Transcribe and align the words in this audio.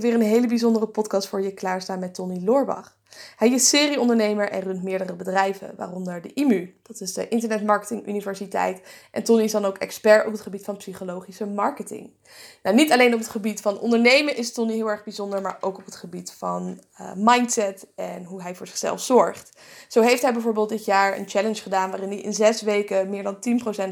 weer 0.00 0.14
een 0.14 0.20
hele 0.20 0.46
bijzondere 0.46 0.86
podcast 0.86 1.28
voor 1.28 1.42
je 1.42 1.54
klaarstaan 1.54 1.98
met 1.98 2.14
Tony 2.14 2.44
Loorbach. 2.44 2.96
Hij 3.36 3.52
is 3.52 3.68
serieondernemer 3.68 4.50
en 4.50 4.60
runt 4.60 4.82
meerdere 4.82 5.14
bedrijven, 5.14 5.74
waaronder 5.76 6.22
de 6.22 6.32
IMU, 6.32 6.74
dat 6.82 7.00
is 7.00 7.12
de 7.12 7.28
Internet 7.28 7.64
Marketing 7.64 8.08
Universiteit. 8.08 8.80
En 9.10 9.22
Tony 9.22 9.42
is 9.42 9.52
dan 9.52 9.64
ook 9.64 9.78
expert 9.78 10.26
op 10.26 10.32
het 10.32 10.40
gebied 10.40 10.64
van 10.64 10.76
psychologische 10.76 11.46
marketing. 11.46 12.10
Nou, 12.62 12.76
niet 12.76 12.92
alleen 12.92 13.12
op 13.12 13.18
het 13.18 13.28
gebied 13.28 13.60
van 13.60 13.78
ondernemen 13.78 14.36
is 14.36 14.52
Tony 14.52 14.72
heel 14.72 14.90
erg 14.90 15.04
bijzonder, 15.04 15.40
maar 15.40 15.56
ook 15.60 15.78
op 15.78 15.84
het 15.84 15.96
gebied 15.96 16.32
van 16.32 16.80
uh, 17.00 17.12
mindset 17.16 17.86
en 17.94 18.24
hoe 18.24 18.42
hij 18.42 18.54
voor 18.54 18.66
zichzelf 18.66 19.00
zorgt. 19.00 19.58
Zo 19.88 20.00
heeft 20.00 20.22
hij 20.22 20.32
bijvoorbeeld 20.32 20.68
dit 20.68 20.84
jaar 20.84 21.18
een 21.18 21.28
challenge 21.28 21.62
gedaan 21.62 21.90
waarin 21.90 22.08
hij 22.08 22.20
in 22.20 22.34
zes 22.34 22.62
weken 22.62 23.10
meer 23.10 23.22
dan 23.22 23.36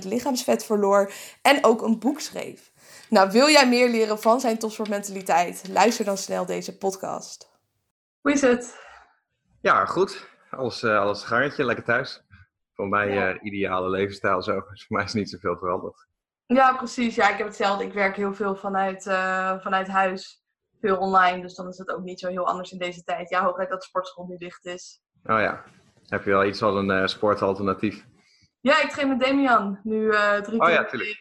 10% 0.02 0.06
lichaamsvet 0.06 0.64
verloor 0.64 1.12
en 1.42 1.64
ook 1.64 1.82
een 1.82 1.98
boek 1.98 2.20
schreef. 2.20 2.74
Nou, 3.08 3.30
wil 3.30 3.48
jij 3.48 3.68
meer 3.68 3.88
leren 3.88 4.18
van 4.18 4.40
zijn 4.40 4.58
topsportmentaliteit? 4.58 5.68
Luister 5.68 6.04
dan 6.04 6.16
snel 6.16 6.46
deze 6.46 6.78
podcast. 6.78 7.50
Hoe 8.20 8.32
is 8.32 8.40
het? 8.40 8.78
Ja, 9.60 9.84
goed. 9.84 10.28
Alles, 10.50 10.82
uh, 10.82 11.00
alles 11.00 11.22
gangetje, 11.22 11.64
lekker 11.64 11.84
thuis. 11.84 12.22
Voor 12.74 12.88
mij 12.88 13.12
ja. 13.12 13.32
uh, 13.32 13.38
ideale 13.42 13.90
levensstijl 13.90 14.42
zo. 14.42 14.60
Dus 14.70 14.84
voor 14.86 14.96
mij 14.96 15.04
is 15.04 15.12
niet 15.12 15.30
zoveel 15.30 15.56
veranderd. 15.56 16.06
Ja, 16.46 16.76
precies. 16.76 17.14
Ja, 17.14 17.30
ik 17.30 17.36
heb 17.36 17.46
hetzelfde. 17.46 17.84
Ik 17.84 17.92
werk 17.92 18.16
heel 18.16 18.34
veel 18.34 18.56
vanuit, 18.56 19.06
uh, 19.06 19.60
vanuit 19.60 19.88
huis. 19.88 20.44
Veel 20.80 20.96
online. 20.96 21.40
Dus 21.40 21.54
dan 21.54 21.68
is 21.68 21.78
het 21.78 21.90
ook 21.90 22.02
niet 22.02 22.20
zo 22.20 22.28
heel 22.28 22.46
anders 22.46 22.72
in 22.72 22.78
deze 22.78 23.02
tijd. 23.02 23.28
Ja, 23.28 23.44
hooguit 23.44 23.68
dat 23.68 23.80
de 23.80 23.86
sportschool 23.86 24.26
nu 24.26 24.36
dicht 24.36 24.64
is. 24.64 25.00
Oh 25.24 25.40
ja. 25.40 25.64
Heb 26.06 26.24
je 26.24 26.30
wel 26.30 26.44
iets 26.44 26.62
als 26.62 26.74
een 26.74 27.08
sportalternatief? 27.08 28.04
Ja, 28.60 28.82
ik 28.82 28.90
train 28.90 29.08
met 29.08 29.20
Damian. 29.20 29.80
Nu 29.82 30.10
drie 30.42 30.60
oh, 30.60 30.68
ja, 30.68 30.84
tuurlijk. 30.84 31.20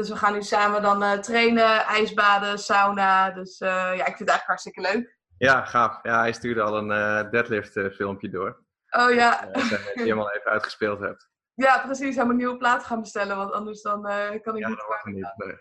Dus 0.00 0.08
we 0.08 0.16
gaan 0.16 0.32
nu 0.32 0.42
samen 0.42 0.82
dan 0.82 1.02
uh, 1.02 1.12
trainen, 1.12 1.84
ijsbaden, 1.84 2.58
sauna. 2.58 3.30
Dus 3.30 3.60
uh, 3.60 3.68
ja, 3.68 3.92
ik 3.92 4.16
vind 4.16 4.18
het 4.18 4.28
eigenlijk 4.28 4.46
hartstikke 4.46 4.80
leuk. 4.80 5.18
Ja, 5.38 5.64
gaaf. 5.64 5.98
Ja, 6.02 6.20
hij 6.20 6.32
stuurde 6.32 6.62
al 6.62 6.76
een 6.76 6.90
uh, 6.90 7.30
deadlift 7.30 7.72
filmpje 7.72 8.28
door. 8.28 8.64
Oh 8.90 9.14
ja. 9.14 9.48
Dat 9.52 9.68
je 9.68 9.90
helemaal 9.94 10.30
even 10.32 10.50
uitgespeeld 10.50 11.00
hebt. 11.00 11.28
Ja, 11.54 11.78
precies. 11.78 12.14
Hij 12.14 12.24
moet 12.24 12.32
een 12.32 12.38
nieuwe 12.38 12.56
plaat 12.56 12.84
gaan 12.84 13.00
bestellen, 13.00 13.36
want 13.36 13.52
anders 13.52 13.82
dan 13.82 14.02
kan 14.42 14.56
ik 14.56 14.62
ja, 14.62 14.68
niet. 14.68 14.76
Dat 14.76 15.04
niet. 15.04 15.32
Nee. 15.36 15.58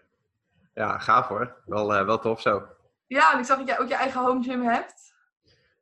Ja, 0.74 0.98
gaaf 0.98 1.28
hoor. 1.28 1.62
Wel, 1.66 2.06
wel 2.06 2.20
tof 2.20 2.42
zo. 2.42 2.68
Ja, 3.08 3.34
en 3.34 3.40
ik 3.40 3.46
zag 3.46 3.58
dat 3.58 3.68
jij 3.68 3.80
ook 3.80 3.88
je 3.88 3.96
eigen 3.96 4.22
home 4.22 4.44
gym 4.44 4.62
hebt. 4.62 5.14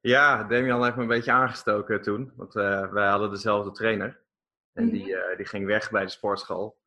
Ja, 0.02 0.44
Damian 0.44 0.83
heeft 0.83 0.95
me 0.95 1.02
een 1.02 1.08
beetje 1.08 1.31
aangestoken 1.31 2.02
toen. 2.02 2.33
Want 2.35 2.53
wij 2.53 3.08
hadden 3.08 3.30
dezelfde 3.30 3.72
trainer. 3.72 4.19
En 4.73 4.83
mm 4.83 4.89
-hmm. 4.89 4.97
die, 4.97 5.17
die 5.38 5.45
ging 5.45 5.66
weg 5.66 5.91
bij 5.91 6.03
de 6.03 6.11
sportschool. 6.11 6.78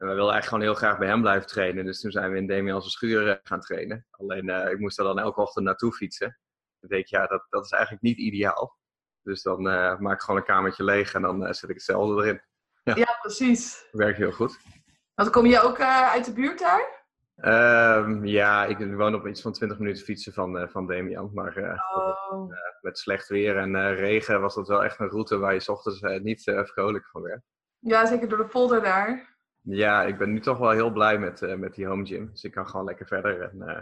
En 0.00 0.08
we 0.08 0.14
wilden 0.14 0.32
eigenlijk 0.32 0.44
gewoon 0.44 0.62
heel 0.62 0.88
graag 0.88 0.98
bij 0.98 1.08
hem 1.08 1.20
blijven 1.20 1.46
trainen. 1.46 1.84
Dus 1.84 2.00
toen 2.00 2.10
zijn 2.10 2.30
we 2.30 2.36
in 2.36 2.46
Damian's 2.46 2.92
schuur 2.92 3.28
eh, 3.28 3.36
gaan 3.42 3.60
trainen. 3.60 4.06
Alleen 4.10 4.48
uh, 4.48 4.70
ik 4.70 4.78
moest 4.78 4.98
er 4.98 5.04
dan 5.04 5.18
elke 5.18 5.40
ochtend 5.40 5.64
naartoe 5.64 5.92
fietsen. 5.92 6.38
Dan 6.80 6.90
denk 6.90 7.02
ik, 7.02 7.08
ja, 7.08 7.26
dat, 7.26 7.46
dat 7.48 7.64
is 7.64 7.70
eigenlijk 7.70 8.02
niet 8.02 8.18
ideaal. 8.18 8.78
Dus 9.22 9.42
dan 9.42 9.66
uh, 9.66 9.98
maak 9.98 10.14
ik 10.14 10.20
gewoon 10.20 10.40
een 10.40 10.46
kamertje 10.46 10.84
leeg 10.84 11.14
en 11.14 11.22
dan 11.22 11.54
zet 11.54 11.68
ik 11.70 11.74
hetzelfde 11.74 12.22
erin. 12.22 12.42
Ja, 12.82 12.96
ja 12.96 13.18
precies. 13.20 13.88
Werkt 13.92 14.18
heel 14.18 14.32
goed. 14.32 14.58
Want 15.14 15.30
kom 15.30 15.46
je 15.46 15.60
ook 15.60 15.80
uit 15.80 16.24
de 16.24 16.32
buurt 16.32 16.58
daar? 16.58 16.98
Um, 17.96 18.24
ja, 18.24 18.64
ik 18.64 18.78
woon 18.78 19.14
op 19.14 19.26
iets 19.26 19.42
van 19.42 19.52
20 19.52 19.78
minuten 19.78 20.04
fietsen 20.04 20.32
van, 20.32 20.68
van 20.70 20.86
Damian. 20.86 21.30
Maar 21.34 21.82
oh. 22.30 22.52
met 22.80 22.98
slecht 22.98 23.28
weer 23.28 23.56
en 23.56 23.94
regen 23.94 24.40
was 24.40 24.54
dat 24.54 24.68
wel 24.68 24.84
echt 24.84 25.00
een 25.00 25.08
route 25.08 25.38
waar 25.38 25.54
je 25.54 25.60
s 25.60 25.68
ochtends 25.68 26.00
niet 26.22 26.42
vrolijk 26.44 27.08
van 27.08 27.22
werd. 27.22 27.42
Ja, 27.78 28.06
zeker 28.06 28.28
door 28.28 28.38
de 28.38 28.46
polder 28.46 28.82
daar. 28.82 29.38
Ja, 29.62 30.02
ik 30.02 30.18
ben 30.18 30.32
nu 30.32 30.40
toch 30.40 30.58
wel 30.58 30.70
heel 30.70 30.90
blij 30.90 31.18
met, 31.18 31.40
uh, 31.40 31.54
met 31.54 31.74
die 31.74 31.86
home 31.86 32.06
gym. 32.06 32.30
Dus 32.30 32.44
ik 32.44 32.52
kan 32.52 32.68
gewoon 32.68 32.86
lekker 32.86 33.06
verder. 33.06 33.42
En, 33.42 33.56
uh, 33.56 33.78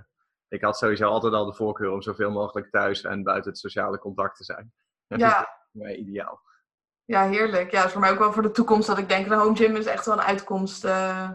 ik 0.49 0.63
had 0.63 0.79
sowieso 0.79 1.09
altijd 1.09 1.33
al 1.33 1.47
de 1.47 1.55
voorkeur 1.55 1.91
om 1.91 2.03
zoveel 2.03 2.31
mogelijk 2.31 2.71
thuis 2.71 3.03
en 3.03 3.23
buiten 3.23 3.51
het 3.51 3.61
sociale 3.61 3.99
contact 3.99 4.37
te 4.37 4.45
zijn. 4.45 4.73
Ja. 5.17 5.49
mij 5.71 5.97
ideaal. 5.97 6.41
Ja, 7.05 7.29
heerlijk. 7.29 7.71
Ja, 7.71 7.85
is 7.85 7.93
voor 7.93 8.01
mij 8.01 8.11
ook 8.11 8.19
wel 8.19 8.33
voor 8.33 8.43
de 8.43 8.51
toekomst 8.51 8.87
dat 8.87 8.99
ik 8.99 9.09
denk, 9.09 9.29
de 9.29 9.35
home 9.35 9.57
gym 9.57 9.77
is 9.77 9.87
echt 9.87 10.07
wel 10.07 10.15
een 10.15 10.25
uitkomst. 10.25 10.85
Uh... 10.85 11.31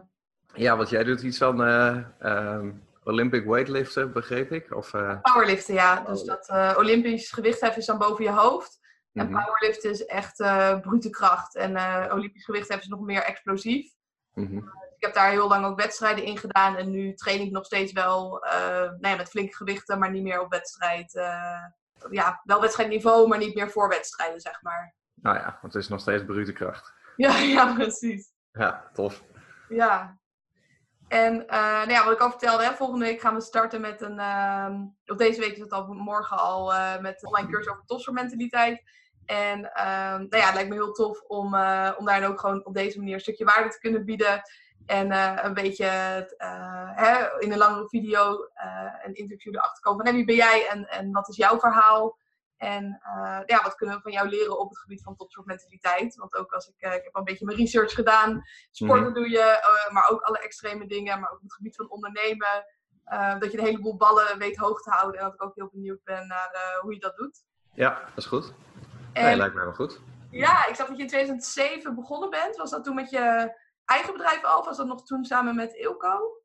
Ja, 0.54 0.78
want 0.78 0.90
jij 0.90 1.04
doet 1.04 1.22
iets 1.22 1.38
van 1.38 1.60
um, 1.60 2.84
Olympic 3.04 3.46
weightliften, 3.46 4.14
begreep 4.14 4.52
ik? 4.52 4.76
Of, 4.76 4.92
Powerliften, 5.22 5.74
ja. 5.74 6.02
Dus 6.02 6.24
dat 6.24 6.50
Olympisch 6.78 7.32
gewichtheffen 7.32 7.80
is 7.80 7.86
dan 7.86 7.98
boven 7.98 8.24
je 8.24 8.32
hoofd. 8.32 8.80
En 9.14 9.26
mm 9.26 9.34
-hmm. 9.34 9.44
powerliften 9.44 9.90
is 9.90 10.06
echt 10.06 10.36
brute 10.82 11.10
kracht. 11.10 11.56
En 11.56 11.78
Olympisch 12.12 12.46
gewichtheffen 12.46 12.84
is 12.84 12.98
nog 12.98 13.02
meer 13.02 13.24
explosief. 13.24 13.94
Mm 14.34 14.48
-hmm. 14.48 14.82
Ik 14.98 15.10
heb 15.10 15.14
daar 15.14 15.32
heel 15.32 15.48
lang 15.48 15.66
ook 15.66 15.82
wedstrijden 15.82 16.24
in 16.24 16.38
gedaan. 16.38 16.76
En 16.76 16.90
nu 16.90 17.14
train 17.14 17.42
ik 17.42 17.52
nog 17.52 17.66
steeds 17.66 17.92
wel 17.92 18.46
uh, 18.46 18.52
nou 18.80 19.08
ja, 19.08 19.16
met 19.16 19.30
flinke 19.30 19.56
gewichten, 19.56 20.00
maar 20.00 20.12
niet 20.12 20.24
meer 20.24 20.42
op 20.42 20.52
wedstrijd. 20.52 21.16
Uh, 21.16 21.66
ja, 22.10 22.42
wel 22.44 22.62
wedstrijdniveau, 22.62 23.28
maar 23.28 23.38
niet 23.38 23.56
meer 23.56 23.70
voor 23.70 23.90
wedstrijden, 23.90 24.42
zeg 24.42 24.62
maar. 24.62 24.96
Nou 25.14 25.38
ja, 25.38 25.58
want 25.62 25.74
het 25.74 25.84
is 25.84 25.90
nog 25.90 26.00
steeds 26.00 26.26
brute 26.26 26.54
kracht. 26.54 26.94
Ja, 27.16 27.38
ja 27.56 27.74
precies. 27.74 28.32
Ja, 28.52 28.90
tof. 28.94 29.24
Ja. 29.70 30.18
En 31.08 31.34
uh, 31.34 31.50
nou 31.50 31.92
ja, 31.92 32.04
wat 32.04 32.14
ik 32.14 32.20
al 32.20 32.30
vertelde, 32.30 32.64
hè, 32.64 32.74
volgende 32.74 33.06
week 33.06 33.22
gaan 33.22 33.36
we 33.36 33.42
starten 33.42 33.82
met 33.82 34.02
een. 34.02 34.20
of 35.06 35.18
deze 35.18 35.40
week 35.40 35.52
is 35.52 35.60
het 35.60 35.72
al 35.72 35.94
morgen 35.94 36.38
al 36.38 36.74
met 37.02 37.22
een 37.22 37.28
online 37.28 37.50
cursus 37.50 37.72
over 37.72 37.86
topsportmentaliteit. 37.86 38.84
En 39.26 39.58
um, 39.58 40.28
nou 40.30 40.38
ja, 40.38 40.46
het 40.46 40.54
lijkt 40.54 40.70
me 40.70 40.76
heel 40.76 40.92
tof 40.92 41.22
om, 41.22 41.54
uh, 41.54 41.92
om 41.98 42.06
daar 42.06 42.28
ook 42.28 42.40
gewoon 42.40 42.66
op 42.66 42.74
deze 42.74 42.98
manier 42.98 43.14
een 43.14 43.20
stukje 43.20 43.46
waarde 43.46 43.70
te 43.70 43.80
kunnen 43.80 44.06
bieden. 44.06 44.42
En 44.86 45.12
uh, 45.12 45.38
een 45.42 45.54
beetje 45.54 45.86
uh, 46.38 46.90
hè, 46.96 47.40
in 47.40 47.52
een 47.52 47.58
langere 47.58 47.88
video 47.88 48.48
een 49.04 49.14
interview 49.14 49.56
erachter 49.56 49.84
komen 49.84 50.06
van 50.06 50.16
wie 50.16 50.26
ben 50.26 50.36
jij 50.36 50.68
en, 50.68 50.90
en 50.90 51.12
wat 51.12 51.30
is 51.30 51.36
jouw 51.36 51.60
verhaal? 51.60 52.18
En 52.58 53.02
ja, 53.46 53.64
wat 53.64 53.76
kunnen 53.76 53.96
we 53.96 54.02
van 54.02 54.12
jou 54.12 54.30
leren 54.30 54.60
op 54.60 54.70
het 54.70 54.80
gebied 54.80 55.04
van 55.04 55.16
topsportmentaliteit? 55.16 56.16
Want 56.16 56.36
ook 56.36 56.52
als 56.52 56.68
ik, 56.68 56.76
ik 56.78 57.04
heb 57.04 57.14
al 57.14 57.20
een 57.20 57.24
beetje 57.24 57.46
mijn 57.46 57.58
research 57.58 57.92
gedaan. 57.92 58.44
Sporten 58.72 58.98
mm 58.98 59.06
-hmm. 59.06 59.14
doe 59.14 59.30
je, 59.30 59.60
maar 59.92 60.10
ook 60.10 60.22
alle 60.22 60.40
extreme 60.40 60.88
dingen. 60.88 61.20
Maar 61.20 61.30
ook 61.30 61.38
op 61.38 61.44
het 61.44 61.54
gebied 61.54 61.76
van 61.76 61.90
ondernemen. 61.90 62.66
dat 63.40 63.52
je 63.52 63.58
een 63.58 63.66
heleboel 63.66 63.98
ballen 63.98 64.38
weet 64.38 64.58
hoog 64.58 64.82
te 64.82 64.90
houden. 64.90 65.20
En 65.20 65.26
dat 65.26 65.34
ik 65.34 65.44
ook 65.44 65.56
heel 65.56 65.70
benieuwd 65.72 66.04
ben 66.04 66.28
naar 66.28 66.78
hoe 66.82 66.94
je 66.94 67.00
dat 67.00 67.16
doet. 67.16 67.44
Ja, 67.74 68.00
dat 68.06 68.18
is 68.18 68.26
goed. 68.26 68.54
En, 69.14 69.24
nee, 69.24 69.36
lijkt 69.36 69.56
mij 69.56 69.64
wel 69.64 69.74
goed. 69.74 70.02
Ja, 70.30 70.68
ik 70.68 70.76
zag 70.76 70.88
dat 70.88 70.98
je 70.98 71.04
in 71.04 71.10
2007 71.10 71.96
begonnen 71.96 72.30
bent. 72.30 72.56
Was 72.56 72.72
dat 72.72 72.84
toen 72.84 72.96
met 72.96 73.10
je 73.10 73.54
eigen 73.86 74.14
bedrijf 74.14 74.44
al? 74.44 74.60
Of 74.60 74.66
was 74.66 74.78
dat 74.78 74.88
nog 74.88 75.06
toen 75.06 75.26
samen 75.26 75.56
met 75.56 75.74
Ilko? 75.74 76.42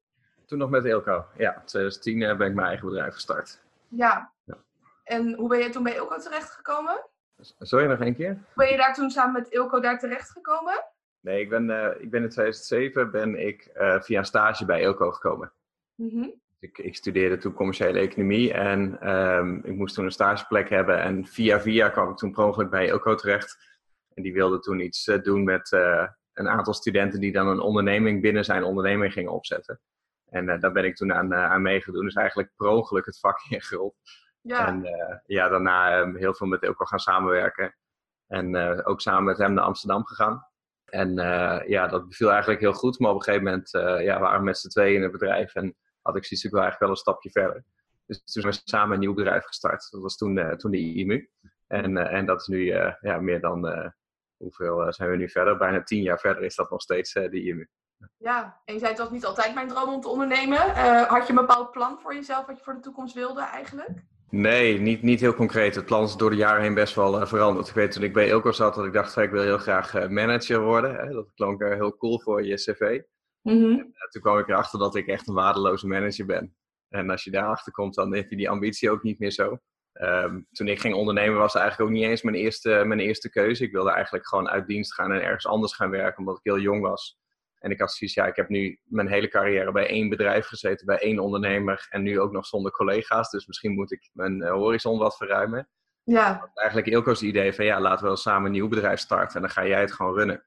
Toen 0.46 0.58
nog 0.58 0.70
met 0.70 0.84
Ilko, 0.84 1.24
ja. 1.36 1.54
In 1.54 1.64
2010 1.64 2.18
ben 2.18 2.48
ik 2.48 2.54
mijn 2.54 2.66
eigen 2.66 2.88
bedrijf 2.88 3.14
gestart. 3.14 3.60
Ja. 3.88 4.32
ja. 4.44 4.56
En 5.04 5.34
hoe 5.34 5.48
ben 5.48 5.58
je 5.58 5.68
toen 5.68 5.82
bij 5.82 5.94
Ilko 5.94 6.18
terechtgekomen? 6.18 7.06
Sorry, 7.58 7.86
nog 7.86 8.00
één 8.00 8.14
keer? 8.14 8.38
Ben 8.54 8.68
je 8.68 8.76
daar 8.76 8.94
toen 8.94 9.10
samen 9.10 9.32
met 9.32 9.48
Ilko 9.48 9.80
daar 9.80 9.98
terechtgekomen? 9.98 10.84
Nee, 11.20 11.40
ik 11.40 11.48
ben, 11.48 11.68
uh, 11.68 12.00
ik 12.00 12.10
ben 12.10 12.22
in 12.22 12.28
2007 12.28 13.10
ben 13.10 13.46
ik 13.46 13.70
uh, 13.76 14.00
via 14.00 14.22
stage 14.22 14.64
bij 14.64 14.80
Ilko 14.80 15.10
gekomen. 15.10 15.52
Mm 15.94 16.08
-hmm. 16.08 16.40
Ik, 16.60 16.78
ik, 16.78 16.96
studeerde 16.96 17.36
toen 17.36 17.52
commerciële 17.52 17.98
economie 17.98 18.52
en 18.52 19.10
um, 19.10 19.60
ik 19.64 19.74
moest 19.74 19.94
toen 19.94 20.04
een 20.04 20.10
stageplek 20.10 20.68
hebben. 20.68 21.00
En 21.00 21.26
via 21.26 21.60
via 21.60 21.88
kwam 21.88 22.10
ik 22.10 22.16
toen 22.16 22.32
per 22.32 22.44
ongeluk 22.44 22.70
bij 22.70 22.86
Ilko 22.86 23.14
terecht. 23.14 23.78
En 24.14 24.22
die 24.22 24.32
wilde 24.32 24.58
toen 24.58 24.80
iets 24.80 25.06
uh, 25.06 25.22
doen 25.22 25.44
met 25.44 25.72
uh, 25.72 26.08
een 26.32 26.48
aantal 26.48 26.74
studenten 26.74 27.20
die 27.20 27.32
dan 27.32 27.48
een 27.48 27.60
onderneming 27.60 28.22
binnen 28.22 28.44
zijn 28.44 28.64
onderneming 28.64 29.12
gingen 29.12 29.32
opzetten. 29.32 29.80
En 30.28 30.48
uh, 30.48 30.60
daar 30.60 30.72
ben 30.72 30.84
ik 30.84 30.96
toen 30.96 31.12
aan, 31.12 31.34
aan 31.34 31.62
meegedoen. 31.62 32.04
Dus 32.04 32.14
eigenlijk 32.14 32.50
per 32.56 32.66
ongeluk 32.66 33.06
het 33.06 33.18
vak 33.18 33.40
ingerold. 33.48 33.94
Ja. 34.40 34.66
En 34.66 34.86
ja, 35.26 35.48
daarna 35.48 35.98
um, 36.00 36.16
heel 36.16 36.34
veel 36.34 36.46
met 36.46 36.62
Ilko 36.62 36.84
gaan 36.84 36.98
samenwerken. 36.98 37.74
En 38.26 38.56
ook 38.84 39.00
samen 39.00 39.24
met 39.24 39.38
hem 39.38 39.52
naar 39.52 39.64
Amsterdam 39.64 40.04
gegaan. 40.04 40.46
En 40.84 41.14
ja, 41.66 41.86
dat 41.86 42.08
beviel 42.08 42.30
eigenlijk 42.30 42.60
heel 42.60 42.72
goed. 42.72 42.98
Maar 42.98 43.10
op 43.10 43.16
een 43.16 43.22
gegeven 43.22 43.44
moment 43.44 43.70
ja, 44.04 44.20
waren 44.20 44.38
we 44.38 44.44
met 44.44 44.58
z'n 44.58 44.68
tweeën 44.68 44.94
in 44.94 45.02
het 45.02 45.12
bedrijf. 45.12 45.54
En 45.54 45.76
had 46.08 46.16
ik 46.16 46.24
zoiets, 46.24 46.46
ik 46.46 46.52
wil 46.52 46.60
eigenlijk 46.60 46.80
wel 46.80 46.90
een 46.90 46.96
stapje 46.96 47.30
verder. 47.30 47.64
Dus 48.06 48.22
toen 48.24 48.42
zijn 48.42 48.54
we 48.54 48.60
samen 48.64 48.94
een 48.94 49.00
nieuw 49.00 49.14
bedrijf 49.14 49.44
gestart. 49.44 49.90
Dat 49.90 50.00
was 50.00 50.16
toen, 50.16 50.36
uh, 50.36 50.50
toen 50.50 50.70
de 50.70 50.78
IMU. 50.78 51.30
En, 51.66 51.96
uh, 51.96 52.12
en 52.12 52.26
dat 52.26 52.40
is 52.40 52.46
nu 52.46 52.58
uh, 52.58 52.92
ja, 53.00 53.18
meer 53.18 53.40
dan, 53.40 53.92
hoeveel 54.36 54.92
zijn 54.92 55.10
we 55.10 55.16
nu 55.16 55.28
verder? 55.28 55.56
Bijna 55.56 55.82
tien 55.82 56.02
jaar 56.02 56.18
verder 56.18 56.42
is 56.42 56.54
dat 56.54 56.70
nog 56.70 56.80
steeds 56.80 57.12
de 57.12 57.42
IMU. 57.42 57.68
Ja, 58.16 58.60
en 58.64 58.74
je 58.74 58.80
zei 58.80 58.90
het 58.90 59.00
was 59.00 59.10
niet 59.10 59.24
altijd 59.24 59.54
mijn 59.54 59.68
droom 59.68 59.88
om 59.88 60.00
te 60.00 60.08
ondernemen. 60.08 60.58
had 61.06 61.26
je 61.26 61.32
een 61.32 61.38
bepaald 61.38 61.70
plan 61.70 61.98
voor 62.00 62.14
jezelf 62.14 62.46
wat 62.46 62.58
je 62.58 62.64
voor 62.64 62.74
de 62.74 62.80
toekomst 62.80 63.14
wilde 63.14 63.42
eigenlijk? 63.42 64.04
Nee, 64.30 64.80
niet, 64.80 65.02
niet 65.02 65.20
heel 65.20 65.34
concreet. 65.34 65.74
Het 65.74 65.84
plan 65.84 66.04
is 66.04 66.16
door 66.16 66.30
de 66.30 66.36
jaren 66.36 66.62
heen 66.62 66.74
best 66.74 66.94
wel 66.94 67.26
veranderd. 67.26 67.68
Ik 67.68 67.74
weet 67.74 67.92
toen 67.92 68.02
ik 68.02 68.12
bij 68.12 68.28
Ilko 68.28 68.52
zat 68.52 68.74
dat 68.74 68.84
ik 68.84 68.92
dacht, 68.92 69.16
ik 69.16 69.30
wil 69.30 69.42
heel 69.42 69.58
graag 69.58 70.08
manager 70.08 70.60
worden. 70.60 70.94
Hè? 70.94 71.12
Dat 71.12 71.32
klonk 71.34 71.62
heel 71.62 71.96
cool 71.96 72.20
voor 72.20 72.44
je 72.44 72.54
cv. 72.54 73.00
Mm 73.42 73.62
-hmm. 73.62 73.78
en, 73.78 74.08
toen 74.10 74.22
kwam 74.22 74.38
ik 74.38 74.48
erachter 74.48 74.78
dat 74.78 74.94
ik 74.94 75.06
echt 75.06 75.28
een 75.28 75.34
waardeloze 75.34 75.86
manager 75.86 76.26
ben. 76.26 76.56
En 76.88 77.10
als 77.10 77.24
je 77.24 77.30
daarachter 77.30 77.72
komt, 77.72 77.94
dan 77.94 78.14
heb 78.14 78.30
je 78.30 78.36
die 78.36 78.50
ambitie 78.50 78.90
ook 78.90 79.02
niet 79.02 79.18
meer 79.18 79.30
zo. 79.30 79.58
Um, 80.00 80.46
toen 80.52 80.68
ik 80.68 80.80
ging 80.80 80.94
ondernemen 80.94 81.38
was 81.38 81.52
het 81.52 81.62
eigenlijk 81.62 81.90
ook 81.90 81.96
niet 81.96 82.06
eens 82.06 82.22
mijn 82.22 82.36
eerste, 82.36 82.82
mijn 82.86 83.00
eerste 83.00 83.30
keuze. 83.30 83.64
Ik 83.64 83.72
wilde 83.72 83.90
eigenlijk 83.90 84.28
gewoon 84.28 84.48
uit 84.48 84.66
dienst 84.66 84.94
gaan 84.94 85.12
en 85.12 85.22
ergens 85.22 85.46
anders 85.46 85.74
gaan 85.74 85.90
werken, 85.90 86.18
omdat 86.18 86.36
ik 86.36 86.44
heel 86.44 86.58
jong 86.58 86.80
was. 86.80 87.18
En 87.58 87.70
ik 87.70 87.80
had 87.80 87.92
zoiets, 87.92 88.16
ja, 88.16 88.26
ik 88.26 88.36
heb 88.36 88.48
nu 88.48 88.80
mijn 88.84 89.08
hele 89.08 89.28
carrière 89.28 89.72
bij 89.72 89.88
één 89.88 90.08
bedrijf 90.08 90.46
gezeten, 90.46 90.86
bij 90.86 90.98
één 90.98 91.18
ondernemer 91.18 91.86
en 91.90 92.02
nu 92.02 92.20
ook 92.20 92.32
nog 92.32 92.46
zonder 92.46 92.72
collega's. 92.72 93.30
Dus 93.30 93.46
misschien 93.46 93.72
moet 93.72 93.92
ik 93.92 94.10
mijn 94.12 94.42
horizon 94.42 94.98
wat 94.98 95.16
verruimen. 95.16 95.68
Ja. 96.02 96.50
Eigenlijk 96.54 96.88
Ilko's 96.88 97.22
idee 97.22 97.52
van, 97.52 97.64
ja, 97.64 97.80
laten 97.80 98.00
we 98.00 98.06
wel 98.06 98.16
samen 98.16 98.46
een 98.46 98.52
nieuw 98.52 98.68
bedrijf 98.68 99.00
starten 99.00 99.34
en 99.34 99.40
dan 99.40 99.50
ga 99.50 99.66
jij 99.66 99.80
het 99.80 99.92
gewoon 99.92 100.14
runnen. 100.14 100.44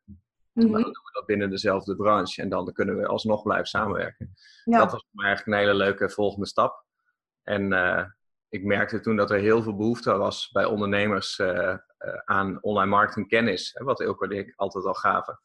Mm 0.53 0.69
Maar 0.69 0.81
dan 0.81 0.91
doen 0.91 1.03
we 1.03 1.11
dat 1.13 1.25
binnen 1.25 1.49
dezelfde 1.49 1.95
branche 1.95 2.41
en 2.41 2.49
dan 2.49 2.73
kunnen 2.73 2.97
we 2.97 3.07
alsnog 3.07 3.43
blijven 3.43 3.67
samenwerken. 3.67 4.33
Ja. 4.63 4.77
Dat 4.77 4.91
was 4.91 5.01
voor 5.01 5.09
mij 5.11 5.25
eigenlijk 5.25 5.57
een 5.57 5.65
hele 5.65 5.77
leuke 5.77 6.09
volgende 6.09 6.47
stap. 6.47 6.85
En 7.43 7.71
uh, 7.71 8.05
ik 8.49 8.63
merkte 8.63 8.99
toen 8.99 9.15
dat 9.15 9.31
er 9.31 9.39
heel 9.39 9.63
veel 9.63 9.75
behoefte 9.75 10.17
was 10.17 10.49
bij 10.51 10.65
ondernemers 10.65 11.39
uh, 11.39 11.75
aan 12.25 12.61
online 12.61 12.89
marketing 12.89 13.27
kennis, 13.27 13.71
hè, 13.73 13.83
wat 13.85 14.01
Ilko 14.01 14.25
en 14.25 14.37
ik 14.37 14.53
altijd 14.55 14.85
al 14.85 14.93
gaven. 14.93 15.39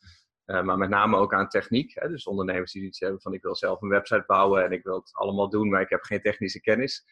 maar 0.44 0.78
met 0.78 0.88
name 0.88 1.16
ook 1.16 1.34
aan 1.34 1.48
techniek. 1.48 1.94
Hè, 1.94 2.08
dus 2.08 2.26
ondernemers 2.26 2.72
die 2.72 2.82
iets 2.82 3.00
hebben 3.00 3.20
van 3.20 3.32
ik 3.32 3.42
wil 3.42 3.56
zelf 3.56 3.82
een 3.82 3.88
website 3.88 4.24
bouwen 4.26 4.64
en 4.64 4.72
ik 4.72 4.82
wil 4.82 4.94
het 4.94 5.10
allemaal 5.12 5.48
doen, 5.48 5.68
maar 5.68 5.80
ik 5.80 5.90
heb 5.90 6.02
geen 6.02 6.20
technische 6.20 6.60
kennis. 6.60 7.04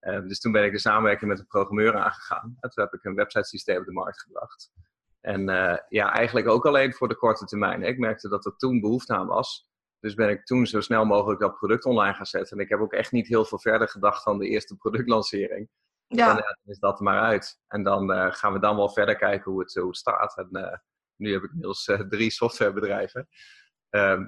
dus 0.00 0.40
toen 0.40 0.52
ben 0.52 0.64
ik 0.64 0.72
de 0.72 0.78
samenwerking 0.78 1.30
met 1.30 1.40
een 1.40 1.46
programmeur 1.46 1.96
aangegaan. 1.96 2.56
En 2.60 2.70
toen 2.70 2.84
heb 2.84 2.94
ik 2.94 3.04
een 3.04 3.14
websitesysteem 3.14 3.78
op 3.78 3.84
de 3.84 3.92
markt 3.92 4.20
gebracht. 4.20 4.70
En 5.20 5.44
ja, 5.88 6.12
eigenlijk 6.12 6.48
ook 6.48 6.66
alleen 6.66 6.94
voor 6.94 7.08
de 7.08 7.16
korte 7.16 7.44
termijn. 7.44 7.82
Ik 7.82 7.98
merkte 7.98 8.28
dat 8.28 8.44
er 8.44 8.56
toen 8.56 8.80
behoefte 8.80 9.14
aan 9.14 9.26
was. 9.26 9.68
Dus 10.00 10.14
ben 10.14 10.28
ik 10.28 10.44
toen 10.44 10.66
zo 10.66 10.80
snel 10.80 11.04
mogelijk 11.04 11.40
dat 11.40 11.54
product 11.54 11.84
online 11.84 12.14
gaan 12.14 12.26
zetten. 12.26 12.56
En 12.56 12.62
ik 12.62 12.68
heb 12.68 12.80
ook 12.80 12.92
echt 12.92 13.12
niet 13.12 13.28
heel 13.28 13.44
veel 13.44 13.58
verder 13.58 13.88
gedacht 13.88 14.24
dan 14.24 14.38
de 14.38 14.48
eerste 14.48 14.76
productlancering. 14.76 15.68
Ja. 16.06 16.26
Dan, 16.26 16.36
ja, 16.36 16.58
is 16.64 16.78
dat 16.78 16.98
er 16.98 17.04
maar 17.04 17.20
uit. 17.20 17.60
En 17.66 17.82
dan 17.82 18.10
uh, 18.10 18.32
gaan 18.32 18.52
we 18.52 18.58
dan 18.58 18.76
wel 18.76 18.90
verder 18.90 19.16
kijken 19.16 19.50
hoe 19.50 19.60
het, 19.60 19.74
hoe 19.74 19.86
het 19.86 19.96
staat. 19.96 20.36
En 20.36 20.48
uh, 20.52 20.76
nu 21.16 21.32
heb 21.32 21.42
ik 21.42 21.48
inmiddels 21.48 21.84
drie 22.08 22.30
softwarebedrijven. 22.30 23.28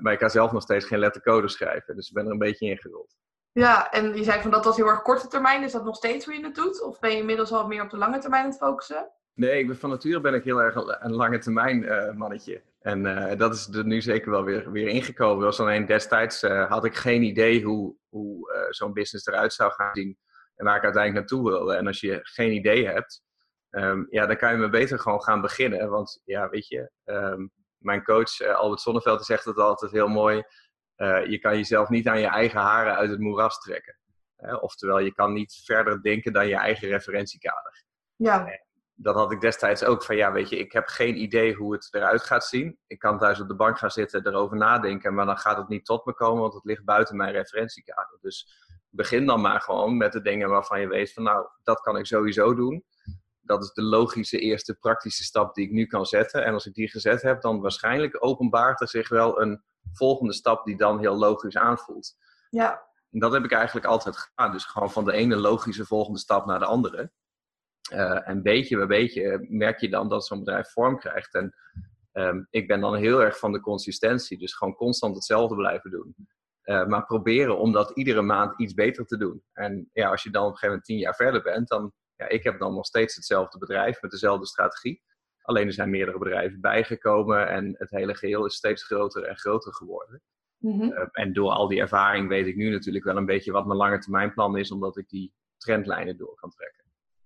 maar 0.01 0.13
ik 0.13 0.19
kan 0.19 0.31
zelf 0.31 0.53
nog 0.53 0.63
steeds 0.63 0.85
geen 0.85 0.99
lettercode 0.99 1.49
schrijven. 1.49 1.97
Dus 1.97 2.09
ik 2.09 2.15
ben 2.15 2.27
er 2.27 2.33
een 2.33 2.39
beetje 2.39 2.67
ingerold. 2.67 3.17
Ja, 3.53 3.91
en 3.91 4.17
je 4.17 4.25
zei 4.25 4.41
van 4.43 4.51
dat 4.51 4.65
was 4.65 4.77
heel 4.77 4.87
erg 4.87 5.03
korte 5.03 5.29
termijn. 5.29 5.63
Is 5.63 5.73
dat 5.73 5.85
nog 5.85 5.97
steeds 5.97 6.25
hoe 6.25 6.35
je 6.35 6.45
het 6.45 6.55
doet? 6.55 6.83
Of 6.83 6.99
ben 6.99 7.11
je 7.11 7.17
inmiddels 7.17 7.53
al 7.53 7.67
meer 7.67 7.83
op 7.83 7.91
de 7.91 7.97
lange 7.97 8.19
termijn 8.19 8.45
aan 8.45 8.51
het 8.51 8.59
focussen? 8.59 9.11
Nee, 9.41 9.59
ik 9.59 9.67
ben, 9.67 9.77
van 9.77 9.91
nature 9.91 10.21
ben 10.21 10.35
ik 10.35 10.45
heel 10.45 10.63
erg 10.63 10.75
een 10.75 11.13
lange 11.13 11.39
termijn 11.39 11.85
mannetje. 12.17 12.63
En 12.81 13.05
uh, 13.05 13.39
dat 13.39 13.55
is 13.55 13.69
er 13.69 13.87
nu 13.87 14.01
zeker 14.01 14.31
wel 14.31 14.45
weer, 14.45 14.73
weer 14.73 14.89
ingekomen. 14.89 15.45
Was 15.45 15.61
alleen 15.61 15.87
destijds 15.87 16.43
uh, 16.43 16.71
had 16.71 16.85
ik 16.85 16.95
geen 16.95 17.23
idee 17.23 17.63
hoe, 17.63 17.97
hoe 18.09 18.69
zo'n 18.71 18.93
business 18.93 19.27
eruit 19.27 19.53
zou 19.53 19.73
gaan 19.73 19.95
zien. 19.95 20.19
En 20.55 20.65
waar 20.65 20.77
ik 20.77 20.83
uiteindelijk 20.85 21.29
naartoe 21.29 21.51
wilde. 21.51 21.75
En 21.75 21.87
als 21.87 22.01
je 22.01 22.19
geen 22.23 22.53
idee 22.53 22.87
hebt, 22.87 23.23
um, 23.71 24.07
ja, 24.11 24.27
dan 24.27 24.37
kan 24.37 24.53
je 24.53 24.59
me 24.59 24.69
beter 24.69 24.99
gewoon 24.99 25.23
gaan 25.23 25.41
beginnen. 25.41 25.89
Want 25.89 26.21
ja, 26.25 26.49
weet 26.49 26.69
je, 26.69 26.91
um, 27.05 27.51
mijn 27.79 28.05
coach 28.05 28.41
Albert 28.41 28.81
Sonneveld 28.81 29.25
zegt 29.25 29.45
het 29.45 29.59
altijd 29.59 29.93
heel 29.93 30.09
mooi. 30.09 30.43
je 31.29 31.39
kan 31.41 31.57
jezelf 31.57 31.89
niet 31.89 32.09
aan 32.09 32.21
je 32.21 32.27
eigen 32.27 32.61
haren 32.61 32.97
uit 32.97 33.11
het 33.11 33.21
moeras 33.21 33.61
trekken. 33.61 33.99
oftewel, 34.61 34.99
je 34.99 35.15
kan 35.15 35.33
niet 35.33 35.61
verder 35.65 36.03
denken 36.03 36.33
dan 36.33 36.49
je 36.49 36.57
eigen 36.57 36.89
referentiekader. 36.89 37.85
Ja 38.17 38.69
dat 39.03 39.15
had 39.15 39.33
ik 39.33 39.41
destijds 39.41 39.85
ook 39.85 40.05
van 40.05 40.17
ja, 40.17 40.33
weet 40.33 40.49
je, 40.49 40.59
ik 40.59 40.73
heb 40.73 40.87
geen 40.87 41.23
idee 41.23 41.55
hoe 41.55 41.73
het 41.73 41.89
eruit 41.91 42.23
gaat 42.23 42.45
zien. 42.45 42.79
Ik 42.87 42.99
kan 42.99 43.19
thuis 43.19 43.41
op 43.41 43.49
de 43.49 43.55
bank 43.55 43.79
gaan 43.79 43.91
zitten, 43.91 44.27
erover 44.27 44.57
nadenken, 44.57 45.15
maar 45.15 45.27
dan 45.27 45.39
gaat 45.39 45.57
het 45.57 45.69
niet 45.69 45.85
tot 45.85 46.05
me 46.05 46.15
komen, 46.15 46.41
want 46.41 46.55
het 46.55 46.65
ligt 46.65 46.85
buiten 46.85 47.17
mijn 47.17 47.33
referentiekader. 47.33 48.19
Dus 48.21 48.49
begin 48.89 49.27
dan 49.27 49.41
maar 49.41 49.61
gewoon 49.61 49.97
met 49.97 50.13
de 50.13 50.21
dingen 50.21 50.49
waarvan 50.49 50.81
je 50.81 50.89
weet 50.89 51.13
van 51.13 51.23
nou, 51.23 51.47
dat 51.63 51.81
kan 51.81 51.97
ik 51.97 52.07
sowieso 52.07 52.55
doen. 52.55 52.85
Dat 53.41 53.63
is 53.63 53.73
de 53.73 53.83
logische 53.83 54.39
eerste 54.39 54.75
praktische 54.75 55.25
stap 55.25 55.55
die 55.55 55.67
ik 55.67 55.73
nu 55.73 55.87
kan 55.87 56.07
zetten. 56.07 56.45
En 56.45 56.53
als 56.53 56.67
ik 56.67 56.75
die 56.75 56.91
gezet 56.91 57.23
heb, 57.23 57.41
dan 57.41 57.61
waarschijnlijk 57.61 58.25
openbaart 58.25 58.81
er 58.81 58.89
zich 58.89 59.09
wel 59.09 59.41
een 59.41 59.63
volgende 59.93 60.33
stap 60.33 60.65
die 60.65 60.77
dan 60.77 60.99
heel 60.99 61.17
logisch 61.17 61.57
aanvoelt. 61.57 62.17
Ja. 62.51 62.89
En 63.11 63.19
dat 63.19 63.33
heb 63.33 63.45
ik 63.45 63.53
eigenlijk 63.53 63.87
altijd 63.87 64.17
gedaan. 64.17 64.53
Dus 64.53 64.65
gewoon 64.65 64.91
van 64.91 65.05
de 65.05 65.13
ene 65.13 65.37
logische 65.37 65.87
volgende 65.87 66.19
stap 66.19 66.47
naar 66.47 66.59
de 66.59 66.65
andere. 66.65 67.13
Uh, 67.93 68.29
en 68.29 68.43
beetje 68.43 68.77
bij 68.77 68.87
beetje 68.87 69.47
merk 69.49 69.81
je 69.81 69.89
dan 69.89 70.09
dat 70.09 70.27
zo'n 70.27 70.39
bedrijf 70.39 70.69
vorm 70.69 70.99
krijgt. 70.99 71.35
En 71.35 71.55
um, 72.13 72.47
ik 72.51 72.67
ben 72.67 72.81
dan 72.81 72.95
heel 72.95 73.23
erg 73.23 73.39
van 73.39 73.53
de 73.53 73.61
consistentie. 73.61 74.39
Dus 74.39 74.55
gewoon 74.55 74.75
constant 74.75 75.15
hetzelfde 75.15 75.55
blijven 75.55 75.91
doen. 75.91 76.15
Uh, 76.65 76.87
maar 76.87 77.05
proberen 77.05 77.59
om 77.59 77.73
dat 77.73 77.91
iedere 77.91 78.23
maand 78.23 78.61
iets 78.61 78.75
beter 78.75 79.05
te 79.07 79.17
doen. 79.17 79.43
En 79.53 79.91
ja, 79.93 80.11
als 80.11 80.23
je 80.23 80.31
dan 80.31 80.45
op 80.45 80.51
een 80.51 80.57
gegeven 80.57 80.69
moment 80.69 80.87
tien 80.87 80.99
jaar 80.99 81.15
verder 81.15 81.43
bent, 81.43 81.69
dan, 81.69 81.93
ja, 82.17 82.29
ik 82.29 82.45
heb 82.45 82.59
dan 82.59 82.75
nog 82.75 82.87
steeds 82.87 83.15
hetzelfde 83.15 83.59
bedrijf 83.59 84.03
met 84.03 84.11
dezelfde 84.11 84.47
strategie. 84.47 85.03
Alleen 85.43 85.67
er 85.67 85.73
zijn 85.73 85.91
meerdere 85.91 86.19
bedrijven 86.19 86.61
bijgekomen 86.61 87.49
en 87.49 87.75
het 87.79 87.91
hele 87.91 88.15
geheel 88.15 88.47
is 88.47 88.55
steeds 88.55 88.85
groter 88.85 89.23
en 89.23 89.37
groter 89.37 89.75
geworden. 89.75 90.23
Mm 90.59 90.81
-hmm. 90.81 90.93
uh, 90.93 91.07
en 91.13 91.33
door 91.33 91.51
al 91.51 91.69
die 91.69 91.81
ervaring 91.81 92.29
weet 92.29 92.47
ik 92.47 92.57
nu 92.57 92.71
natuurlijk 92.71 93.05
wel 93.05 93.17
een 93.17 93.27
beetje 93.27 93.53
wat 93.53 93.67
mijn 93.67 93.79
lange 93.79 93.99
termijn 93.99 94.33
plan 94.33 94.57
is, 94.57 94.71
omdat 94.71 94.97
ik 94.97 95.09
die 95.09 95.35
trendlijnen 95.57 96.17
door 96.17 96.35
kan 96.35 96.51
trekken. 96.51 96.80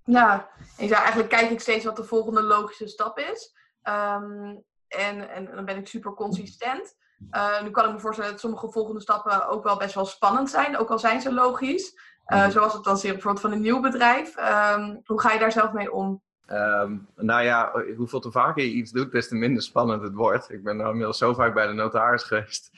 Ja, 0.05 0.49
en 0.77 0.87
ja, 0.89 0.99
eigenlijk 0.99 1.29
kijk 1.29 1.51
ik 1.51 1.61
steeds 1.61 1.85
wat 1.85 1.97
de 1.97 2.05
volgende 2.05 2.43
logische 2.43 2.89
stap 2.89 3.19
is. 3.19 3.55
Um, 3.89 4.65
en, 4.89 5.29
en, 5.29 5.51
dan 5.55 5.65
ben 5.65 5.77
ik 5.77 5.89
super 5.89 6.13
consistent. 6.13 6.97
Uh, 7.31 7.63
nu 7.63 7.71
kan 7.71 7.85
ik 7.85 7.93
me 7.93 8.01
voorstellen 8.01 8.31
dat 8.31 8.41
sommige 8.41 8.71
volgende 8.71 9.01
stappen 9.01 9.49
ook 9.49 9.65
wel 9.65 9.77
best 9.77 9.95
wel 9.95 10.05
spannend 10.05 10.51
zijn, 10.51 10.77
ook 10.77 10.91
al 10.91 10.99
zijn 10.99 11.21
ze 11.21 11.33
logisch. 11.33 12.03
Uh, 12.27 12.49
zoals 12.49 12.73
het 12.73 12.83
dan 12.85 12.93
lanceren 12.93 13.15
bijvoorbeeld 13.15 13.45
van 13.45 13.53
een 13.53 13.61
nieuw 13.61 13.81
bedrijf. 13.81 14.37
Um, 14.37 15.01
hoe 15.05 15.21
ga 15.21 15.33
je 15.33 15.39
daar 15.39 15.53
zelf 15.53 15.73
mee 15.73 15.93
om? 15.93 16.23
Um, 16.51 17.09
nou 17.17 17.43
ja, 17.43 17.73
hoeveel 17.97 18.21
te 18.21 18.31
vaker 18.31 18.63
je 18.63 18.71
iets 18.71 18.91
doet, 18.91 19.13
des 19.13 19.29
te 19.29 19.35
minder 19.35 19.63
spannend 19.63 20.03
het 20.03 20.15
wordt. 20.15 20.51
Ik 20.51 20.63
ben 20.63 20.77
nou 20.77 20.89
inmiddels 20.89 21.19
zo 21.19 21.35
vaak 21.35 21.55
bij 21.55 21.67
de 21.67 21.73
notaris 21.73 22.23
geweest. 22.23 22.71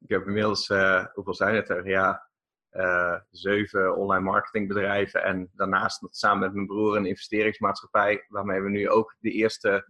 Ik 0.00 0.08
heb 0.08 0.26
inmiddels, 0.26 0.68
uh, 0.68 1.04
hoeveel 1.14 1.34
zijn 1.34 1.54
het 1.54 1.68
er? 1.68 1.88
Ja, 1.88 2.26
uh, 2.72 3.16
zeven 3.30 3.96
online 3.96 4.24
marketingbedrijven 4.24 5.22
en 5.22 5.50
daarnaast 5.54 6.06
samen 6.10 6.40
met 6.40 6.54
mijn 6.54 6.66
broer 6.66 6.96
een 6.96 7.06
investeringsmaatschappij 7.06 8.24
waarmee 8.28 8.60
we 8.60 8.70
nu 8.70 8.88
ook 8.88 9.16
de 9.18 9.30
eerste 9.30 9.86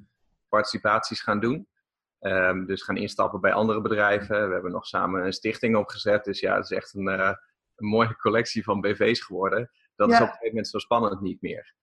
participaties 0.48 1.20
gaan 1.20 1.40
doen. 1.40 1.68
Um, 2.20 2.66
dus 2.66 2.82
gaan 2.82 2.96
instappen 2.96 3.40
bij 3.40 3.52
andere 3.52 3.80
bedrijven. 3.80 4.46
We 4.48 4.52
hebben 4.52 4.72
nog 4.72 4.86
samen 4.86 5.24
een 5.24 5.32
stichting 5.32 5.76
opgezet. 5.76 6.24
Dus 6.24 6.40
ja, 6.40 6.54
het 6.54 6.64
is 6.64 6.76
echt 6.76 6.94
een, 6.94 7.08
uh, 7.08 7.32
een 7.76 7.86
mooie 7.86 8.16
collectie 8.16 8.64
van 8.64 8.80
BV's 8.80 9.20
geworden. 9.20 9.70
Dat 9.96 10.08
ja. 10.08 10.14
is 10.14 10.20
op 10.20 10.26
een 10.26 10.32
gegeven 10.32 10.48
moment 10.48 10.68
zo 10.68 10.78
spannend 10.78 11.20
niet 11.20 11.42
meer. 11.42 11.74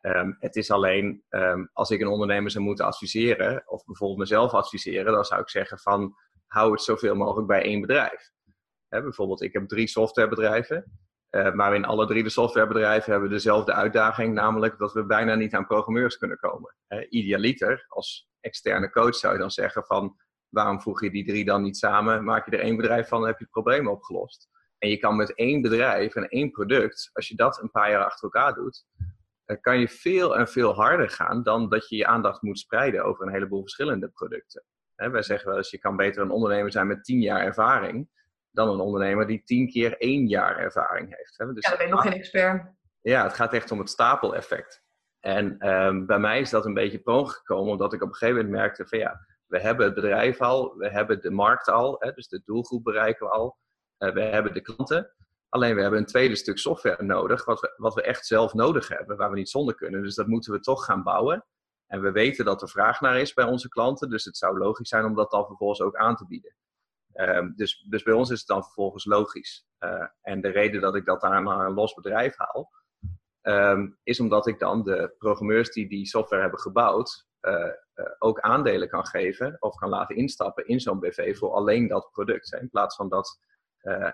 Um, 0.00 0.36
het 0.38 0.56
is 0.56 0.70
alleen, 0.70 1.24
um, 1.28 1.70
als 1.72 1.90
ik 1.90 2.00
een 2.00 2.06
ondernemer 2.06 2.50
zou 2.50 2.64
moeten 2.64 2.84
adviseren, 2.84 3.62
of 3.66 3.84
bijvoorbeeld 3.84 4.18
mezelf 4.18 4.52
adviseren, 4.52 5.12
dan 5.12 5.24
zou 5.24 5.40
ik 5.40 5.48
zeggen 5.48 5.78
van 5.78 6.16
hou 6.46 6.72
het 6.72 6.82
zoveel 6.82 7.14
mogelijk 7.14 7.46
bij 7.46 7.62
één 7.62 7.80
bedrijf 7.80 8.32
bijvoorbeeld, 9.02 9.42
ik 9.42 9.52
heb 9.52 9.68
drie 9.68 9.86
softwarebedrijven. 9.86 10.98
Uh, 11.30 11.52
maar 11.52 11.74
in 11.74 11.84
alle 11.84 12.06
drie 12.06 12.22
de 12.22 12.28
softwarebedrijven 12.28 13.10
hebben 13.10 13.28
we 13.28 13.34
dezelfde 13.34 13.72
uitdaging, 13.72 14.34
namelijk 14.34 14.78
dat 14.78 14.92
we 14.92 15.06
bijna 15.06 15.34
niet 15.34 15.54
aan 15.54 15.66
programmeurs 15.66 16.16
kunnen 16.16 16.38
komen. 16.38 16.74
Idealiter, 17.08 17.84
als 17.88 18.28
externe 18.40 18.90
coach 18.90 19.14
zou 19.14 19.32
je 19.32 19.38
dan 19.38 19.50
zeggen 19.50 19.84
van 19.84 20.16
waarom 20.48 20.80
voeg 20.80 21.02
je 21.02 21.10
die 21.10 21.24
drie 21.24 21.44
dan 21.44 21.62
niet 21.62 21.76
samen? 21.76 22.24
Maak 22.24 22.44
je 22.50 22.56
er 22.56 22.62
één 22.62 22.76
bedrijf 22.76 23.08
van, 23.08 23.18
dan 23.18 23.28
heb 23.28 23.38
je 23.38 23.44
het 23.44 23.52
probleem 23.52 23.88
opgelost. 23.88 24.48
En 24.78 24.88
je 24.88 24.96
kan 24.96 25.16
met 25.16 25.34
één 25.34 25.62
bedrijf 25.62 26.14
en 26.14 26.28
één 26.28 26.50
product, 26.50 27.10
als 27.12 27.28
je 27.28 27.34
dat 27.34 27.62
een 27.62 27.70
paar 27.70 27.90
jaar 27.90 28.04
achter 28.04 28.24
elkaar 28.24 28.54
doet, 28.54 28.84
dan 29.44 29.60
kan 29.60 29.78
je 29.78 29.88
veel 29.88 30.36
en 30.36 30.48
veel 30.48 30.74
harder 30.74 31.10
gaan 31.10 31.42
dan 31.42 31.68
dat 31.68 31.88
je 31.88 31.96
je 31.96 32.06
aandacht 32.06 32.42
moet 32.42 32.58
spreiden 32.58 33.04
over 33.04 33.26
een 33.26 33.32
heleboel 33.32 33.60
verschillende 33.60 34.08
producten. 34.08 34.64
wij 34.94 35.22
zeggen 35.22 35.48
wel 35.48 35.56
eens, 35.56 35.70
je 35.70 35.78
kan 35.78 35.96
beter 35.96 36.22
een 36.22 36.30
ondernemer 36.30 36.72
zijn 36.72 36.86
met 36.86 37.04
tien 37.04 37.20
jaar 37.20 37.40
ervaring 37.40 38.08
dan 38.54 38.68
een 38.68 38.80
ondernemer 38.80 39.26
die 39.26 39.42
tien 39.44 39.68
keer 39.68 39.96
één 39.98 40.26
jaar 40.26 40.58
ervaring 40.58 41.16
heeft. 41.16 41.38
Hè? 41.38 41.52
Dus 41.52 41.64
ja, 41.64 41.68
dan 41.68 41.78
ben 41.78 41.86
je 41.86 41.92
nog 41.92 42.02
geen 42.02 42.12
expert. 42.12 42.72
Ja, 43.00 43.22
het 43.22 43.34
gaat 43.34 43.52
echt 43.52 43.70
om 43.70 43.78
het 43.78 43.90
stapeleffect. 43.90 44.82
En 45.20 45.68
um, 45.68 46.06
bij 46.06 46.18
mij 46.18 46.40
is 46.40 46.50
dat 46.50 46.64
een 46.64 46.74
beetje 46.74 46.98
per 46.98 47.26
gekomen, 47.26 47.72
omdat 47.72 47.92
ik 47.92 48.02
op 48.02 48.08
een 48.08 48.14
gegeven 48.14 48.44
moment 48.44 48.54
merkte 48.54 48.86
van 48.86 48.98
ja, 48.98 49.20
we 49.46 49.60
hebben 49.60 49.86
het 49.86 49.94
bedrijf 49.94 50.40
al, 50.40 50.76
we 50.76 50.90
hebben 50.90 51.20
de 51.20 51.30
markt 51.30 51.68
al, 51.68 51.96
hè, 51.98 52.12
dus 52.12 52.28
de 52.28 52.42
doelgroep 52.44 52.84
bereiken 52.84 53.26
we 53.26 53.32
al, 53.32 53.56
uh, 53.98 54.12
we 54.12 54.20
hebben 54.20 54.54
de 54.54 54.60
klanten. 54.60 55.14
Alleen 55.48 55.74
we 55.74 55.80
hebben 55.80 56.00
een 56.00 56.06
tweede 56.06 56.36
stuk 56.36 56.58
software 56.58 57.02
nodig, 57.02 57.44
wat 57.44 57.60
we, 57.60 57.74
wat 57.76 57.94
we 57.94 58.02
echt 58.02 58.26
zelf 58.26 58.54
nodig 58.54 58.88
hebben, 58.88 59.16
waar 59.16 59.30
we 59.30 59.36
niet 59.36 59.50
zonder 59.50 59.74
kunnen. 59.74 60.02
Dus 60.02 60.14
dat 60.14 60.26
moeten 60.26 60.52
we 60.52 60.60
toch 60.60 60.84
gaan 60.84 61.02
bouwen. 61.02 61.44
En 61.86 62.00
we 62.00 62.10
weten 62.10 62.44
dat 62.44 62.62
er 62.62 62.68
vraag 62.68 63.00
naar 63.00 63.20
is 63.20 63.32
bij 63.32 63.44
onze 63.44 63.68
klanten, 63.68 64.10
dus 64.10 64.24
het 64.24 64.36
zou 64.36 64.58
logisch 64.58 64.88
zijn 64.88 65.04
om 65.04 65.14
dat 65.14 65.30
dan 65.30 65.46
vervolgens 65.46 65.80
ook 65.80 65.96
aan 65.96 66.16
te 66.16 66.26
bieden. 66.26 66.54
Um, 67.14 67.52
dus, 67.56 67.86
dus 67.88 68.02
bij 68.02 68.14
ons 68.14 68.30
is 68.30 68.38
het 68.38 68.48
dan 68.48 68.62
vervolgens 68.62 69.04
logisch. 69.04 69.66
Uh, 69.80 70.06
en 70.20 70.40
de 70.40 70.48
reden 70.48 70.80
dat 70.80 70.94
ik 70.94 71.04
dat 71.04 71.22
aan 71.22 71.46
een 71.46 71.74
los 71.74 71.94
bedrijf 71.94 72.36
haal, 72.36 72.70
um, 73.42 73.98
is 74.02 74.20
omdat 74.20 74.46
ik 74.46 74.58
dan 74.58 74.82
de 74.82 75.14
programmeurs 75.18 75.70
die 75.70 75.88
die 75.88 76.06
software 76.06 76.42
hebben 76.42 76.60
gebouwd, 76.60 77.26
uh, 77.40 77.52
uh, 77.94 78.06
ook 78.18 78.40
aandelen 78.40 78.88
kan 78.88 79.06
geven 79.06 79.56
of 79.60 79.74
kan 79.74 79.88
laten 79.88 80.16
instappen 80.16 80.66
in 80.66 80.80
zo'n 80.80 81.00
BV 81.00 81.36
voor 81.36 81.52
alleen 81.52 81.88
dat 81.88 82.10
product. 82.12 82.52
In 82.52 82.70
plaats 82.70 82.96
van 82.96 83.08
dat, 83.08 83.42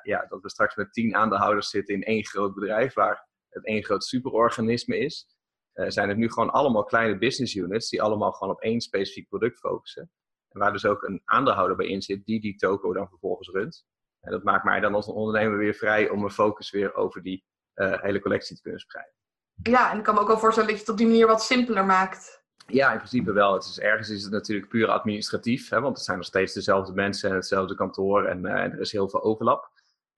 ja, 0.02 0.26
dat 0.28 0.42
we 0.42 0.50
straks 0.50 0.74
met 0.74 0.92
tien 0.92 1.14
aandeelhouders 1.14 1.70
zitten 1.70 1.94
in 1.94 2.02
één 2.02 2.26
groot 2.26 2.54
bedrijf 2.54 2.94
waar 2.94 3.28
het 3.48 3.66
één 3.66 3.84
groot 3.84 4.04
superorganisme 4.04 4.98
is, 4.98 5.26
zijn 5.72 6.08
het 6.08 6.18
nu 6.18 6.30
gewoon 6.30 6.50
allemaal 6.50 6.84
kleine 6.84 7.18
business 7.18 7.54
units 7.54 7.88
die 7.88 8.02
allemaal 8.02 8.32
gewoon 8.32 8.54
op 8.54 8.60
één 8.60 8.80
specifiek 8.80 9.28
product 9.28 9.58
focussen. 9.58 10.10
En 10.50 10.60
waar 10.60 10.72
dus 10.72 10.86
ook 10.86 11.02
een 11.02 11.22
aandeelhouder 11.24 11.76
bij 11.76 11.86
in 11.86 12.02
zit 12.02 12.24
die 12.24 12.40
die 12.40 12.56
toko 12.56 12.92
dan 12.92 13.08
vervolgens 13.08 13.48
runt. 13.48 13.86
En 14.20 14.30
dat 14.30 14.42
maakt 14.42 14.64
mij 14.64 14.80
dan 14.80 14.94
als 14.94 15.06
een 15.06 15.14
ondernemer 15.14 15.58
weer 15.58 15.74
vrij 15.74 16.08
om 16.08 16.18
mijn 16.18 16.30
focus 16.30 16.70
weer 16.70 16.94
over 16.94 17.22
die 17.22 17.44
hele 17.74 18.20
collectie 18.20 18.56
te 18.56 18.62
kunnen 18.62 18.80
spreiden. 18.80 19.14
Ja, 19.62 19.92
en 19.92 19.98
ik 19.98 20.04
kan 20.04 20.14
me 20.14 20.20
ook 20.20 20.26
wel 20.26 20.38
voorstellen 20.38 20.68
dat 20.68 20.78
je 20.78 20.84
het 20.84 20.92
op 20.92 20.98
die 20.98 21.06
manier 21.06 21.26
wat 21.26 21.42
simpeler 21.42 21.84
maakt. 21.84 22.44
Ja, 22.66 22.90
in 22.90 22.96
principe 22.96 23.32
wel. 23.32 23.52
Het 23.52 23.64
is, 23.64 23.80
ergens 23.80 24.08
is 24.08 24.22
het 24.22 24.32
natuurlijk 24.32 24.68
puur 24.68 24.88
administratief, 24.88 25.68
hè, 25.68 25.80
want 25.80 25.96
het 25.96 26.04
zijn 26.04 26.16
nog 26.16 26.26
steeds 26.26 26.52
dezelfde 26.52 26.92
mensen 26.92 27.30
en 27.30 27.36
hetzelfde 27.36 27.74
kantoor 27.74 28.24
en, 28.24 28.44
uh, 28.44 28.52
en 28.52 28.72
er 28.72 28.80
is 28.80 28.92
heel 28.92 29.08
veel 29.08 29.22
overlap. 29.22 29.70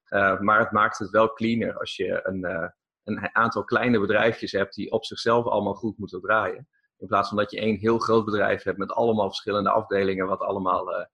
Uh, 0.08 0.40
maar 0.40 0.58
het 0.58 0.70
maakt 0.70 0.98
het 0.98 1.10
wel 1.10 1.32
cleaner 1.32 1.78
als 1.78 1.96
je 1.96 2.20
een, 2.22 2.72
een 3.04 3.34
aantal 3.34 3.64
kleine 3.64 4.00
bedrijfjes 4.00 4.52
hebt 4.52 4.74
die 4.74 4.90
op 4.90 5.04
zichzelf 5.04 5.46
allemaal 5.46 5.74
goed 5.74 5.98
moeten 5.98 6.20
draaien. 6.20 6.68
In 7.02 7.08
plaats 7.08 7.28
van 7.28 7.38
dat 7.38 7.50
je 7.50 7.60
één 7.60 7.76
heel 7.76 7.98
groot 7.98 8.24
bedrijf 8.24 8.62
hebt 8.62 8.78
met 8.78 8.92
allemaal 8.92 9.26
verschillende 9.26 9.70
afdelingen, 9.70 10.26
wat 10.26 10.40
allemaal 10.40 11.06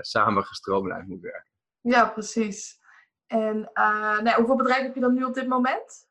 samen 0.00 0.44
gestroomlijnd 0.44 1.08
moet 1.08 1.20
werken. 1.20 1.50
Ja, 1.80 2.08
precies. 2.08 2.78
En 3.26 3.70
nou, 4.22 4.34
hoeveel 4.34 4.56
bedrijven 4.56 4.84
heb 4.84 4.94
je 4.94 5.00
dan 5.00 5.14
nu 5.14 5.24
op 5.24 5.34
dit 5.34 5.48
moment? 5.48 6.08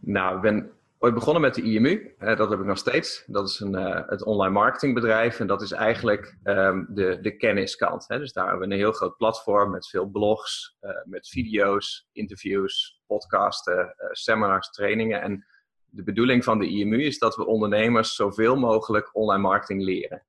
Nou, 0.00 0.36
ik 0.36 0.42
ben 0.42 0.72
ooit 1.02 1.14
begonnen 1.14 1.42
met 1.42 1.54
de 1.54 1.62
IMU. 1.62 2.14
dat 2.18 2.50
heb 2.50 2.58
ik 2.58 2.64
nog 2.64 2.78
steeds. 2.78 3.24
Dat 3.26 3.48
is 3.48 3.60
een, 3.60 3.74
uh, 3.74 4.08
het 4.08 4.24
online 4.24 4.52
marketingbedrijf. 4.52 5.40
En 5.40 5.46
dat 5.46 5.62
is 5.62 5.72
eigenlijk 5.72 6.36
um, 6.44 6.86
de, 6.88 7.18
de 7.20 7.36
kenniskant. 7.36 8.04
Hè. 8.08 8.18
Dus 8.18 8.32
daar 8.32 8.48
hebben 8.48 8.68
we 8.68 8.74
een 8.74 8.80
heel 8.80 8.92
groot 8.92 9.16
platform 9.16 9.70
met 9.70 9.88
veel 9.88 10.06
blogs, 10.06 10.76
uh, 10.80 10.90
met 11.04 11.28
video's, 11.28 12.08
interviews, 12.12 13.02
podcasten, 13.06 13.78
uh, 13.78 14.08
seminars, 14.10 14.70
trainingen. 14.70 15.22
En 15.22 15.46
de 15.90 16.02
bedoeling 16.02 16.44
van 16.44 16.58
de 16.58 16.68
IMU 16.68 17.02
is 17.02 17.18
dat 17.18 17.36
we 17.36 17.46
ondernemers 17.46 18.14
zoveel 18.14 18.56
mogelijk 18.56 19.10
online 19.12 19.42
marketing 19.42 19.82
leren. 19.82 20.24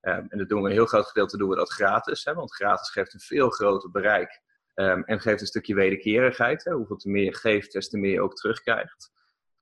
Um, 0.00 0.26
en 0.28 0.38
dat 0.38 0.48
doen 0.48 0.62
we 0.62 0.68
een 0.68 0.74
heel 0.74 0.86
groot 0.86 1.06
gedeelte 1.06 1.36
doen 1.36 1.48
we 1.48 1.56
dat 1.56 1.72
gratis. 1.72 2.24
Hè, 2.24 2.34
want 2.34 2.54
gratis 2.54 2.90
geeft 2.90 3.14
een 3.14 3.20
veel 3.20 3.50
groter 3.50 3.90
bereik. 3.90 4.42
Um, 4.74 5.04
en 5.04 5.20
geeft 5.20 5.40
een 5.40 5.46
stukje 5.46 5.74
wederkerigheid. 5.74 6.64
Hè. 6.64 6.72
Hoeveel 6.72 6.96
te 6.96 7.10
meer 7.10 7.24
je 7.24 7.34
geeft, 7.34 7.72
des 7.72 7.88
te 7.88 7.98
meer 7.98 8.12
je 8.12 8.22
ook 8.22 8.34
terugkrijgt. 8.34 9.10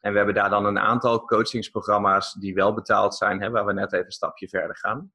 En 0.01 0.11
we 0.11 0.17
hebben 0.17 0.35
daar 0.35 0.51
dan 0.51 0.65
een 0.65 0.79
aantal 0.79 1.25
coachingsprogramma's 1.25 2.33
die 2.33 2.55
wel 2.55 2.75
betaald 2.75 3.15
zijn, 3.15 3.43
hè, 3.43 3.51
waar 3.51 3.67
we 3.67 3.73
net 3.73 3.93
even 3.93 4.05
een 4.05 4.13
stapje 4.13 4.49
verder 4.49 4.77
gaan. 4.77 5.13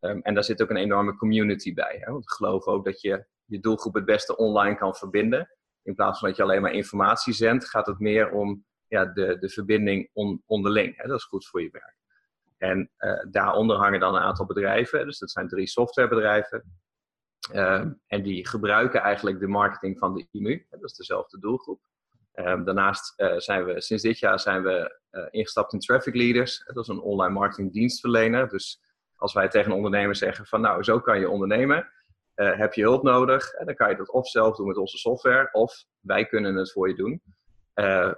Um, 0.00 0.20
en 0.22 0.34
daar 0.34 0.44
zit 0.44 0.62
ook 0.62 0.70
een 0.70 0.76
enorme 0.76 1.16
community 1.16 1.74
bij. 1.74 1.96
Hè? 2.00 2.12
Want 2.12 2.24
we 2.24 2.34
geloven 2.34 2.72
ook 2.72 2.84
dat 2.84 3.00
je 3.00 3.26
je 3.44 3.60
doelgroep 3.60 3.94
het 3.94 4.04
beste 4.04 4.36
online 4.36 4.76
kan 4.76 4.94
verbinden. 4.94 5.50
In 5.82 5.94
plaats 5.94 6.18
van 6.18 6.28
dat 6.28 6.36
je 6.36 6.42
alleen 6.42 6.62
maar 6.62 6.72
informatie 6.72 7.32
zendt, 7.32 7.68
gaat 7.68 7.86
het 7.86 7.98
meer 7.98 8.30
om 8.30 8.64
ja, 8.88 9.04
de, 9.04 9.38
de 9.38 9.48
verbinding 9.48 10.10
on, 10.12 10.42
onderling. 10.46 10.96
Hè? 10.96 11.08
Dat 11.08 11.18
is 11.18 11.24
goed 11.24 11.46
voor 11.46 11.62
je 11.62 11.70
werk. 11.70 11.96
En 12.58 12.90
uh, 12.98 13.22
daaronder 13.30 13.76
hangen 13.76 14.00
dan 14.00 14.14
een 14.14 14.22
aantal 14.22 14.46
bedrijven. 14.46 15.06
Dus 15.06 15.18
dat 15.18 15.30
zijn 15.30 15.48
drie 15.48 15.66
softwarebedrijven. 15.66 16.80
Uh, 17.52 17.84
en 18.06 18.22
die 18.22 18.46
gebruiken 18.46 19.00
eigenlijk 19.00 19.40
de 19.40 19.46
marketing 19.46 19.98
van 19.98 20.14
de 20.14 20.26
IMU. 20.30 20.66
Dat 20.70 20.84
is 20.84 20.94
dezelfde 20.94 21.38
doelgroep. 21.38 21.80
Um, 22.34 22.64
daarnaast 22.64 23.20
uh, 23.20 23.38
zijn 23.38 23.64
we 23.64 23.80
sinds 23.80 24.02
dit 24.02 24.18
jaar 24.18 24.40
zijn 24.40 24.62
we 24.62 25.00
uh, 25.10 25.26
ingestapt 25.30 25.72
in 25.72 25.78
Traffic 25.78 26.14
Leaders. 26.14 26.64
Dat 26.64 26.82
is 26.82 26.88
een 26.88 27.00
online 27.00 27.32
marketing 27.32 27.72
dienstverlener. 27.72 28.48
Dus 28.48 28.80
als 29.16 29.32
wij 29.32 29.48
tegen 29.48 29.70
een 29.70 29.76
ondernemer 29.76 30.16
zeggen 30.16 30.46
van 30.46 30.60
nou, 30.60 30.82
zo 30.82 31.00
kan 31.00 31.18
je 31.18 31.28
ondernemen. 31.28 31.90
Heb 32.34 32.72
je 32.74 32.82
hulp 32.82 33.02
nodig? 33.02 33.50
dan 33.64 33.74
kan 33.74 33.90
je 33.90 33.96
dat 33.96 34.10
of 34.10 34.28
zelf 34.28 34.56
doen 34.56 34.66
met 34.66 34.76
onze 34.76 34.98
software, 34.98 35.48
of 35.52 35.84
wij 36.00 36.26
kunnen 36.26 36.54
het 36.54 36.72
voor 36.72 36.88
je 36.88 36.94
doen 36.94 37.22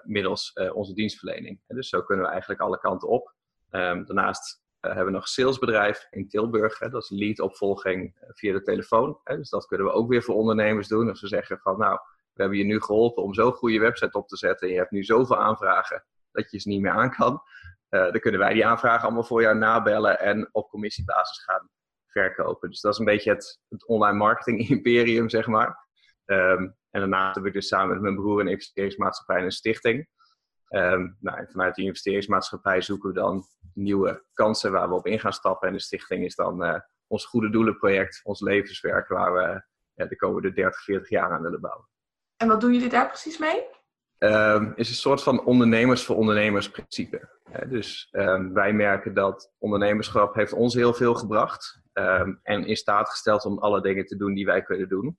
middels 0.02 0.52
onze 0.72 0.94
dienstverlening. 0.94 1.60
En 1.66 1.76
dus 1.76 1.88
zo 1.88 2.02
kunnen 2.02 2.24
we 2.24 2.30
eigenlijk 2.30 2.60
alle 2.60 2.78
kanten 2.78 3.08
op. 3.08 3.34
Um, 3.70 4.06
daarnaast 4.06 4.62
hebben 4.80 5.04
we 5.04 5.10
nog 5.10 5.28
salesbedrijf 5.28 6.06
in 6.10 6.28
Tilburg. 6.28 6.78
Hè, 6.78 6.88
dat 6.88 7.02
is 7.02 7.10
lead-opvolging 7.10 8.16
via 8.28 8.52
de 8.52 8.62
telefoon. 8.62 9.20
Hè, 9.24 9.36
dus 9.36 9.50
dat 9.50 9.66
kunnen 9.66 9.86
we 9.86 9.92
ook 9.92 10.08
weer 10.08 10.22
voor 10.22 10.34
ondernemers 10.34 10.88
doen. 10.88 11.08
Als 11.08 11.20
ze 11.20 11.28
zeggen 11.28 11.58
van 11.58 11.78
nou, 11.78 11.98
we 12.32 12.42
hebben 12.42 12.58
je 12.58 12.64
nu 12.64 12.80
geholpen 12.80 13.22
om 13.22 13.34
zo'n 13.34 13.52
goede 13.52 13.78
website 13.78 14.18
op 14.18 14.28
te 14.28 14.36
zetten. 14.36 14.66
En 14.66 14.72
je 14.72 14.78
hebt 14.78 14.90
nu 14.90 15.04
zoveel 15.04 15.38
aanvragen 15.38 16.04
dat 16.32 16.50
je 16.50 16.58
ze 16.58 16.68
niet 16.68 16.80
meer 16.80 16.92
aan 16.92 17.10
kan. 17.10 17.42
Dan 17.88 18.20
kunnen 18.20 18.40
wij 18.40 18.52
die 18.52 18.66
aanvragen 18.66 19.02
allemaal 19.02 19.24
voor 19.24 19.42
jou 19.42 19.56
nabellen 19.56 20.20
en 20.20 20.48
op 20.52 20.68
commissiebasis 20.68 21.44
gaan 21.44 21.68
verkopen. 22.06 22.70
Dus 22.70 22.80
dat 22.80 22.92
is 22.92 22.98
een 22.98 23.04
beetje 23.04 23.30
het, 23.30 23.60
het 23.68 23.86
online 23.86 24.16
marketing 24.16 24.68
imperium, 24.68 25.28
zeg 25.28 25.46
maar. 25.46 25.86
Um, 26.24 26.76
en 26.90 27.00
daarnaast 27.00 27.34
hebben 27.34 27.52
we 27.52 27.58
dus 27.58 27.68
samen 27.68 27.88
met 27.88 28.00
mijn 28.00 28.14
broer 28.14 28.40
een 28.40 28.48
investeringsmaatschappij 28.48 29.36
en 29.36 29.44
een 29.44 29.50
stichting. 29.50 30.08
Um, 30.68 31.16
nou, 31.20 31.38
en 31.38 31.48
vanuit 31.50 31.74
die 31.74 31.84
investeringsmaatschappij 31.84 32.80
zoeken 32.80 33.08
we 33.08 33.14
dan 33.14 33.44
nieuwe 33.74 34.24
kansen 34.32 34.72
waar 34.72 34.88
we 34.88 34.94
op 34.94 35.06
in 35.06 35.20
gaan 35.20 35.32
stappen. 35.32 35.68
En 35.68 35.74
de 35.74 35.80
stichting 35.80 36.24
is 36.24 36.34
dan 36.34 36.64
uh, 36.64 36.78
ons 37.06 37.24
goede 37.24 37.50
doelenproject, 37.50 38.20
ons 38.24 38.40
levenswerk, 38.40 39.08
waar 39.08 39.32
we 39.32 39.62
uh, 40.02 40.08
de 40.08 40.16
komende 40.16 40.52
30, 40.52 40.82
40 40.82 41.08
jaar 41.08 41.32
aan 41.32 41.42
willen 41.42 41.60
bouwen. 41.60 41.88
En 42.36 42.48
wat 42.48 42.60
doen 42.60 42.72
jullie 42.72 42.88
daar 42.88 43.06
precies 43.06 43.38
mee? 43.38 43.64
Um, 44.18 44.72
is 44.76 44.88
een 44.88 44.94
soort 44.94 45.22
van 45.22 45.44
ondernemers 45.44 46.04
voor 46.04 46.16
ondernemers 46.16 46.70
principe. 46.70 47.28
dus 47.68 48.08
um, 48.10 48.54
wij 48.54 48.72
merken 48.72 49.14
dat 49.14 49.52
ondernemerschap 49.58 50.34
heeft 50.34 50.52
ons 50.52 50.74
heel 50.74 50.94
veel 50.94 51.14
gebracht. 51.14 51.80
Um, 51.92 52.40
en 52.42 52.66
in 52.66 52.76
staat 52.76 53.08
gesteld 53.08 53.44
om 53.44 53.58
alle 53.58 53.80
dingen 53.80 54.04
te 54.04 54.16
doen 54.16 54.34
die 54.34 54.46
wij 54.46 54.62
kunnen 54.62 54.88
doen. 54.88 55.18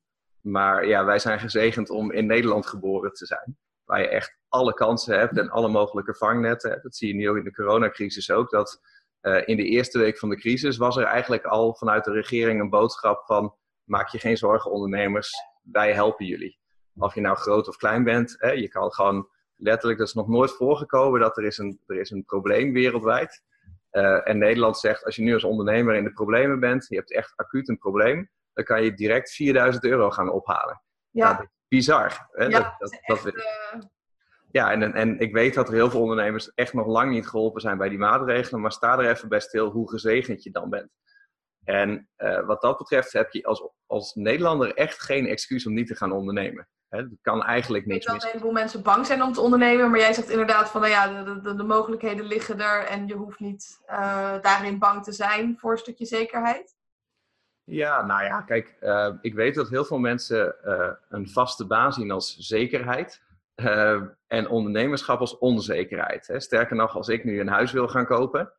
Maar 0.52 0.88
ja, 0.88 1.06
wij 1.06 1.20
zijn 1.20 1.40
gezegend 1.40 1.90
om 1.90 2.12
in 2.12 2.26
Nederland 2.26 2.66
geboren 2.66 3.14
te 3.14 3.26
zijn. 3.26 3.58
Waar 3.84 4.02
je 4.02 4.08
echt 4.08 4.38
alle 4.48 4.74
kansen 4.74 5.20
hebt 5.20 5.38
en 5.38 5.50
alle 5.50 5.70
mogelijke 5.70 6.16
vangnetten 6.16 6.70
hebt. 6.70 6.84
Dat 6.84 6.96
zie 6.96 7.08
je 7.08 7.14
nu 7.14 7.30
ook 7.30 7.38
in 7.38 7.44
de 7.44 7.54
coronacrisis 7.54 8.32
ook. 8.32 8.50
Dat 8.50 8.80
uh, 9.22 9.42
in 9.46 9.58
de 9.58 9.64
eerste 9.64 10.00
week 10.00 10.18
van 10.18 10.30
de 10.30 10.38
crisis 10.38 10.78
was 10.78 10.98
er 10.98 11.04
eigenlijk 11.04 11.46
al 11.46 11.76
vanuit 11.76 12.04
de 12.04 12.12
regering 12.12 12.62
een 12.62 12.70
boodschap 12.70 13.26
van... 13.26 13.56
maak 13.84 14.10
je 14.10 14.20
geen 14.20 14.38
zorgen 14.38 14.72
ondernemers, 14.72 15.32
wij 15.62 15.94
helpen 15.94 16.26
jullie 16.26 16.60
of 17.00 17.16
je 17.16 17.22
nou 17.22 17.38
groot 17.38 17.68
of 17.68 17.78
klein 17.78 18.04
bent. 18.04 18.36
Hè, 18.38 18.52
je 18.52 18.68
kan 18.68 18.92
gewoon 18.92 19.30
letterlijk, 19.56 20.00
dat 20.00 20.08
is 20.08 20.14
nog 20.14 20.28
nooit 20.28 20.52
voorgekomen, 20.52 21.20
dat 21.20 21.38
er 21.38 21.44
is 21.44 21.58
een, 21.58 21.80
er 21.86 22.00
is 22.00 22.10
een 22.10 22.26
probleem 22.26 22.74
wereldwijd. 22.74 23.44
Uh, 23.92 24.28
en 24.28 24.38
Nederland 24.38 24.78
zegt, 24.78 25.06
als 25.06 25.16
je 25.16 25.22
nu 25.22 25.34
als 25.34 25.44
ondernemer 25.44 25.96
in 25.96 26.04
de 26.04 26.12
problemen 26.12 26.60
bent, 26.60 26.86
je 26.88 26.96
hebt 26.96 27.14
echt 27.14 27.34
acuut 27.36 27.70
een 27.70 27.78
probleem, 27.78 28.30
dan 28.60 28.76
kan 28.76 28.84
je 28.84 28.94
direct 28.94 29.32
4000 29.32 29.84
euro 29.84 30.10
gaan 30.10 30.32
ophalen. 30.32 30.82
Ja. 31.10 31.32
Nou, 31.32 31.48
bizar. 31.68 32.28
Hè? 32.32 32.46
Ja, 32.46 32.50
dat, 32.50 32.78
dat, 32.78 33.24
dat, 33.24 33.36
uh... 33.36 33.42
ja 34.52 34.72
en, 34.72 34.94
en 34.94 35.20
ik 35.20 35.34
weet 35.34 35.54
dat 35.54 35.68
er 35.68 35.74
heel 35.74 35.90
veel 35.90 36.02
ondernemers 36.02 36.54
echt 36.54 36.74
nog 36.74 36.88
lang 36.88 37.12
niet 37.12 37.28
geholpen 37.28 37.62
zijn 37.62 37.78
bij 37.78 37.90
die 37.90 37.98
maatregelen, 37.98 38.62
maar 38.62 38.72
sta 38.72 38.98
er 38.98 39.10
even 39.10 39.30
bij 39.30 39.40
stil 39.40 39.70
hoe 39.70 39.90
gezegend 39.90 40.44
je 40.44 40.52
dan 40.52 40.70
bent. 40.70 40.90
En 41.64 42.10
uh, 42.18 42.46
wat 42.46 42.62
dat 42.62 42.78
betreft 42.78 43.14
heb 43.14 43.32
je 43.32 43.44
als, 43.44 43.70
als 43.86 44.14
Nederlander 44.14 44.74
echt 44.74 45.02
geen 45.02 45.28
excuus 45.28 45.66
om 45.66 45.74
niet 45.74 45.88
te 45.88 45.96
gaan 45.96 46.12
ondernemen. 46.12 46.68
Het 46.90 47.10
kan 47.22 47.44
eigenlijk 47.44 47.86
niks. 47.86 48.06
Ik 48.06 48.12
weet 48.12 48.22
dat 48.22 48.26
een 48.26 48.34
heleboel 48.38 48.62
mensen 48.62 48.84
bang 48.84 49.06
zijn 49.06 49.24
om 49.24 49.34
te 49.34 49.42
ondernemen, 49.42 49.90
maar 49.90 50.00
jij 50.00 50.14
zegt 50.14 50.30
inderdaad 50.30 50.70
van, 50.70 50.82
nou 50.82 50.94
ja, 50.94 51.24
de, 51.24 51.42
de, 51.42 51.56
de 51.56 51.64
mogelijkheden 51.64 52.26
liggen 52.26 52.60
er 52.60 52.86
en 52.86 53.08
je 53.08 53.14
hoeft 53.14 53.40
niet 53.40 53.80
uh, 53.88 54.42
daarin 54.42 54.80
bang 54.80 55.04
te 55.04 55.12
zijn 55.12 55.58
voor 55.60 55.72
een 55.72 55.78
stukje 55.78 56.06
zekerheid. 56.06 56.76
Ja, 57.70 58.06
nou 58.06 58.24
ja, 58.24 58.42
kijk, 58.42 58.76
uh, 58.82 59.14
ik 59.22 59.34
weet 59.34 59.56
dat 59.56 59.70
heel 59.70 59.86
veel 59.86 59.98
mensen 59.98 60.56
uh, 60.66 60.92
een 61.10 61.30
vaste 61.30 61.68
baan 61.68 61.94
zien 61.94 62.12
als 62.12 62.38
zekerheid 62.38 63.24
en 64.28 64.48
ondernemerschap 64.48 65.20
als 65.20 65.38
onzekerheid. 65.38 66.28
Hè. 66.28 66.40
Sterker 66.40 66.76
nog, 66.76 66.96
als 66.96 67.08
ik 67.08 67.24
nu 67.24 67.40
een 67.40 67.48
huis 67.48 67.72
wil 67.72 67.88
gaan 67.88 68.06
kopen, 68.06 68.54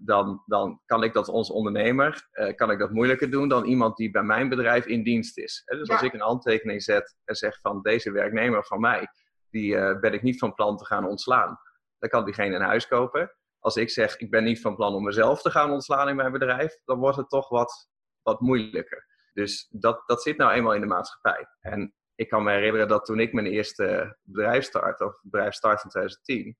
dan, 0.00 0.42
dan 0.46 0.80
kan 0.86 1.02
ik 1.02 1.12
dat 1.12 1.28
als 1.28 1.50
ondernemer 1.50 2.28
kan 2.54 2.70
ik 2.70 2.78
dat 2.78 2.90
moeilijker 2.90 3.30
doen 3.30 3.48
dan 3.48 3.64
iemand 3.64 3.96
die 3.96 4.10
bij 4.10 4.22
mijn 4.22 4.48
bedrijf 4.48 4.86
in 4.86 5.02
dienst 5.02 5.38
is. 5.38 5.62
dus 5.66 5.88
als 5.88 6.02
ik 6.02 6.12
een 6.12 6.20
handtekening 6.20 6.82
zet 6.82 7.16
en 7.24 7.34
zeg 7.34 7.60
van 7.60 7.82
deze 7.82 8.12
werknemer 8.12 8.64
van 8.64 8.80
mij, 8.80 9.08
die 9.50 9.98
ben 9.98 10.12
ik 10.12 10.22
niet 10.22 10.38
van 10.38 10.54
plan 10.54 10.76
te 10.76 10.84
gaan 10.84 11.06
ontslaan, 11.06 11.58
dan 11.98 12.08
kan 12.08 12.24
diegene 12.24 12.54
een 12.54 12.62
huis 12.62 12.88
kopen. 12.88 13.34
Als 13.58 13.76
ik 13.76 13.90
zeg 13.90 14.16
ik 14.16 14.30
ben 14.30 14.44
niet 14.44 14.60
van 14.60 14.76
plan 14.76 14.94
om 14.94 15.04
mezelf 15.04 15.42
te 15.42 15.50
gaan 15.50 15.70
ontslaan 15.70 16.08
in 16.08 16.16
mijn 16.16 16.32
bedrijf, 16.32 16.80
dan 16.84 16.98
wordt 16.98 17.16
het 17.16 17.28
toch 17.28 17.48
wat, 17.48 17.89
wat 18.30 18.40
moeilijker. 18.40 19.06
Dus 19.32 19.68
dat, 19.70 20.02
dat 20.06 20.22
zit 20.22 20.36
nou 20.36 20.52
eenmaal 20.52 20.74
in 20.74 20.80
de 20.80 20.86
maatschappij. 20.86 21.46
En 21.60 21.94
ik 22.14 22.28
kan 22.28 22.42
me 22.42 22.50
herinneren 22.50 22.88
dat 22.88 23.04
toen 23.04 23.20
ik 23.20 23.32
mijn 23.32 23.46
eerste 23.46 24.16
bedrijf 24.22 24.64
startte, 24.64 25.04
of 25.04 25.20
bedrijf 25.22 25.54
start 25.54 25.84
in 25.84 25.90
2010, 25.90 26.56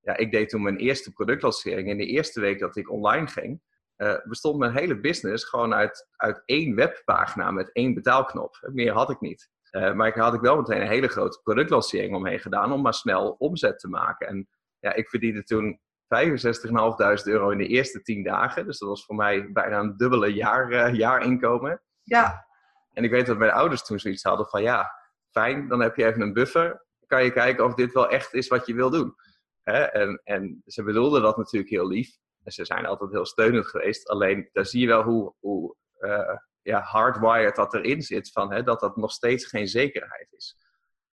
ja, 0.00 0.16
ik 0.16 0.32
deed 0.32 0.48
toen 0.48 0.62
mijn 0.62 0.76
eerste 0.76 1.12
productlancering. 1.12 1.88
In 1.88 1.96
de 1.96 2.06
eerste 2.06 2.40
week 2.40 2.58
dat 2.58 2.76
ik 2.76 2.90
online 2.90 3.26
ging, 3.26 3.60
uh, 3.96 4.16
bestond 4.24 4.58
mijn 4.58 4.72
hele 4.72 5.00
business 5.00 5.44
gewoon 5.44 5.74
uit, 5.74 6.08
uit 6.16 6.42
één 6.44 6.74
webpagina 6.74 7.50
met 7.50 7.72
één 7.72 7.94
betaalknop. 7.94 8.68
Meer 8.72 8.92
had 8.92 9.10
ik 9.10 9.20
niet. 9.20 9.50
Uh, 9.70 9.92
maar 9.92 10.08
ik 10.08 10.14
had 10.14 10.34
ik 10.34 10.40
wel 10.40 10.56
meteen 10.56 10.80
een 10.80 10.88
hele 10.88 11.08
grote 11.08 11.40
productlancering 11.42 12.14
omheen 12.14 12.40
gedaan 12.40 12.72
om 12.72 12.82
maar 12.82 12.94
snel 12.94 13.30
omzet 13.30 13.78
te 13.78 13.88
maken. 13.88 14.26
En 14.26 14.48
ja, 14.78 14.92
ik 14.92 15.08
verdiende 15.08 15.42
toen 15.42 15.80
65.500 16.04 17.24
euro 17.24 17.50
in 17.50 17.58
de 17.58 17.66
eerste 17.66 18.02
10 18.02 18.22
dagen. 18.22 18.66
Dus 18.66 18.78
dat 18.78 18.88
was 18.88 19.04
voor 19.04 19.14
mij 19.14 19.52
bijna 19.52 19.78
een 19.78 19.96
dubbele 19.96 20.34
jaar, 20.34 20.70
uh, 20.70 20.94
jaarinkomen. 20.94 21.82
Ja. 22.02 22.46
En 22.92 23.04
ik 23.04 23.10
weet 23.10 23.26
dat 23.26 23.38
mijn 23.38 23.50
ouders 23.50 23.84
toen 23.84 23.98
zoiets 23.98 24.22
hadden 24.22 24.46
van 24.46 24.62
ja, 24.62 24.90
fijn, 25.30 25.68
dan 25.68 25.80
heb 25.80 25.96
je 25.96 26.04
even 26.04 26.20
een 26.20 26.32
buffer. 26.32 26.86
Kan 27.06 27.24
je 27.24 27.30
kijken 27.30 27.64
of 27.64 27.74
dit 27.74 27.92
wel 27.92 28.08
echt 28.08 28.34
is 28.34 28.48
wat 28.48 28.66
je 28.66 28.74
wil 28.74 28.90
doen. 28.90 29.14
Hè? 29.62 29.82
En, 29.82 30.20
en 30.24 30.62
ze 30.66 30.82
bedoelden 30.82 31.22
dat 31.22 31.36
natuurlijk 31.36 31.72
heel 31.72 31.86
lief. 31.86 32.16
En 32.42 32.52
ze 32.52 32.64
zijn 32.64 32.86
altijd 32.86 33.10
heel 33.10 33.26
steunend 33.26 33.66
geweest. 33.66 34.08
Alleen 34.08 34.48
daar 34.52 34.66
zie 34.66 34.80
je 34.80 34.86
wel 34.86 35.02
hoe, 35.02 35.34
hoe 35.38 35.76
uh, 35.98 36.36
ja, 36.62 36.80
hardwired 36.80 37.56
dat 37.56 37.74
erin 37.74 38.02
zit, 38.02 38.32
van, 38.32 38.52
hè, 38.52 38.62
dat 38.62 38.80
dat 38.80 38.96
nog 38.96 39.12
steeds 39.12 39.46
geen 39.46 39.68
zekerheid 39.68 40.32
is. 40.32 40.56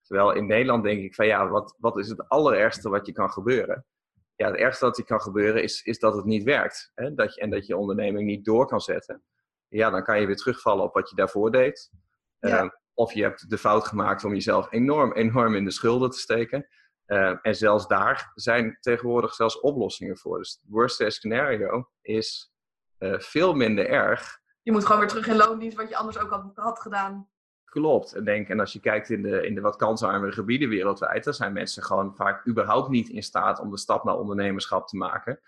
Terwijl 0.02 0.32
in 0.32 0.48
Nederland 0.48 0.84
denk 0.84 1.02
ik 1.02 1.16
van 1.16 1.26
ja, 1.26 1.48
wat, 1.48 1.76
wat 1.78 1.98
is 1.98 2.10
het 2.10 2.30
allerergste 2.30 2.90
wat 2.90 3.06
je 3.06 3.12
kan 3.12 3.30
gebeuren? 3.30 3.86
Ja, 4.40 4.48
het 4.48 4.56
ergste 4.56 4.86
wat 4.86 4.98
je 4.98 5.04
kan 5.04 5.22
gebeuren 5.22 5.64
is, 5.64 5.82
is 5.82 6.00
dat 6.00 6.16
het 6.16 6.26
niet 6.26 6.44
werkt. 6.44 6.92
Hè? 6.96 7.14
Dat 7.14 7.36
je, 7.36 7.42
en 7.42 7.50
dat 7.50 7.66
je 7.66 7.78
onderneming 7.78 8.26
niet 8.26 8.46
door 8.46 8.68
kan 8.68 8.82
zetten. 8.82 9.24
Ja, 9.68 9.90
dan 9.90 10.04
kan 10.04 10.20
je 10.20 10.26
weer 10.26 10.36
terugvallen 10.36 10.84
op 10.84 10.94
wat 10.94 11.10
je 11.10 11.16
daarvoor 11.16 11.52
deed. 11.52 11.92
Ja. 12.40 12.64
Uh, 12.64 12.70
of 12.94 13.14
je 13.14 13.22
hebt 13.22 13.50
de 13.50 13.58
fout 13.58 13.88
gemaakt 13.88 14.24
om 14.24 14.34
jezelf 14.34 14.72
enorm, 14.72 15.14
enorm 15.14 15.56
in 15.56 15.66
de 15.66 15.72
schulden 15.72 16.10
te 16.10 16.20
steken. 16.20 16.68
Uh, 17.08 17.38
en 17.42 17.56
zelfs 17.56 17.88
daar 17.88 18.32
zijn 18.36 18.78
tegenwoordig 18.80 19.34
zelfs 19.34 19.60
oplossingen 19.60 20.18
voor. 20.18 20.38
Dus 20.38 20.52
het 20.52 20.72
worst 20.72 20.98
case 20.98 21.12
scenario 21.12 21.90
is 22.02 22.52
uh, 23.00 23.20
veel 23.20 23.54
minder 23.54 23.90
erg. 23.90 24.40
Je 24.62 24.72
moet 24.72 24.86
gewoon 24.86 25.00
weer 25.00 25.10
terug 25.10 25.28
in 25.28 25.36
loondienst, 25.36 25.78
wat 25.78 25.90
je 25.90 25.98
anders 25.98 26.18
ook 26.20 26.30
had, 26.30 26.52
had 26.56 26.80
gedaan. 26.80 27.30
Klopt. 27.70 28.14
En, 28.14 28.24
denk, 28.24 28.50
en 28.50 28.60
als 28.60 28.74
je 28.74 28.80
kijkt 28.80 29.10
in 29.10 29.22
de, 29.22 29.46
in 29.46 29.56
de 29.56 29.62
wat 29.62 29.76
kansarmere 29.76 30.32
gebieden 30.32 30.70
wereldwijd, 30.70 31.24
dan 31.24 31.34
zijn 31.34 31.54
mensen 31.54 31.84
gewoon 31.84 32.16
vaak 32.16 32.48
überhaupt 32.48 32.90
niet 32.90 33.10
in 33.10 33.24
staat 33.24 33.60
om 33.60 33.72
de 33.72 33.78
stap 33.78 34.04
naar 34.04 34.18
ondernemerschap 34.18 34.88
te 34.88 34.98
maken. 34.98 35.40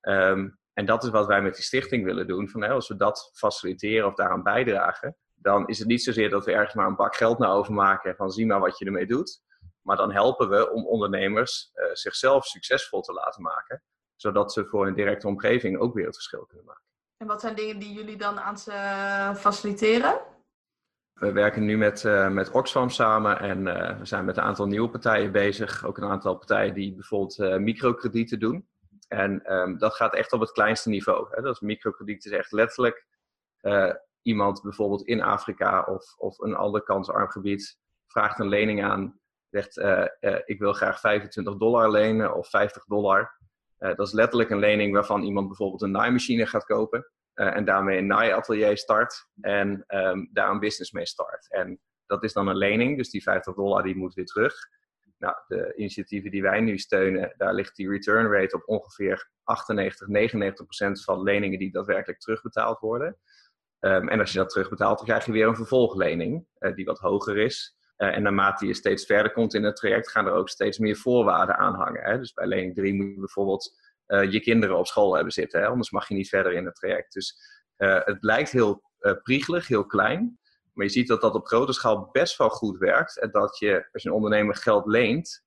Um, 0.00 0.58
en 0.72 0.86
dat 0.86 1.04
is 1.04 1.10
wat 1.10 1.26
wij 1.26 1.42
met 1.42 1.54
die 1.54 1.64
stichting 1.64 2.04
willen 2.04 2.26
doen. 2.26 2.48
Van, 2.48 2.62
hè, 2.62 2.68
als 2.68 2.88
we 2.88 2.96
dat 2.96 3.30
faciliteren 3.34 4.06
of 4.06 4.14
daaraan 4.14 4.42
bijdragen, 4.42 5.16
dan 5.34 5.66
is 5.66 5.78
het 5.78 5.88
niet 5.88 6.02
zozeer 6.02 6.30
dat 6.30 6.44
we 6.44 6.52
ergens 6.52 6.74
maar 6.74 6.86
een 6.86 6.96
bak 6.96 7.16
geld 7.16 7.38
naar 7.38 7.50
overmaken 7.50 8.16
van 8.16 8.30
zie 8.30 8.46
maar 8.46 8.60
wat 8.60 8.78
je 8.78 8.84
ermee 8.84 9.06
doet. 9.06 9.42
Maar 9.82 9.96
dan 9.96 10.12
helpen 10.12 10.48
we 10.48 10.70
om 10.70 10.86
ondernemers 10.86 11.70
uh, 11.74 11.84
zichzelf 11.92 12.44
succesvol 12.46 13.00
te 13.00 13.12
laten 13.12 13.42
maken. 13.42 13.82
Zodat 14.16 14.52
ze 14.52 14.66
voor 14.66 14.84
hun 14.84 14.94
directe 14.94 15.26
omgeving 15.26 15.78
ook 15.78 15.94
weer 15.94 16.06
het 16.06 16.14
verschil 16.14 16.46
kunnen 16.46 16.66
maken. 16.66 16.82
En 17.16 17.26
wat 17.26 17.40
zijn 17.40 17.54
dingen 17.54 17.78
die 17.78 17.92
jullie 17.92 18.16
dan 18.16 18.40
aan 18.40 18.58
ze 18.58 18.72
faciliteren? 19.36 20.20
We 21.16 21.32
werken 21.32 21.64
nu 21.64 21.76
met, 21.76 22.02
uh, 22.02 22.28
met 22.28 22.50
Oxfam 22.50 22.90
samen 22.90 23.40
en 23.40 23.66
uh, 23.66 23.98
we 23.98 24.04
zijn 24.04 24.24
met 24.24 24.36
een 24.36 24.42
aantal 24.42 24.66
nieuwe 24.66 24.90
partijen 24.90 25.32
bezig. 25.32 25.84
Ook 25.84 25.98
een 25.98 26.08
aantal 26.08 26.36
partijen 26.36 26.74
die 26.74 26.94
bijvoorbeeld 26.94 27.38
uh, 27.38 27.56
microkredieten 27.56 28.38
doen. 28.38 28.68
En 29.08 29.52
um, 29.52 29.78
dat 29.78 29.94
gaat 29.94 30.14
echt 30.14 30.32
op 30.32 30.40
het 30.40 30.52
kleinste 30.52 30.88
niveau. 30.88 31.26
Hè? 31.30 31.42
Dat 31.42 31.54
is 31.54 31.60
microkrediet 31.60 32.24
is 32.24 32.32
echt 32.32 32.52
letterlijk 32.52 33.06
iemand 34.22 34.62
bijvoorbeeld 34.62 35.02
in 35.02 35.22
Afrika 35.22 35.82
of, 35.82 36.14
of 36.16 36.38
een 36.38 36.54
ander 36.54 36.82
kansarm 36.82 37.28
gebied 37.28 37.78
vraagt 38.06 38.38
een 38.38 38.48
lening 38.48 38.84
aan. 38.84 39.20
Zegt 39.50 39.76
ik 40.44 40.58
wil 40.58 40.72
graag 40.72 41.00
25 41.00 41.56
dollar 41.56 41.90
lenen 41.90 42.34
of 42.34 42.48
50 42.48 42.84
dollar. 42.84 43.38
dat 43.78 44.06
is 44.06 44.12
letterlijk 44.12 44.50
een 44.50 44.58
lening 44.58 44.92
waarvan 44.92 45.22
iemand 45.22 45.46
bijvoorbeeld 45.46 45.82
een 45.82 45.90
naaimachine 45.90 46.46
gaat 46.46 46.64
kopen. 46.64 47.10
Uh, 47.36 47.56
en 47.56 47.64
daarmee 47.64 47.98
een 47.98 48.06
naaiatelier 48.06 48.76
start 48.76 49.26
en 49.40 49.84
um, 49.88 50.28
daar 50.32 50.50
een 50.50 50.60
business 50.60 50.90
mee 50.92 51.06
start. 51.06 51.50
En 51.50 51.80
dat 52.06 52.24
is 52.24 52.32
dan 52.32 52.48
een 52.48 52.56
lening, 52.56 52.96
dus 52.96 53.10
die 53.10 53.22
50 53.22 53.54
dollar 53.54 53.82
die 53.82 53.96
moet 53.96 54.14
weer 54.14 54.24
terug. 54.24 54.54
Nou, 55.18 55.34
de 55.46 55.74
initiatieven 55.76 56.30
die 56.30 56.42
wij 56.42 56.60
nu 56.60 56.78
steunen, 56.78 57.34
daar 57.36 57.54
ligt 57.54 57.76
die 57.76 57.90
return 57.90 58.32
rate 58.32 58.56
op 58.56 58.62
ongeveer 58.68 59.30
98, 59.42 60.06
99 60.08 60.64
procent 60.64 61.04
van 61.04 61.22
leningen 61.22 61.58
die 61.58 61.72
daadwerkelijk 61.72 62.20
terugbetaald 62.20 62.78
worden. 62.78 63.18
Um, 63.80 64.08
en 64.08 64.20
als 64.20 64.32
je 64.32 64.38
dat 64.38 64.48
terugbetaalt, 64.48 64.96
dan 64.96 65.06
krijg 65.06 65.24
je 65.24 65.32
weer 65.32 65.46
een 65.46 65.56
vervolglening 65.56 66.46
uh, 66.58 66.74
die 66.74 66.84
wat 66.84 66.98
hoger 66.98 67.38
is. 67.38 67.76
Uh, 67.96 68.16
en 68.16 68.22
naarmate 68.22 68.66
je 68.66 68.74
steeds 68.74 69.06
verder 69.06 69.32
komt 69.32 69.54
in 69.54 69.64
het 69.64 69.76
traject, 69.76 70.10
gaan 70.10 70.26
er 70.26 70.32
ook 70.32 70.48
steeds 70.48 70.78
meer 70.78 70.96
voorwaarden 70.96 71.56
aan 71.56 71.74
hangen. 71.74 72.02
Hè? 72.02 72.18
Dus 72.18 72.32
bij 72.32 72.46
lening 72.46 72.74
3 72.74 72.94
moet 72.94 73.14
je 73.14 73.18
bijvoorbeeld 73.18 73.85
je 74.06 74.40
kinderen 74.40 74.78
op 74.78 74.86
school 74.86 75.14
hebben 75.14 75.32
zitten. 75.32 75.60
Hè? 75.60 75.66
Anders 75.66 75.90
mag 75.90 76.08
je 76.08 76.14
niet 76.14 76.28
verder 76.28 76.52
in 76.52 76.64
het 76.64 76.74
traject. 76.74 77.12
Dus 77.12 77.36
uh, 77.76 78.00
het 78.04 78.22
lijkt 78.22 78.50
heel 78.50 78.82
uh, 79.00 79.12
priegelig, 79.22 79.66
heel 79.66 79.86
klein. 79.86 80.38
Maar 80.72 80.84
je 80.84 80.92
ziet 80.92 81.08
dat 81.08 81.20
dat 81.20 81.34
op 81.34 81.46
grote 81.46 81.72
schaal 81.72 82.08
best 82.12 82.36
wel 82.36 82.48
goed 82.48 82.78
werkt. 82.78 83.18
En 83.18 83.30
dat 83.30 83.58
je, 83.58 83.88
als 83.92 84.02
je 84.02 84.08
een 84.08 84.14
ondernemer 84.14 84.54
geld 84.54 84.86
leent, 84.86 85.44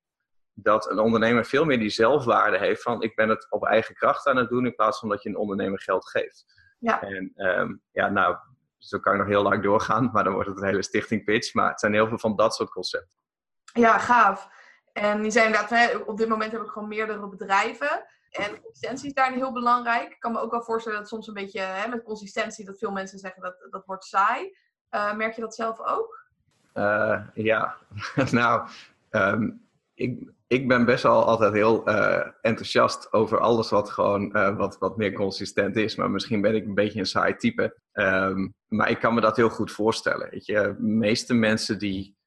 dat 0.53 0.89
een 0.89 0.99
ondernemer 0.99 1.45
veel 1.45 1.65
meer 1.65 1.79
die 1.79 1.89
zelfwaarde 1.89 2.57
heeft 2.57 2.81
van 2.81 3.01
ik 3.01 3.15
ben 3.15 3.29
het 3.29 3.47
op 3.49 3.65
eigen 3.65 3.95
kracht 3.95 4.27
aan 4.27 4.37
het 4.37 4.49
doen 4.49 4.65
in 4.65 4.75
plaats 4.75 4.99
van 4.99 5.09
dat 5.09 5.23
je 5.23 5.29
een 5.29 5.37
ondernemer 5.37 5.81
geld 5.81 6.09
geeft. 6.09 6.45
Ja. 6.79 7.01
En 7.01 7.31
um, 7.35 7.81
ja, 7.91 8.09
nou, 8.09 8.37
zo 8.77 8.99
kan 8.99 9.13
ik 9.13 9.19
nog 9.19 9.27
heel 9.27 9.43
lang 9.43 9.63
doorgaan, 9.63 10.09
maar 10.13 10.23
dan 10.23 10.33
wordt 10.33 10.49
het 10.49 10.57
een 10.57 10.67
hele 10.67 10.83
stichting 10.83 11.23
pitch. 11.23 11.53
Maar 11.53 11.69
het 11.69 11.79
zijn 11.79 11.93
heel 11.93 12.07
veel 12.07 12.19
van 12.19 12.35
dat 12.35 12.55
soort 12.55 12.69
concepten. 12.69 13.17
Ja, 13.73 13.97
gaaf. 13.97 14.49
En 14.93 15.21
die 15.21 15.31
zijn 15.31 15.45
inderdaad, 15.45 16.05
op 16.05 16.17
dit 16.17 16.27
moment 16.27 16.51
heb 16.51 16.61
ik 16.61 16.69
gewoon 16.69 16.87
meerdere 16.87 17.29
bedrijven. 17.29 18.05
En 18.29 18.61
consistentie 18.61 19.07
is 19.07 19.13
daarin 19.13 19.37
heel 19.37 19.53
belangrijk. 19.53 20.11
Ik 20.11 20.19
kan 20.19 20.31
me 20.31 20.39
ook 20.39 20.51
wel 20.51 20.61
voorstellen 20.61 20.99
dat 20.99 21.07
soms 21.07 21.27
een 21.27 21.33
beetje 21.33 21.59
hè, 21.59 21.87
met 21.87 22.03
consistentie, 22.03 22.65
dat 22.65 22.77
veel 22.77 22.91
mensen 22.91 23.19
zeggen 23.19 23.41
dat 23.41 23.67
dat 23.69 23.85
wordt 23.85 24.05
saai. 24.05 24.57
Uh, 24.91 25.15
merk 25.15 25.33
je 25.35 25.41
dat 25.41 25.55
zelf 25.55 25.79
ook? 25.79 26.27
Uh, 26.73 27.21
ja, 27.33 27.75
nou, 28.31 28.69
um, 29.09 29.67
ik, 29.93 30.31
ik 30.47 30.67
ben 30.67 30.85
best 30.85 31.03
wel 31.03 31.25
altijd 31.25 31.53
heel 31.53 31.89
uh, 31.89 32.27
enthousiast 32.41 33.13
over 33.13 33.39
alles 33.39 33.69
wat 33.69 33.89
gewoon 33.89 34.31
wat, 34.57 34.77
wat 34.77 34.97
meer 34.97 35.13
consistent 35.13 35.75
is. 35.75 35.95
Maar 35.95 36.11
misschien 36.11 36.41
ben 36.41 36.55
ik 36.55 36.65
een 36.65 36.75
beetje 36.75 36.99
een 36.99 37.05
saai 37.05 37.35
type. 37.35 37.77
Um, 37.93 38.53
maar 38.67 38.89
ik 38.89 38.99
kan 38.99 39.13
me 39.13 39.21
dat 39.21 39.35
heel 39.35 39.49
goed 39.49 39.71
voorstellen. 39.71 40.29
Weet 40.29 40.45
je, 40.45 40.53
de 40.53 40.83
meeste 40.83 41.33
mensen 41.33 41.79
die 41.79 42.17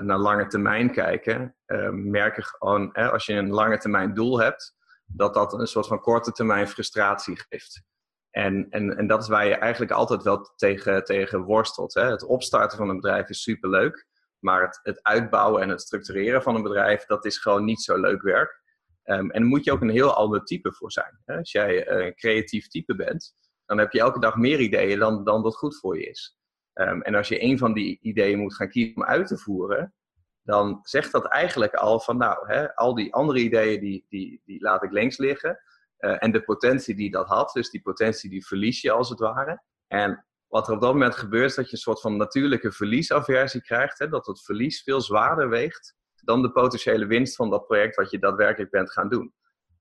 naar 0.00 0.18
lange 0.18 0.46
termijn 0.46 0.92
kijken, 0.92 1.56
merken 1.92 2.44
gewoon, 2.44 2.92
als 2.92 3.26
je 3.26 3.32
een 3.34 3.50
lange 3.50 3.78
termijn 3.78 4.14
doel 4.14 4.40
hebt, 4.40 4.74
dat 5.06 5.34
dat 5.34 5.52
een 5.52 5.66
soort 5.66 5.86
van 5.86 6.00
korte 6.00 6.32
termijn 6.32 6.68
frustratie 6.68 7.38
geeft. 7.48 7.82
En, 8.30 8.66
en, 8.70 8.96
en 8.96 9.06
dat 9.06 9.22
is 9.22 9.28
waar 9.28 9.46
je 9.46 9.54
eigenlijk 9.54 9.92
altijd 9.92 10.22
wel 10.22 10.52
tegen, 10.56 11.04
tegen 11.04 11.42
worstelt. 11.42 11.94
Hè? 11.94 12.10
Het 12.10 12.24
opstarten 12.24 12.78
van 12.78 12.88
een 12.88 13.00
bedrijf 13.00 13.28
is 13.28 13.42
superleuk, 13.42 14.06
maar 14.38 14.62
het, 14.62 14.80
het 14.82 15.02
uitbouwen 15.02 15.62
en 15.62 15.68
het 15.68 15.80
structureren 15.80 16.42
van 16.42 16.54
een 16.54 16.62
bedrijf, 16.62 17.04
dat 17.04 17.24
is 17.24 17.38
gewoon 17.38 17.64
niet 17.64 17.82
zo 17.82 18.00
leuk 18.00 18.22
werk. 18.22 18.62
Um, 19.04 19.30
en 19.30 19.40
daar 19.40 19.48
moet 19.48 19.64
je 19.64 19.72
ook 19.72 19.80
een 19.80 19.88
heel 19.88 20.14
ander 20.14 20.44
type 20.44 20.72
voor 20.72 20.92
zijn. 20.92 21.20
Hè? 21.24 21.36
Als 21.36 21.52
jij 21.52 21.88
een 21.88 22.14
creatief 22.14 22.68
type 22.68 22.94
bent, 22.94 23.34
dan 23.66 23.78
heb 23.78 23.92
je 23.92 24.00
elke 24.00 24.20
dag 24.20 24.36
meer 24.36 24.60
ideeën 24.60 24.98
dan, 24.98 25.24
dan 25.24 25.42
wat 25.42 25.56
goed 25.56 25.78
voor 25.78 25.98
je 25.98 26.06
is. 26.06 26.38
Um, 26.74 27.02
en 27.02 27.14
als 27.14 27.28
je 27.28 27.42
een 27.42 27.58
van 27.58 27.72
die 27.72 27.98
ideeën 28.00 28.38
moet 28.38 28.54
gaan 28.54 28.68
kiezen 28.68 28.96
om 28.96 29.04
uit 29.04 29.26
te 29.26 29.38
voeren, 29.38 29.94
dan 30.44 30.78
zegt 30.82 31.12
dat 31.12 31.26
eigenlijk 31.26 31.74
al 31.74 32.00
van 32.00 32.16
nou, 32.16 32.52
hè, 32.52 32.74
al 32.74 32.94
die 32.94 33.14
andere 33.14 33.38
ideeën 33.38 33.80
die, 33.80 34.06
die, 34.08 34.42
die 34.44 34.62
laat 34.62 34.82
ik 34.82 34.90
links 34.90 35.18
liggen. 35.18 35.58
Uh, 35.98 36.16
en 36.18 36.32
de 36.32 36.42
potentie 36.42 36.94
die 36.94 37.10
dat 37.10 37.28
had, 37.28 37.52
dus 37.52 37.70
die 37.70 37.82
potentie 37.82 38.30
die 38.30 38.46
verlies 38.46 38.80
je 38.80 38.90
als 38.90 39.08
het 39.08 39.18
ware. 39.18 39.62
En 39.86 40.24
wat 40.48 40.68
er 40.68 40.74
op 40.74 40.80
dat 40.80 40.92
moment 40.92 41.14
gebeurt, 41.14 41.50
is 41.50 41.54
dat 41.54 41.66
je 41.66 41.72
een 41.72 41.78
soort 41.78 42.00
van 42.00 42.16
natuurlijke 42.16 42.72
verliesaversie 42.72 43.62
krijgt. 43.62 43.98
Hè, 43.98 44.08
dat 44.08 44.26
het 44.26 44.44
verlies 44.44 44.82
veel 44.82 45.00
zwaarder 45.00 45.48
weegt 45.48 45.96
dan 46.14 46.42
de 46.42 46.50
potentiële 46.50 47.06
winst 47.06 47.36
van 47.36 47.50
dat 47.50 47.66
project 47.66 47.96
wat 47.96 48.10
je 48.10 48.18
daadwerkelijk 48.18 48.70
bent 48.70 48.92
gaan 48.92 49.08
doen. 49.08 49.34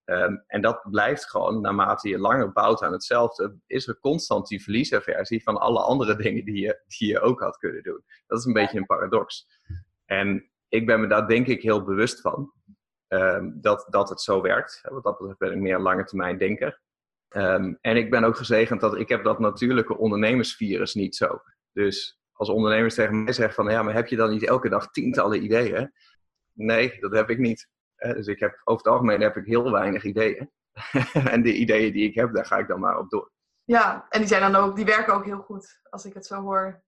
Um, 0.06 0.44
en 0.48 0.62
dat 0.62 0.82
blijft 0.92 1.30
gewoon, 1.30 1.62
naarmate 1.62 2.10
je 2.10 2.18
langer 2.18 2.52
bouwt 2.52 2.82
aan 2.82 2.92
hetzelfde, 2.92 3.56
is 3.68 3.88
er 3.88 4.00
constant 4.00 4.48
die 4.48 4.64
verliesaversie 4.64 5.44
van 5.44 5.58
alle 5.58 5.80
andere 5.80 6.16
dingen 6.24 6.46
die 6.46 6.62
je, 6.62 6.82
die 6.88 7.08
je 7.08 7.20
ook 7.20 7.40
had 7.40 7.58
kunnen 7.58 7.84
doen. 7.84 8.04
Dat 8.28 8.40
is 8.40 8.46
een 8.46 8.54
beetje 8.54 8.78
een 8.78 8.86
paradox. 8.86 9.48
En 10.06 10.52
ik 10.74 10.86
ben 10.86 11.00
me 11.00 11.08
daar 11.08 11.28
denk 11.28 11.48
ik 11.48 11.62
heel 11.62 11.84
bewust 11.84 12.22
van. 12.22 12.52
Um, 13.08 13.62
dat, 13.62 13.86
dat 13.90 14.10
het 14.10 14.22
zo 14.22 14.42
werkt. 14.42 14.80
Want 14.90 15.04
dat 15.04 15.18
betreft 15.18 15.40
ben 15.40 15.52
ik 15.52 15.58
meer 15.58 15.80
lange 15.80 16.04
termijn 16.04 16.38
denker. 16.38 16.82
Um, 17.30 17.78
en 17.82 17.98
ik 17.98 18.10
ben 18.10 18.24
ook 18.24 18.38
gezegend 18.38 18.82
dat 18.82 18.98
ik 18.98 19.10
heb 19.10 19.24
dat 19.24 19.40
natuurlijke 19.40 19.98
ondernemersvirus 19.98 20.94
niet 20.94 21.16
zo. 21.16 21.42
Dus 21.72 22.20
als 22.32 22.50
ondernemers 22.50 22.96
tegen 22.96 23.24
mij 23.24 23.34
zeggen 23.34 23.56
van 23.56 23.72
ja, 23.72 23.84
maar 23.84 23.94
heb 23.94 24.08
je 24.08 24.16
dan 24.16 24.30
niet 24.30 24.46
elke 24.46 24.70
dag 24.70 24.92
tientallen 24.92 25.44
ideeën? 25.44 25.94
Nee, 26.52 27.00
dat 27.00 27.12
heb 27.12 27.30
ik 27.30 27.38
niet. 27.38 27.70
Dus 27.96 28.28
ik 28.28 28.40
heb, 28.40 28.62
over 28.64 28.84
het 28.84 28.94
algemeen 28.94 29.22
heb 29.22 29.38
ik 29.38 29.46
heel 29.46 29.72
weinig 29.72 30.04
ideeën. 30.04 30.52
en 31.34 31.42
de 31.42 31.54
ideeën 31.54 31.94
die 31.94 32.10
ik 32.10 32.16
heb, 32.16 32.34
daar 32.34 32.46
ga 32.46 32.58
ik 32.58 32.68
dan 32.68 32.80
maar 32.80 32.98
op 32.98 33.10
door. 33.10 33.32
Ja, 33.64 34.06
en 34.10 34.20
die, 34.20 34.28
zijn 34.28 34.52
dan 34.52 34.64
ook, 34.64 34.76
die 34.76 34.86
werken 34.86 35.14
ook 35.14 35.26
heel 35.26 35.42
goed, 35.42 35.80
als 35.90 36.06
ik 36.06 36.14
het 36.14 36.26
zo 36.26 36.42
hoor. 36.42 36.84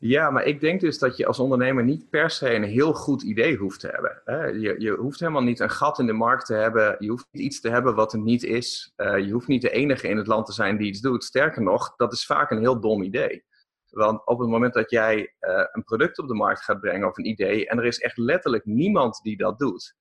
Ja, 0.00 0.30
maar 0.30 0.44
ik 0.44 0.60
denk 0.60 0.80
dus 0.80 0.98
dat 0.98 1.16
je 1.16 1.26
als 1.26 1.38
ondernemer 1.38 1.84
niet 1.84 2.10
per 2.10 2.30
se 2.30 2.54
een 2.54 2.62
heel 2.62 2.92
goed 2.92 3.22
idee 3.22 3.56
hoeft 3.56 3.80
te 3.80 3.88
hebben. 3.88 4.60
Je, 4.60 4.74
je 4.78 4.90
hoeft 4.90 5.20
helemaal 5.20 5.42
niet 5.42 5.60
een 5.60 5.70
gat 5.70 5.98
in 5.98 6.06
de 6.06 6.12
markt 6.12 6.46
te 6.46 6.54
hebben. 6.54 6.96
Je 6.98 7.08
hoeft 7.08 7.26
niet 7.30 7.42
iets 7.42 7.60
te 7.60 7.68
hebben 7.68 7.94
wat 7.94 8.12
er 8.12 8.18
niet 8.18 8.42
is. 8.42 8.92
Uh, 8.96 9.18
je 9.18 9.32
hoeft 9.32 9.48
niet 9.48 9.62
de 9.62 9.70
enige 9.70 10.08
in 10.08 10.16
het 10.16 10.26
land 10.26 10.46
te 10.46 10.52
zijn 10.52 10.76
die 10.76 10.88
iets 10.88 11.00
doet. 11.00 11.24
Sterker 11.24 11.62
nog, 11.62 11.96
dat 11.96 12.12
is 12.12 12.26
vaak 12.26 12.50
een 12.50 12.58
heel 12.58 12.80
dom 12.80 13.02
idee. 13.02 13.44
Want 13.88 14.26
op 14.26 14.38
het 14.38 14.48
moment 14.48 14.74
dat 14.74 14.90
jij 14.90 15.18
uh, 15.18 15.64
een 15.72 15.84
product 15.84 16.18
op 16.18 16.28
de 16.28 16.34
markt 16.34 16.62
gaat 16.62 16.80
brengen 16.80 17.08
of 17.08 17.18
een 17.18 17.28
idee, 17.28 17.68
en 17.68 17.78
er 17.78 17.84
is 17.84 17.98
echt 17.98 18.16
letterlijk 18.16 18.64
niemand 18.64 19.20
die 19.22 19.36
dat 19.36 19.58
doet, 19.58 19.94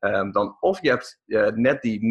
um, 0.00 0.32
dan 0.32 0.56
of 0.60 0.82
je 0.82 0.88
hebt 0.88 1.20
uh, 1.26 1.46
net 1.46 1.82
die 1.82 2.00
0,0001% 2.00 2.06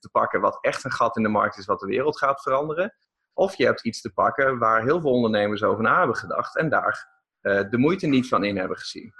te 0.00 0.08
pakken, 0.12 0.40
wat 0.40 0.58
echt 0.60 0.84
een 0.84 0.90
gat 0.90 1.16
in 1.16 1.22
de 1.22 1.28
markt 1.28 1.58
is, 1.58 1.66
wat 1.66 1.80
de 1.80 1.86
wereld 1.86 2.18
gaat 2.18 2.42
veranderen. 2.42 2.94
Of 3.34 3.56
je 3.56 3.64
hebt 3.64 3.84
iets 3.84 4.00
te 4.00 4.12
pakken 4.12 4.58
waar 4.58 4.82
heel 4.82 5.00
veel 5.00 5.10
ondernemers 5.10 5.62
over 5.62 5.82
na 5.82 5.98
hebben 5.98 6.16
gedacht 6.16 6.56
en 6.56 6.68
daar 6.68 7.22
uh, 7.42 7.70
de 7.70 7.78
moeite 7.78 8.06
niet 8.06 8.28
van 8.28 8.44
in 8.44 8.56
hebben 8.56 8.76
gezien. 8.76 9.12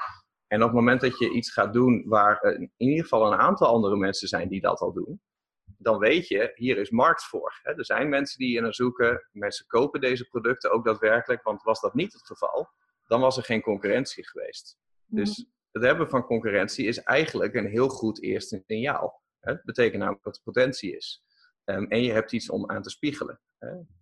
En 0.46 0.61
op 0.61 0.66
het 0.66 0.77
moment 0.77 1.00
dat 1.00 1.18
je 1.18 1.31
iets 1.31 1.53
gaat 1.53 1.72
doen 1.72 2.05
waar 2.07 2.44
uh, 2.44 2.61
in 2.61 2.70
ieder 2.77 3.03
geval 3.03 3.33
een 3.33 3.38
aantal 3.38 3.66
andere 3.66 3.96
mensen 3.96 4.29
zijn 4.29 4.48
die 4.48 4.61
dat 4.61 4.81
al 4.81 4.92
doen, 4.92 5.20
dan 5.79 5.98
weet 5.98 6.29
je, 6.29 6.53
hier 6.55 6.79
is 6.79 6.90
markt 6.90 7.24
voor. 7.24 7.61
Hè? 7.62 7.72
Er 7.72 7.85
zijn 7.85 8.09
mensen 8.09 8.38
die 8.38 8.48
hier 8.48 8.62
naar 8.62 8.74
zoeken, 8.74 9.29
mensen 9.33 9.66
kopen 9.66 10.00
deze 10.00 10.29
producten 10.29 10.70
ook 10.72 10.85
daadwerkelijk, 10.85 11.42
want 11.42 11.62
was 11.62 11.81
dat 11.81 11.94
niet 11.94 12.12
het 12.12 12.27
geval, 12.27 12.68
dan 13.07 13.20
was 13.20 13.37
er 13.37 13.42
geen 13.42 13.62
concurrentie 13.62 14.29
geweest. 14.29 14.79
Dus 15.07 15.46
het 15.72 15.83
hebben 15.83 16.09
van 16.09 16.24
concurrentie 16.24 16.87
is 16.87 17.03
eigenlijk 17.03 17.55
een 17.55 17.66
heel 17.66 17.88
goed 17.88 18.22
eerste 18.22 18.62
signaal. 18.66 19.22
Het 19.40 19.64
betekent 19.64 19.98
namelijk 19.98 20.24
dat 20.24 20.37
er 20.37 20.42
potentie 20.42 20.96
is. 20.96 21.24
Ehm, 21.64 21.85
en 21.85 22.03
je 22.03 22.12
hebt 22.12 22.33
iets 22.33 22.50
om 22.50 22.70
aan 22.70 22.83
te 22.83 22.90
spiegelen. 22.90 23.40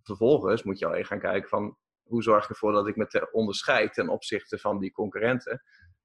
Vervolgens 0.03 0.63
moet 0.63 0.79
je 0.79 0.85
alleen 0.85 1.05
gaan 1.05 1.19
kijken 1.19 1.49
van 1.49 1.77
hoe 2.03 2.23
zorg 2.23 2.43
ik 2.43 2.49
ervoor 2.49 2.71
dat 2.71 2.87
ik 2.87 2.95
me 2.95 3.29
onderscheid 3.31 3.93
ten 3.93 4.09
opzichte 4.09 4.57
van 4.57 4.79
die 4.79 4.91
concurrenten. 4.91 5.63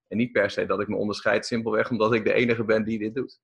En 0.09 0.17
niet 0.17 0.33
per 0.33 0.51
se 0.51 0.67
dat 0.67 0.81
ik 0.81 0.89
me 0.89 0.97
onderscheid 0.97 1.47
simpelweg 1.47 1.91
omdat 1.91 2.13
ik 2.13 2.25
de 2.25 2.33
enige 2.33 2.65
ben 2.65 2.85
die 2.85 2.99
dit 2.99 3.15
doet. 3.15 3.41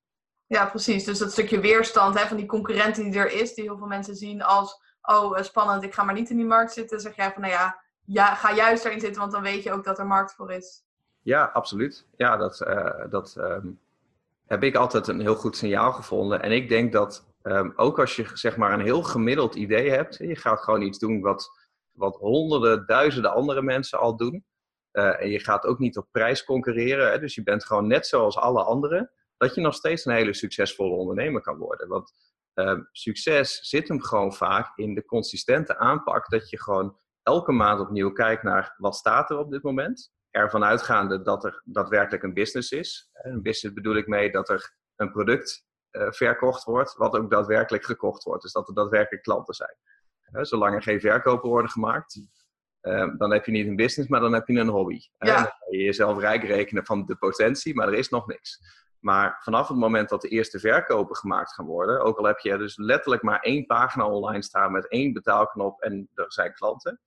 Ja, 0.46 0.66
precies. 0.66 1.05
Dus 1.05 1.18
dat 1.18 1.33
stukje 1.33 1.61
weerstand 1.61 2.18
hè, 2.18 2.27
van 2.27 2.37
die 2.37 2.46
concurrenten 2.46 3.11
die 3.11 3.20
er 3.20 3.33
is, 3.33 3.55
die 3.55 3.64
heel 3.64 3.79
veel 3.79 3.87
mensen 3.87 4.14
zien 4.14 4.42
als, 4.42 4.81
oh 5.03 5.38
eh, 5.38 5.44
spannend, 5.44 5.83
ik 5.83 5.94
ga 5.94 6.05
maar 6.05 6.14
niet 6.14 6.31
in 6.31 6.37
die 6.37 6.46
markt 6.46 6.72
zitten. 6.72 7.00
Zeg 7.00 7.16
jij 7.16 7.33
van, 7.33 7.42
nou 7.42 7.53
ja, 7.53 7.83
ja, 8.05 8.35
ga 8.35 8.55
juist 8.55 8.83
daarin 8.83 9.00
zitten, 9.00 9.20
want 9.20 9.33
dan 9.33 9.42
weet 9.42 9.62
je 9.62 9.72
ook 9.72 9.85
dat 9.85 9.98
er 9.98 10.07
markt 10.07 10.35
voor 10.35 10.53
is. 10.53 10.85
Ja, 11.20 11.44
absoluut. 11.44 12.07
Ja, 12.16 12.37
dat, 12.37 12.61
uh, 12.61 13.11
dat 13.11 13.35
ehm, 13.37 13.66
heb 14.46 14.62
ik 14.62 14.74
altijd 14.74 15.09
een 15.09 15.20
heel 15.20 15.35
goed 15.35 15.57
signaal 15.57 15.92
gevonden. 15.92 16.42
En 16.42 16.53
ik 16.53 16.68
denk 16.68 16.92
dat 16.92 17.27
um, 17.49 17.73
ook 17.77 17.99
als 17.99 18.17
je 18.17 18.31
zeg 18.33 18.57
maar 18.57 18.73
een 18.73 18.85
heel 18.85 19.03
gemiddeld 19.03 19.55
idee 19.55 19.91
hebt, 19.91 20.17
je 20.17 20.37
gaat 20.37 20.61
gewoon 20.61 20.83
iets 20.83 20.99
doen 20.99 21.21
wat, 21.21 21.51
wat 21.91 22.17
honderden, 22.17 22.87
duizenden 22.87 23.33
andere 23.33 23.63
mensen 23.63 23.99
al 23.99 24.17
doen. 24.17 24.45
Uh, 24.93 25.21
en 25.23 25.29
je 25.29 25.41
gaat 25.41 25.65
ook 25.65 25.79
niet 25.79 25.97
op 25.97 26.09
prijs 26.11 26.45
concurreren, 26.45 27.11
hè, 27.11 27.19
dus 27.19 27.35
je 27.35 27.43
bent 27.43 27.65
gewoon 27.65 27.87
net 27.87 28.07
zoals 28.07 28.37
alle 28.37 28.63
anderen, 28.63 29.11
dat 29.37 29.55
je 29.55 29.61
nog 29.61 29.75
steeds 29.75 30.05
een 30.05 30.15
hele 30.15 30.35
succesvolle 30.35 30.95
ondernemer 30.95 31.41
kan 31.41 31.57
worden. 31.57 31.89
Want 31.89 32.13
uh, 32.55 32.79
succes 32.93 33.59
zit 33.69 33.89
hem 33.89 34.03
gewoon 34.03 34.35
vaak 34.35 34.79
in 34.79 34.95
de 34.95 35.05
consistente 35.05 35.79
aanpak, 35.79 36.29
dat 36.29 36.51
je 36.51 36.63
gewoon 36.63 36.99
elke 37.23 37.53
maand 37.53 37.81
opnieuw 37.81 38.13
kijkt 38.13 38.43
naar 38.43 38.75
wat 38.77 38.97
staat 38.97 39.31
er 39.31 39.39
op 39.39 39.51
dit 39.51 39.63
moment 39.63 40.13
ervan 40.31 40.65
uitgaande 40.65 41.23
dat 41.23 41.45
er 41.45 41.63
daadwerkelijk 41.65 42.23
een 42.23 42.35
business 42.35 42.71
is. 42.71 43.11
Een 43.13 43.43
business 43.43 43.75
bedoel 43.75 43.97
ik 43.97 44.07
mee 44.07 44.31
dat 44.31 44.49
er 44.49 44.75
een 44.97 45.11
product 45.11 45.67
verkocht 46.11 46.65
wordt, 46.65 46.95
wat 46.97 47.17
ook 47.17 47.31
daadwerkelijk 47.31 47.85
gekocht 47.85 48.23
wordt. 48.23 48.43
Dus 48.43 48.53
dat 48.53 48.69
er 48.69 48.75
daadwerkelijk 48.75 49.23
klanten 49.23 49.55
zijn. 49.55 49.77
Zolang 50.45 50.75
er 50.75 50.83
geen 50.83 51.01
verkopen 51.01 51.49
worden 51.51 51.71
gemaakt, 51.71 52.21
uh, 52.83 53.09
dan 53.17 53.33
heb 53.33 53.45
je 53.45 53.53
niet 53.53 53.67
een 53.67 53.77
business, 53.77 54.11
maar 54.11 54.21
dan 54.21 54.33
heb 54.33 54.49
je 54.49 54.59
een 54.59 54.69
hobby. 54.69 55.01
Ja. 55.19 55.35
Dan 55.35 55.45
kan 55.45 55.79
je 55.79 55.85
jezelf 55.85 56.19
rijk 56.19 56.45
rekenen 56.45 56.85
van 56.85 57.07
de 57.07 57.17
potentie, 57.17 57.75
maar 57.75 57.89
er 57.89 57.95
is 57.95 58.09
nog 58.09 58.27
niks. 58.27 58.61
Maar 58.99 59.37
vanaf 59.41 59.69
het 59.69 59.77
moment 59.77 60.09
dat 60.09 60.21
de 60.21 60.29
eerste 60.29 60.59
verkopen 60.59 61.17
gemaakt 61.17 61.55
gaan 61.55 61.67
worden, 61.67 62.01
ook 62.01 62.19
al 62.19 62.25
heb 62.25 62.39
je 62.39 62.59
dus 62.59 62.77
letterlijk 62.77 63.23
maar 63.23 63.41
één 63.41 63.67
pagina 63.67 64.07
online 64.09 64.43
staan 64.43 64.73
met 64.73 64.89
één 64.89 65.13
betaalknop 65.13 65.81
en 65.81 66.09
er 66.15 66.33
zijn 66.33 66.55
klanten, 66.55 67.01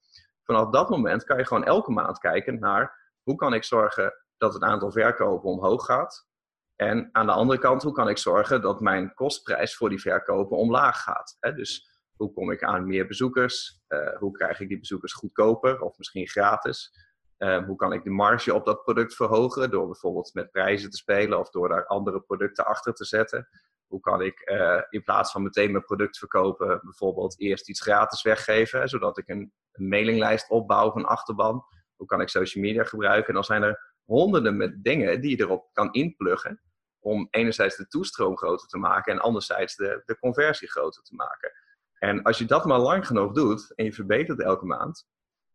vanaf 0.44 0.70
dat 0.70 0.90
moment 0.90 1.24
kan 1.24 1.38
je 1.38 1.46
gewoon 1.46 1.66
elke 1.66 1.92
maand 1.92 2.20
kijken 2.20 2.60
naar 2.60 3.12
hoe 3.24 3.36
kan 3.36 3.54
ik 3.54 3.64
zorgen 3.64 4.14
dat 4.38 4.54
het 4.54 4.64
aantal 4.64 4.92
verkopen 4.92 5.50
omhoog 5.50 5.86
gaat? 5.86 6.28
En 6.78 7.10
aan 7.12 7.26
de 7.26 7.32
andere 7.32 7.60
kant, 7.60 7.84
hoe 7.84 7.94
kan 7.94 8.10
ik 8.10 8.18
zorgen 8.18 8.62
dat 8.62 8.80
mijn 8.80 9.14
kostprijs 9.14 9.76
voor 9.76 9.90
die 9.90 10.02
verkopen 10.02 10.58
omlaag 10.58 11.04
gaat? 11.04 11.38
Dus 11.40 11.90
hoe 12.16 12.34
kom 12.34 12.52
ik 12.52 12.64
aan 12.64 12.88
meer 12.88 13.08
bezoekers? 13.08 13.82
Uh, 13.88 14.18
hoe 14.18 14.32
krijg 14.32 14.60
ik 14.60 14.68
die 14.68 14.80
bezoekers 14.80 15.14
goedkoper 15.14 15.82
of 15.82 15.98
misschien 15.98 16.28
gratis? 16.28 16.92
Uh, 17.38 17.66
hoe 17.66 17.76
kan 17.76 17.94
ik 17.94 18.04
de 18.04 18.10
marge 18.10 18.54
op 18.54 18.66
dat 18.66 18.84
product 18.84 19.16
verhogen 19.16 19.70
door 19.70 19.86
bijvoorbeeld 19.86 20.34
met 20.34 20.52
prijzen 20.52 20.90
te 20.90 20.98
spelen 20.98 21.40
of 21.40 21.50
door 21.50 21.70
daar 21.70 21.86
andere 21.86 22.22
producten 22.22 22.66
achter 22.66 22.94
te 22.94 23.06
zetten? 23.06 23.48
Hoe 23.88 24.00
kan 24.00 24.22
ik 24.22 24.50
uh, 24.50 24.82
in 24.90 25.04
plaats 25.04 25.32
van 25.32 25.44
meteen 25.44 25.72
mijn 25.72 25.84
product 25.84 26.18
verkopen, 26.18 26.80
bijvoorbeeld 26.84 27.40
eerst 27.40 27.70
iets 27.70 27.82
gratis 27.82 28.22
weggeven, 28.22 28.90
zodat 28.90 29.18
ik 29.18 29.28
een, 29.28 29.54
een 29.72 29.88
mailinglijst 29.88 30.50
opbouw 30.50 30.92
van 30.92 31.06
achterban? 31.06 31.66
Hoe 31.96 32.08
kan 32.08 32.22
ik 32.22 32.30
social 32.30 32.64
media 32.64 32.84
gebruiken? 32.84 33.28
En 33.28 33.34
dan 33.34 33.44
zijn 33.44 33.64
er 33.64 33.96
honderden 34.04 34.58
met 34.58 34.84
dingen 34.84 35.22
die 35.22 35.38
je 35.38 35.44
erop 35.44 35.70
kan 35.74 35.92
inpluggen. 35.92 36.62
Om 37.00 37.28
enerzijds 37.30 37.76
de 37.76 37.88
toestroom 37.88 38.38
groter 38.38 38.68
te 38.68 38.78
maken 38.78 39.14
en 39.14 39.20
anderzijds 39.20 39.76
de, 39.76 40.02
de 40.06 40.20
conversie 40.20 40.70
groter 40.70 41.04
te 41.04 41.16
maken. 41.16 41.52
En 42.00 42.24
als 42.24 42.38
je 42.38 42.46
dat 42.46 42.66
maar 42.66 42.80
lang 42.80 43.08
genoeg 43.08 43.32
doet 43.32 43.74
en 43.76 43.86
je 43.86 43.94
verbetert 43.94 44.42
elke 44.42 44.66
maand, 44.66 45.08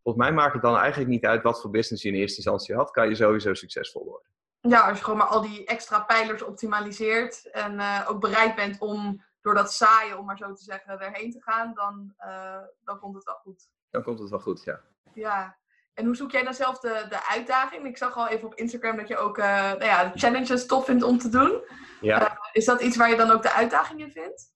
volgens 0.03 0.25
mij 0.25 0.35
maakt 0.35 0.53
het 0.53 0.63
dan 0.63 0.77
eigenlijk 0.77 1.11
niet 1.11 1.25
uit 1.25 1.43
wat 1.43 1.61
voor 1.61 1.71
business 1.71 2.03
je 2.03 2.09
in 2.09 2.15
eerste 2.15 2.37
instantie 2.37 2.75
had, 2.75 2.91
kan 2.91 3.09
je 3.09 3.15
sowieso 3.15 3.55
succesvol 3.55 4.05
worden. 4.05 4.31
Ja, 4.61 4.89
als 4.89 4.99
je 4.99 5.05
gewoon 5.05 5.19
maar 5.19 5.29
al 5.29 5.41
die 5.41 5.65
extra 5.65 6.01
pijlers 6.01 6.43
optimaliseert 6.43 7.51
en 7.51 7.75
uh, 7.75 8.07
ook 8.09 8.21
bereid 8.21 8.55
bent 8.55 8.81
om 8.81 9.25
door 9.41 9.55
dat 9.55 9.73
saaien, 9.73 10.19
om 10.19 10.27
maar 10.27 10.37
zo 10.37 10.53
te 10.53 10.63
zeggen, 10.63 11.01
erheen 11.01 11.31
te 11.31 11.43
gaan, 11.43 11.75
dan, 11.75 12.15
uh, 12.19 12.59
dan 12.85 12.99
komt 12.99 13.15
het 13.15 13.25
wel 13.25 13.35
goed. 13.35 13.69
Dan 13.91 14.03
komt 14.03 14.19
het 14.19 14.31
wel 14.31 14.41
goed, 14.41 14.65
ja. 14.65 14.81
Ja, 15.15 15.57
en 15.95 16.05
hoe 16.05 16.17
zoek 16.17 16.31
jij 16.31 16.45
dan 16.45 16.55
zelf 16.55 16.79
de, 16.79 17.07
de 17.09 17.29
uitdaging? 17.29 17.87
Ik 17.87 17.97
zag 17.97 18.17
al 18.17 18.29
even 18.29 18.47
op 18.47 18.55
Instagram 18.55 18.97
dat 18.97 19.09
je 19.09 19.17
ook 19.17 19.39
uh, 19.39 19.45
nou 19.45 19.85
ja, 19.85 20.13
challenges 20.15 20.67
tof 20.67 20.85
vindt 20.85 21.03
om 21.03 21.19
te 21.19 21.29
doen. 21.29 21.61
Ja. 22.01 22.23
Uh, 22.23 22.37
is 22.53 22.65
dat 22.65 22.81
iets 22.81 22.97
waar 22.97 23.11
je 23.11 23.17
dan 23.17 23.31
ook 23.31 23.43
de 23.43 23.53
uitdaging 23.53 24.01
in 24.01 24.11
vindt? 24.11 24.51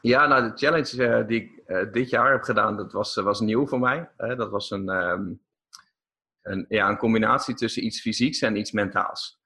Ja, 0.00 0.26
nou 0.26 0.50
de 0.50 0.56
challenge 0.56 1.20
uh, 1.20 1.26
die 1.26 1.42
ik 1.42 1.92
dit 1.92 2.10
jaar 2.10 2.32
heb 2.32 2.42
gedaan, 2.42 2.76
dat 2.76 2.92
was, 2.92 3.14
was 3.14 3.40
nieuw 3.40 3.66
voor 3.66 3.80
mij. 3.80 4.10
dat 4.16 4.50
was 4.50 4.70
een, 4.70 4.88
um, 4.88 5.40
een, 6.42 6.66
ja, 6.68 6.88
een 6.88 6.96
combinatie 6.96 7.54
tussen 7.54 7.84
iets 7.84 8.00
fysieks 8.00 8.40
en 8.40 8.56
iets 8.56 8.72
mentaals. 8.72 9.40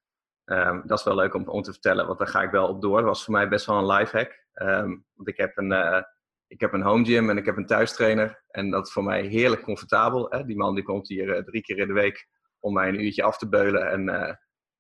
Um, 0.45 0.83
dat 0.87 0.99
is 0.99 1.05
wel 1.05 1.15
leuk 1.15 1.35
om, 1.35 1.49
om 1.49 1.63
te 1.63 1.73
vertellen, 1.73 2.07
want 2.07 2.19
daar 2.19 2.29
ga 2.29 2.43
ik 2.43 2.51
wel 2.51 2.69
op 2.69 2.83
door. 2.83 2.97
Dat 2.97 3.07
was 3.07 3.25
voor 3.25 3.33
mij 3.33 3.49
best 3.49 3.67
wel 3.67 3.79
een 3.79 3.87
lifehack. 3.87 4.45
Um, 4.55 5.05
want 5.15 5.29
ik 5.29 5.37
heb 5.37 5.57
een, 5.57 6.05
ik 6.53 6.61
heb 6.61 6.73
een 6.73 6.83
home 6.83 7.05
gym 7.05 7.31
en 7.31 7.37
ik 7.37 7.45
heb 7.45 7.57
een 7.57 7.67
thuistrainer. 7.67 8.43
En 8.51 8.71
dat 8.71 8.87
is 8.87 8.93
voor 8.93 9.05
mij 9.05 9.27
heerlijk 9.27 9.63
comfortabel. 9.63 10.31
Hè? 10.31 10.45
Die 10.45 10.57
man 10.57 10.75
die 10.75 10.85
komt 10.85 11.09
hier 11.09 11.37
uh, 11.37 11.43
drie 11.43 11.63
keer 11.63 11.79
in 11.79 11.87
de 11.87 11.93
week 11.93 12.29
om 12.61 12.73
mij 12.73 12.89
een 12.89 13.05
uurtje 13.05 13.23
af 13.23 13.39
te 13.39 13.49
beulen. 13.49 13.91
En 13.91 14.09
uh, 14.09 14.35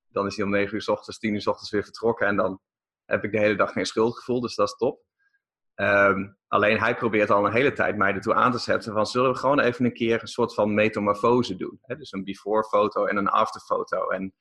dan 0.08 0.26
is 0.26 0.36
hij 0.36 0.44
om 0.44 0.50
negen 0.50 0.74
uur 0.74 0.82
s 0.82 0.88
ochtends, 0.88 1.18
tien 1.18 1.34
uur 1.34 1.40
s 1.40 1.46
ochtends 1.46 1.70
weer 1.70 1.84
vertrokken. 1.84 2.26
En 2.26 2.36
dan 2.36 2.60
heb 3.04 3.24
ik 3.24 3.32
de 3.32 3.38
hele 3.38 3.56
dag 3.56 3.72
geen 3.72 3.86
schuldgevoel, 3.86 4.40
dus 4.40 4.54
dat 4.54 4.68
is 4.68 4.76
top. 4.76 5.02
Um, 5.74 6.36
alleen 6.48 6.78
hij 6.78 6.94
probeert 6.94 7.30
al 7.30 7.46
een 7.46 7.52
hele 7.52 7.72
tijd 7.72 7.96
mij 7.96 8.12
ertoe 8.12 8.34
aan 8.34 8.52
te 8.52 8.58
zetten 8.58 8.92
van 8.92 9.06
zullen 9.06 9.32
we 9.32 9.38
gewoon 9.38 9.60
even 9.60 9.84
een 9.84 9.92
keer 9.92 10.20
een 10.20 10.26
soort 10.28 10.54
van 10.54 10.74
metamorfose 10.74 11.56
doen. 11.56 11.78
Hè? 11.82 11.96
Dus 11.96 12.12
een 12.12 12.24
before 12.24 12.64
foto 12.64 13.04
en 13.04 13.16
een 13.16 13.28
after 13.28 13.60
foto. 13.60 14.08
En 14.08 14.34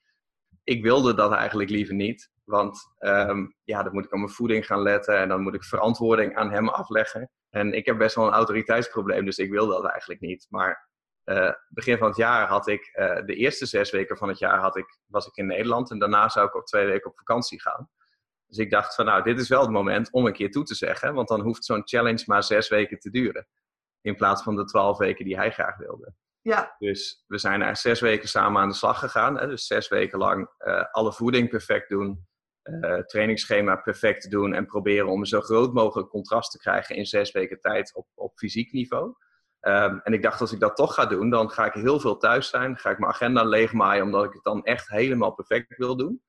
ik 0.63 0.83
wilde 0.83 1.13
dat 1.13 1.31
eigenlijk 1.31 1.69
liever 1.69 1.95
niet. 1.95 2.31
Want 2.43 2.79
um, 2.99 3.55
ja, 3.63 3.83
dan 3.83 3.93
moet 3.93 4.05
ik 4.05 4.13
aan 4.13 4.19
mijn 4.19 4.31
voeding 4.31 4.65
gaan 4.65 4.81
letten 4.81 5.17
en 5.17 5.29
dan 5.29 5.41
moet 5.41 5.53
ik 5.53 5.63
verantwoording 5.63 6.35
aan 6.35 6.51
hem 6.51 6.69
afleggen. 6.69 7.31
En 7.49 7.73
ik 7.73 7.85
heb 7.85 7.97
best 7.97 8.15
wel 8.15 8.27
een 8.27 8.33
autoriteitsprobleem, 8.33 9.25
dus 9.25 9.37
ik 9.37 9.51
wil 9.51 9.67
dat 9.67 9.85
eigenlijk 9.85 10.21
niet. 10.21 10.47
Maar 10.49 10.89
uh, 11.25 11.51
begin 11.69 11.97
van 11.97 12.07
het 12.07 12.17
jaar 12.17 12.47
had 12.47 12.67
ik, 12.67 12.89
uh, 12.99 13.25
de 13.25 13.35
eerste 13.35 13.65
zes 13.65 13.91
weken 13.91 14.17
van 14.17 14.27
het 14.27 14.39
jaar 14.39 14.59
had 14.59 14.75
ik, 14.75 14.99
was 15.05 15.27
ik 15.27 15.35
in 15.35 15.45
Nederland 15.45 15.91
en 15.91 15.99
daarna 15.99 16.29
zou 16.29 16.47
ik 16.47 16.55
op 16.55 16.65
twee 16.65 16.85
weken 16.85 17.09
op 17.09 17.17
vakantie 17.17 17.61
gaan. 17.61 17.89
Dus 18.47 18.57
ik 18.57 18.69
dacht 18.69 18.95
van 18.95 19.05
nou, 19.05 19.23
dit 19.23 19.39
is 19.39 19.49
wel 19.49 19.61
het 19.61 19.69
moment 19.69 20.11
om 20.11 20.25
een 20.25 20.33
keer 20.33 20.51
toe 20.51 20.63
te 20.63 20.75
zeggen, 20.75 21.13
want 21.13 21.27
dan 21.27 21.41
hoeft 21.41 21.65
zo'n 21.65 21.87
challenge 21.87 22.23
maar 22.25 22.43
zes 22.43 22.69
weken 22.69 22.99
te 22.99 23.09
duren. 23.09 23.47
In 24.01 24.15
plaats 24.15 24.43
van 24.43 24.55
de 24.55 24.65
twaalf 24.65 24.97
weken 24.97 25.25
die 25.25 25.35
hij 25.35 25.51
graag 25.51 25.77
wilde. 25.77 26.13
Ja. 26.41 26.75
Dus 26.77 27.23
we 27.27 27.37
zijn 27.37 27.61
er 27.61 27.77
zes 27.77 27.99
weken 27.99 28.29
samen 28.29 28.61
aan 28.61 28.69
de 28.69 28.75
slag 28.75 28.99
gegaan. 28.99 29.37
Hè? 29.37 29.47
Dus 29.47 29.67
zes 29.67 29.87
weken 29.87 30.17
lang 30.17 30.49
uh, 30.59 30.83
alle 30.91 31.13
voeding 31.13 31.49
perfect 31.49 31.89
doen, 31.89 32.27
uh, 32.63 32.97
trainingsschema 32.97 33.75
perfect 33.75 34.31
doen 34.31 34.53
en 34.53 34.65
proberen 34.65 35.07
om 35.07 35.25
zo 35.25 35.41
groot 35.41 35.73
mogelijk 35.73 36.09
contrast 36.09 36.51
te 36.51 36.57
krijgen 36.57 36.95
in 36.95 37.05
zes 37.05 37.31
weken 37.31 37.59
tijd 37.59 37.95
op, 37.95 38.07
op 38.13 38.37
fysiek 38.37 38.71
niveau. 38.71 39.15
Um, 39.61 39.99
en 40.03 40.13
ik 40.13 40.21
dacht, 40.21 40.41
als 40.41 40.51
ik 40.51 40.59
dat 40.59 40.75
toch 40.75 40.93
ga 40.93 41.05
doen, 41.05 41.29
dan 41.29 41.49
ga 41.49 41.65
ik 41.65 41.73
heel 41.73 41.99
veel 41.99 42.17
thuis 42.17 42.49
zijn. 42.49 42.77
Ga 42.77 42.89
ik 42.89 42.99
mijn 42.99 43.11
agenda 43.11 43.43
leegmaaien, 43.43 44.03
omdat 44.03 44.25
ik 44.25 44.33
het 44.33 44.43
dan 44.43 44.63
echt 44.63 44.89
helemaal 44.89 45.33
perfect 45.33 45.77
wil 45.77 45.97
doen. 45.97 46.21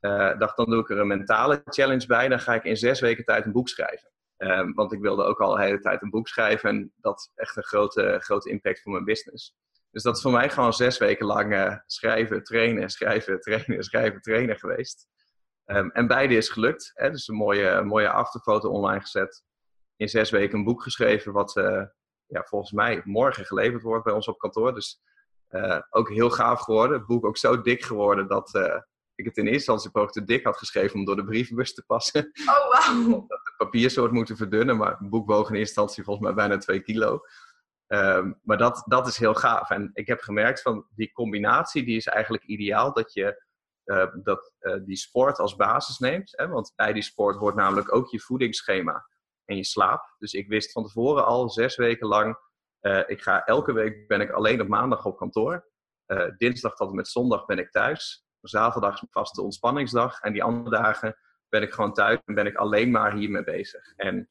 Uh, 0.00 0.38
dacht, 0.38 0.56
dan 0.56 0.70
doe 0.70 0.80
ik 0.80 0.90
er 0.90 0.98
een 0.98 1.06
mentale 1.06 1.62
challenge 1.64 2.06
bij. 2.06 2.28
Dan 2.28 2.40
ga 2.40 2.54
ik 2.54 2.64
in 2.64 2.76
zes 2.76 3.00
weken 3.00 3.24
tijd 3.24 3.44
een 3.44 3.52
boek 3.52 3.68
schrijven. 3.68 4.09
Um, 4.42 4.74
want 4.74 4.92
ik 4.92 5.00
wilde 5.00 5.22
ook 5.22 5.40
al 5.40 5.54
de 5.54 5.62
hele 5.62 5.80
tijd 5.80 6.02
een 6.02 6.10
boek 6.10 6.28
schrijven. 6.28 6.68
En 6.68 6.92
dat 6.96 7.18
is 7.18 7.30
echt 7.34 7.56
een 7.56 7.62
grote, 7.62 8.18
grote 8.20 8.50
impact 8.50 8.82
voor 8.82 8.92
mijn 8.92 9.04
business. 9.04 9.56
Dus 9.90 10.02
dat 10.02 10.16
is 10.16 10.22
voor 10.22 10.32
mij 10.32 10.50
gewoon 10.50 10.72
zes 10.72 10.98
weken 10.98 11.26
lang 11.26 11.52
uh, 11.52 11.76
schrijven, 11.86 12.44
trainen, 12.44 12.90
schrijven, 12.96 13.40
trainen, 13.40 13.82
schrijven, 13.82 14.20
trainen 14.20 14.58
geweest. 14.58 15.08
Um, 15.66 15.90
en 15.90 16.06
beide 16.06 16.34
is 16.34 16.48
gelukt. 16.48 16.90
Hè? 16.94 17.10
Dus 17.10 17.28
een 17.28 17.34
mooie, 17.34 17.82
mooie 17.82 18.10
afterfoto 18.10 18.70
online 18.70 19.00
gezet. 19.00 19.44
In 19.96 20.08
zes 20.08 20.30
weken 20.30 20.58
een 20.58 20.64
boek 20.64 20.82
geschreven, 20.82 21.32
wat 21.32 21.56
uh, 21.56 21.82
ja, 22.26 22.42
volgens 22.42 22.72
mij 22.72 23.00
morgen 23.04 23.44
geleverd 23.44 23.82
wordt 23.82 24.04
bij 24.04 24.14
ons 24.14 24.28
op 24.28 24.38
kantoor. 24.38 24.74
Dus 24.74 25.00
uh, 25.50 25.80
ook 25.90 26.08
heel 26.08 26.30
gaaf 26.30 26.60
geworden. 26.60 26.98
Het 26.98 27.06
boek 27.06 27.24
ook 27.24 27.36
zo 27.36 27.60
dik 27.62 27.84
geworden 27.84 28.28
dat 28.28 28.54
ik 29.14 29.24
het 29.24 29.36
in 29.36 29.46
eerste 29.46 29.72
instantie 29.72 29.94
ook 29.94 30.12
te 30.12 30.24
dik 30.24 30.44
had 30.44 30.56
geschreven 30.56 30.98
om 30.98 31.04
door 31.04 31.16
de 31.16 31.24
brievenbus 31.24 31.74
te 31.74 31.84
passen. 31.86 32.30
Oh, 32.46 32.98
wow. 32.98 33.30
Papiersoort 33.64 34.12
moeten 34.12 34.36
verdunnen, 34.36 34.76
maar 34.76 34.96
woog 35.00 35.28
in 35.30 35.34
eerste 35.36 35.58
instantie 35.58 36.04
volgens 36.04 36.26
mij 36.26 36.34
bijna 36.34 36.58
twee 36.58 36.80
kilo. 36.80 37.20
Um, 37.86 38.40
maar 38.42 38.58
dat, 38.58 38.82
dat 38.86 39.06
is 39.06 39.16
heel 39.16 39.34
gaaf. 39.34 39.70
En 39.70 39.90
ik 39.92 40.06
heb 40.06 40.20
gemerkt 40.20 40.62
van 40.62 40.86
die 40.94 41.12
combinatie, 41.12 41.84
die 41.84 41.96
is 41.96 42.06
eigenlijk 42.06 42.44
ideaal. 42.44 42.92
Dat 42.92 43.12
je 43.12 43.44
uh, 43.84 44.06
dat 44.22 44.52
die 44.84 44.96
sport 44.96 45.38
als 45.38 45.56
basis 45.56 45.98
neemt. 45.98 46.32
Hè, 46.36 46.48
want 46.48 46.72
bij 46.76 46.92
die 46.92 47.02
sport 47.02 47.36
hoort 47.36 47.54
namelijk 47.54 47.94
ook 47.94 48.08
je 48.10 48.20
voedingsschema 48.20 49.06
en 49.44 49.56
je 49.56 49.64
slaap. 49.64 50.14
Dus 50.18 50.32
ik 50.32 50.48
wist 50.48 50.72
van 50.72 50.84
tevoren 50.84 51.26
al 51.26 51.50
zes 51.50 51.76
weken 51.76 52.06
lang, 52.06 52.38
ik 53.06 53.22
ga 53.22 53.44
elke 53.44 53.72
week 53.72 54.06
ben 54.06 54.20
ik 54.20 54.30
alleen 54.30 54.60
op 54.60 54.68
maandag 54.68 55.04
op 55.04 55.16
kantoor. 55.16 55.68
dinsdag 56.36 56.76
tot 56.76 56.88
en 56.88 56.96
met 56.96 57.08
zondag 57.08 57.46
ben 57.46 57.58
ik 57.58 57.70
thuis. 57.70 58.26
Zaterdag 58.40 58.94
is 58.94 59.00
mijn 59.00 59.12
vaste 59.12 59.42
ontspanningsdag. 59.42 60.20
En 60.20 60.32
die 60.32 60.42
andere 60.42 60.70
dagen 60.70 61.16
ben 61.50 61.62
ik 61.62 61.72
gewoon 61.72 61.92
thuis 61.92 62.18
en 62.24 62.34
ben 62.34 62.46
ik 62.46 62.56
alleen 62.56 62.90
maar 62.90 63.14
hiermee 63.14 63.44
bezig. 63.44 63.92
En 63.96 64.28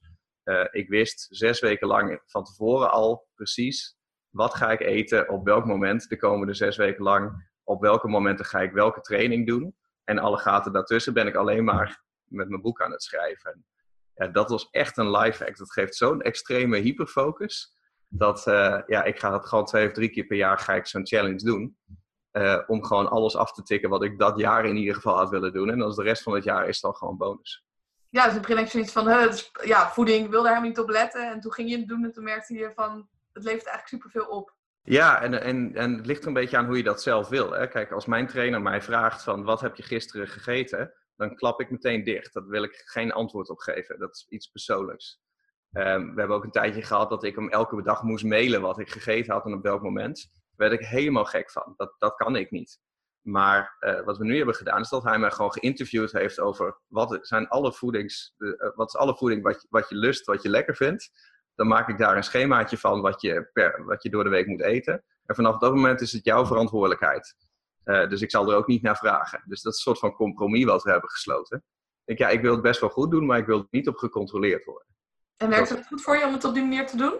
ik 0.72 0.90
wist 0.90 1.28
zes 1.30 1.60
weken 1.60 1.88
lang 1.88 2.22
van 2.26 2.44
tevoren 2.44 2.92
al 2.92 3.28
precies 3.36 4.00
wat 4.30 4.56
ga 4.56 4.72
ik 4.72 4.80
eten 4.80 5.30
op 5.30 5.46
welk 5.46 5.66
moment 5.66 6.10
de 6.10 6.18
komende 6.18 6.54
zes 6.54 6.78
weken 6.78 7.04
lang. 7.04 7.50
Op 7.64 7.82
welke 7.82 8.08
momenten 8.08 8.46
ga 8.46 8.62
ik 8.62 8.72
welke 8.72 9.02
training 9.02 9.48
doen. 9.48 9.76
En 10.04 10.20
alle 10.20 10.38
gaten 10.38 10.72
daartussen 10.74 11.14
ben 11.14 11.28
ik 11.28 11.36
alleen 11.36 11.64
maar 11.64 12.04
met 12.24 12.50
mijn 12.50 12.62
boek 12.62 12.82
aan 12.82 12.92
het 12.92 13.04
schrijven. 13.04 13.66
Ja, 14.14 14.28
dat 14.28 14.50
was 14.50 14.70
echt 14.70 14.98
een 14.98 15.12
life 15.12 15.44
hack. 15.44 15.58
Dat 15.58 15.72
geeft 15.72 15.96
zo'n 15.96 16.22
extreme 16.22 16.78
hyperfocus. 16.78 17.78
Dat 18.08 18.48
uh, 18.48 18.82
ja, 18.86 19.04
ik 19.04 19.20
ga 19.20 19.34
het 19.34 19.46
gewoon 19.46 19.66
twee 19.66 19.88
of 19.88 19.94
drie 19.94 20.10
keer 20.10 20.26
per 20.26 20.38
jaar 20.38 20.58
ga 20.58 20.74
ik 20.74 20.88
zo'n 20.88 21.08
challenge 21.08 21.44
doen. 21.44 21.78
Uh, 22.32 22.60
om 22.68 22.84
gewoon 22.84 23.10
alles 23.10 23.36
af 23.36 23.54
te 23.54 23.64
tikken 23.64 23.90
wat 23.90 24.04
ik 24.04 24.20
dat 24.20 24.40
jaar 24.40 24.66
in 24.66 24.76
ieder 24.76 24.96
geval 24.96 25.16
had 25.16 25.30
willen 25.30 25.54
doen. 25.54 25.70
En 25.70 25.82
als 25.82 25.96
de 25.96 26.04
rest 26.04 26.24
van 26.24 26.34
het 26.34 26.44
jaar 26.44 26.68
is 26.68 26.80
dan 26.80 26.96
gewoon 26.96 27.18
bonus. 27.18 27.66
Ja, 28.10 28.24
dus 28.24 28.34
in 28.34 28.38
het 28.38 28.48
begin 28.48 28.58
had 28.58 28.66
je 28.66 28.72
zoiets 28.72 28.92
van, 28.92 29.30
is, 29.30 29.52
ja, 29.64 29.90
voeding, 29.90 30.26
ik 30.26 30.32
wilde 30.32 30.48
helemaal 30.48 30.70
niet 30.70 30.80
op 30.80 30.90
letten. 30.90 31.32
En 31.32 31.40
toen 31.40 31.54
ging 31.54 31.70
je 31.70 31.78
het 31.78 31.88
doen 31.88 32.04
en 32.04 32.12
toen 32.12 32.24
merkte 32.24 32.54
je 32.54 32.72
van, 32.76 33.08
het 33.34 33.44
levert 33.44 33.66
eigenlijk 33.66 33.88
superveel 33.88 34.26
op. 34.26 34.58
Ja, 34.84 35.22
en, 35.22 35.42
en, 35.42 35.76
en 35.76 35.96
het 35.96 36.06
ligt 36.06 36.22
er 36.22 36.28
een 36.28 36.34
beetje 36.34 36.58
aan 36.58 36.66
hoe 36.66 36.78
je 36.78 36.84
dat 36.84 37.02
zelf 37.02 37.28
wil. 37.28 37.52
Hè? 37.52 37.68
Kijk, 37.68 37.92
als 37.92 38.06
mijn 38.06 38.28
trainer 38.28 38.62
mij 38.62 38.82
vraagt 38.82 39.24
van 39.24 39.44
wat 39.44 39.62
heb 39.62 39.76
je 39.76 39.84
gisteren 39.84 40.28
gegeten, 40.28 40.94
dan 41.16 41.36
klap 41.36 41.62
ik 41.62 41.72
meteen 41.72 42.04
dicht. 42.04 42.34
Daar 42.34 42.48
wil 42.48 42.64
ik 42.64 42.82
geen 42.86 43.12
antwoord 43.12 43.50
op 43.50 43.60
geven. 43.60 44.00
Dat 44.00 44.16
is 44.16 44.26
iets 44.30 44.48
persoonlijks. 44.48 45.22
Um, 45.72 46.14
we 46.14 46.20
hebben 46.20 46.38
ook 46.38 46.44
een 46.44 46.52
tijdje 46.52 46.82
gehad 46.82 47.10
dat 47.10 47.24
ik 47.24 47.36
hem 47.36 47.50
elke 47.50 47.84
dag 47.84 48.04
moest 48.04 48.26
mailen 48.26 48.62
wat 48.62 48.80
ik 48.80 48.90
gegeten 48.90 49.34
had 49.34 49.46
en 49.46 49.54
op 49.54 49.64
welk 49.64 49.82
moment. 49.82 50.30
Werd 50.60 50.74
ik 50.74 50.86
helemaal 50.86 51.26
gek 51.26 51.52
van. 51.52 51.74
Dat, 51.78 51.96
dat 51.98 52.16
kan 52.16 52.36
ik 52.36 52.52
niet. 52.52 52.80
Maar 53.22 53.78
uh, 53.80 54.02
wat 54.02 54.18
we 54.18 54.26
nu 54.26 54.38
hebben 54.38 54.56
gedaan, 54.56 54.82
is 54.82 54.90
dat 54.90 55.04
hij 55.04 55.20
mij 55.20 55.32
gewoon 55.32 55.54
geïnterviewd 55.54 56.12
heeft 56.12 56.40
over 56.40 56.80
wat 56.88 57.18
zijn 57.22 57.48
alle 57.48 57.74
voedings, 57.74 58.34
uh, 58.38 58.76
wat 58.76 58.88
is 58.88 58.96
alle 58.96 59.16
voeding 59.16 59.44
wat 59.44 59.62
je, 59.62 59.68
wat 59.70 59.90
je 59.90 59.96
lust, 59.96 60.26
wat 60.26 60.44
je 60.44 60.50
lekker 60.50 60.76
vindt 60.76 61.12
dan 61.60 61.68
maak 61.68 61.90
ik 61.90 61.98
daar 61.98 62.16
een 62.16 62.24
schemaatje 62.24 62.78
van 62.78 63.02
wat 63.02 63.22
je, 63.22 63.50
per, 63.54 63.86
wat 63.86 64.04
je 64.04 64.10
door 64.10 64.24
de 64.24 64.30
week 64.30 64.48
moet 64.48 64.62
eten. 64.62 65.04
En 65.26 65.36
vanaf 65.36 65.58
dat 65.58 65.74
moment 65.74 66.02
is 66.02 66.12
het 66.12 66.26
jouw 66.26 66.46
verantwoordelijkheid. 66.46 67.36
Uh, 67.86 68.10
dus 68.10 68.22
ik 68.22 68.32
zal 68.32 68.50
er 68.50 68.58
ook 68.58 68.68
niet 68.68 68.82
naar 68.82 68.98
vragen. 68.98 69.44
Dus 69.46 69.62
dat 69.62 69.74
is 69.74 69.78
een 69.78 69.84
soort 69.84 70.00
van 70.00 70.14
compromis 70.14 70.66
wat 70.66 70.84
we 70.84 70.92
hebben 70.92 71.10
gesloten. 71.10 71.64
Ik 72.06 72.18
ja, 72.18 72.30
ik 72.30 72.42
wil 72.42 72.52
het 72.52 72.62
best 72.62 72.80
wel 72.80 72.90
goed 72.90 73.12
doen, 73.12 73.26
maar 73.26 73.38
ik 73.38 73.46
wil 73.46 73.60
er 73.60 73.68
niet 73.70 73.88
op 73.88 73.96
gecontroleerd 73.96 74.66
worden. 74.66 74.88
En 75.38 75.50
werkt 75.50 75.70
het 75.70 75.88
goed 75.88 76.02
voor 76.02 76.18
je 76.18 76.26
om 76.26 76.34
het 76.34 76.44
op 76.44 76.54
die 76.54 76.64
manier 76.64 76.88
te 76.88 76.98
doen? 76.98 77.14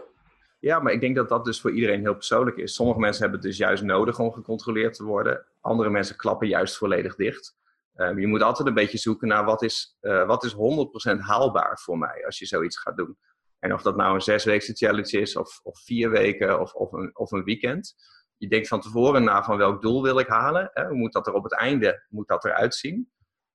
Ja, 0.60 0.80
maar 0.80 0.94
ik 0.94 1.02
denk 1.02 1.16
dat 1.16 1.30
dat 1.30 1.46
dus 1.46 1.62
voor 1.62 1.72
iedereen 1.72 2.02
heel 2.02 2.14
persoonlijk 2.14 2.58
is. 2.58 2.74
Sommige 2.74 3.00
mensen 3.00 3.22
hebben 3.22 3.40
het 3.40 3.50
dus 3.50 3.58
juist 3.58 3.84
nodig 3.84 4.20
om 4.20 4.32
gecontroleerd 4.32 4.94
te 4.94 5.04
worden. 5.04 5.46
Andere 5.62 5.90
mensen 5.90 6.16
klappen 6.16 6.48
juist 6.48 6.78
volledig 6.78 7.16
dicht. 7.16 7.58
Uh, 7.96 8.18
je 8.18 8.28
moet 8.28 8.42
altijd 8.42 8.68
een 8.68 8.74
beetje 8.74 8.98
zoeken 8.98 9.28
naar 9.28 9.46
wat 9.46 9.62
is, 9.62 9.98
uh, 10.02 10.26
wat 10.26 10.44
is 10.44 10.54
100% 10.54 11.20
haalbaar 11.20 11.80
voor 11.80 11.98
mij 11.98 12.26
als 12.26 12.40
je 12.40 12.46
zoiets 12.46 12.80
gaat 12.80 12.98
doen. 12.98 13.18
En 13.60 13.74
of 13.74 13.82
dat 13.82 13.96
nou 13.96 14.16
een 14.16 14.22
zesweekse 14.22 14.74
challenge 14.74 15.20
is, 15.20 15.36
of, 15.36 15.60
of 15.64 15.80
vier 15.80 16.10
weken, 16.10 16.60
of, 16.60 16.74
of, 16.74 16.92
een, 16.92 17.18
of 17.18 17.32
een 17.32 17.44
weekend. 17.44 17.96
Je 18.38 18.48
denkt 18.48 18.68
van 18.68 18.82
tevoren 18.82 19.24
na 19.24 19.44
van 19.44 19.58
welk 19.58 19.82
doel 19.82 20.04
wil 20.04 20.20
ik 20.20 20.28
halen. 20.28 20.70
Hè? 20.74 20.86
Hoe 20.88 20.98
moet 20.98 21.14
dat 21.14 21.28
er 21.28 21.34
op 21.34 21.44
het 21.44 21.54
einde 21.54 22.06
moet 22.10 22.28
dat 22.28 22.46
eruit 22.46 22.76
zien? 22.76 23.12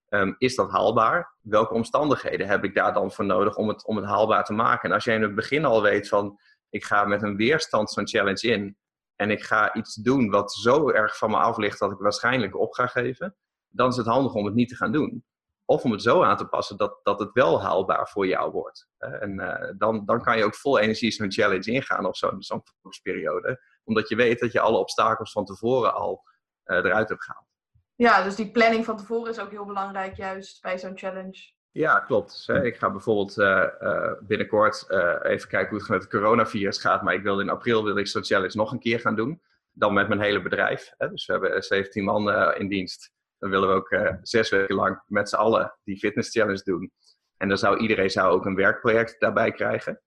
Um, 0.09 0.35
is 0.39 0.55
dat 0.55 0.71
haalbaar? 0.71 1.35
Welke 1.41 1.75
omstandigheden 1.75 2.47
heb 2.47 2.65
ik 2.65 2.75
daar 2.75 2.93
dan 2.93 3.13
voor 3.13 3.25
nodig 3.25 3.57
om 3.57 3.69
het, 3.69 3.85
om 3.85 3.97
het 3.97 4.07
haalbaar 4.07 4.45
te 4.45 4.53
maken? 4.53 4.89
En 4.89 4.95
als 4.95 5.05
jij 5.05 5.15
in 5.15 5.23
het 5.23 5.35
begin 5.35 5.65
al 5.65 5.83
weet 5.83 6.09
van 6.09 6.39
ik 6.75 6.85
ga 6.85 7.05
met 7.05 7.23
een 7.23 7.37
weerstand 7.37 7.91
zo'n 7.91 8.09
challenge 8.09 8.49
in 8.49 8.77
en 9.17 9.31
ik 9.31 9.43
ga 9.43 9.75
iets 9.75 9.95
doen 9.95 10.31
wat 10.31 10.53
zo 10.53 10.91
erg 10.91 11.19
van 11.19 11.31
me 11.31 11.37
af 11.37 11.57
ligt 11.57 11.79
dat 11.79 11.93
ik 11.93 11.99
waarschijnlijk 11.99 12.57
op 12.57 12.73
ga 12.73 12.87
geven, 12.87 13.37
dan 13.69 13.89
is 13.89 13.97
het 13.97 14.07
handig 14.07 14.35
om 14.35 14.45
het 14.45 14.55
niet 14.55 14.69
te 14.69 14.77
gaan 14.77 14.93
doen. 14.93 15.25
Of 15.65 15.85
om 15.85 15.91
het 15.93 16.03
zo 16.03 16.23
aan 16.23 16.37
te 16.37 16.47
passen 16.47 16.77
dat, 16.77 17.01
dat 17.03 17.19
het 17.19 17.33
wel 17.33 17.63
haalbaar 17.63 18.09
voor 18.09 18.27
jou 18.27 18.53
wordt. 18.53 18.89
En 18.99 19.41
uh, 19.41 19.73
dan, 19.77 20.05
dan 20.05 20.23
kan 20.23 20.37
je 20.37 20.45
ook 20.45 20.55
vol 20.55 20.79
energie 20.79 21.11
zo'n 21.11 21.33
challenge 21.33 21.71
ingaan 21.71 22.07
of 22.07 22.17
zo'n 22.17 22.63
periode. 23.03 23.61
Omdat 23.85 24.09
je 24.09 24.17
weet 24.17 24.41
dat 24.41 24.53
je 24.53 24.61
alle 24.61 24.79
obstakels 24.79 25.33
van 25.33 25.45
tevoren 25.45 25.95
al 25.95 26.23
uh, 26.65 26.77
eruit 26.77 27.09
hebt 27.09 27.25
gehaald. 27.25 27.47
Ja, 27.95 28.23
dus 28.23 28.35
die 28.35 28.51
planning 28.51 28.85
van 28.85 28.97
tevoren 28.97 29.31
is 29.31 29.41
ook 29.41 29.51
heel 29.51 29.65
belangrijk 29.65 30.17
juist 30.17 30.63
bij 30.63 30.79
zo'n 30.79 30.99
challenge. 30.99 31.53
Ja, 31.75 32.01
klopt. 32.01 32.49
Ik 32.63 32.77
ga 32.77 32.91
bijvoorbeeld 32.91 33.39
uh, 33.39 34.13
binnenkort 34.21 34.87
even 35.23 35.49
kijken 35.49 35.69
hoe 35.69 35.79
het 35.79 35.89
met 35.89 36.03
het 36.03 36.11
coronavirus 36.11 36.79
gaat. 36.79 37.03
Maar 37.03 37.15
ik 37.15 37.23
wil 37.23 37.41
in 37.41 37.49
april 37.49 37.85
wil 37.85 37.97
ik 37.97 38.07
zo'n 38.07 38.25
challenge 38.25 38.57
nog 38.57 38.73
een 38.73 38.79
keer 38.79 39.01
gaan 39.01 39.17
doen. 39.17 39.43
Dan 39.73 39.93
met 39.93 40.09
mijn 40.09 40.21
hele 40.21 40.43
bedrijf. 40.43 40.95
Dus 40.99 41.27
we 41.27 41.33
hebben 41.33 41.63
17 41.63 42.05
man 42.05 42.55
in 42.55 42.69
dienst 42.69 43.13
dan 43.45 43.53
willen 43.53 43.69
we 43.69 43.75
ook 43.75 44.19
zes 44.23 44.51
weken 44.51 44.75
lang 44.75 45.03
met 45.07 45.29
z'n 45.29 45.37
allen 45.37 45.79
die 45.85 45.99
fitness 45.99 46.31
challenge 46.31 46.63
doen. 46.65 46.93
En 47.37 47.49
dan 47.49 47.59
zou 47.59 47.79
iedereen 47.79 48.11
zou 48.11 48.33
ook 48.33 48.45
een 48.45 48.55
werkproject 48.55 49.21
daarbij 49.21 49.53
krijgen. 49.53 50.01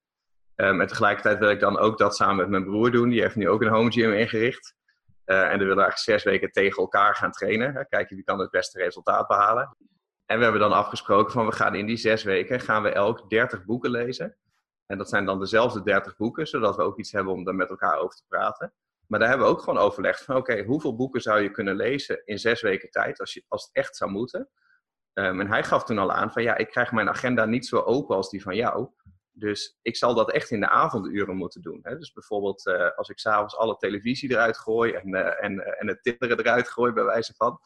Um, 0.56 0.82
en 0.82 0.88
tegelijkertijd 0.88 1.40
wil 1.40 1.50
ik 1.50 1.60
dan 1.60 1.78
ook 1.78 1.98
dat 1.98 2.16
samen 2.16 2.36
met 2.36 2.50
mijn 2.50 2.64
broer 2.64 2.92
doen. 2.92 3.10
Die 3.10 3.22
heeft 3.22 3.36
nu 3.36 3.50
ook 3.50 3.62
een 3.62 3.68
home 3.68 3.92
gym 3.92 4.14
ingericht. 4.14 4.76
En 5.26 5.36
dan 5.36 5.58
willen 5.58 5.76
we 5.76 5.82
eigenlijk 5.82 5.98
zes 5.98 6.24
weken 6.24 6.52
tegen 6.52 6.82
elkaar 6.82 7.16
gaan 7.16 7.32
trainen. 7.32 7.88
Kijken 7.90 8.16
wie 8.16 8.26
kan 8.26 8.40
het 8.40 8.52
beste 8.52 8.80
resultaat 8.80 9.28
behalen. 9.28 9.78
En 10.28 10.38
we 10.38 10.44
hebben 10.44 10.62
dan 10.62 10.72
afgesproken 10.72 11.32
van 11.34 11.46
we 11.46 11.52
gaan 11.52 11.76
in 11.76 11.86
die 11.86 11.98
zes 11.98 12.24
weken 12.24 12.60
gaan 12.60 12.84
we 12.84 12.90
elk 12.90 13.30
30 13.30 13.66
boeken 13.66 13.90
lezen. 13.90 14.38
En 14.86 14.98
dat 14.98 15.10
zijn 15.10 15.26
dan 15.26 15.40
dezelfde 15.40 15.84
30 15.84 16.16
boeken, 16.16 16.48
zodat 16.48 16.76
we 16.76 16.82
ook 16.82 17.00
iets 17.00 17.12
hebben 17.12 17.34
om 17.34 17.44
daar 17.44 17.56
met 17.56 17.70
elkaar 17.70 17.98
over 17.98 18.18
te 18.18 18.26
praten. 18.28 18.74
Maar 19.08 19.20
daar 19.20 19.30
hebben 19.30 19.48
we 19.48 19.54
ook 19.54 19.62
gewoon 19.62 19.80
overlegd 19.80 20.24
van 20.24 20.36
oké, 20.36 20.64
hoeveel 20.64 20.96
boeken 20.96 21.22
zou 21.22 21.42
je 21.42 21.52
kunnen 21.52 21.76
lezen 21.76 22.22
in 22.26 22.40
zes 22.40 22.62
weken 22.62 22.90
tijd 22.90 23.20
als, 23.20 23.34
je, 23.34 23.44
als 23.48 23.64
het 23.64 23.74
echt 23.74 23.96
zou 23.96 24.12
moeten? 24.12 24.50
Um, 25.14 25.40
en 25.40 25.48
hij 25.48 25.64
gaf 25.64 25.84
toen 25.84 25.98
al 25.98 26.12
aan 26.12 26.32
van 26.32 26.44
ja, 26.44 26.56
ik 26.56 26.70
krijg 26.70 26.92
mijn 26.92 27.10
agenda 27.10 27.46
niet 27.46 27.66
zo 27.66 27.80
open 27.80 28.16
als 28.16 28.30
die 28.30 28.42
van 28.42 28.56
jou. 28.56 28.90
Dus 29.32 29.78
ik 29.82 29.96
zal 29.96 30.14
dat 30.14 30.32
echt 30.32 30.52
in 30.52 30.60
de 30.60 30.70
avonduren 30.70 31.36
moeten 31.36 31.62
doen. 31.62 31.80
Hè? 31.82 31.98
Dus 31.98 32.12
bijvoorbeeld 32.12 32.66
uh, 32.66 32.90
als 32.96 33.10
ik 33.10 33.20
s'avonds 33.20 33.58
alle 33.58 33.78
televisie 33.78 34.32
eruit 34.32 34.58
gooi 34.58 34.94
en, 34.94 35.10
uh, 35.10 35.44
en, 35.44 35.54
uh, 35.54 35.82
en 35.82 35.88
het 35.88 36.04
tinderen 36.04 36.40
eruit 36.40 36.70
gooi 36.70 36.92
bij 36.92 37.04
wijze 37.04 37.34
van. 37.34 37.60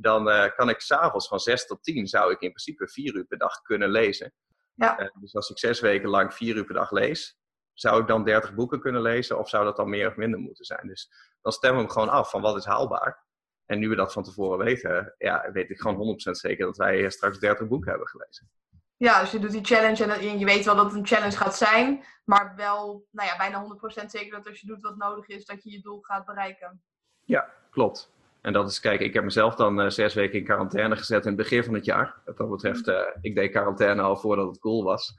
Dan 0.00 0.52
kan 0.56 0.68
ik 0.68 0.80
s'avonds 0.80 1.28
van 1.28 1.38
zes 1.38 1.66
tot 1.66 1.82
tien 1.82 2.06
zou 2.06 2.32
ik 2.32 2.40
in 2.40 2.52
principe 2.52 2.88
vier 2.88 3.14
uur 3.14 3.24
per 3.24 3.38
dag 3.38 3.62
kunnen 3.62 3.90
lezen. 3.90 4.32
Ja. 4.74 5.12
dus 5.20 5.34
als 5.34 5.50
ik 5.50 5.58
zes 5.58 5.80
weken 5.80 6.08
lang 6.08 6.34
vier 6.34 6.56
uur 6.56 6.64
per 6.64 6.74
dag 6.74 6.90
lees, 6.90 7.38
zou 7.72 8.00
ik 8.00 8.06
dan 8.06 8.24
30 8.24 8.54
boeken 8.54 8.80
kunnen 8.80 9.02
lezen 9.02 9.38
of 9.38 9.48
zou 9.48 9.64
dat 9.64 9.76
dan 9.76 9.88
meer 9.88 10.08
of 10.08 10.16
minder 10.16 10.40
moeten 10.40 10.64
zijn? 10.64 10.86
Dus 10.86 11.10
dan 11.40 11.52
stemmen 11.52 11.78
we 11.78 11.84
hem 11.84 11.92
gewoon 11.92 12.08
af 12.08 12.30
van 12.30 12.40
wat 12.40 12.56
is 12.56 12.64
haalbaar. 12.64 13.26
En 13.66 13.78
nu 13.78 13.88
we 13.88 13.96
dat 13.96 14.12
van 14.12 14.22
tevoren 14.22 14.64
weten, 14.64 15.14
ja, 15.18 15.50
weet 15.52 15.70
ik 15.70 15.80
gewoon 15.80 16.18
100% 16.18 16.30
zeker 16.30 16.66
dat 16.66 16.76
wij 16.76 17.10
straks 17.10 17.38
30 17.38 17.68
boeken 17.68 17.90
hebben 17.90 18.08
gelezen. 18.08 18.50
Ja, 18.96 19.20
dus 19.20 19.30
je 19.30 19.38
doet 19.38 19.50
die 19.50 19.64
challenge 19.64 20.04
en 20.04 20.38
je 20.38 20.44
weet 20.44 20.64
wel 20.64 20.76
dat 20.76 20.84
het 20.84 20.94
een 20.94 21.06
challenge 21.06 21.36
gaat 21.36 21.56
zijn, 21.56 22.04
maar 22.24 22.52
wel 22.56 23.06
nou 23.10 23.28
ja, 23.28 23.36
bijna 23.36 23.66
100% 24.02 24.06
zeker 24.06 24.30
dat 24.36 24.46
als 24.46 24.60
je 24.60 24.66
doet 24.66 24.82
wat 24.82 24.96
nodig 24.96 25.28
is, 25.28 25.44
dat 25.44 25.62
je 25.62 25.70
je 25.70 25.80
doel 25.80 26.00
gaat 26.00 26.24
bereiken. 26.24 26.82
Ja, 27.24 27.52
klopt. 27.70 28.12
En 28.48 28.54
dat 28.54 28.70
is, 28.70 28.80
kijk, 28.80 29.00
ik 29.00 29.14
heb 29.14 29.24
mezelf 29.24 29.54
dan 29.54 29.80
uh, 29.80 29.88
zes 29.88 30.14
weken 30.14 30.38
in 30.38 30.44
quarantaine 30.44 30.96
gezet 30.96 31.22
in 31.22 31.28
het 31.28 31.36
begin 31.36 31.64
van 31.64 31.74
het 31.74 31.84
jaar. 31.84 32.22
Wat 32.24 32.36
dat 32.36 32.50
betreft, 32.50 32.88
uh, 32.88 33.00
ik 33.20 33.34
deed 33.34 33.50
quarantaine 33.50 34.02
al 34.02 34.16
voordat 34.16 34.46
het 34.48 34.58
cool 34.58 34.84
was. 34.84 35.12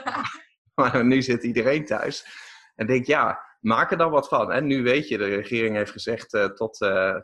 Maar 0.74 1.04
nu 1.04 1.22
zit 1.22 1.42
iedereen 1.42 1.84
thuis. 1.84 2.26
En 2.74 2.86
denk, 2.86 3.06
ja, 3.06 3.40
maak 3.60 3.90
er 3.90 3.96
dan 3.96 4.10
wat 4.10 4.28
van. 4.28 4.52
En 4.52 4.66
nu 4.66 4.82
weet 4.82 5.08
je, 5.08 5.18
de 5.18 5.24
regering 5.24 5.76
heeft 5.76 5.90
gezegd, 5.90 6.34
uh, 6.34 6.44
tot, 6.44 6.76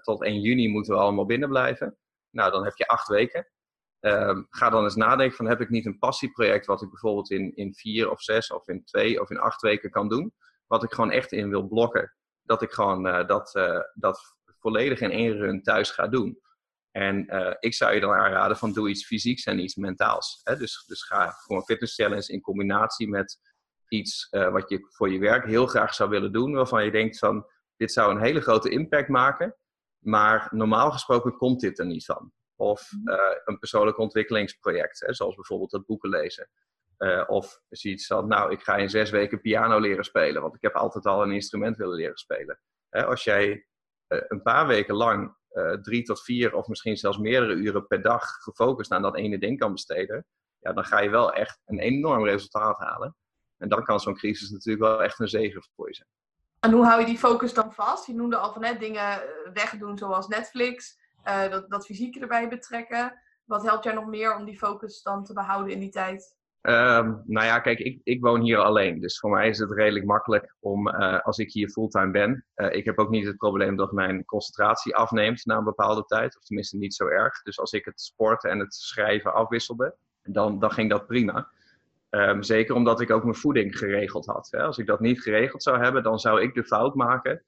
tot 0.03 0.23
1 0.23 0.41
juni 0.41 0.69
moeten 0.69 0.95
we 0.95 1.01
allemaal 1.01 1.27
binnen 1.27 1.49
blijven. 1.49 1.97
Nou, 2.31 2.51
dan 2.51 2.65
heb 2.65 2.77
je 2.77 2.87
acht 2.87 3.09
weken. 3.09 3.49
Um, 4.01 4.47
ga 4.51 4.71
dan 4.71 4.85
eens 4.85 4.97
nadenken 4.97 5.37
van, 5.37 5.47
heb 5.47 5.61
ik 5.61 5.69
niet 5.69 5.87
een 5.87 5.99
passieproject 5.99 6.67
wat 6.67 6.83
ik 6.83 6.91
bijvoorbeeld 6.91 7.31
in, 7.31 7.55
in 7.55 7.75
vier 7.75 8.11
of 8.11 8.23
zes 8.23 8.53
of 8.53 8.69
in 8.69 8.85
twee 8.85 9.21
of 9.21 9.31
in 9.31 9.39
acht 9.39 9.61
weken 9.63 9.91
kan 9.91 10.09
doen? 10.09 10.33
Wat 10.67 10.83
ik 10.83 10.93
gewoon 10.93 11.11
echt 11.11 11.33
in 11.33 11.51
wil 11.51 11.69
blokken. 11.69 12.15
Dat 12.43 12.63
ik 12.63 12.73
gewoon 12.73 13.03
dat, 13.27 13.53
dat 13.95 14.41
volledig 14.63 15.01
in 15.01 15.11
één 15.11 15.33
run 15.33 15.63
thuis 15.63 15.91
ga 15.91 16.09
doen. 16.09 16.41
En 16.93 17.35
uh, 17.35 17.55
ik 17.59 17.75
zou 17.75 17.95
je 17.95 18.01
dan 18.01 18.13
aanraden 18.13 18.57
van 18.57 18.73
doe 18.73 18.89
iets 18.89 19.07
fysieks 19.07 19.45
en 19.45 19.59
iets 19.59 19.75
mentaals. 19.75 20.41
Hè? 20.43 20.57
Dus, 20.57 20.85
dus 20.87 21.03
ga 21.03 21.33
voor 21.33 21.57
een 21.57 21.65
fitness 21.65 21.95
challenge 21.95 22.33
in 22.33 22.41
combinatie 22.41 23.09
met 23.09 23.39
iets 23.89 24.29
uh, 24.31 24.51
wat 24.51 24.69
je 24.69 24.87
voor 24.89 25.11
je 25.11 25.19
werk 25.19 25.47
heel 25.47 25.67
graag 25.67 25.95
zou 25.95 26.11
willen 26.11 26.33
doen. 26.33 26.53
Waarvan 26.53 26.85
je 26.85 26.91
denkt 26.91 27.19
van 27.19 27.47
dit 27.77 27.93
zou 27.93 28.15
een 28.15 28.23
hele 28.23 28.41
grote 28.41 28.71
impact 28.71 29.09
maken. 29.09 29.57
Maar 29.99 30.49
normaal 30.51 30.91
gesproken 30.91 31.37
komt 31.37 31.61
dit 31.61 31.79
er 31.79 31.87
niet 31.87 32.05
van. 32.05 32.33
Of 32.57 32.91
uh, 33.05 33.15
een 33.45 33.59
persoonlijk 33.59 33.99
ontwikkelingsproject. 33.99 35.01
Hè? 35.01 35.15
Zoals 35.15 35.35
bijvoorbeeld 35.35 35.73
het 35.73 35.87
boeken 35.87 36.11
lezen. 36.11 36.49
of 37.27 37.61
zoiets 37.69 38.07
van 38.07 38.29
nou 38.29 38.53
ik 38.53 38.63
ga 38.63 38.77
in 38.77 38.91
zes 38.91 39.11
weken 39.11 39.41
piano 39.41 39.79
leren 39.79 40.05
spelen. 40.05 40.43
Want 40.43 40.55
ik 40.55 40.63
heb 40.63 40.75
altijd 40.75 41.07
al 41.07 41.23
een 41.23 41.33
instrument 41.33 41.77
willen 41.77 41.97
leren 41.97 42.17
spelen. 42.17 42.61
Hè? 42.89 43.05
Als 43.05 43.25
jij 43.25 43.67
een 44.29 44.43
paar 44.43 44.67
weken 44.67 44.95
lang 44.95 45.37
drie 45.83 46.03
tot 46.03 46.23
vier 46.23 46.55
of 46.55 46.69
misschien 46.69 46.97
zelfs 46.97 47.19
meerdere 47.19 47.55
uren 47.55 47.87
per 47.87 48.03
dag 48.03 48.25
gefocust 48.25 48.93
aan 48.93 49.03
dat 49.03 49.17
ene 49.17 49.39
ding 49.39 49.59
kan 49.59 49.73
besteden, 49.73 50.27
ja, 50.59 50.73
dan 50.73 50.85
ga 50.85 51.01
je 51.01 51.11
wel 51.11 51.33
echt 51.33 51.61
een 51.65 51.79
enorm 51.79 52.25
resultaat 52.25 52.79
halen. 52.79 53.17
En 53.59 53.69
dan 53.69 53.85
kan 53.85 54.01
zo'n 54.01 54.15
crisis 54.15 54.51
natuurlijk 54.51 54.85
wel 54.85 55.03
echt 55.03 55.19
een 55.21 55.29
zegen 55.29 55.63
voor 55.77 55.89
je 55.89 55.95
zijn. 55.95 56.09
En 56.61 56.73
hoe 56.73 56.85
hou 56.85 57.01
je 57.01 57.07
die 57.07 57.19
focus 57.19 57.55
dan 57.55 57.73
vast? 57.73 58.07
Je 58.07 58.15
noemde 58.15 58.37
al 58.37 58.53
van 58.53 58.63
net 58.63 58.81
dingen 58.81 59.23
wegdoen 59.53 59.99
zoals 59.99 60.29
Netflix, 60.29 60.99
dat, 61.25 61.71
dat 61.71 61.87
fysieke 61.87 62.21
erbij 62.21 62.49
betrekken. 62.49 63.21
Wat 63.45 63.63
helpt 63.63 63.85
jij 63.85 63.93
nog 63.93 64.07
meer 64.07 64.37
om 64.37 64.45
die 64.45 64.59
focus 64.59 65.03
dan 65.03 65.25
te 65.25 65.33
behouden 65.33 65.73
in 65.73 65.81
die 65.81 65.91
tijd? 65.91 66.37
Um, 66.63 67.23
nou 67.27 67.47
ja, 67.47 67.61
kijk, 67.61 67.79
ik, 67.79 68.01
ik 68.03 68.21
woon 68.21 68.41
hier 68.41 68.59
alleen. 68.59 69.01
Dus 69.01 69.19
voor 69.19 69.31
mij 69.31 69.49
is 69.49 69.59
het 69.59 69.73
redelijk 69.73 70.05
makkelijk 70.05 70.55
om, 70.61 70.89
uh, 70.89 71.21
als 71.21 71.39
ik 71.39 71.53
hier 71.53 71.69
fulltime 71.69 72.11
ben. 72.11 72.45
Uh, 72.57 72.73
ik 72.73 72.85
heb 72.85 72.99
ook 72.99 73.11
niet 73.11 73.27
het 73.27 73.37
probleem 73.37 73.77
dat 73.77 73.93
mijn 73.93 74.25
concentratie 74.25 74.97
afneemt 74.97 75.47
na 75.47 75.57
een 75.57 75.65
bepaalde 75.65 76.05
tijd. 76.05 76.37
Of 76.37 76.45
tenminste 76.45 76.77
niet 76.77 76.95
zo 76.95 77.07
erg. 77.07 77.43
Dus 77.43 77.59
als 77.59 77.73
ik 77.73 77.85
het 77.85 78.01
sporten 78.01 78.51
en 78.51 78.59
het 78.59 78.75
schrijven 78.75 79.35
afwisselde, 79.35 79.95
dan, 80.23 80.59
dan 80.59 80.71
ging 80.71 80.91
dat 80.91 81.07
prima. 81.07 81.49
Um, 82.11 82.43
zeker 82.43 82.75
omdat 82.75 83.01
ik 83.01 83.11
ook 83.11 83.23
mijn 83.23 83.35
voeding 83.35 83.79
geregeld 83.79 84.27
had. 84.27 84.49
Hè. 84.51 84.63
Als 84.63 84.79
ik 84.79 84.87
dat 84.87 85.01
niet 85.01 85.23
geregeld 85.23 85.63
zou 85.63 85.79
hebben, 85.79 86.03
dan 86.03 86.19
zou 86.19 86.43
ik 86.43 86.55
de 86.55 86.65
fout 86.65 86.95
maken 86.95 87.43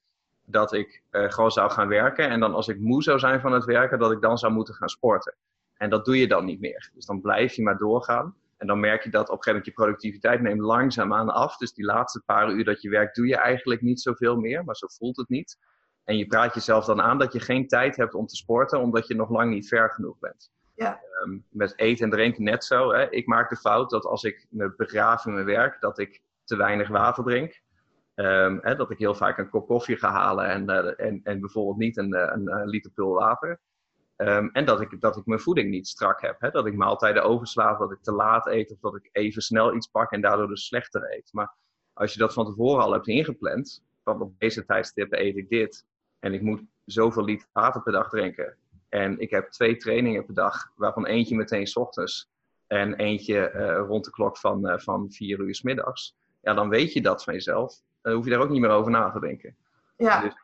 dat 0.45 0.73
ik 0.73 1.03
uh, 1.11 1.31
gewoon 1.31 1.51
zou 1.51 1.71
gaan 1.71 1.89
werken. 1.89 2.29
En 2.29 2.41
dan 2.41 2.55
als 2.55 2.69
ik 2.69 2.81
moe 2.81 3.03
zou 3.03 3.19
zijn 3.19 3.41
van 3.41 3.53
het 3.53 3.65
werken, 3.65 3.99
dat 3.99 4.13
ik 4.13 4.21
dan 4.21 4.39
zou 4.39 4.53
moeten 4.53 4.75
gaan 4.75 4.89
sporten. 4.89 5.35
En 5.77 5.91
dat 5.91 6.05
doe 6.05 6.19
je 6.19 6.29
dan 6.29 6.45
niet 6.45 6.61
meer. 6.61 6.91
Dus 6.95 7.07
dan 7.07 7.21
blijf 7.21 7.53
je 7.53 7.63
maar 7.63 7.79
doorgaan. 7.79 8.35
En 8.57 8.67
dan 8.67 8.81
merk 8.81 9.05
je 9.05 9.11
dat 9.11 9.29
op 9.29 9.37
een 9.37 9.43
gegeven 9.43 9.53
moment 9.53 9.67
je 9.67 9.83
productiviteit 9.83 10.41
neemt 10.41 10.61
langzaamaan 10.61 11.29
af. 11.29 11.57
Dus 11.57 11.73
die 11.73 11.85
laatste 11.85 12.23
paar 12.27 12.51
uur 12.51 12.65
dat 12.65 12.83
je 12.83 12.89
werkt, 12.89 13.17
doe 13.17 13.27
je 13.27 13.37
eigenlijk 13.37 13.81
niet 13.83 14.01
zoveel 14.01 14.37
meer. 14.37 14.65
Maar 14.65 14.77
zo 14.77 14.87
voelt 14.87 15.17
het 15.17 15.29
niet. 15.29 15.59
En 16.05 16.17
je 16.17 16.27
praat 16.27 16.55
jezelf 16.55 16.85
dan 16.85 17.01
aan 17.01 17.19
dat 17.19 17.33
je 17.33 17.41
geen 17.41 17.69
tijd 17.69 17.97
hebt 17.97 18.15
om 18.15 18.27
te 18.27 18.37
sporten, 18.37 18.81
omdat 18.81 19.07
je 19.07 19.15
nog 19.15 19.31
lang 19.31 19.51
niet 19.51 19.69
ver 19.69 19.91
genoeg 19.91 20.19
bent. 20.19 20.53
Ja. 20.75 21.01
Um, 21.23 21.45
met 21.51 21.79
eten 21.79 22.05
en 22.05 22.11
drinken 22.11 22.45
net 22.45 22.65
zo. 22.65 22.93
Hè. 22.93 23.11
Ik 23.11 23.27
maak 23.27 23.49
de 23.51 23.57
fout 23.57 23.91
dat 23.91 24.05
als 24.05 24.23
ik 24.23 24.47
me 24.51 24.75
begraaf 24.77 25.27
in 25.27 25.33
mijn 25.33 25.47
werk, 25.47 25.81
dat 25.81 25.99
ik 25.99 26.23
te 26.45 26.57
weinig 26.57 26.89
water 26.89 27.25
drink. 27.25 27.63
Um, 28.15 28.59
hè, 28.63 28.77
dat 28.77 28.91
ik 28.91 28.99
heel 28.99 29.15
vaak 29.15 29.39
een 29.39 29.49
kop 29.49 29.67
koffie 29.67 29.97
ga 29.97 30.11
halen 30.11 30.47
en, 30.47 30.71
uh, 30.71 31.07
en, 31.07 31.21
en 31.23 31.41
bijvoorbeeld 31.41 31.77
niet 31.77 31.97
een, 31.97 32.15
een, 32.35 32.53
een 32.53 32.69
liter 32.69 32.91
pul 32.91 33.15
water. 33.15 33.61
Um, 34.17 34.51
en 34.53 34.65
dat 34.65 34.81
ik, 34.81 35.01
dat 35.01 35.17
ik 35.17 35.27
mijn 35.27 35.41
voeding 35.41 35.71
niet 35.71 35.89
strak 35.89 36.21
heb. 36.21 36.41
Hè? 36.41 36.51
Dat 36.51 36.67
ik 36.67 36.77
maaltijden 36.77 37.23
oversla, 37.23 37.77
dat 37.77 37.93
ik 37.93 38.03
te 38.03 38.13
laat 38.13 38.47
eet 38.47 38.71
of 38.71 38.79
dat 38.79 38.95
ik 38.95 39.09
even 39.13 39.43
snel 39.43 39.75
iets 39.75 39.87
pak 39.87 40.11
en 40.11 40.21
daardoor 40.21 40.49
dus 40.49 40.67
slechter 40.67 41.15
eet. 41.15 41.29
Maar 41.33 41.55
als 41.93 42.13
je 42.13 42.19
dat 42.19 42.33
van 42.33 42.45
tevoren 42.47 42.85
al 42.85 42.93
hebt 42.93 43.07
ingepland, 43.07 43.83
van 44.05 44.21
op 44.21 44.39
deze 44.39 44.65
tijdstippen 44.65 45.21
eet 45.21 45.37
ik 45.37 45.49
dit 45.49 45.87
en 46.19 46.35
ik 46.35 46.43
moet 46.43 46.63
zoveel 46.85 47.25
liter 47.25 47.49
water 47.53 47.83
per 47.83 47.93
dag 47.93 48.09
drinken. 48.09 48.57
En 48.89 49.19
ik 49.19 49.31
heb 49.31 49.51
twee 49.51 49.77
trainingen 49.77 50.25
per 50.25 50.35
dag, 50.35 50.73
waarvan 50.77 51.07
eentje 51.07 51.37
meteen 51.37 51.67
s 51.67 51.77
ochtends 51.77 52.31
en 52.67 52.95
eentje 52.95 53.53
uh, 53.55 53.87
rond 53.87 54.05
de 54.05 54.11
klok 54.11 54.39
van, 54.39 54.71
uh, 54.71 54.79
van 54.79 55.13
vier 55.13 55.39
uur 55.39 55.55
s 55.55 55.63
middags. 55.63 56.17
Ja, 56.43 56.55
dan 56.55 56.69
weet 56.69 56.93
je 56.93 57.03
dat 57.03 57.25
van 57.25 57.35
jezelf. 57.35 57.81
Dan 58.03 58.13
hoef 58.13 58.25
je 58.25 58.31
daar 58.31 58.41
ook 58.41 58.51
niet 58.51 58.61
meer 58.61 58.71
over 58.71 58.91
na 58.91 59.11
te 59.11 59.21
denken. 59.21 59.57
Ja. 59.97 60.21
Dus, 60.21 60.35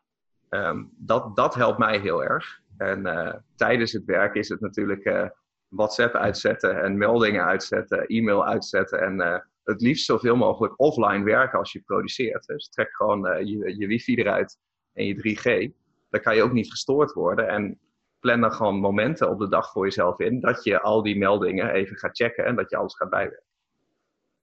um, 0.49 0.91
dat, 0.97 1.37
dat 1.37 1.55
helpt 1.55 1.79
mij 1.79 1.99
heel 1.99 2.25
erg. 2.25 2.61
En 2.81 3.07
uh, 3.07 3.35
tijdens 3.57 3.93
het 3.93 4.05
werk 4.05 4.35
is 4.35 4.49
het 4.49 4.61
natuurlijk 4.61 5.05
uh, 5.05 5.29
WhatsApp 5.69 6.15
uitzetten 6.15 6.83
en 6.83 6.99
meldingen 6.99 7.45
uitzetten, 7.45 8.07
e-mail 8.07 8.47
uitzetten 8.47 9.01
en 9.01 9.21
uh, 9.21 9.39
het 9.65 9.81
liefst 9.81 10.05
zoveel 10.05 10.37
mogelijk 10.37 10.81
offline 10.81 11.25
werken 11.25 11.59
als 11.59 11.73
je 11.73 11.81
produceert. 11.81 12.47
Dus 12.47 12.69
trek 12.69 12.97
gewoon 12.97 13.47
je, 13.47 13.79
je 13.79 13.87
wifi 13.87 14.15
eruit 14.15 14.59
en 14.93 15.05
je 15.05 15.15
3G. 15.15 15.73
Dan 16.11 16.21
kan 16.21 16.37
je 16.37 16.43
ook 16.43 16.53
niet 16.53 16.71
gestoord 16.71 17.13
worden 17.13 17.49
en 17.49 17.79
plan 18.21 18.41
dan 18.41 18.53
gewoon 18.53 18.81
momenten 18.81 19.31
op 19.31 19.39
de 19.39 19.49
dag 19.49 19.71
voor 19.71 19.85
jezelf 19.85 20.19
in 20.19 20.41
dat 20.41 20.65
je 20.65 20.81
al 20.81 21.03
die 21.03 21.19
meldingen 21.19 21.71
even 21.71 21.97
gaat 21.97 22.17
checken 22.17 22.45
en 22.45 22.57
dat 22.57 22.71
je 22.71 22.77
alles 22.77 22.97
gaat 22.97 23.11
bijwerken. 23.11 23.49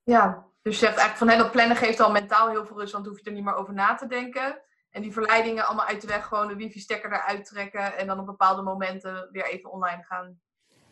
Ja, 0.04 0.46
dus 0.62 0.80
je 0.80 0.86
zegt 0.86 0.98
eigenlijk 0.98 1.18
van 1.18 1.28
hè, 1.28 1.38
dat 1.38 1.52
plannen 1.52 1.78
geeft 1.78 2.00
al 2.00 2.12
mentaal 2.12 2.50
heel 2.50 2.66
veel 2.66 2.80
rust, 2.80 2.94
want 2.94 3.06
hoef 3.06 3.20
je 3.20 3.26
er 3.26 3.32
niet 3.32 3.44
meer 3.44 3.56
over 3.56 3.74
na 3.74 3.96
te 3.96 4.08
denken. 4.08 4.62
En 4.98 5.04
die 5.04 5.14
verleidingen 5.14 5.66
allemaal 5.66 5.86
uit 5.86 6.02
de 6.02 6.08
weg, 6.08 6.26
gewoon 6.26 6.48
de 6.48 6.56
wifi-stekker 6.56 7.12
eruit 7.12 7.46
trekken 7.46 7.98
en 7.98 8.08
dan 8.08 8.20
op 8.20 8.26
bepaalde 8.26 8.62
momenten 8.62 9.30
weer 9.32 9.46
even 9.46 9.72
online 9.72 10.04
gaan. 10.04 10.40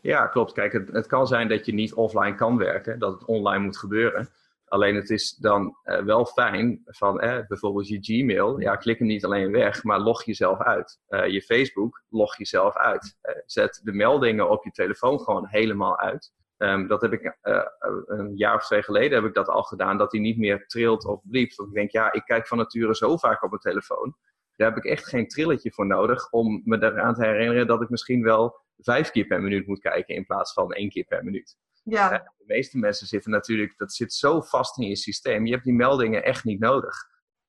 Ja, 0.02 0.28
klopt. 0.28 0.54
Kijk, 0.54 0.74
het, 0.74 0.91
het 0.91 1.08
kan 1.08 1.28
zijn 1.28 1.48
dat 1.48 1.65
je 1.65 1.74
niet 1.74 1.94
offline 1.94 2.36
kan 2.36 2.58
werken, 2.58 3.00
dat 3.00 3.13
het 3.13 3.26
online 3.26 3.63
moet 3.63 3.78
gebeuren. 3.78 4.30
Alleen 4.65 4.96
het 4.96 5.10
is 5.10 5.36
dan 5.36 5.78
uh, 5.84 6.00
wel 6.00 6.26
fijn 6.26 6.82
van 6.86 7.20
eh, 7.20 7.48
bijvoorbeeld 7.48 7.88
je 7.88 7.98
Gmail. 8.02 8.60
Ja, 8.60 8.76
klik 8.76 8.98
hem 8.98 9.08
niet 9.08 9.26
alleen 9.26 9.52
weg, 9.52 9.84
maar 9.84 10.00
log 10.00 10.24
jezelf 10.24 10.60
uit. 10.62 11.00
Uh, 11.10 11.28
je 11.28 11.41
Facebook, 11.41 12.04
log 12.10 12.38
jezelf 12.38 12.76
uit. 12.76 13.18
zet 13.46 13.82
de 13.84 13.94
meldingen 13.94 14.50
op 14.50 14.63
je 14.63 14.72
telefoon 14.72 15.20
gewoon 15.20 15.48
helemaal 15.48 16.00
uit. 16.00 16.34
Um, 16.65 16.88
dat 16.88 17.01
heb 17.01 17.13
ik 17.13 17.38
uh, 17.43 17.63
een 18.06 18.36
jaar 18.36 18.56
of 18.56 18.65
twee 18.65 18.84
geleden 18.84 19.17
heb 19.17 19.28
ik 19.28 19.34
dat 19.34 19.47
al 19.47 19.63
gedaan, 19.63 19.97
dat 19.97 20.12
hij 20.12 20.21
niet 20.21 20.38
meer 20.38 20.67
trilt 20.67 21.06
of 21.06 21.21
bliept. 21.23 21.56
Want 21.56 21.69
ik 21.69 21.75
denk, 21.75 21.91
ja, 21.91 22.12
ik 22.13 22.25
kijk 22.25 22.47
van 22.47 22.58
nature 22.58 22.95
zo 22.95 23.17
vaak 23.17 23.43
op 23.43 23.49
mijn 23.49 23.62
telefoon. 23.62 24.15
Daar 24.56 24.69
heb 24.69 24.78
ik 24.78 24.91
echt 24.91 25.06
geen 25.06 25.28
trilletje 25.28 25.71
voor 25.71 25.86
nodig 25.86 26.32
om 26.32 26.62
me 26.65 26.84
eraan 26.84 27.13
te 27.13 27.25
herinneren 27.25 27.67
dat 27.67 27.82
ik 27.82 27.89
misschien 27.89 28.23
wel 28.23 28.63
vijf 28.78 29.12
keer 29.12 29.25
per 29.25 29.41
minuut 29.41 29.67
moet 29.67 29.80
kijken 29.80 30.15
in 30.15 30.25
plaats 30.25 30.54
van 30.54 30.73
één 30.73 30.89
keer 30.89 31.04
per 31.04 31.23
minuut. 31.23 31.58
Ja. 31.84 32.12
Uh, 32.12 32.19
de 32.38 32.43
meeste 32.45 32.78
mensen 32.78 33.08
zitten 33.08 33.32
natuurlijk, 33.32 33.78
dat 33.78 33.93
zit 33.93 34.13
zo 34.13 34.41
vast 34.41 34.78
in 34.78 34.88
je 34.88 34.95
systeem. 34.95 35.45
Je 35.45 35.51
hebt 35.51 35.65
die 35.65 35.73
meldingen 35.73 36.23
echt 36.23 36.43
niet 36.43 36.60
nodig. 36.60 36.95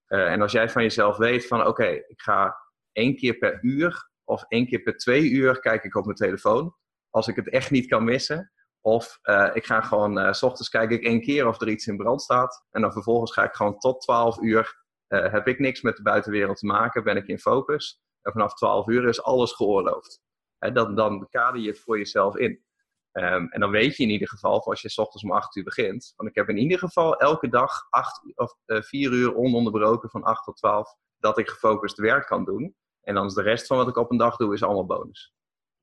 Uh, 0.09 0.33
en 0.33 0.40
als 0.40 0.52
jij 0.52 0.68
van 0.68 0.83
jezelf 0.83 1.16
weet 1.16 1.46
van, 1.46 1.61
oké, 1.61 1.68
okay, 1.68 2.05
ik 2.07 2.20
ga 2.20 2.57
één 2.92 3.16
keer 3.16 3.38
per 3.38 3.59
uur 3.62 4.11
of 4.24 4.44
één 4.48 4.66
keer 4.66 4.83
per 4.83 4.96
twee 4.96 5.31
uur 5.31 5.61
kijk 5.61 5.85
ik 5.85 5.94
op 5.94 6.05
mijn 6.05 6.16
telefoon. 6.16 6.74
Als 7.11 7.29
ik 7.29 7.37
het 7.37 7.48
echt 7.48 7.70
niet 7.70 7.87
kan 7.87 8.05
missen, 8.05 8.52
of 8.87 9.18
uh, 9.22 9.51
ik 9.53 9.66
ga 9.66 9.81
gewoon, 9.81 10.18
uh, 10.18 10.33
s 10.33 10.42
ochtends 10.42 10.68
kijk 10.68 10.90
ik 10.90 11.03
één 11.03 11.20
keer 11.20 11.46
of 11.46 11.61
er 11.61 11.68
iets 11.68 11.87
in 11.87 11.96
brand 11.96 12.22
staat. 12.22 12.64
En 12.70 12.81
dan 12.81 12.92
vervolgens 12.92 13.33
ga 13.33 13.44
ik 13.44 13.55
gewoon 13.55 13.79
tot 13.79 14.01
12 14.01 14.40
uur, 14.40 14.85
uh, 15.09 15.33
heb 15.33 15.49
ik 15.49 15.59
niks 15.59 15.83
met 15.83 15.96
de 15.96 16.03
buitenwereld 16.03 16.59
te 16.59 16.66
maken, 16.66 17.05
ben 17.05 17.16
ik 17.16 17.27
in 17.27 17.38
focus. 17.38 18.01
En 18.22 18.33
vanaf 18.33 18.55
12 18.55 18.87
uur 18.87 19.09
is 19.09 19.22
alles 19.22 19.53
geoorloofd. 19.53 20.20
En 20.59 20.75
dan, 20.75 20.94
dan 20.94 21.29
kader 21.31 21.61
je 21.61 21.68
het 21.68 21.81
voor 21.81 21.99
jezelf 21.99 22.37
in. 22.37 22.64
Um, 23.12 23.49
en 23.49 23.61
dan 23.61 23.70
weet 23.70 23.96
je 23.96 24.03
in 24.03 24.11
ieder 24.11 24.29
geval, 24.29 24.64
als 24.64 24.83
je 24.83 24.88
s 24.88 24.99
ochtends 24.99 25.25
om 25.25 25.33
8 25.33 25.57
uur 25.57 25.64
begint, 25.64 26.12
want 26.16 26.31
ik 26.31 26.35
heb 26.35 26.49
in 26.49 26.59
ieder 26.59 26.79
geval 26.79 27.16
elke 27.16 27.49
dag 27.49 27.87
8 27.90 28.33
of 28.35 28.57
4 28.66 29.12
uur 29.12 29.37
ononderbroken 29.37 30.11
van 30.11 30.22
8 30.22 30.44
tot 30.44 30.57
12, 30.57 30.94
dat 31.18 31.38
ik 31.38 31.49
gefocust 31.49 31.96
werk 31.96 32.27
kan 32.27 32.44
doen. 32.44 32.77
En 33.01 33.14
dan 33.14 33.27
is 33.27 33.35
de 33.35 33.42
rest 33.42 33.66
van 33.66 33.77
wat 33.77 33.88
ik 33.88 33.96
op 33.96 34.11
een 34.11 34.16
dag 34.16 34.37
doe, 34.37 34.55
is 34.55 34.62
allemaal 34.62 34.87
bonus. 34.87 35.36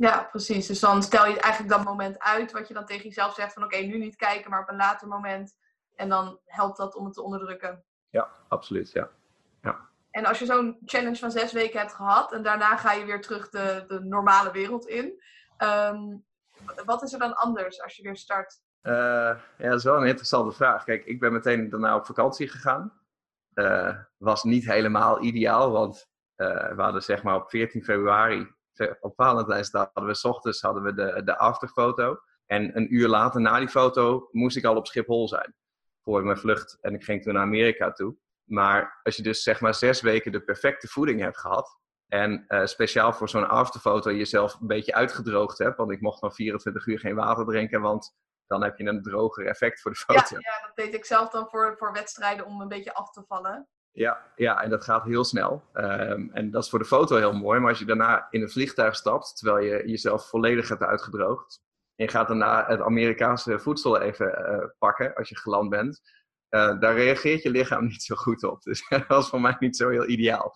Ja, 0.04 0.28
precies. 0.32 0.68
Dus 0.68 0.80
dan 0.80 1.04
stel 1.04 1.26
je 1.26 1.39
eigenlijk 1.39 1.74
dat 1.74 1.84
moment 1.84 2.20
uit, 2.20 2.52
wat 2.52 2.68
je 2.68 2.74
dan 2.74 2.86
tegen 2.86 3.04
jezelf 3.04 3.34
zegt 3.34 3.54
van 3.54 3.63
oké, 3.63 3.76
okay, 3.76 3.88
nu 3.88 3.98
niet 3.98 4.16
kijken, 4.16 4.50
maar 4.50 4.62
op 4.62 4.70
een 4.70 4.76
later 4.76 5.08
moment. 5.08 5.56
En 5.96 6.10
dan 6.10 6.39
helpt 6.46 6.78
dat 6.78 6.96
om 6.96 7.06
het 7.06 7.13
te 7.13 7.22
onderdrukken. 7.22 7.84
Ja, 8.10 8.30
absoluut. 8.48 8.92
Ja. 8.92 9.10
ja. 9.62 9.89
En 10.12 10.26
als 10.26 10.39
je 10.39 10.46
zo'n 10.46 10.78
challenge 10.86 11.16
van 11.16 11.32
zes 11.32 11.52
weken 11.52 11.80
hebt 11.80 11.94
gehad 11.94 12.34
en 12.34 12.44
daarna 12.44 12.78
ga 12.78 12.92
je 12.94 13.06
weer 13.06 13.22
terug 13.22 13.50
de, 13.50 13.84
de 13.88 14.00
normale 14.00 14.52
wereld 14.52 14.88
in. 14.88 15.24
Um, 15.58 16.26
wat 16.86 17.04
is 17.04 17.13
er 17.13 17.20
dan 17.20 17.36
anders 17.36 17.82
als 17.82 17.96
je 17.96 18.04
weer 18.04 18.18
start? 18.18 18.62
Uh, 18.82 18.94
ja, 19.58 19.70
dat 19.70 19.78
is 19.78 19.84
wel 19.84 19.98
een 19.98 20.08
interessante 20.08 20.56
vraag. 20.56 20.84
Kijk, 20.84 21.06
ik 21.06 21.20
ben 21.20 21.34
meteen 21.34 21.70
daarna 21.70 21.96
op 21.96 22.06
vakantie 22.06 22.48
gegaan. 22.48 22.94
Uh, 23.54 23.98
was 24.18 24.44
niet 24.44 24.66
helemaal 24.66 25.22
ideaal, 25.22 25.72
want 25.72 26.10
uh, 26.38 26.72
we 26.76 26.82
hadden 26.82 27.04
zeg 27.04 27.24
maar 27.24 27.36
op 27.36 27.50
14 27.50 27.84
februari 27.84 28.54
op 29.00 29.14
Valentijnsdag 29.16 29.90
hadden 29.94 30.12
we 30.14 30.18
s 30.18 30.24
ochtends 30.24 30.62
hadden 30.62 30.84
we 30.84 30.94
de, 30.94 31.22
de 31.24 31.38
afterfoto. 31.38 32.20
En 32.46 32.78
een 32.78 32.94
uur 32.94 33.08
later 33.08 33.42
na 33.42 33.60
die 33.60 33.68
foto 33.68 34.30
moest 34.32 34.58
ik 34.58 34.66
al 34.66 34.76
op 34.76 34.88
Schiphol 34.88 35.28
zijn. 35.28 35.56
Voor 36.02 36.24
mijn 36.24 36.38
vlucht. 36.38 36.78
En 36.82 36.94
ik 36.94 37.04
ging 37.04 37.24
toen 37.24 37.34
naar 37.34 37.44
Amerika 37.44 37.92
toe. 37.92 38.16
Maar 38.44 39.00
als 39.04 39.16
je 39.16 39.24
dus 39.24 39.44
zeg 39.44 39.62
maar 39.62 39.74
zes 39.74 40.02
weken 40.02 40.32
de 40.32 40.44
perfecte 40.44 40.88
voeding 40.88 41.22
hebt 41.22 41.38
gehad. 41.38 41.78
En 42.08 42.46
uh, 42.48 42.66
speciaal 42.66 43.14
voor 43.14 43.30
zo'n 43.30 43.48
afterfoto 43.48 44.12
jezelf 44.12 44.60
een 44.60 44.68
beetje 44.68 44.94
uitgedroogd 44.94 45.58
hebt. 45.58 45.78
Want 45.78 45.92
ik 45.92 46.02
mocht 46.02 46.22
dan 46.22 46.34
24 46.34 46.86
uur 46.86 47.00
geen 47.00 47.16
water 47.16 47.46
drinken. 47.46 47.82
Want 47.82 48.16
dan 48.48 48.64
heb 48.64 48.78
je 48.78 48.86
een 48.86 49.02
droger 49.02 49.46
effect 49.46 49.82
voor 49.82 49.92
de 49.92 49.98
foto. 49.98 50.36
Ja, 50.36 50.38
ja 50.40 50.68
dat 50.68 50.76
deed 50.76 50.94
ik 50.94 51.06
zelf 51.06 51.30
dan 51.30 51.48
voor, 51.50 51.76
voor 51.78 51.94
wedstrijden 51.94 52.46
om 52.46 52.62
een 52.62 52.68
beetje 52.68 52.94
af 52.94 53.12
te 53.12 53.24
vallen. 53.28 53.68
Ja, 53.95 54.32
ja, 54.36 54.62
en 54.63 54.69
dat 54.69 54.83
gaat 54.83 55.04
heel 55.04 55.23
snel. 55.23 55.63
Um, 55.73 56.29
en 56.33 56.52
dat 56.52 56.63
is 56.63 56.69
voor 56.69 56.79
de 56.79 56.85
foto 56.85 57.15
heel 57.15 57.33
mooi. 57.33 57.60
Maar 57.60 57.69
als 57.69 57.79
je 57.79 57.85
daarna 57.85 58.27
in 58.29 58.41
een 58.41 58.50
vliegtuig 58.50 58.96
stapt, 58.96 59.37
terwijl 59.37 59.65
je 59.65 59.89
jezelf 59.89 60.29
volledig 60.29 60.69
hebt 60.69 60.81
uitgedroogd. 60.81 61.62
En 61.96 62.10
gaat 62.10 62.27
daarna 62.27 62.65
het 62.67 62.81
Amerikaanse 62.81 63.60
voedsel 63.60 64.02
even 64.02 64.27
uh, 64.27 64.65
pakken 64.77 65.13
als 65.13 65.29
je 65.29 65.37
geland 65.37 65.69
bent. 65.69 66.02
Uh, 66.50 66.79
daar 66.79 66.96
reageert 66.96 67.44
je 67.44 67.50
lichaam 67.50 67.85
niet 67.94 68.04
zo 68.04 68.15
goed 68.15 68.44
op. 68.44 68.62
Dus 68.62 68.85
dat 68.89 69.08
was 69.08 69.29
voor 69.29 69.41
mij 69.41 69.56
niet 69.60 69.77
zo 69.77 69.89
heel 69.89 70.08
ideaal. 70.08 70.54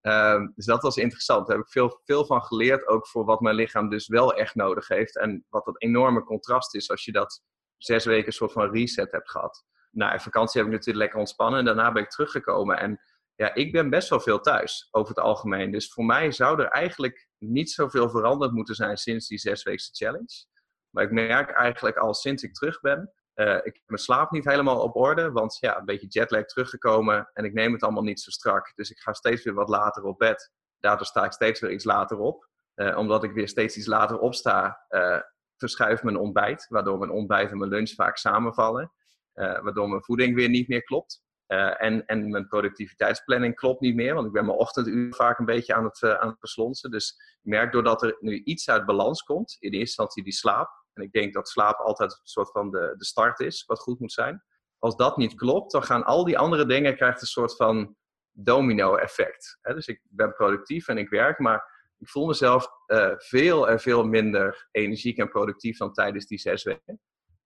Um, 0.00 0.52
dus 0.54 0.66
dat 0.66 0.82
was 0.82 0.96
interessant. 0.96 1.46
Daar 1.46 1.56
heb 1.56 1.66
ik 1.66 1.72
veel, 1.72 2.00
veel 2.04 2.26
van 2.26 2.42
geleerd. 2.42 2.86
Ook 2.86 3.06
voor 3.06 3.24
wat 3.24 3.40
mijn 3.40 3.54
lichaam 3.54 3.88
dus 3.88 4.08
wel 4.08 4.34
echt 4.34 4.54
nodig 4.54 4.88
heeft. 4.88 5.18
En 5.18 5.44
wat 5.48 5.64
dat 5.64 5.82
enorme 5.82 6.24
contrast 6.24 6.74
is 6.74 6.90
als 6.90 7.04
je 7.04 7.12
dat 7.12 7.42
zes 7.76 8.04
weken 8.04 8.26
een 8.26 8.32
soort 8.32 8.52
van 8.52 8.70
reset 8.70 9.12
hebt 9.12 9.30
gehad 9.30 9.64
na 9.92 10.18
vakantie 10.18 10.60
heb 10.60 10.70
ik 10.70 10.76
natuurlijk 10.76 11.04
lekker 11.04 11.18
ontspannen. 11.18 11.58
En 11.58 11.64
daarna 11.64 11.92
ben 11.92 12.02
ik 12.02 12.10
teruggekomen. 12.10 12.78
En 12.78 13.00
ja, 13.34 13.54
ik 13.54 13.72
ben 13.72 13.90
best 13.90 14.08
wel 14.08 14.20
veel 14.20 14.40
thuis 14.40 14.88
over 14.90 15.14
het 15.14 15.24
algemeen. 15.24 15.70
Dus 15.70 15.92
voor 15.92 16.04
mij 16.04 16.32
zou 16.32 16.60
er 16.60 16.68
eigenlijk 16.68 17.28
niet 17.38 17.70
zoveel 17.70 18.10
veranderd 18.10 18.52
moeten 18.52 18.74
zijn 18.74 18.96
sinds 18.96 19.28
die 19.28 19.38
zesweekse 19.38 19.90
challenge. 19.92 20.46
Maar 20.90 21.04
ik 21.04 21.10
merk 21.10 21.50
eigenlijk 21.50 21.96
al 21.96 22.14
sinds 22.14 22.42
ik 22.42 22.54
terug 22.54 22.80
ben, 22.80 23.12
uh, 23.34 23.54
ik 23.54 23.74
heb 23.74 23.82
mijn 23.86 24.00
slaap 24.00 24.30
niet 24.30 24.44
helemaal 24.44 24.80
op 24.82 24.96
orde, 24.96 25.30
want 25.30 25.56
ja, 25.60 25.78
een 25.78 25.84
beetje 25.84 26.06
jetlag 26.06 26.44
teruggekomen 26.44 27.30
en 27.32 27.44
ik 27.44 27.52
neem 27.52 27.72
het 27.72 27.82
allemaal 27.82 28.02
niet 28.02 28.20
zo 28.20 28.30
strak. 28.30 28.72
Dus 28.74 28.90
ik 28.90 28.98
ga 28.98 29.12
steeds 29.12 29.44
weer 29.44 29.54
wat 29.54 29.68
later 29.68 30.02
op 30.02 30.18
bed. 30.18 30.52
Daardoor 30.80 31.06
sta 31.06 31.24
ik 31.24 31.32
steeds 31.32 31.60
weer 31.60 31.70
iets 31.70 31.84
later 31.84 32.18
op. 32.18 32.48
Uh, 32.74 32.98
omdat 32.98 33.24
ik 33.24 33.32
weer 33.32 33.48
steeds 33.48 33.76
iets 33.76 33.86
later 33.86 34.18
opsta, 34.18 34.84
uh, 34.88 35.20
verschuift 35.56 36.02
mijn 36.02 36.16
ontbijt, 36.16 36.66
waardoor 36.68 36.98
mijn 36.98 37.10
ontbijt 37.10 37.50
en 37.50 37.58
mijn 37.58 37.70
lunch 37.70 37.90
vaak 37.90 38.16
samenvallen. 38.16 38.92
Waardoor 39.32 39.88
mijn 39.88 40.04
voeding 40.04 40.34
weer 40.34 40.48
niet 40.48 40.68
meer 40.68 40.82
klopt. 40.82 41.22
en, 41.46 42.06
en 42.06 42.30
mijn 42.30 42.46
productiviteitsplanning 42.46 43.54
klopt 43.54 43.80
niet 43.80 43.94
meer, 43.94 44.14
want 44.14 44.26
ik 44.26 44.32
ben 44.32 44.44
mijn 44.44 44.58
ochtenduur 44.58 45.14
vaak 45.14 45.38
een 45.38 45.44
beetje 45.44 45.74
aan 45.74 45.84
het, 45.84 46.02
aan 46.02 46.36
het. 46.40 46.86
Dus 46.90 47.10
ik 47.42 47.50
merk 47.50 47.72
doordat 47.72 48.02
er 48.02 48.16
nu 48.20 48.42
iets 48.44 48.70
uit 48.70 48.86
balans 48.86 49.22
komt, 49.22 49.56
in 49.58 49.68
eerste 49.68 49.78
instantie 49.78 50.22
die 50.22 50.32
slaap, 50.32 50.70
en 50.92 51.02
ik 51.02 51.12
denk 51.12 51.34
dat 51.34 51.48
slaap 51.48 51.78
altijd 51.78 52.10
een 52.10 52.18
soort 52.22 52.50
van 52.50 52.70
de, 52.70 52.94
de 52.96 53.04
start 53.04 53.40
is, 53.40 53.64
wat 53.64 53.80
goed 53.80 54.00
moet 54.00 54.12
zijn. 54.12 54.42
Als 54.78 54.96
dat 54.96 55.16
niet 55.16 55.34
klopt, 55.34 55.72
dan 55.72 55.82
gaan 55.82 56.04
al 56.04 56.24
die 56.24 56.38
andere 56.38 56.66
dingen 56.66 56.96
krijgen 56.96 57.20
een 57.20 57.26
soort 57.26 57.56
van 57.56 57.96
domino-effect. 58.32 59.58
Dus 59.62 59.86
ik 59.86 60.00
ben 60.08 60.32
productief 60.32 60.88
en 60.88 60.98
ik 60.98 61.08
werk, 61.08 61.38
maar 61.38 61.90
ik 61.98 62.08
voel 62.08 62.26
mezelf 62.26 62.68
veel 63.16 63.68
en 63.68 63.80
veel 63.80 64.04
minder 64.04 64.68
energiek 64.70 65.18
en 65.18 65.28
productief 65.28 65.78
dan 65.78 65.92
tijdens 65.92 66.26
die 66.26 66.38
zes 66.38 66.62
weken. 66.62 67.00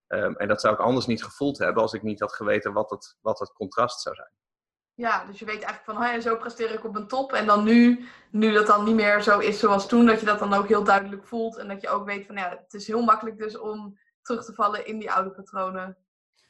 Um, 0.09 0.37
en 0.37 0.49
dat 0.49 0.61
zou 0.61 0.75
ik 0.75 0.81
anders 0.81 1.07
niet 1.07 1.25
gevoeld 1.25 1.59
hebben 1.59 1.83
als 1.83 1.93
ik 1.93 2.03
niet 2.03 2.21
had 2.21 2.33
geweten 2.33 2.73
wat 2.73 2.91
het, 2.91 3.17
wat 3.21 3.39
het 3.39 3.53
contrast 3.53 4.01
zou 4.01 4.15
zijn. 4.15 4.31
Ja, 4.95 5.25
dus 5.25 5.39
je 5.39 5.45
weet 5.45 5.63
eigenlijk 5.63 5.85
van, 5.85 5.97
oh 5.97 6.13
ja, 6.13 6.21
zo 6.21 6.37
presteer 6.37 6.71
ik 6.71 6.85
op 6.85 6.97
een 6.97 7.07
top. 7.07 7.33
En 7.33 7.47
dan 7.47 7.65
nu, 7.65 8.05
nu 8.31 8.53
dat 8.53 8.67
dan 8.67 8.85
niet 8.85 8.95
meer 8.95 9.23
zo 9.23 9.39
is 9.39 9.59
zoals 9.59 9.89
toen, 9.89 10.07
dat 10.07 10.21
je 10.21 10.27
dat 10.27 10.39
dan 10.39 10.55
ook 10.55 10.69
heel 10.69 10.85
duidelijk 10.85 11.25
voelt. 11.25 11.57
En 11.57 11.69
dat 11.69 11.81
je 11.81 11.89
ook 11.89 12.07
weet 12.07 12.27
van, 12.27 12.37
ja, 12.37 12.49
het 12.49 12.75
is 12.75 12.87
heel 12.87 13.03
makkelijk 13.03 13.39
dus 13.39 13.59
om 13.59 13.99
terug 14.23 14.45
te 14.45 14.55
vallen 14.55 14.87
in 14.87 14.99
die 14.99 15.13
oude 15.13 15.31
patronen. 15.31 15.97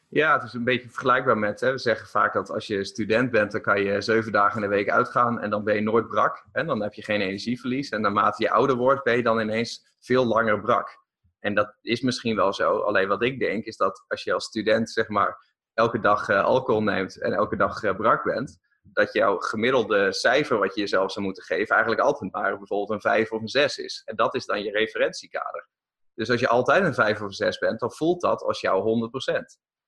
Ja, 0.08 0.32
het 0.32 0.42
is 0.42 0.52
een 0.52 0.64
beetje 0.64 0.88
vergelijkbaar 0.88 1.38
met, 1.38 1.60
hè, 1.60 1.70
we 1.70 1.78
zeggen 1.78 2.08
vaak 2.08 2.32
dat 2.32 2.50
als 2.50 2.66
je 2.66 2.84
student 2.84 3.30
bent, 3.30 3.52
dan 3.52 3.60
kan 3.60 3.82
je 3.82 4.00
zeven 4.00 4.32
dagen 4.32 4.62
in 4.62 4.68
de 4.68 4.76
week 4.76 4.90
uitgaan 4.90 5.40
en 5.40 5.50
dan 5.50 5.64
ben 5.64 5.74
je 5.74 5.80
nooit 5.80 6.08
brak. 6.08 6.44
En 6.52 6.66
dan 6.66 6.82
heb 6.82 6.92
je 6.92 7.02
geen 7.02 7.20
energieverlies. 7.20 7.88
En 7.88 8.00
naarmate 8.00 8.42
je 8.42 8.50
ouder 8.50 8.76
wordt, 8.76 9.04
ben 9.04 9.16
je 9.16 9.22
dan 9.22 9.40
ineens 9.40 9.96
veel 10.00 10.26
langer 10.26 10.60
brak. 10.60 11.04
En 11.46 11.54
dat 11.54 11.76
is 11.80 12.00
misschien 12.00 12.36
wel 12.36 12.52
zo. 12.52 12.78
Alleen 12.78 13.08
wat 13.08 13.22
ik 13.22 13.38
denk 13.38 13.64
is 13.64 13.76
dat 13.76 14.04
als 14.08 14.22
je 14.22 14.32
als 14.32 14.44
student, 14.44 14.90
zeg 14.90 15.08
maar, 15.08 15.54
elke 15.74 16.00
dag 16.00 16.28
uh, 16.28 16.44
alcohol 16.44 16.82
neemt 16.82 17.20
en 17.20 17.32
elke 17.32 17.56
dag 17.56 17.82
uh, 17.82 17.96
brak 17.96 18.24
bent, 18.24 18.58
dat 18.82 19.12
jouw 19.12 19.38
gemiddelde 19.38 20.12
cijfer 20.12 20.58
wat 20.58 20.74
je 20.74 20.80
jezelf 20.80 21.12
zou 21.12 21.24
moeten 21.24 21.42
geven 21.42 21.74
eigenlijk 21.74 22.00
altijd 22.00 22.32
maar 22.32 22.58
bijvoorbeeld 22.58 22.90
een 22.90 23.00
5 23.00 23.32
of 23.32 23.40
een 23.40 23.48
6 23.48 23.78
is. 23.78 24.02
En 24.04 24.16
dat 24.16 24.34
is 24.34 24.46
dan 24.46 24.62
je 24.62 24.70
referentiekader. 24.70 25.68
Dus 26.14 26.30
als 26.30 26.40
je 26.40 26.48
altijd 26.48 26.84
een 26.84 26.94
5 26.94 27.20
of 27.20 27.26
een 27.26 27.32
6 27.32 27.58
bent, 27.58 27.80
dan 27.80 27.92
voelt 27.92 28.20
dat 28.20 28.42
als 28.42 28.60
jouw 28.60 29.10
100%. 29.30 29.32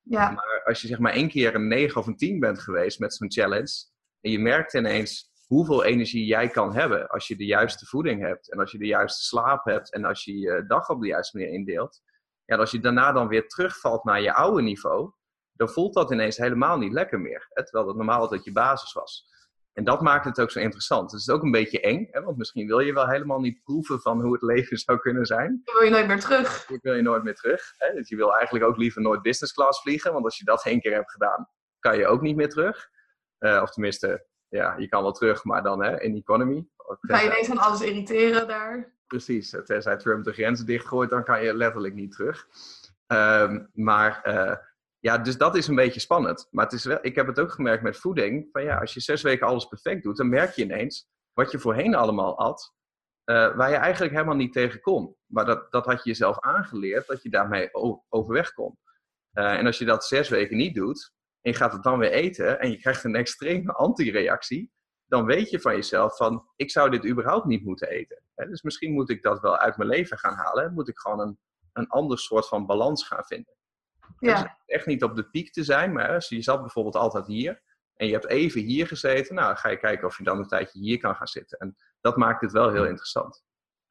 Ja. 0.03 0.31
Maar 0.31 0.63
als 0.65 0.81
je 0.81 0.89
zeg 0.89 0.99
maar 0.99 1.13
één 1.13 1.29
keer 1.29 1.55
een 1.55 1.69
9 1.69 2.01
of 2.01 2.07
een 2.07 2.17
10 2.17 2.41
bent 2.41 2.61
geweest 2.61 2.99
met 2.99 3.15
zo'n 3.15 3.33
challenge, 3.33 3.85
en 4.21 4.31
je 4.31 4.39
merkt 4.39 4.75
ineens 4.75 5.31
hoeveel 5.49 5.85
energie 5.85 6.25
jij 6.25 6.49
kan 6.49 6.75
hebben 6.75 7.09
als 7.09 7.29
je 7.29 7.37
de 7.37 7.45
juiste 7.45 7.87
voeding 7.87 8.23
hebt 8.23 8.53
en 8.53 8.59
als 8.59 8.73
je 8.73 8.79
de 8.79 8.87
juiste 8.87 9.23
slaap 9.23 9.65
hebt 9.65 9.93
en 9.93 10.05
als 10.05 10.25
je 10.25 10.39
je 10.39 10.65
dag 10.67 10.89
op 10.89 11.01
de 11.01 11.07
juiste 11.07 11.39
manier 11.39 11.53
indeelt. 11.53 12.03
Ja, 12.45 12.57
als 12.57 12.71
je 12.71 12.81
daarna 12.81 13.13
dan 13.13 13.29
weer 13.29 13.49
terugvalt 13.49 14.05
naar 14.05 14.21
je 14.21 14.35
oude 14.35 14.63
niveau, 14.63 15.13
dan 15.53 15.69
voelt 15.69 15.95
dat 15.95 16.13
ineens 16.13 16.37
helemaal 16.37 16.79
niet 16.79 16.93
lekker 16.93 17.21
meer. 17.21 17.47
Hè? 17.49 17.65
Terwijl 17.65 17.87
dat 17.87 17.97
normaal 17.97 18.21
altijd 18.21 18.45
je 18.45 18.53
basis 18.53 18.93
was. 18.93 19.27
En 19.73 19.85
dat 19.85 20.01
maakt 20.01 20.25
het 20.25 20.41
ook 20.41 20.51
zo 20.51 20.61
interessant. 20.61 21.11
Het 21.11 21.21
is 21.21 21.31
ook 21.31 21.43
een 21.43 21.51
beetje 21.51 21.81
eng, 21.81 22.09
hè? 22.11 22.23
want 22.23 22.37
misschien 22.37 22.67
wil 22.67 22.79
je 22.79 22.93
wel 22.93 23.09
helemaal 23.09 23.41
niet 23.41 23.63
proeven 23.63 24.01
van 24.01 24.21
hoe 24.21 24.33
het 24.33 24.43
leven 24.43 24.79
zou 24.87 24.99
kunnen 24.99 25.27
zijn. 25.27 25.61
Dan 25.65 25.75
wil 25.75 25.85
je 25.85 25.91
nooit 25.91 26.07
meer 26.07 26.21
terug. 26.21 26.67
Dan 26.67 26.79
wil 26.83 26.95
je 26.95 27.03
nooit 27.03 27.23
meer 27.23 27.35
terug. 27.35 27.75
Hè? 27.77 27.95
Dus 27.95 28.09
je 28.09 28.17
wil 28.17 28.35
eigenlijk 28.35 28.65
ook 28.65 28.77
liever 28.77 29.03
nooit 29.03 29.23
business 29.23 29.53
class 29.53 29.81
vliegen, 29.81 30.13
want 30.13 30.25
als 30.25 30.39
je 30.39 30.45
dat 30.45 30.65
één 30.65 30.81
keer 30.81 30.93
hebt 30.93 31.11
gedaan, 31.11 31.49
kan 31.79 31.99
je 31.99 32.07
ook 32.07 32.21
niet 32.21 32.37
meer 32.37 32.49
terug. 32.49 32.89
Uh, 33.39 33.61
of 33.63 33.71
tenminste, 33.71 34.27
ja, 34.49 34.75
je 34.79 34.89
kan 34.89 35.03
wel 35.03 35.13
terug, 35.13 35.45
maar 35.45 35.63
dan 35.63 35.83
hè, 35.83 36.01
in 36.01 36.17
economy. 36.17 36.67
Ga 37.01 37.21
je 37.21 37.27
ineens 37.27 37.51
aan 37.51 37.59
alles 37.59 37.81
irriteren 37.81 38.49
daar? 38.49 38.97
Precies, 39.07 39.57
tenzij 39.65 39.97
Trump 39.97 40.25
de 40.25 40.33
grenzen 40.33 40.67
dichtgooit, 40.67 41.11
dan 41.11 41.25
kan 41.25 41.43
je 41.43 41.55
letterlijk 41.55 41.95
niet 41.95 42.13
terug. 42.13 42.47
Um, 43.07 43.71
maar 43.73 44.23
uh, 44.25 44.57
ja, 44.99 45.19
dus 45.19 45.37
dat 45.37 45.57
is 45.57 45.67
een 45.67 45.75
beetje 45.75 46.01
spannend. 46.01 46.49
Maar 46.51 46.65
het 46.65 46.75
is 46.75 46.85
wel, 46.85 46.99
ik 47.01 47.15
heb 47.15 47.27
het 47.27 47.41
ook 47.41 47.53
gemerkt 47.53 47.83
met 47.83 47.97
voeding. 47.97 48.49
Van 48.53 48.63
ja, 48.63 48.79
als 48.79 48.95
je 48.95 49.01
zes 49.01 49.23
weken 49.23 49.47
alles 49.47 49.67
perfect 49.67 50.03
doet, 50.03 50.17
dan 50.17 50.29
merk 50.29 50.53
je 50.53 50.63
ineens 50.63 51.09
wat 51.33 51.51
je 51.51 51.59
voorheen 51.59 51.95
allemaal 51.95 52.39
at. 52.39 52.75
Uh, 53.25 53.57
waar 53.57 53.71
je 53.71 53.77
eigenlijk 53.77 54.13
helemaal 54.13 54.37
niet 54.37 54.53
tegen 54.53 54.81
kon. 54.81 55.17
Maar 55.27 55.45
dat, 55.45 55.73
dat 55.73 55.87
had 55.87 56.05
je 56.05 56.11
jezelf 56.11 56.41
aangeleerd 56.41 57.07
dat 57.07 57.23
je 57.23 57.31
daarmee 57.31 57.69
overweg 58.09 58.53
kon. 58.53 58.79
Uh, 59.33 59.53
en 59.53 59.67
als 59.67 59.79
je 59.79 59.85
dat 59.85 60.05
zes 60.05 60.29
weken 60.29 60.57
niet 60.57 60.75
doet, 60.75 61.13
en 61.49 61.55
je 61.55 61.61
gaat 61.61 61.73
het 61.73 61.83
dan 61.83 61.99
weer 61.99 62.11
eten 62.11 62.61
en 62.61 62.71
je 62.71 62.79
krijgt 62.79 63.05
een 63.05 63.15
extreme 63.15 63.73
anti-reactie, 63.73 64.73
dan 65.07 65.25
weet 65.25 65.51
je 65.51 65.61
van 65.61 65.75
jezelf 65.75 66.17
van, 66.17 66.49
ik 66.57 66.71
zou 66.71 66.91
dit 66.91 67.07
überhaupt 67.07 67.47
niet 67.47 67.65
moeten 67.65 67.89
eten. 67.89 68.23
dus 68.35 68.63
misschien 68.63 68.93
moet 68.93 69.11
ik 69.11 69.23
dat 69.23 69.41
wel 69.41 69.57
uit 69.59 69.77
mijn 69.77 69.89
leven 69.89 70.19
gaan 70.19 70.35
halen. 70.35 70.75
Moet 70.75 70.89
ik 70.89 70.99
gewoon 70.99 71.21
een, 71.21 71.39
een 71.73 71.89
ander 71.89 72.19
soort 72.19 72.49
van 72.49 72.67
balans 72.67 73.07
gaan 73.07 73.25
vinden. 73.25 73.55
Ja. 74.19 74.43
Dus 74.43 74.53
echt 74.67 74.87
niet 74.87 75.03
op 75.03 75.17
de 75.17 75.31
piek 75.31 75.53
te 75.53 75.65
zijn, 75.65 75.93
maar 75.93 76.15
als 76.15 76.29
je 76.29 76.43
zat 76.43 76.61
bijvoorbeeld 76.61 76.97
altijd 76.97 77.27
hier 77.27 77.63
en 77.95 78.07
je 78.07 78.13
hebt 78.13 78.29
even 78.29 78.61
hier 78.61 78.87
gezeten, 78.87 79.35
nou, 79.35 79.47
dan 79.47 79.57
ga 79.57 79.69
je 79.69 79.79
kijken 79.79 80.07
of 80.07 80.19
je 80.19 80.25
dan 80.25 80.39
een 80.39 80.49
tijdje 80.49 80.79
hier 80.79 80.99
kan 80.99 81.15
gaan 81.15 81.27
zitten. 81.27 81.59
En 81.59 81.77
dat 82.01 82.17
maakt 82.17 82.41
het 82.41 82.53
wel 82.53 82.71
heel 82.71 82.87
interessant. 82.87 83.45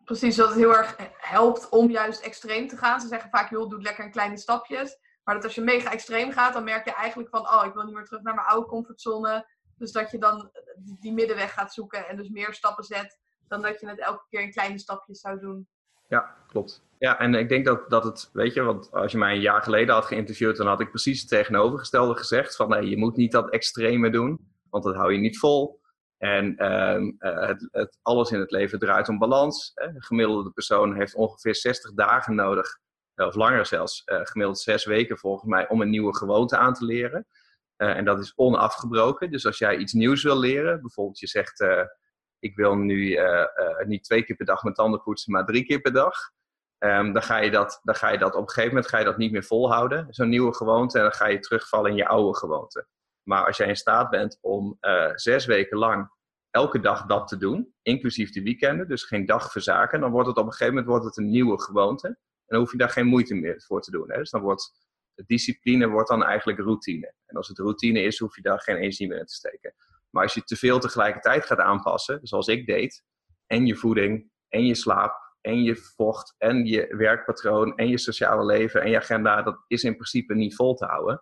Precies, 0.03 0.36
dat 0.36 0.47
het 0.47 0.58
heel 0.58 0.76
erg 0.76 0.95
helpt 1.18 1.70
om 1.70 1.89
juist 1.89 2.22
extreem 2.22 2.68
te 2.68 2.78
gaan. 2.78 3.01
Ze 3.01 3.08
zeggen 3.08 3.30
vaak, 3.30 3.49
joh, 3.49 3.70
doe 3.70 3.82
lekker 3.82 4.05
in 4.05 4.12
kleine 4.12 4.38
stapjes. 4.38 4.97
Maar 5.28 5.36
dat 5.36 5.46
als 5.46 5.56
je 5.56 5.62
mega 5.62 5.92
extreem 5.92 6.32
gaat, 6.32 6.54
dan 6.54 6.64
merk 6.64 6.86
je 6.86 6.94
eigenlijk 6.94 7.30
van, 7.30 7.40
oh, 7.40 7.64
ik 7.66 7.74
wil 7.74 7.84
niet 7.84 7.94
meer 7.94 8.06
terug 8.06 8.22
naar 8.22 8.36
mijn 8.36 8.48
oude 8.48 8.68
comfortzone. 8.68 9.48
Dus 9.78 9.92
dat 9.92 10.12
je 10.12 10.18
dan 10.18 10.52
die 11.00 11.14
middenweg 11.14 11.54
gaat 11.54 11.74
zoeken 11.74 12.08
en 12.08 12.18
dus 12.18 12.30
meer 12.30 12.54
stappen 12.54 12.84
zet, 12.84 13.20
dan 13.48 13.62
dat 13.62 13.80
je 13.80 13.88
het 13.88 14.00
elke 14.00 14.26
keer 14.30 14.42
in 14.42 14.52
kleine 14.52 14.80
stapjes 14.80 15.20
zou 15.20 15.40
doen. 15.40 15.68
Ja, 16.08 16.36
klopt. 16.48 16.84
Ja, 17.00 17.20
en 17.20 17.34
ik 17.34 17.50
denk 17.50 17.66
dat, 17.66 17.90
dat 17.90 18.04
het, 18.04 18.30
weet 18.34 18.54
je, 18.54 18.62
want 18.62 18.92
als 18.92 19.12
je 19.12 19.18
mij 19.18 19.34
een 19.34 19.42
jaar 19.42 19.62
geleden 19.62 19.94
had 19.94 20.06
geïnterviewd, 20.06 20.58
dan 20.58 20.68
had 20.68 20.80
ik 20.80 20.90
precies 20.90 21.20
het 21.20 21.30
tegenovergestelde 21.30 22.16
gezegd. 22.16 22.56
Van 22.56 22.70
nee, 22.70 22.90
je 22.90 22.98
moet 22.98 23.16
niet 23.16 23.32
dat 23.32 23.50
extreme 23.50 24.10
doen, 24.10 24.52
want 24.70 24.84
dat 24.84 24.96
hou 24.96 25.14
je 25.14 25.20
niet 25.20 25.40
vol. 25.40 25.82
En 26.18 26.56
uh, 26.58 27.38
het, 27.48 27.68
het, 27.72 27.98
alles 28.02 28.32
in 28.32 28.40
het 28.40 28.52
leven 28.52 28.80
draait 28.80 29.10
om 29.10 29.18
balans. 29.18 29.72
Een 29.76 30.04
gemiddelde 30.04 30.52
persoon 30.52 30.96
heeft 30.96 31.16
ongeveer 31.16 31.56
60 31.56 31.94
dagen 31.94 32.36
nodig, 32.36 32.80
of 33.26 33.36
langer 33.36 33.65
zelfs, 33.65 34.03
uh, 34.05 34.20
gemiddeld 34.24 34.59
zes 34.59 34.86
weken 34.86 35.18
volgens 35.18 35.49
mij, 35.49 35.68
om 35.70 35.82
een 35.82 35.89
nieuwe 35.89 36.15
gewoonte 36.15 36.57
aan 36.57 36.74
te 36.74 36.86
leren. 36.86 37.28
Uh, 37.78 37.97
en 37.97 38.05
dat 38.05 38.20
is 38.20 38.34
onafgebroken. 38.36 39.32
Dus 39.32 39.45
als 39.45 39.57
jij 39.57 39.78
iets 39.78 39.93
nieuws 39.93 40.24
wil 40.24 40.39
leren, 40.39 40.82
bijvoorbeeld 40.82 41.20
je 41.20 41.28
zegt 41.28 41.65
ik 42.39 42.55
wil 42.55 42.76
nu 42.76 43.20
niet 43.86 44.03
twee 44.03 44.24
keer 44.24 44.36
per 44.36 44.45
dag 44.45 44.63
mijn 44.63 44.76
tanden 44.76 45.01
poetsen, 45.01 45.32
maar 45.32 45.45
drie 45.45 45.65
keer 45.65 45.82
per 45.82 45.93
dag. 45.93 46.15
Um, 46.80 47.13
dan, 47.13 47.24
ga 47.24 47.38
je 47.38 47.51
dat, 47.51 47.80
dan 47.84 47.95
ga 47.95 48.09
je 48.09 48.18
dat 48.18 48.36
op 48.36 48.41
een 48.41 48.47
gegeven 48.47 48.70
moment 48.70 48.88
ga 48.88 48.97
je 48.97 49.05
dat 49.05 49.18
niet 49.18 49.32
meer 49.32 49.43
volhouden, 49.43 50.07
zo'n 50.09 50.30
nieuwe 50.30 50.53
gewoonte, 50.53 50.97
en 50.97 51.03
dan 51.03 51.13
ga 51.13 51.28
je 51.28 51.39
terugvallen 51.39 51.91
in 51.91 51.97
je 51.97 52.07
oude 52.07 52.38
gewoonte. 52.38 52.88
Maar 53.24 53.45
als 53.45 53.57
jij 53.57 53.68
in 53.68 53.76
staat 53.76 54.09
bent 54.09 54.38
om 54.41 54.78
zes 55.13 55.45
weken 55.45 55.78
lang 55.78 56.09
elke 56.49 56.80
dag 56.80 57.05
dat 57.05 57.28
te 57.28 57.38
doen, 57.38 57.74
inclusief 57.82 58.32
de 58.32 58.43
weekenden, 58.43 58.88
dus 58.88 59.03
geen 59.03 59.26
dag 59.26 59.51
verzaken, 59.51 59.99
dan 59.99 60.11
wordt 60.11 60.28
het 60.28 60.38
op 60.38 60.45
een 60.45 60.51
gegeven 60.51 60.74
moment 60.74 60.91
wordt 60.91 61.05
het 61.05 61.18
een 61.18 61.30
nieuwe 61.30 61.61
gewoonte. 61.61 62.18
En 62.48 62.56
dan 62.56 62.60
hoef 62.60 62.72
je 62.72 62.78
daar 62.78 62.89
geen 62.89 63.06
moeite 63.06 63.36
meer 63.36 63.62
voor 63.62 63.82
te 63.82 63.91
doen. 63.91 64.12
Hè? 64.12 64.18
Dus 64.18 64.30
dan 64.30 64.41
wordt 64.41 64.88
discipline 65.26 65.88
wordt 65.88 66.10
dan 66.10 66.24
eigenlijk 66.24 66.60
routine. 66.60 67.14
En 67.26 67.36
als 67.36 67.48
het 67.48 67.58
routine 67.58 68.02
is, 68.02 68.20
hoef 68.20 68.36
je 68.36 68.41
daar 68.41 68.60
geen 68.60 68.76
energie 68.76 69.08
meer 69.08 69.20
in 69.20 69.26
te 69.26 69.34
steken. 69.34 69.74
Maar 70.10 70.24
als 70.24 70.34
je 70.34 70.43
te 70.43 70.56
veel 70.56 70.80
tegelijkertijd 70.80 71.45
gaat 71.45 71.60
aanpassen, 71.60 72.20
zoals 72.22 72.48
ik 72.48 72.66
deed, 72.66 73.04
en 73.48 73.66
je 73.66 73.76
voeding, 73.76 74.32
en 74.50 74.66
je 74.66 74.76
slaap, 74.76 75.36
en 75.41 75.64
je 75.64 75.76
vocht, 75.76 76.36
en 76.38 76.66
je 76.66 76.95
werkpatroon, 76.95 77.76
en 77.76 77.88
je 77.88 77.98
sociale 77.98 78.45
leven, 78.45 78.82
en 78.82 78.89
je 78.89 78.98
agenda, 78.98 79.41
dat 79.41 79.64
is 79.68 79.84
in 79.84 79.95
principe 79.95 80.34
niet 80.34 80.56
vol 80.56 80.76
te 80.76 80.86
houden. 80.86 81.22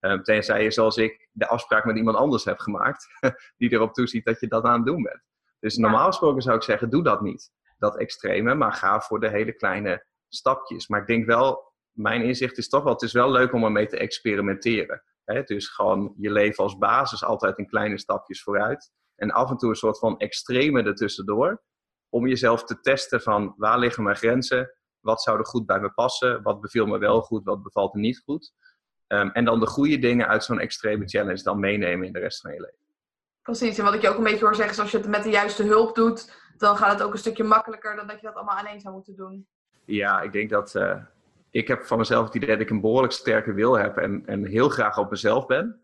Um, 0.00 0.22
tenzij 0.22 0.62
je, 0.62 0.70
zoals 0.70 0.96
ik, 0.96 1.28
de 1.32 1.48
afspraak 1.48 1.84
met 1.84 1.96
iemand 1.96 2.16
anders 2.16 2.44
hebt 2.44 2.62
gemaakt, 2.62 3.06
die 3.58 3.72
erop 3.72 3.94
toeziet 3.94 4.24
dat 4.24 4.40
je 4.40 4.48
dat 4.48 4.64
aan 4.64 4.76
het 4.76 4.86
doen 4.86 5.02
bent. 5.02 5.22
Dus 5.58 5.76
normaal 5.76 6.06
gesproken 6.06 6.42
zou 6.42 6.56
ik 6.56 6.62
zeggen, 6.62 6.90
doe 6.90 7.02
dat 7.02 7.20
niet, 7.20 7.50
dat 7.78 7.98
extreme, 7.98 8.54
maar 8.54 8.72
ga 8.72 9.00
voor 9.00 9.20
de 9.20 9.28
hele 9.28 9.52
kleine 9.52 10.06
stapjes. 10.36 10.88
Maar 10.88 11.00
ik 11.00 11.06
denk 11.06 11.26
wel, 11.26 11.72
mijn 11.92 12.22
inzicht 12.22 12.58
is 12.58 12.68
toch 12.68 12.82
wel, 12.82 12.92
het 12.92 13.02
is 13.02 13.12
wel 13.12 13.30
leuk 13.30 13.52
om 13.52 13.64
ermee 13.64 13.86
te 13.86 13.98
experimenteren. 13.98 15.02
Dus 15.44 15.68
gewoon 15.68 16.14
je 16.16 16.30
leven 16.30 16.64
als 16.64 16.78
basis 16.78 17.24
altijd 17.24 17.58
in 17.58 17.66
kleine 17.66 17.98
stapjes 17.98 18.42
vooruit. 18.42 18.92
En 19.16 19.30
af 19.30 19.50
en 19.50 19.56
toe 19.56 19.68
een 19.68 19.76
soort 19.76 19.98
van 19.98 20.18
extreme 20.18 20.82
ertussendoor. 20.82 21.62
Om 22.08 22.26
jezelf 22.26 22.64
te 22.64 22.80
testen 22.80 23.20
van 23.20 23.54
waar 23.56 23.78
liggen 23.78 24.02
mijn 24.02 24.16
grenzen? 24.16 24.74
Wat 25.00 25.22
zou 25.22 25.38
er 25.38 25.46
goed 25.46 25.66
bij 25.66 25.80
me 25.80 25.90
passen? 25.90 26.42
Wat 26.42 26.60
beviel 26.60 26.86
me 26.86 26.98
wel 26.98 27.20
goed? 27.20 27.44
Wat 27.44 27.62
bevalt 27.62 27.94
me 27.94 28.00
niet 28.00 28.22
goed? 28.24 28.52
Um, 29.06 29.30
en 29.30 29.44
dan 29.44 29.60
de 29.60 29.66
goede 29.66 29.98
dingen 29.98 30.28
uit 30.28 30.44
zo'n 30.44 30.60
extreme 30.60 31.06
challenge 31.08 31.42
dan 31.42 31.60
meenemen 31.60 32.06
in 32.06 32.12
de 32.12 32.18
rest 32.18 32.40
van 32.40 32.52
je 32.52 32.60
leven. 32.60 32.86
Precies, 33.42 33.78
en 33.78 33.84
wat 33.84 33.94
ik 33.94 34.02
je 34.02 34.08
ook 34.08 34.16
een 34.16 34.24
beetje 34.24 34.44
hoor 34.44 34.54
zeggen 34.54 34.74
is 34.74 34.80
als 34.80 34.90
je 34.90 34.98
het 34.98 35.08
met 35.08 35.22
de 35.22 35.30
juiste 35.30 35.62
hulp 35.62 35.94
doet, 35.94 36.32
dan 36.56 36.76
gaat 36.76 36.92
het 36.92 37.02
ook 37.02 37.12
een 37.12 37.18
stukje 37.18 37.44
makkelijker 37.44 37.96
dan 37.96 38.06
dat 38.06 38.20
je 38.20 38.26
dat 38.26 38.34
allemaal 38.34 38.56
alleen 38.56 38.80
zou 38.80 38.94
moeten 38.94 39.16
doen. 39.16 39.46
Ja, 39.86 40.20
ik 40.20 40.32
denk 40.32 40.50
dat 40.50 40.74
uh, 40.74 41.02
ik 41.50 41.68
heb 41.68 41.84
van 41.84 41.98
mezelf 41.98 42.24
het 42.24 42.34
idee 42.34 42.48
dat 42.48 42.60
ik 42.60 42.70
een 42.70 42.80
behoorlijk 42.80 43.12
sterke 43.12 43.52
wil 43.52 43.78
heb 43.78 43.96
en, 43.96 44.26
en 44.26 44.44
heel 44.44 44.68
graag 44.68 44.98
op 44.98 45.10
mezelf 45.10 45.46
ben. 45.46 45.80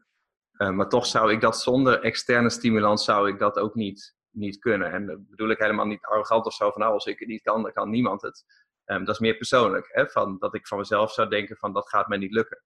Uh, 0.56 0.70
maar 0.70 0.88
toch 0.88 1.06
zou 1.06 1.32
ik 1.32 1.40
dat 1.40 1.60
zonder 1.60 2.00
externe 2.00 2.50
stimulans 2.50 3.04
zou 3.04 3.28
ik 3.28 3.38
dat 3.38 3.58
ook 3.58 3.74
niet, 3.74 4.16
niet 4.30 4.58
kunnen. 4.58 4.92
En 4.92 5.06
dat 5.06 5.28
bedoel 5.28 5.50
ik 5.50 5.58
helemaal 5.58 5.86
niet 5.86 6.04
arrogant 6.04 6.46
of 6.46 6.54
zo 6.54 6.70
van 6.70 6.80
nou, 6.80 6.92
als 6.92 7.06
ik 7.06 7.18
het 7.18 7.28
niet 7.28 7.42
kan, 7.42 7.62
dan 7.62 7.72
kan 7.72 7.90
niemand 7.90 8.22
het. 8.22 8.44
Um, 8.84 9.04
dat 9.04 9.14
is 9.14 9.20
meer 9.20 9.36
persoonlijk. 9.36 9.88
Hè, 9.92 10.08
van, 10.08 10.38
dat 10.38 10.54
ik 10.54 10.66
van 10.66 10.78
mezelf 10.78 11.12
zou 11.12 11.28
denken 11.28 11.56
van 11.56 11.72
dat 11.72 11.88
gaat 11.88 12.08
mij 12.08 12.18
niet 12.18 12.32
lukken. 12.32 12.62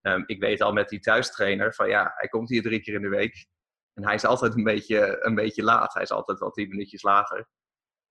Um, 0.00 0.24
ik 0.26 0.40
weet 0.40 0.60
al 0.60 0.72
met 0.72 0.88
die 0.88 1.00
thuistrainer 1.00 1.74
van 1.74 1.88
ja, 1.88 2.12
hij 2.14 2.28
komt 2.28 2.48
hier 2.48 2.62
drie 2.62 2.80
keer 2.80 2.94
in 2.94 3.02
de 3.02 3.08
week. 3.08 3.46
En 3.94 4.04
hij 4.04 4.14
is 4.14 4.24
altijd 4.24 4.56
een 4.56 4.64
beetje, 4.64 5.24
een 5.24 5.34
beetje 5.34 5.62
laat. 5.62 5.94
Hij 5.94 6.02
is 6.02 6.10
altijd 6.10 6.38
wel 6.38 6.50
tien 6.50 6.68
minuutjes 6.68 7.02
later. 7.02 7.48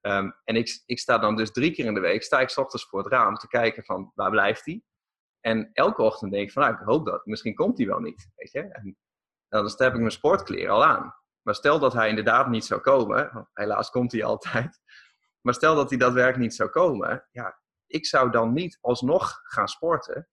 Um, 0.05 0.35
en 0.43 0.55
ik, 0.55 0.83
ik 0.85 0.99
sta 0.99 1.17
dan 1.17 1.35
dus 1.35 1.51
drie 1.51 1.71
keer 1.71 1.85
in 1.85 1.93
de 1.93 1.99
week, 1.99 2.23
sta 2.23 2.39
ik 2.39 2.49
s 2.49 2.57
ochtends 2.57 2.85
voor 2.85 2.99
het 2.99 3.11
raam 3.11 3.35
te 3.35 3.47
kijken 3.47 3.83
van 3.83 4.11
waar 4.15 4.29
blijft 4.29 4.65
hij? 4.65 4.83
En 5.39 5.69
elke 5.73 6.01
ochtend 6.01 6.31
denk 6.31 6.47
ik 6.47 6.51
van 6.51 6.61
nou, 6.61 6.73
ik 6.73 6.81
hoop 6.85 7.05
dat. 7.05 7.25
Misschien 7.25 7.55
komt 7.55 7.77
hij 7.77 7.87
wel 7.87 7.99
niet. 7.99 8.31
Weet 8.35 8.51
je? 8.51 8.59
En 8.59 8.97
dan 9.47 9.73
heb 9.75 9.93
ik 9.93 9.99
mijn 9.99 10.11
sportkleren 10.11 10.73
al 10.73 10.85
aan. 10.85 11.15
Maar 11.41 11.55
stel 11.55 11.79
dat 11.79 11.93
hij 11.93 12.09
inderdaad 12.09 12.47
niet 12.47 12.65
zou 12.65 12.81
komen, 12.81 13.49
helaas 13.53 13.89
komt 13.89 14.11
hij 14.11 14.23
altijd. 14.23 14.81
Maar 15.41 15.53
stel 15.53 15.75
dat 15.75 15.89
hij 15.89 15.99
daadwerkelijk 15.99 16.43
niet 16.43 16.55
zou 16.55 16.69
komen, 16.69 17.27
ja, 17.31 17.59
ik 17.85 18.05
zou 18.05 18.31
dan 18.31 18.53
niet 18.53 18.77
alsnog 18.81 19.39
gaan 19.43 19.67
sporten 19.67 20.29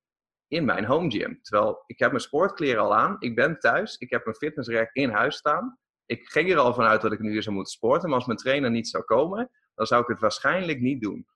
in 0.46 0.64
mijn 0.64 0.84
home 0.84 1.10
gym. 1.10 1.42
Terwijl 1.42 1.82
ik 1.86 1.98
heb 1.98 2.10
mijn 2.10 2.22
sportkleren 2.22 2.82
al 2.82 2.94
aan, 2.94 3.16
ik 3.18 3.34
ben 3.34 3.58
thuis, 3.58 3.96
ik 3.96 4.10
heb 4.10 4.24
mijn 4.24 4.36
fitnessrack 4.36 4.90
in 4.92 5.10
huis 5.10 5.36
staan. 5.36 5.78
Ik 6.10 6.28
ging 6.28 6.50
er 6.50 6.58
al 6.58 6.74
vanuit 6.74 7.00
dat 7.00 7.12
ik 7.12 7.18
nu 7.18 7.42
zou 7.42 7.54
moeten 7.54 7.72
sporten, 7.72 8.08
maar 8.08 8.18
als 8.18 8.26
mijn 8.26 8.38
trainer 8.38 8.70
niet 8.70 8.88
zou 8.88 9.04
komen, 9.04 9.50
dan 9.74 9.86
zou 9.86 10.02
ik 10.02 10.08
het 10.08 10.20
waarschijnlijk 10.20 10.80
niet 10.80 11.00
doen. 11.00 11.26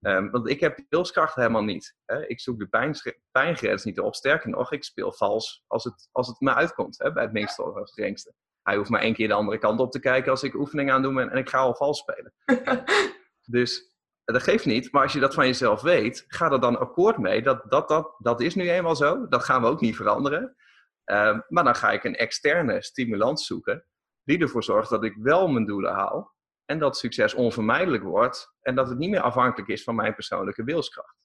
Um, 0.00 0.30
want 0.30 0.48
ik 0.48 0.60
heb 0.60 0.84
wilskracht 0.88 1.34
helemaal 1.34 1.64
niet. 1.64 1.96
Hè. 2.04 2.26
Ik 2.26 2.40
zoek 2.40 2.58
de 2.58 2.66
pijn, 2.66 2.94
pijngrens 3.30 3.84
niet 3.84 4.00
op. 4.00 4.14
Sterker 4.14 4.50
nog, 4.50 4.72
ik 4.72 4.84
speel 4.84 5.12
vals 5.12 5.64
als 5.66 5.84
het, 5.84 6.08
als 6.12 6.28
het 6.28 6.40
me 6.40 6.54
uitkomt. 6.54 6.98
Hè, 6.98 7.12
bij 7.12 7.22
het 7.22 7.32
minste 7.32 7.62
of 7.62 7.74
het 7.74 7.92
geringste. 7.92 8.34
Hij 8.62 8.76
hoeft 8.76 8.90
maar 8.90 9.00
één 9.00 9.14
keer 9.14 9.28
de 9.28 9.34
andere 9.34 9.58
kant 9.58 9.80
op 9.80 9.92
te 9.92 10.00
kijken 10.00 10.30
als 10.30 10.42
ik 10.42 10.54
oefening 10.54 10.90
aan 10.90 11.02
doe 11.02 11.20
en, 11.20 11.36
ik 11.36 11.48
ga 11.48 11.58
al 11.58 11.74
vals 11.74 11.98
spelen. 11.98 12.34
dus 13.56 13.94
dat 14.24 14.42
geeft 14.42 14.64
niet, 14.64 14.92
maar 14.92 15.02
als 15.02 15.12
je 15.12 15.20
dat 15.20 15.34
van 15.34 15.46
jezelf 15.46 15.82
weet, 15.82 16.24
ga 16.28 16.50
er 16.50 16.60
dan 16.60 16.78
akkoord 16.78 17.18
mee. 17.18 17.42
Dat, 17.42 17.70
dat, 17.70 17.88
dat, 17.88 18.14
dat 18.18 18.40
is 18.40 18.54
nu 18.54 18.70
eenmaal 18.70 18.96
zo. 18.96 19.28
Dat 19.28 19.44
gaan 19.44 19.62
we 19.62 19.68
ook 19.68 19.80
niet 19.80 19.96
veranderen. 19.96 20.56
Uh, 21.04 21.38
maar 21.48 21.64
dan 21.64 21.74
ga 21.74 21.92
ik 21.92 22.04
een 22.04 22.16
externe 22.16 22.82
stimulans 22.82 23.46
zoeken, 23.46 23.84
die 24.24 24.38
ervoor 24.38 24.64
zorgt 24.64 24.90
dat 24.90 25.04
ik 25.04 25.16
wel 25.16 25.48
mijn 25.48 25.66
doelen 25.66 25.92
haal. 25.92 26.32
En 26.64 26.78
dat 26.78 26.96
succes 26.96 27.34
onvermijdelijk 27.34 28.02
wordt. 28.02 28.54
En 28.60 28.74
dat 28.74 28.88
het 28.88 28.98
niet 28.98 29.10
meer 29.10 29.20
afhankelijk 29.20 29.68
is 29.68 29.82
van 29.82 29.94
mijn 29.94 30.14
persoonlijke 30.14 30.64
wilskracht. 30.64 31.16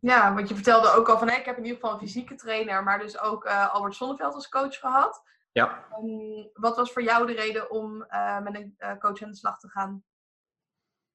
Ja, 0.00 0.34
want 0.34 0.48
je 0.48 0.54
vertelde 0.54 0.92
ook 0.92 1.08
al 1.08 1.18
van, 1.18 1.28
ik 1.28 1.44
heb 1.44 1.56
in 1.56 1.62
ieder 1.64 1.80
geval 1.80 1.92
een 1.92 2.06
fysieke 2.06 2.34
trainer, 2.34 2.82
maar 2.82 2.98
dus 2.98 3.20
ook 3.20 3.44
uh, 3.44 3.74
Albert 3.74 3.94
Sonneveld 3.94 4.34
als 4.34 4.48
coach 4.48 4.78
gehad. 4.78 5.22
Ja. 5.52 5.86
Um, 5.98 6.50
wat 6.52 6.76
was 6.76 6.92
voor 6.92 7.02
jou 7.02 7.26
de 7.26 7.32
reden 7.32 7.70
om 7.70 8.04
uh, 8.08 8.40
met 8.40 8.54
een 8.54 8.74
uh, 8.78 8.98
coach 8.98 9.22
aan 9.22 9.30
de 9.30 9.36
slag 9.36 9.58
te 9.58 9.68
gaan? 9.68 10.04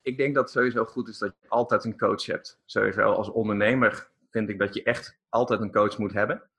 ik 0.08 0.18
denk 0.18 0.36
dat 0.36 0.44
het 0.44 0.54
sowieso 0.54 0.86
goed 0.86 1.08
is 1.08 1.18
dat 1.18 1.36
je 1.42 1.50
altijd 1.50 1.84
een 1.84 1.98
coach 1.98 2.26
hebt. 2.26 2.60
Sowieso 2.66 3.12
als 3.12 3.30
ondernemer 3.30 4.10
vind 4.30 4.50
ik 4.50 4.60
dat 4.60 4.74
je 4.74 4.84
echt 4.84 5.20
altijd 5.30 5.62
een 5.62 5.72
coach 5.72 5.98
moet 5.98 6.14
hebben. 6.14 6.50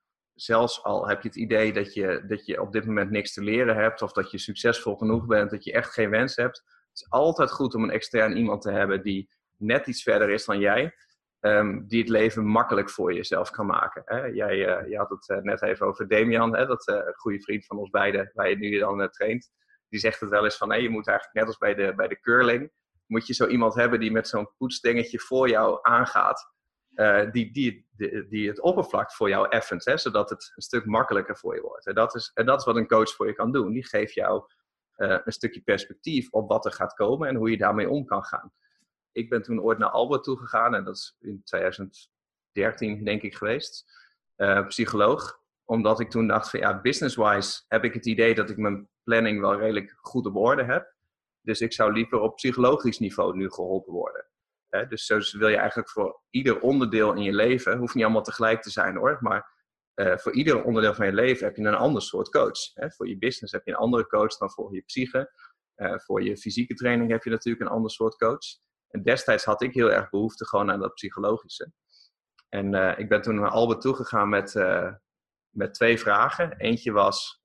Zelfs 0.40 0.82
al 0.82 1.08
heb 1.08 1.22
je 1.22 1.28
het 1.28 1.36
idee 1.36 1.72
dat 1.72 1.94
je, 1.94 2.24
dat 2.26 2.46
je 2.46 2.60
op 2.60 2.72
dit 2.72 2.86
moment 2.86 3.10
niks 3.10 3.32
te 3.32 3.42
leren 3.42 3.76
hebt 3.76 4.02
of 4.02 4.12
dat 4.12 4.30
je 4.30 4.38
succesvol 4.38 4.96
genoeg 4.96 5.26
bent, 5.26 5.50
dat 5.50 5.64
je 5.64 5.72
echt 5.72 5.92
geen 5.92 6.10
wens 6.10 6.36
hebt. 6.36 6.56
Het 6.58 7.00
is 7.00 7.06
altijd 7.08 7.50
goed 7.50 7.74
om 7.74 7.82
een 7.82 7.90
extern 7.90 8.36
iemand 8.36 8.62
te 8.62 8.70
hebben 8.70 9.02
die 9.02 9.30
net 9.56 9.86
iets 9.86 10.02
verder 10.02 10.30
is 10.30 10.44
dan 10.44 10.58
jij. 10.58 10.94
Um, 11.40 11.86
die 11.88 12.00
het 12.00 12.08
leven 12.08 12.44
makkelijk 12.44 12.90
voor 12.90 13.14
jezelf 13.14 13.50
kan 13.50 13.66
maken. 13.66 14.02
Hè? 14.04 14.24
Jij 14.24 14.82
uh, 14.82 14.88
je 14.90 14.96
had 14.96 15.10
het 15.10 15.28
uh, 15.28 15.38
net 15.38 15.62
even 15.62 15.86
over 15.86 16.08
Damian, 16.08 16.56
hè? 16.56 16.66
dat 16.66 16.88
uh, 16.88 17.00
goede 17.12 17.40
vriend 17.40 17.66
van 17.66 17.78
ons 17.78 17.90
beiden, 17.90 18.30
waar 18.34 18.48
je 18.48 18.56
nu 18.56 18.78
dan 18.78 19.10
traint. 19.10 19.50
Die 19.88 20.00
zegt 20.00 20.20
het 20.20 20.30
wel 20.30 20.44
eens 20.44 20.56
van, 20.56 20.70
hey, 20.70 20.82
je 20.82 20.90
moet 20.90 21.08
eigenlijk 21.08 21.38
net 21.38 21.46
als 21.46 21.58
bij 21.58 21.74
de, 21.74 21.94
bij 21.94 22.08
de 22.08 22.20
curling, 22.20 22.72
moet 23.06 23.26
je 23.26 23.34
zo 23.34 23.46
iemand 23.46 23.74
hebben 23.74 24.00
die 24.00 24.12
met 24.12 24.28
zo'n 24.28 24.50
poetsdingetje 24.58 25.18
voor 25.18 25.48
jou 25.48 25.78
aangaat. 25.82 26.56
Uh, 26.98 27.30
die, 27.30 27.52
die, 27.52 27.86
die, 28.28 28.48
het 28.48 28.60
oppervlak 28.60 29.12
voor 29.12 29.28
jou 29.28 29.48
effent, 29.48 29.82
zodat 29.82 30.30
het 30.30 30.52
een 30.54 30.62
stuk 30.62 30.84
makkelijker 30.84 31.36
voor 31.36 31.54
je 31.54 31.60
wordt. 31.60 31.86
En 31.86 31.94
dat, 31.94 32.14
is, 32.14 32.30
en 32.34 32.46
dat 32.46 32.58
is 32.58 32.64
wat 32.64 32.76
een 32.76 32.86
coach 32.86 33.14
voor 33.14 33.26
je 33.26 33.32
kan 33.32 33.52
doen. 33.52 33.72
Die 33.72 33.86
geeft 33.86 34.14
jou 34.14 34.44
uh, 34.96 35.18
een 35.24 35.32
stukje 35.32 35.60
perspectief 35.60 36.30
op 36.30 36.48
wat 36.48 36.64
er 36.64 36.72
gaat 36.72 36.94
komen 36.94 37.28
en 37.28 37.34
hoe 37.34 37.50
je 37.50 37.56
daarmee 37.56 37.88
om 37.88 38.04
kan 38.04 38.24
gaan. 38.24 38.52
Ik 39.12 39.28
ben 39.28 39.42
toen 39.42 39.60
ooit 39.60 39.78
naar 39.78 39.90
Albert 39.90 40.24
toegegaan 40.24 40.74
en 40.74 40.84
dat 40.84 40.96
is 40.96 41.16
in 41.20 41.42
2013 41.44 43.04
denk 43.04 43.22
ik 43.22 43.34
geweest. 43.34 43.84
Uh, 44.36 44.66
psycholoog. 44.66 45.40
Omdat 45.64 46.00
ik 46.00 46.10
toen 46.10 46.26
dacht 46.26 46.50
van 46.50 46.60
ja, 46.60 46.80
business-wise 46.80 47.62
heb 47.68 47.84
ik 47.84 47.94
het 47.94 48.06
idee 48.06 48.34
dat 48.34 48.50
ik 48.50 48.56
mijn 48.56 48.88
planning 49.02 49.40
wel 49.40 49.58
redelijk 49.58 49.96
goed 50.00 50.26
op 50.26 50.36
orde 50.36 50.64
heb. 50.64 50.94
Dus 51.40 51.60
ik 51.60 51.72
zou 51.72 51.92
liever 51.92 52.20
op 52.20 52.34
psychologisch 52.34 52.98
niveau 52.98 53.36
nu 53.36 53.50
geholpen 53.50 53.92
worden. 53.92 54.26
Dus 54.88 55.06
zo 55.06 55.38
wil 55.38 55.48
je 55.48 55.56
eigenlijk 55.56 55.90
voor 55.90 56.22
ieder 56.30 56.60
onderdeel 56.60 57.14
in 57.14 57.22
je 57.22 57.32
leven, 57.32 57.78
hoeft 57.78 57.94
niet 57.94 58.04
allemaal 58.04 58.22
tegelijk 58.22 58.62
te 58.62 58.70
zijn 58.70 58.96
hoor, 58.96 59.18
maar 59.20 59.56
uh, 59.94 60.16
voor 60.16 60.32
ieder 60.32 60.64
onderdeel 60.64 60.94
van 60.94 61.06
je 61.06 61.12
leven 61.12 61.46
heb 61.46 61.56
je 61.56 61.62
een 61.62 61.74
ander 61.74 62.02
soort 62.02 62.28
coach. 62.28 62.58
voor 62.96 63.08
je 63.08 63.18
business 63.18 63.52
heb 63.52 63.64
je 63.64 63.70
een 63.70 63.78
andere 63.78 64.06
coach 64.06 64.36
dan 64.36 64.50
voor 64.50 64.74
je 64.74 64.82
psyche. 64.82 65.32
Uh, 65.76 65.98
voor 65.98 66.22
je 66.22 66.36
fysieke 66.36 66.74
training 66.74 67.10
heb 67.10 67.22
je 67.24 67.30
natuurlijk 67.30 67.64
een 67.64 67.76
ander 67.76 67.90
soort 67.90 68.16
coach. 68.16 68.58
En 68.88 69.02
destijds 69.02 69.44
had 69.44 69.62
ik 69.62 69.74
heel 69.74 69.92
erg 69.92 70.10
behoefte 70.10 70.46
gewoon 70.46 70.70
aan 70.70 70.80
dat 70.80 70.94
psychologische. 70.94 71.72
En 72.48 72.74
uh, 72.74 72.98
ik 72.98 73.08
ben 73.08 73.22
toen 73.22 73.34
naar 73.34 73.50
Albert 73.50 73.80
toegegaan 73.80 74.28
met, 74.28 74.54
met 75.50 75.74
twee 75.74 75.98
vragen. 75.98 76.56
Eentje 76.56 76.92
was, 76.92 77.40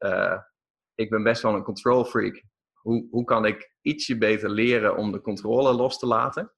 ik 0.96 1.10
ben 1.10 1.24
best 1.24 1.42
wel 1.42 1.54
een 1.54 1.64
control 1.64 2.06
freak 2.06 2.44
hoe, 2.84 3.08
hoe 3.10 3.24
kan 3.24 3.46
ik 3.46 3.76
ietsje 3.82 4.18
beter 4.18 4.50
leren 4.50 4.98
om 4.98 5.12
de 5.12 5.22
controle 5.22 5.74
los 5.74 6.00
te 6.00 6.06
laten? 6.06 6.54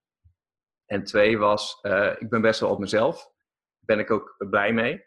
En 0.85 1.03
twee 1.03 1.37
was, 1.37 1.79
uh, 1.81 2.11
ik 2.17 2.29
ben 2.29 2.41
best 2.41 2.59
wel 2.59 2.69
op 2.69 2.79
mezelf. 2.79 3.31
Ben 3.79 3.99
ik 3.99 4.11
ook 4.11 4.35
blij 4.37 4.73
mee. 4.73 5.05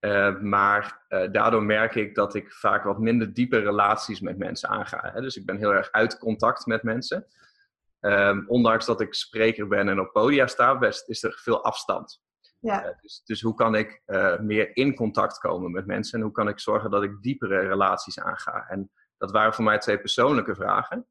Uh, 0.00 0.40
maar 0.40 1.04
uh, 1.08 1.32
daardoor 1.32 1.62
merk 1.62 1.94
ik 1.94 2.14
dat 2.14 2.34
ik 2.34 2.52
vaak 2.52 2.84
wat 2.84 2.98
minder 2.98 3.32
diepe 3.32 3.58
relaties 3.58 4.20
met 4.20 4.38
mensen 4.38 4.68
aanga. 4.68 5.10
Hè? 5.12 5.20
Dus 5.20 5.36
ik 5.36 5.46
ben 5.46 5.56
heel 5.56 5.74
erg 5.74 5.90
uit 5.90 6.18
contact 6.18 6.66
met 6.66 6.82
mensen. 6.82 7.26
Um, 8.00 8.44
ondanks 8.48 8.86
dat 8.86 9.00
ik 9.00 9.14
spreker 9.14 9.68
ben 9.68 9.88
en 9.88 10.00
op 10.00 10.12
podia 10.12 10.46
sta, 10.46 10.78
best, 10.78 11.08
is 11.08 11.22
er 11.22 11.40
veel 11.42 11.64
afstand. 11.64 12.22
Ja. 12.58 12.96
Dus, 13.00 13.22
dus, 13.24 13.40
hoe 13.40 13.54
kan 13.54 13.74
ik 13.74 14.02
meer 14.40 14.76
in 14.76 14.94
contact 14.94 15.38
komen 15.38 15.70
met 15.70 15.86
mensen 15.86 16.18
en 16.18 16.24
hoe 16.24 16.34
kan 16.34 16.48
ik 16.48 16.60
zorgen 16.60 16.90
dat 16.90 17.02
ik 17.02 17.22
diepere 17.22 17.58
relaties 17.58 18.20
aanga? 18.20 18.66
En 18.68 18.90
dat 19.16 19.30
waren 19.30 19.54
voor 19.54 19.64
mij 19.64 19.78
twee 19.78 19.98
persoonlijke 19.98 20.54
vragen. 20.54 21.06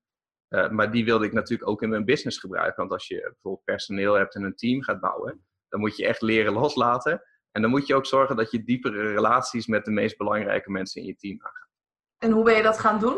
Uh, 0.54 0.70
maar 0.70 0.91
die 0.91 1.06
wilde 1.06 1.26
ik 1.26 1.34
natuurlijk 1.34 1.70
ook 1.70 1.82
in 1.82 1.89
mijn 1.89 2.06
business 2.06 2.39
gebruiken. 2.39 2.76
Want 2.76 2.91
als 2.91 3.08
je 3.08 3.22
bijvoorbeeld 3.22 3.64
personeel 3.64 4.14
hebt 4.14 4.36
en 4.36 4.43
een 4.43 4.56
team 4.56 4.84
gaat 4.84 4.99
bouwen, 4.99 5.45
dan 5.70 5.80
moet 5.80 5.97
je 5.97 6.08
echt 6.08 6.22
leren 6.22 6.54
loslaten. 6.54 7.24
En 7.51 7.62
dan 7.62 7.72
moet 7.72 7.88
je 7.88 7.95
ook 7.95 8.06
zorgen 8.06 8.36
dat 8.36 8.51
je 8.51 8.64
diepere 8.64 9.12
relaties 9.14 9.68
met 9.68 9.86
de 9.86 9.91
meest 9.91 10.18
belangrijke 10.18 10.72
mensen 10.72 11.01
in 11.01 11.08
je 11.08 11.16
team 11.16 11.38
aangaat. 11.41 11.70
En 12.18 12.32
hoe 12.32 12.43
ben 12.43 12.56
je 12.56 12.64
dat 12.64 12.80
gaan 12.80 12.99
doen? 12.99 13.18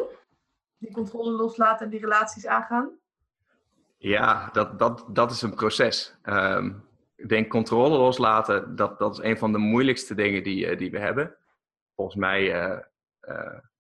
Die 0.78 0.92
controle 0.92 1.32
loslaten 1.32 1.86
en 1.86 1.92
die 1.92 2.00
relaties 2.00 2.48
aangaan? 2.48 3.00
Ja, 3.98 4.50
dat, 4.52 4.80
dat, 4.80 5.06
dat 5.10 5.32
is 5.32 5.42
een 5.42 5.56
proces. 5.56 6.16
Um, 6.24 6.84
ik 7.16 7.30
denk 7.30 7.50
controle 7.50 7.98
loslaten, 7.98 8.76
dat, 8.76 9.00
dat 9.00 9.14
is 9.14 9.24
een 9.24 9.38
van 9.38 9.52
de 9.52 9.58
moeilijkste 9.58 10.16
dingen 10.16 10.44
die, 10.44 10.72
uh, 10.72 10.78
die 10.78 10.92
we 10.92 11.00
hebben. 11.00 11.36
Volgens 11.96 12.18
mij 12.18 12.70
uh, 12.70 12.80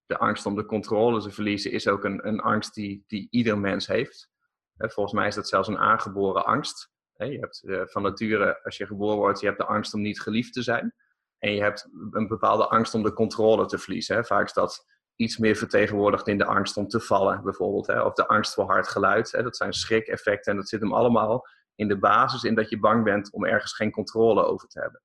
de 0.05 0.17
angst 0.17 0.45
om 0.45 0.55
de 0.55 0.65
controle 0.65 1.21
te 1.21 1.31
verliezen 1.31 1.71
is 1.71 1.87
ook 1.87 2.03
een, 2.03 2.27
een 2.27 2.39
angst 2.39 2.73
die, 2.73 3.03
die 3.07 3.27
ieder 3.29 3.57
mens 3.57 3.87
heeft. 3.87 4.29
Volgens 4.77 5.15
mij 5.15 5.27
is 5.27 5.35
dat 5.35 5.47
zelfs 5.47 5.67
een 5.67 5.77
aangeboren 5.77 6.45
angst. 6.45 6.93
Je 7.17 7.39
hebt 7.39 7.63
eh, 7.63 7.81
van 7.85 8.01
nature, 8.01 8.63
als 8.63 8.77
je 8.77 8.85
geboren 8.85 9.17
wordt, 9.17 9.39
je 9.39 9.45
hebt 9.45 9.57
de 9.57 9.65
angst 9.65 9.93
om 9.93 10.01
niet 10.01 10.21
geliefd 10.21 10.53
te 10.53 10.61
zijn. 10.61 10.93
En 11.37 11.51
je 11.51 11.61
hebt 11.61 11.89
een 12.11 12.27
bepaalde 12.27 12.67
angst 12.67 12.93
om 12.93 13.03
de 13.03 13.13
controle 13.13 13.65
te 13.65 13.77
verliezen. 13.77 14.25
Vaak 14.25 14.45
is 14.45 14.53
dat 14.53 14.85
iets 15.15 15.37
meer 15.37 15.55
vertegenwoordigd 15.55 16.27
in 16.27 16.37
de 16.37 16.45
angst 16.45 16.77
om 16.77 16.87
te 16.87 16.99
vallen, 16.99 17.43
bijvoorbeeld. 17.43 18.03
Of 18.03 18.13
de 18.13 18.27
angst 18.27 18.53
voor 18.53 18.65
hard 18.65 18.87
geluid. 18.87 19.31
Dat 19.31 19.57
zijn 19.57 19.73
schrikeffecten 19.73 20.51
en 20.51 20.57
dat 20.57 20.69
zit 20.69 20.81
hem 20.81 20.93
allemaal 20.93 21.47
in 21.75 21.87
de 21.87 21.99
basis 21.99 22.43
in 22.43 22.55
dat 22.55 22.69
je 22.69 22.79
bang 22.79 23.03
bent 23.03 23.31
om 23.31 23.45
ergens 23.45 23.73
geen 23.73 23.91
controle 23.91 24.43
over 24.43 24.67
te 24.67 24.79
hebben. 24.79 25.01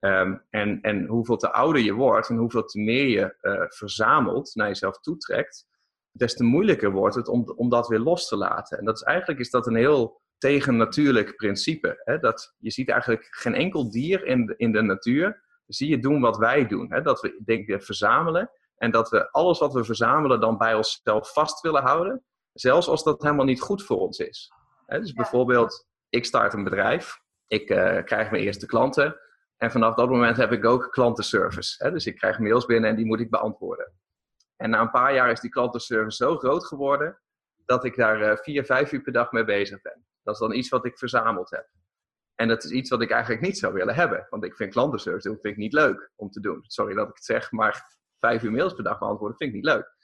Um, 0.00 0.42
en, 0.50 0.80
en 0.80 1.06
hoeveel 1.06 1.36
te 1.36 1.52
ouder 1.52 1.82
je 1.82 1.92
wordt 1.92 2.28
en 2.28 2.36
hoeveel 2.36 2.64
te 2.64 2.80
meer 2.80 3.08
je 3.08 3.36
uh, 3.42 3.64
verzamelt, 3.68 4.54
naar 4.54 4.68
jezelf 4.68 5.00
toetrekt, 5.00 5.66
des 6.12 6.34
te 6.34 6.44
moeilijker 6.44 6.90
wordt 6.90 7.14
het 7.14 7.28
om, 7.28 7.52
om 7.56 7.68
dat 7.68 7.88
weer 7.88 7.98
los 7.98 8.28
te 8.28 8.36
laten. 8.36 8.78
En 8.78 8.84
dat 8.84 8.96
is 8.96 9.02
eigenlijk 9.02 9.40
is 9.40 9.50
dat 9.50 9.66
een 9.66 9.76
heel 9.76 10.20
tegennatuurlijk 10.38 11.36
principe. 11.36 12.00
Hè? 12.04 12.18
Dat 12.18 12.54
je 12.58 12.70
ziet 12.70 12.88
eigenlijk 12.88 13.26
geen 13.30 13.54
enkel 13.54 13.90
dier 13.90 14.26
in 14.26 14.46
de, 14.46 14.54
in 14.56 14.72
de 14.72 14.82
natuur, 14.82 15.44
zie 15.66 15.88
je 15.88 15.98
doen 15.98 16.20
wat 16.20 16.36
wij 16.36 16.66
doen. 16.66 16.92
Hè? 16.92 17.02
Dat 17.02 17.20
we 17.20 17.42
denk, 17.44 17.82
verzamelen 17.82 18.50
En 18.76 18.90
dat 18.90 19.08
we 19.08 19.30
alles 19.30 19.58
wat 19.58 19.72
we 19.72 19.84
verzamelen 19.84 20.40
dan 20.40 20.58
bij 20.58 20.74
onszelf 20.74 21.32
vast 21.32 21.60
willen 21.60 21.82
houden. 21.82 22.24
Zelfs 22.52 22.88
als 22.88 23.04
dat 23.04 23.22
helemaal 23.22 23.44
niet 23.44 23.60
goed 23.60 23.82
voor 23.82 23.98
ons 23.98 24.18
is. 24.18 24.52
dus 24.86 25.12
bijvoorbeeld, 25.12 25.86
ik 26.08 26.24
start 26.24 26.52
een 26.52 26.64
bedrijf. 26.64 27.20
Ik 27.46 27.70
uh, 27.70 28.02
krijg 28.04 28.30
mijn 28.30 28.42
eerste 28.42 28.66
klanten. 28.66 29.16
En 29.56 29.70
vanaf 29.70 29.94
dat 29.94 30.08
moment 30.08 30.36
heb 30.36 30.52
ik 30.52 30.64
ook 30.64 30.88
klantenservice. 30.90 31.90
dus 31.90 32.06
ik 32.06 32.16
krijg 32.16 32.38
mails 32.38 32.66
binnen 32.66 32.90
en 32.90 32.96
die 32.96 33.06
moet 33.06 33.20
ik 33.20 33.30
beantwoorden. 33.30 33.92
En 34.56 34.70
na 34.70 34.80
een 34.80 34.90
paar 34.90 35.14
jaar 35.14 35.30
is 35.30 35.40
die 35.40 35.50
klantenservice 35.50 36.16
zo 36.16 36.36
groot 36.36 36.66
geworden 36.66 37.20
dat 37.64 37.84
ik 37.84 37.96
daar 37.96 38.20
uh, 38.20 38.36
vier, 38.36 38.64
vijf 38.64 38.92
uur 38.92 39.02
per 39.02 39.12
dag 39.12 39.32
mee 39.32 39.44
bezig 39.44 39.80
ben. 39.80 40.06
Dat 40.22 40.34
is 40.34 40.40
dan 40.40 40.52
iets 40.52 40.68
wat 40.68 40.84
ik 40.84 40.98
verzameld 40.98 41.50
heb. 41.50 41.68
En 42.34 42.48
dat 42.48 42.64
is 42.64 42.70
iets 42.70 42.90
wat 42.90 43.02
ik 43.02 43.10
eigenlijk 43.10 43.42
niet 43.42 43.58
zou 43.58 43.72
willen 43.72 43.94
hebben. 43.94 44.26
Want 44.30 44.44
ik 44.44 44.56
vind 44.56 44.72
klantenservice 44.72 45.28
vind 45.28 45.44
ik 45.44 45.56
niet 45.56 45.72
leuk 45.72 46.10
om 46.16 46.30
te 46.30 46.40
doen. 46.40 46.64
Sorry 46.66 46.94
dat 46.94 47.08
ik 47.08 47.14
het 47.14 47.24
zeg, 47.24 47.52
maar 47.52 47.98
vijf 48.18 48.42
uur 48.42 48.52
mails 48.52 48.74
per 48.74 48.84
dag 48.84 48.98
beantwoorden 48.98 49.36
vind 49.36 49.50
ik 49.50 49.56
niet 49.56 49.64
leuk. 49.64 49.94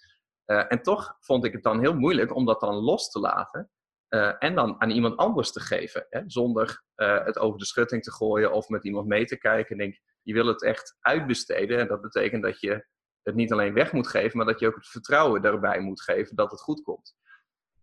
Uh, 0.46 0.64
en 0.72 0.82
toch 0.82 1.16
vond 1.20 1.44
ik 1.44 1.53
het 1.53 1.62
dan 1.62 1.80
heel 1.80 1.94
moeilijk 1.94 2.34
om 2.34 2.44
dat 2.44 2.61
dan 2.61 2.74
los 2.74 3.11
te 3.11 3.18
laten. 3.18 3.70
Uh, 4.14 4.32
en 4.38 4.54
dan 4.54 4.80
aan 4.80 4.90
iemand 4.90 5.16
anders 5.16 5.52
te 5.52 5.60
geven. 5.60 6.06
Hè? 6.10 6.20
Zonder 6.26 6.82
uh, 6.96 7.24
het 7.24 7.38
over 7.38 7.58
de 7.58 7.66
schutting 7.66 8.02
te 8.02 8.12
gooien 8.12 8.52
of 8.52 8.68
met 8.68 8.84
iemand 8.84 9.06
mee 9.06 9.24
te 9.24 9.38
kijken. 9.38 9.78
denk, 9.78 10.00
je 10.22 10.32
wil 10.32 10.46
het 10.46 10.62
echt 10.62 10.96
uitbesteden. 11.00 11.78
En 11.78 11.88
dat 11.88 12.00
betekent 12.00 12.42
dat 12.42 12.60
je 12.60 12.86
het 13.22 13.34
niet 13.34 13.52
alleen 13.52 13.74
weg 13.74 13.92
moet 13.92 14.08
geven, 14.08 14.36
maar 14.36 14.46
dat 14.46 14.60
je 14.60 14.66
ook 14.66 14.74
het 14.74 14.88
vertrouwen 14.88 15.42
daarbij 15.42 15.80
moet 15.80 16.02
geven 16.02 16.36
dat 16.36 16.50
het 16.50 16.60
goed 16.60 16.82
komt. 16.82 17.14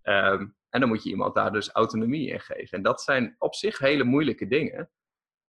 Um, 0.03 0.55
en 0.69 0.79
dan 0.79 0.89
moet 0.89 1.03
je 1.03 1.09
iemand 1.09 1.35
daar 1.35 1.51
dus 1.51 1.69
autonomie 1.69 2.29
in 2.29 2.39
geven. 2.39 2.77
En 2.77 2.83
dat 2.83 3.01
zijn 3.01 3.35
op 3.37 3.55
zich 3.55 3.77
hele 3.77 4.03
moeilijke 4.03 4.47
dingen. 4.47 4.89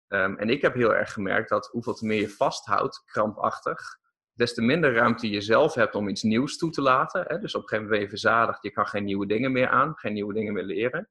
Um, 0.09 0.37
en 0.37 0.49
ik 0.49 0.63
heb 0.63 0.75
heel 0.75 0.95
erg 0.95 1.13
gemerkt 1.13 1.49
dat 1.49 1.67
hoeveel 1.67 1.95
te 1.95 2.07
meer 2.07 2.21
je 2.21 2.31
vasthoudt, 2.31 3.03
krampachtig, 3.05 3.99
des 4.41 4.55
te 4.55 4.63
minder 4.63 4.95
ruimte 4.95 5.31
je 5.31 5.41
zelf 5.41 5.75
hebt 5.75 5.95
om 5.95 6.09
iets 6.09 6.23
nieuws 6.23 6.57
toe 6.57 6.71
te 6.71 6.83
laten. 6.83 7.25
Hè? 7.27 7.39
Dus 7.39 7.55
op 7.55 7.63
een 7.63 7.69
gegeven 7.69 7.91
moment 7.91 8.09
verzadigd, 8.09 8.63
je 8.63 8.71
kan 8.71 8.87
geen 8.87 9.05
nieuwe 9.05 9.27
dingen 9.27 9.53
meer 9.53 9.69
aan, 9.69 9.93
geen 9.97 10.13
nieuwe 10.13 10.35
dingen 10.35 10.53
meer 10.53 10.65
leren. 10.65 11.09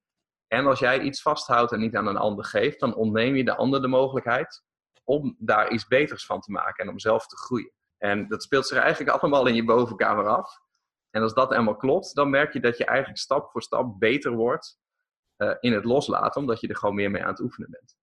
En 0.48 0.66
als 0.66 0.80
jij 0.80 1.00
iets 1.00 1.22
vasthoudt 1.22 1.72
en 1.72 1.80
niet 1.80 1.96
aan 1.96 2.08
een 2.08 2.18
ander 2.18 2.46
geeft, 2.46 2.80
dan 2.80 2.96
ontneem 2.96 3.36
je 3.36 3.44
de 3.44 3.56
ander 3.56 3.82
de 3.82 3.88
mogelijkheid 3.88 4.64
om 5.04 5.36
daar 5.40 5.72
iets 5.72 5.88
beters 5.88 6.26
van 6.26 6.42
te 6.42 6.52
maken 6.52 6.86
en 6.86 6.92
om 6.92 7.00
zelf 7.00 7.28
te 7.28 7.38
groeien. 7.38 7.72
En 7.98 8.28
dat 8.28 8.44
speelt 8.44 8.68
zich 8.68 8.78
eigenlijk 8.78 9.12
allemaal 9.18 9.48
in 9.48 9.56
je 9.56 9.66
bovenkamer 9.66 10.28
af. 10.28 10.60
En 11.10 11.22
als 11.22 11.34
dat 11.34 11.50
helemaal 11.50 11.76
klopt, 11.76 12.16
dan 12.16 12.30
merk 12.30 12.54
je 12.54 12.60
dat 12.60 12.78
je 12.78 12.86
eigenlijk 12.86 13.20
stap 13.20 13.52
voor 13.52 13.62
stap 13.62 14.00
beter 14.00 14.32
wordt 14.32 14.80
uh, 15.38 15.56
in 15.60 15.74
het 15.74 15.86
loslaten, 15.86 16.42
omdat 16.42 16.60
je 16.60 16.68
er 16.68 16.76
gewoon 16.76 16.96
meer 16.96 17.12
mee 17.12 17.24
aan 17.24 17.30
het 17.30 17.40
oefenen 17.40 17.70
bent. 17.70 17.98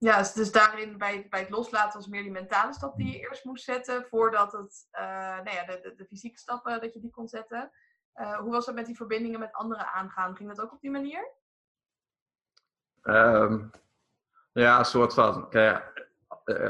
Ja, 0.00 0.18
dus, 0.18 0.32
dus 0.32 0.52
daarin 0.52 0.98
bij, 0.98 1.26
bij 1.28 1.40
het 1.40 1.50
loslaten 1.50 1.98
was 1.98 2.08
meer 2.08 2.22
die 2.22 2.30
mentale 2.30 2.72
stap 2.72 2.96
die 2.96 3.12
je 3.12 3.18
eerst 3.18 3.44
moest 3.44 3.64
zetten, 3.64 4.04
voordat 4.04 4.52
het, 4.52 4.88
uh, 4.92 5.00
nou 5.36 5.50
ja, 5.50 5.64
de, 5.64 5.80
de, 5.82 5.94
de, 5.94 6.04
fysieke 6.04 6.38
stappen, 6.38 6.80
dat 6.80 6.94
je 6.94 7.00
die 7.00 7.10
kon 7.10 7.28
zetten. 7.28 7.70
Uh, 8.14 8.38
hoe 8.38 8.50
was 8.50 8.66
het 8.66 8.74
met 8.74 8.86
die 8.86 8.96
verbindingen 8.96 9.40
met 9.40 9.52
anderen 9.52 9.92
aangaan? 9.92 10.36
Ging 10.36 10.48
dat 10.48 10.60
ook 10.60 10.72
op 10.72 10.80
die 10.80 10.90
manier? 10.90 11.28
Um, 13.02 13.70
ja, 14.52 14.78
een 14.78 14.84
soort 14.84 15.14
van. 15.14 15.48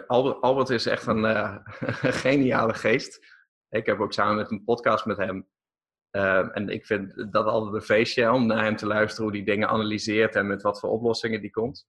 Albert, 0.07 0.41
Albert, 0.41 0.71
is 0.71 0.87
echt 0.87 1.07
een, 1.07 1.25
geniale 2.25 2.75
geest. 2.75 3.39
Ik 3.69 3.87
heb 3.87 4.01
ook 4.01 4.13
samen 4.13 4.37
met 4.37 4.51
een 4.51 4.65
podcast 4.65 5.05
met 5.05 5.17
hem 5.17 5.49
Uh, 6.11 6.57
en 6.57 6.69
ik 6.69 6.87
vind 6.87 7.33
dat 7.33 7.47
altijd 7.47 7.75
een 7.75 7.83
feestje 7.83 8.33
om 8.33 8.47
naar 8.47 8.65
hem 8.65 8.77
te 8.77 8.87
luisteren 8.87 9.25
hoe 9.25 9.37
hij 9.37 9.45
dingen 9.45 9.69
analyseert 9.69 10.35
en 10.35 10.47
met 10.47 10.63
wat 10.63 10.81
voor 10.81 10.91
oplossingen 10.91 11.41
die 11.41 11.51
komt. 11.51 11.89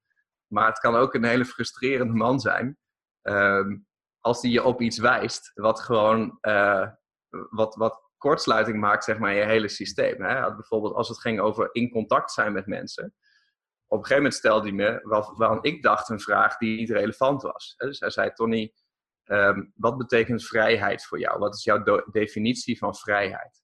Maar 0.51 0.67
het 0.67 0.79
kan 0.79 0.95
ook 0.95 1.13
een 1.13 1.23
hele 1.23 1.45
frustrerende 1.45 2.13
man 2.13 2.39
zijn 2.39 2.77
uh, 3.23 3.65
als 4.19 4.41
hij 4.41 4.51
je 4.51 4.63
op 4.63 4.81
iets 4.81 4.97
wijst 4.97 5.51
wat 5.53 5.79
gewoon 5.79 6.37
uh, 6.41 6.87
wat, 7.49 7.75
wat 7.75 8.09
kortsluiting 8.17 8.79
maakt 8.79 9.03
zeg 9.03 9.17
maar, 9.17 9.31
in 9.31 9.37
je 9.37 9.45
hele 9.45 9.67
systeem. 9.67 10.23
Hè? 10.23 10.55
Bijvoorbeeld 10.55 10.93
als 10.93 11.07
het 11.09 11.19
ging 11.19 11.39
over 11.39 11.69
in 11.71 11.89
contact 11.89 12.31
zijn 12.31 12.53
met 12.53 12.65
mensen. 12.65 13.05
Op 13.87 13.97
een 13.97 14.05
gegeven 14.05 14.15
moment 14.15 14.33
stelde 14.33 14.67
hij 14.67 14.71
me, 14.71 14.99
waarom 15.37 15.59
ik 15.61 15.81
dacht, 15.81 16.09
een 16.09 16.19
vraag 16.19 16.57
die 16.57 16.77
niet 16.77 16.89
relevant 16.89 17.41
was. 17.41 17.73
Dus 17.77 17.99
hij 17.99 18.09
zei, 18.09 18.31
Tony, 18.33 18.73
um, 19.25 19.71
wat 19.75 19.97
betekent 19.97 20.43
vrijheid 20.43 21.05
voor 21.05 21.19
jou? 21.19 21.39
Wat 21.39 21.55
is 21.55 21.63
jouw 21.63 22.03
definitie 22.11 22.77
van 22.77 22.95
vrijheid? 22.95 23.61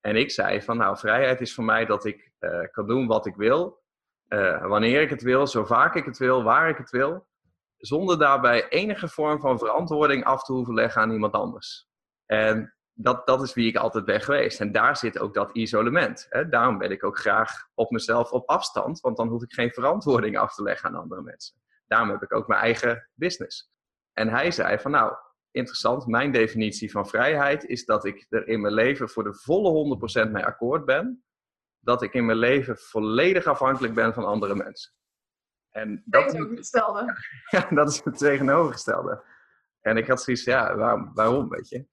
En 0.00 0.16
ik 0.16 0.30
zei 0.30 0.62
van 0.62 0.76
nou, 0.76 0.98
vrijheid 0.98 1.40
is 1.40 1.54
voor 1.54 1.64
mij 1.64 1.86
dat 1.86 2.04
ik 2.04 2.32
uh, 2.40 2.60
kan 2.70 2.86
doen 2.86 3.06
wat 3.06 3.26
ik 3.26 3.36
wil, 3.36 3.77
uh, 4.28 4.66
wanneer 4.66 5.00
ik 5.00 5.10
het 5.10 5.22
wil, 5.22 5.46
zo 5.46 5.64
vaak 5.64 5.94
ik 5.94 6.04
het 6.04 6.18
wil, 6.18 6.42
waar 6.42 6.68
ik 6.68 6.76
het 6.76 6.90
wil, 6.90 7.26
zonder 7.76 8.18
daarbij 8.18 8.68
enige 8.68 9.08
vorm 9.08 9.40
van 9.40 9.58
verantwoording 9.58 10.24
af 10.24 10.42
te 10.42 10.52
hoeven 10.52 10.74
leggen 10.74 11.02
aan 11.02 11.10
iemand 11.10 11.32
anders. 11.32 11.88
En 12.26 12.74
dat, 12.92 13.26
dat 13.26 13.42
is 13.42 13.54
wie 13.54 13.68
ik 13.68 13.76
altijd 13.76 14.04
ben 14.04 14.20
geweest. 14.20 14.60
En 14.60 14.72
daar 14.72 14.96
zit 14.96 15.18
ook 15.18 15.34
dat 15.34 15.50
isolement. 15.52 16.26
Hè? 16.30 16.48
Daarom 16.48 16.78
ben 16.78 16.90
ik 16.90 17.04
ook 17.04 17.18
graag 17.18 17.50
op 17.74 17.90
mezelf 17.90 18.32
op 18.32 18.48
afstand, 18.48 19.00
want 19.00 19.16
dan 19.16 19.28
hoef 19.28 19.42
ik 19.42 19.52
geen 19.52 19.72
verantwoording 19.72 20.38
af 20.38 20.54
te 20.54 20.62
leggen 20.62 20.88
aan 20.88 21.00
andere 21.00 21.22
mensen. 21.22 21.56
Daarom 21.86 22.10
heb 22.10 22.22
ik 22.22 22.34
ook 22.34 22.48
mijn 22.48 22.60
eigen 22.60 23.08
business. 23.14 23.70
En 24.12 24.28
hij 24.28 24.50
zei 24.50 24.78
van 24.78 24.90
nou, 24.90 25.14
interessant. 25.50 26.06
Mijn 26.06 26.32
definitie 26.32 26.90
van 26.90 27.08
vrijheid 27.08 27.64
is 27.64 27.84
dat 27.84 28.04
ik 28.04 28.26
er 28.28 28.48
in 28.48 28.60
mijn 28.60 28.74
leven 28.74 29.08
voor 29.08 29.24
de 29.24 29.34
volle 29.34 29.98
100% 30.26 30.30
mee 30.30 30.44
akkoord 30.44 30.84
ben. 30.84 31.24
Dat 31.88 32.02
ik 32.02 32.14
in 32.14 32.26
mijn 32.26 32.38
leven 32.38 32.78
volledig 32.78 33.44
afhankelijk 33.44 33.94
ben 33.94 34.14
van 34.14 34.24
andere 34.24 34.54
mensen. 34.54 34.92
En 35.70 36.02
dat, 36.04 36.28
tegenovergestelde. 36.28 37.14
Ja, 37.50 37.68
dat 37.70 37.88
is 37.88 38.04
het 38.04 38.18
tegenovergestelde. 38.18 39.24
En 39.80 39.96
ik 39.96 40.06
had 40.06 40.22
zoiets, 40.22 40.44
ja, 40.44 40.76
waarom, 40.76 41.10
waarom 41.14 41.48
weet 41.48 41.68
je? 41.68 41.86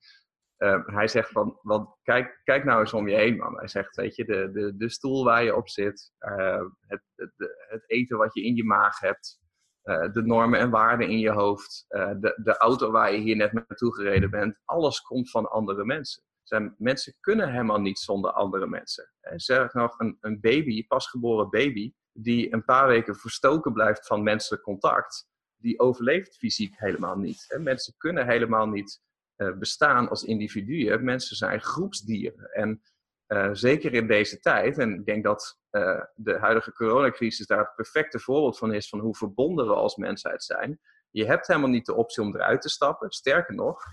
Uh, 0.58 0.88
hij 0.88 1.08
zegt 1.08 1.30
van, 1.30 1.60
want 1.62 1.98
kijk, 2.04 2.42
kijk 2.44 2.64
nou 2.64 2.80
eens 2.80 2.94
om 2.94 3.08
je 3.08 3.16
heen, 3.16 3.38
man. 3.38 3.58
Hij 3.58 3.68
zegt, 3.68 3.96
weet 3.96 4.16
je, 4.16 4.26
de, 4.26 4.52
de, 4.52 4.76
de 4.78 4.90
stoel 4.90 5.24
waar 5.24 5.44
je 5.44 5.56
op 5.56 5.70
zit, 5.70 6.12
uh, 6.20 6.64
het, 6.80 7.02
het, 7.16 7.32
het, 7.70 7.84
eten 7.90 8.18
wat 8.18 8.34
je 8.34 8.44
in 8.44 8.56
je 8.56 8.64
maag 8.64 9.00
hebt, 9.00 9.40
uh, 9.84 10.12
de 10.12 10.22
normen 10.22 10.60
en 10.60 10.70
waarden 10.70 11.10
in 11.10 11.20
je 11.20 11.32
hoofd, 11.32 11.86
uh, 11.90 12.12
de, 12.20 12.42
de 12.44 12.58
auto 12.58 12.92
waar 12.92 13.12
je 13.12 13.18
hier 13.18 13.36
net 13.36 13.54
naartoe 13.54 13.96
gereden 13.96 14.30
bent, 14.30 14.60
alles 14.66 15.02
komt 15.02 15.30
van 15.30 15.50
andere 15.50 15.86
mensen. 15.86 16.24
Zijn, 16.48 16.76
mensen 16.78 17.14
kunnen 17.20 17.52
helemaal 17.52 17.82
niet 17.82 18.00
zonder 18.00 18.32
andere 18.32 18.68
mensen. 18.68 19.12
Zeg 19.36 19.74
nog, 19.74 20.00
een, 20.00 20.18
een 20.22 20.40
baby, 20.40 20.88
pasgeboren 20.88 21.50
baby, 21.50 21.94
die 22.12 22.54
een 22.54 22.66
paar 22.66 22.88
weken 22.88 23.16
verstoken 23.16 23.74
blijft 23.74 24.08
van 24.08 24.24
menselijk 24.24 24.64
contact, 24.64 25.28
die 25.56 25.80
overleeft 25.80 26.38
fysiek 26.38 26.74
helemaal 26.78 27.18
niet. 27.18 27.56
Mensen 27.60 27.94
kunnen 27.98 28.28
helemaal 28.28 28.68
niet 28.68 29.02
uh, 29.38 29.58
bestaan 29.58 30.10
als 30.10 30.24
individuen. 30.24 31.04
Mensen 31.04 31.36
zijn 31.36 31.62
groepsdieren. 31.62 32.52
En 32.52 32.82
uh, 33.28 33.50
zeker 33.52 33.94
in 33.94 34.08
deze 34.08 34.40
tijd, 34.40 34.78
en 34.78 34.94
ik 34.94 35.06
denk 35.06 35.24
dat 35.24 35.60
uh, 35.72 36.02
de 36.16 36.38
huidige 36.38 36.74
coronacrisis 36.74 37.48
daar 37.48 37.60
het 37.60 37.76
perfecte 37.76 38.20
voorbeeld 38.20 38.58
van 38.58 38.74
is 38.74 38.90
van 38.90 39.00
hoe 39.00 39.16
verbonden 39.16 39.68
we 39.68 39.74
als 39.74 39.96
mensheid 39.96 40.44
zijn. 40.44 40.80
Je 41.10 41.26
hebt 41.26 41.48
helemaal 41.48 41.70
niet 41.70 41.86
de 41.86 41.96
optie 41.96 42.24
om 42.24 42.36
eruit 42.36 42.62
te 42.62 42.70
stappen. 42.70 43.12
Sterker 43.12 43.56
nog, 43.56 43.84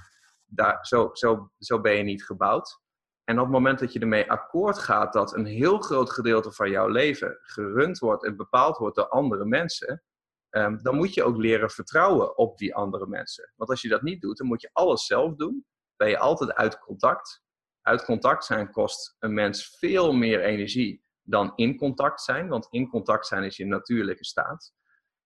daar, 0.55 0.87
zo, 0.87 1.11
zo, 1.13 1.51
zo 1.59 1.81
ben 1.81 1.97
je 1.97 2.03
niet 2.03 2.25
gebouwd. 2.25 2.81
En 3.25 3.39
op 3.39 3.45
het 3.45 3.53
moment 3.53 3.79
dat 3.79 3.93
je 3.93 4.01
ermee 4.01 4.31
akkoord 4.31 4.79
gaat 4.79 5.13
dat 5.13 5.37
een 5.37 5.47
heel 5.47 5.79
groot 5.79 6.11
gedeelte 6.11 6.53
van 6.53 6.71
jouw 6.71 6.89
leven 6.89 7.39
gerund 7.43 7.99
wordt 7.99 8.25
en 8.25 8.37
bepaald 8.37 8.77
wordt 8.77 8.97
door 8.97 9.09
andere 9.09 9.45
mensen, 9.45 10.03
um, 10.51 10.83
dan 10.83 10.97
moet 10.97 11.15
je 11.15 11.25
ook 11.25 11.37
leren 11.37 11.71
vertrouwen 11.71 12.39
op 12.39 12.59
die 12.59 12.75
andere 12.75 13.07
mensen. 13.07 13.53
Want 13.57 13.71
als 13.71 13.83
je 13.83 13.89
dat 13.89 14.03
niet 14.03 14.21
doet, 14.21 14.37
dan 14.37 14.47
moet 14.47 14.61
je 14.61 14.71
alles 14.73 15.07
zelf 15.07 15.35
doen. 15.35 15.67
Ben 15.97 16.09
je 16.09 16.19
altijd 16.19 16.55
uit 16.55 16.79
contact 16.79 17.43
uit 17.83 18.05
contact 18.05 18.45
zijn 18.45 18.71
kost 18.71 19.17
een 19.19 19.35
mens 19.35 19.77
veel 19.79 20.13
meer 20.13 20.41
energie 20.41 21.05
dan 21.23 21.53
in 21.55 21.77
contact 21.77 22.21
zijn, 22.21 22.49
want 22.49 22.67
in 22.71 22.89
contact 22.89 23.27
zijn 23.27 23.45
is 23.45 23.57
je 23.57 23.67
natuurlijke 23.67 24.25
staat. 24.25 24.73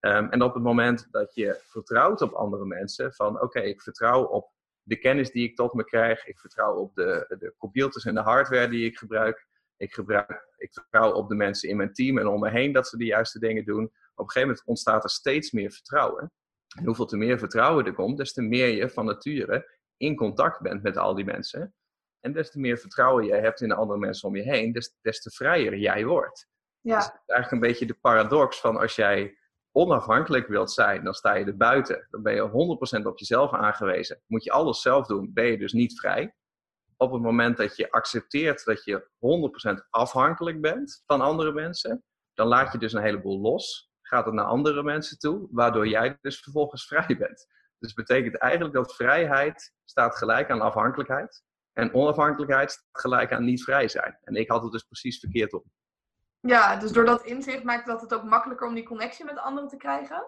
Um, 0.01 0.31
en 0.31 0.43
op 0.43 0.55
het 0.55 0.63
moment 0.63 1.07
dat 1.11 1.35
je 1.35 1.63
vertrouwt 1.65 2.21
op 2.21 2.33
andere 2.33 2.65
mensen, 2.65 3.15
van 3.15 3.41
oké, 3.41 3.61
ik 3.61 3.83
vertrouw 3.83 4.25
op 4.25 4.53
de 4.87 4.99
kennis 4.99 5.31
die 5.31 5.49
ik 5.49 5.57
tot 5.57 5.73
me 5.73 5.85
krijg, 5.85 6.27
ik 6.27 6.39
vertrouw 6.39 6.75
op 6.75 6.95
de, 6.95 7.37
de 7.39 7.55
computers 7.59 8.05
en 8.05 8.15
de 8.15 8.21
hardware 8.21 8.69
die 8.69 8.87
ik 8.87 8.99
gebruik, 8.99 9.47
ik, 9.77 9.93
gebruik, 9.93 10.55
ik 10.57 10.73
vertrouw 10.73 11.13
op 11.13 11.29
de 11.29 11.35
mensen 11.35 11.69
in 11.69 11.77
mijn 11.77 11.93
team 11.93 12.19
en 12.19 12.27
om 12.27 12.41
me 12.41 12.51
heen 12.51 12.73
dat 12.73 12.89
ze 12.89 12.97
de 12.97 13.05
juiste 13.05 13.39
dingen 13.39 13.65
doen. 13.65 13.85
Op 13.85 13.93
een 14.25 14.31
gegeven 14.31 14.49
moment 14.49 14.67
ontstaat 14.67 15.05
er 15.05 15.11
steeds 15.11 15.51
meer 15.51 15.71
vertrouwen. 15.71 16.33
En 16.79 16.85
hoeveel 16.85 17.07
te 17.07 17.17
meer 17.17 17.39
vertrouwen 17.39 17.87
er 17.87 17.95
komt, 17.95 18.17
des 18.17 18.33
te 18.33 18.43
meer 18.43 18.69
je 18.69 18.91
van 18.91 19.05
nature 19.05 19.79
in 19.97 20.17
contact 20.17 20.61
bent 20.61 20.83
met 20.83 20.97
al 20.97 21.15
die 21.15 21.25
mensen. 21.25 21.75
En 22.21 22.33
des 22.33 22.51
te 22.51 22.61
meer 22.61 22.79
vertrouwen 22.79 23.27
jij 23.27 23.41
hebt 23.41 23.61
in 23.61 23.69
de 23.69 23.75
andere 23.75 23.99
mensen 23.99 24.29
om 24.29 24.37
je 24.37 24.43
heen, 24.43 24.73
des, 24.73 24.97
des 25.01 25.23
te 25.23 25.31
vrijer 25.31 25.77
jij 25.77 26.05
wordt. 26.05 26.49
Ja. 26.81 26.97
Dus 26.97 27.05
het 27.05 27.15
is 27.15 27.35
eigenlijk 27.35 27.63
een 27.63 27.69
beetje 27.69 27.87
de 27.87 28.01
paradox 28.01 28.61
van 28.61 28.77
als 28.77 28.97
jij 28.97 29.39
onafhankelijk 29.77 30.47
wilt 30.47 30.71
zijn, 30.73 31.05
dan 31.05 31.15
sta 31.15 31.35
je 31.35 31.45
er 31.45 31.57
buiten. 31.57 32.07
Dan 32.11 32.23
ben 32.23 32.35
je 32.35 32.99
100% 33.03 33.07
op 33.07 33.19
jezelf 33.19 33.53
aangewezen. 33.53 34.23
Moet 34.27 34.45
je 34.45 34.51
alles 34.51 34.81
zelf 34.81 35.07
doen, 35.07 35.33
ben 35.33 35.47
je 35.47 35.59
dus 35.59 35.73
niet 35.73 35.99
vrij. 35.99 36.35
Op 36.97 37.13
het 37.13 37.23
moment 37.23 37.57
dat 37.57 37.77
je 37.77 37.91
accepteert 37.91 38.65
dat 38.65 38.85
je 38.85 39.09
100% 39.77 39.89
afhankelijk 39.91 40.61
bent 40.61 41.03
van 41.07 41.21
andere 41.21 41.53
mensen, 41.53 42.05
dan 42.35 42.47
laat 42.47 42.73
je 42.73 42.79
dus 42.79 42.93
een 42.93 43.03
heleboel 43.03 43.41
los. 43.41 43.91
Gaat 44.03 44.25
het 44.25 44.35
naar 44.35 44.45
andere 44.45 44.83
mensen 44.83 45.19
toe, 45.19 45.49
waardoor 45.51 45.89
jij 45.89 46.19
dus 46.21 46.41
vervolgens 46.41 46.87
vrij 46.91 47.17
bent. 47.19 47.47
Dus 47.79 47.93
betekent 47.93 48.39
eigenlijk 48.39 48.75
dat 48.75 48.95
vrijheid 48.95 49.73
staat 49.85 50.17
gelijk 50.17 50.51
aan 50.51 50.61
afhankelijkheid. 50.61 51.45
En 51.73 51.95
onafhankelijkheid 51.95 52.71
staat 52.71 52.87
gelijk 52.93 53.33
aan 53.33 53.45
niet 53.45 53.65
vrij 53.65 53.89
zijn. 53.89 54.19
En 54.23 54.35
ik 54.35 54.51
had 54.51 54.63
het 54.63 54.73
dus 54.73 54.85
precies 54.85 55.19
verkeerd 55.19 55.53
op. 55.53 55.65
Ja, 56.47 56.77
dus 56.77 56.93
door 56.93 57.05
dat 57.05 57.25
inzicht 57.25 57.63
maakt 57.63 57.87
dat 57.87 58.01
het 58.01 58.15
ook 58.15 58.23
makkelijker 58.23 58.67
om 58.67 58.75
die 58.75 58.85
connectie 58.85 59.25
met 59.25 59.39
anderen 59.39 59.69
te 59.69 59.77
krijgen? 59.77 60.27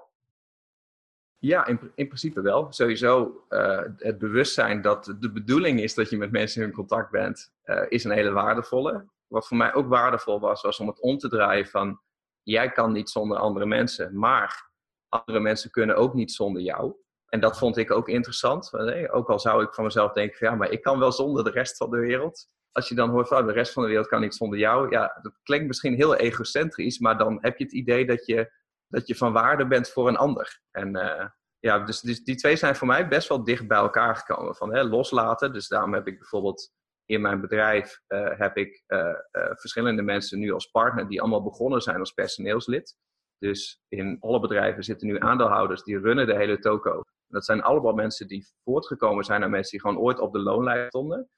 Ja, 1.38 1.66
in, 1.66 1.92
in 1.94 2.06
principe 2.06 2.40
wel. 2.40 2.72
Sowieso 2.72 3.44
uh, 3.48 3.80
het 3.96 4.18
bewustzijn 4.18 4.82
dat 4.82 5.14
de 5.18 5.32
bedoeling 5.32 5.80
is 5.80 5.94
dat 5.94 6.10
je 6.10 6.16
met 6.16 6.30
mensen 6.30 6.62
in 6.62 6.72
contact 6.72 7.10
bent, 7.10 7.52
uh, 7.64 7.84
is 7.88 8.04
een 8.04 8.10
hele 8.10 8.30
waardevolle. 8.30 9.06
Wat 9.26 9.46
voor 9.46 9.56
mij 9.56 9.74
ook 9.74 9.88
waardevol 9.88 10.40
was, 10.40 10.62
was 10.62 10.80
om 10.80 10.86
het 10.86 11.00
om 11.00 11.18
te 11.18 11.28
draaien 11.28 11.66
van 11.66 12.00
jij 12.42 12.72
kan 12.72 12.92
niet 12.92 13.10
zonder 13.10 13.38
andere 13.38 13.66
mensen, 13.66 14.18
maar 14.18 14.70
andere 15.08 15.40
mensen 15.40 15.70
kunnen 15.70 15.96
ook 15.96 16.14
niet 16.14 16.32
zonder 16.32 16.62
jou. 16.62 16.94
En 17.28 17.40
dat 17.40 17.58
vond 17.58 17.76
ik 17.76 17.90
ook 17.90 18.08
interessant. 18.08 18.72
Ook 19.10 19.30
al 19.30 19.40
zou 19.40 19.62
ik 19.62 19.74
van 19.74 19.84
mezelf 19.84 20.12
denken, 20.12 20.38
van, 20.38 20.48
ja, 20.48 20.54
maar 20.54 20.70
ik 20.70 20.82
kan 20.82 20.98
wel 20.98 21.12
zonder 21.12 21.44
de 21.44 21.50
rest 21.50 21.76
van 21.76 21.90
de 21.90 21.98
wereld. 21.98 22.48
Als 22.78 22.88
je 22.88 22.94
dan 22.94 23.10
hoort 23.10 23.28
van 23.28 23.46
de 23.46 23.52
rest 23.52 23.72
van 23.72 23.82
de 23.82 23.88
wereld 23.88 24.08
kan 24.08 24.20
niet 24.20 24.34
zonder 24.34 24.58
jou. 24.58 24.90
Ja, 24.90 25.18
dat 25.22 25.38
klinkt 25.42 25.66
misschien 25.66 25.94
heel 25.94 26.16
egocentrisch, 26.16 26.98
maar 26.98 27.18
dan 27.18 27.38
heb 27.40 27.58
je 27.58 27.64
het 27.64 27.72
idee 27.72 28.06
dat 28.06 28.26
je, 28.26 28.52
dat 28.88 29.06
je 29.06 29.14
van 29.14 29.32
waarde 29.32 29.66
bent 29.66 29.88
voor 29.88 30.08
een 30.08 30.16
ander. 30.16 30.60
En 30.70 30.96
uh, 30.96 31.26
ja, 31.58 31.78
dus, 31.78 32.00
dus, 32.00 32.24
die 32.24 32.36
twee 32.36 32.56
zijn 32.56 32.76
voor 32.76 32.86
mij 32.86 33.08
best 33.08 33.28
wel 33.28 33.44
dicht 33.44 33.68
bij 33.68 33.78
elkaar 33.78 34.16
gekomen. 34.16 34.54
Van 34.54 34.74
hè, 34.74 34.82
loslaten. 34.82 35.52
Dus 35.52 35.68
daarom 35.68 35.94
heb 35.94 36.06
ik 36.06 36.18
bijvoorbeeld 36.18 36.72
in 37.04 37.20
mijn 37.20 37.40
bedrijf 37.40 38.00
uh, 38.08 38.38
heb 38.38 38.56
ik 38.56 38.82
uh, 38.86 39.12
verschillende 39.32 40.02
mensen 40.02 40.38
nu 40.38 40.52
als 40.52 40.66
partner 40.66 41.08
die 41.08 41.20
allemaal 41.20 41.42
begonnen 41.42 41.80
zijn 41.80 41.98
als 41.98 42.12
personeelslid. 42.12 42.96
Dus 43.38 43.80
in 43.88 44.16
alle 44.20 44.40
bedrijven 44.40 44.82
zitten 44.82 45.06
nu 45.06 45.18
aandeelhouders 45.18 45.82
die 45.82 45.98
runnen 45.98 46.26
de 46.26 46.36
hele 46.36 46.58
toko. 46.58 47.02
Dat 47.26 47.44
zijn 47.44 47.62
allemaal 47.62 47.92
mensen 47.92 48.28
die 48.28 48.46
voortgekomen 48.64 49.24
zijn 49.24 49.40
naar 49.40 49.50
mensen 49.50 49.70
die 49.70 49.80
gewoon 49.80 50.02
ooit 50.02 50.18
op 50.18 50.32
de 50.32 50.38
loonlijst 50.38 50.86
stonden. 50.88 51.28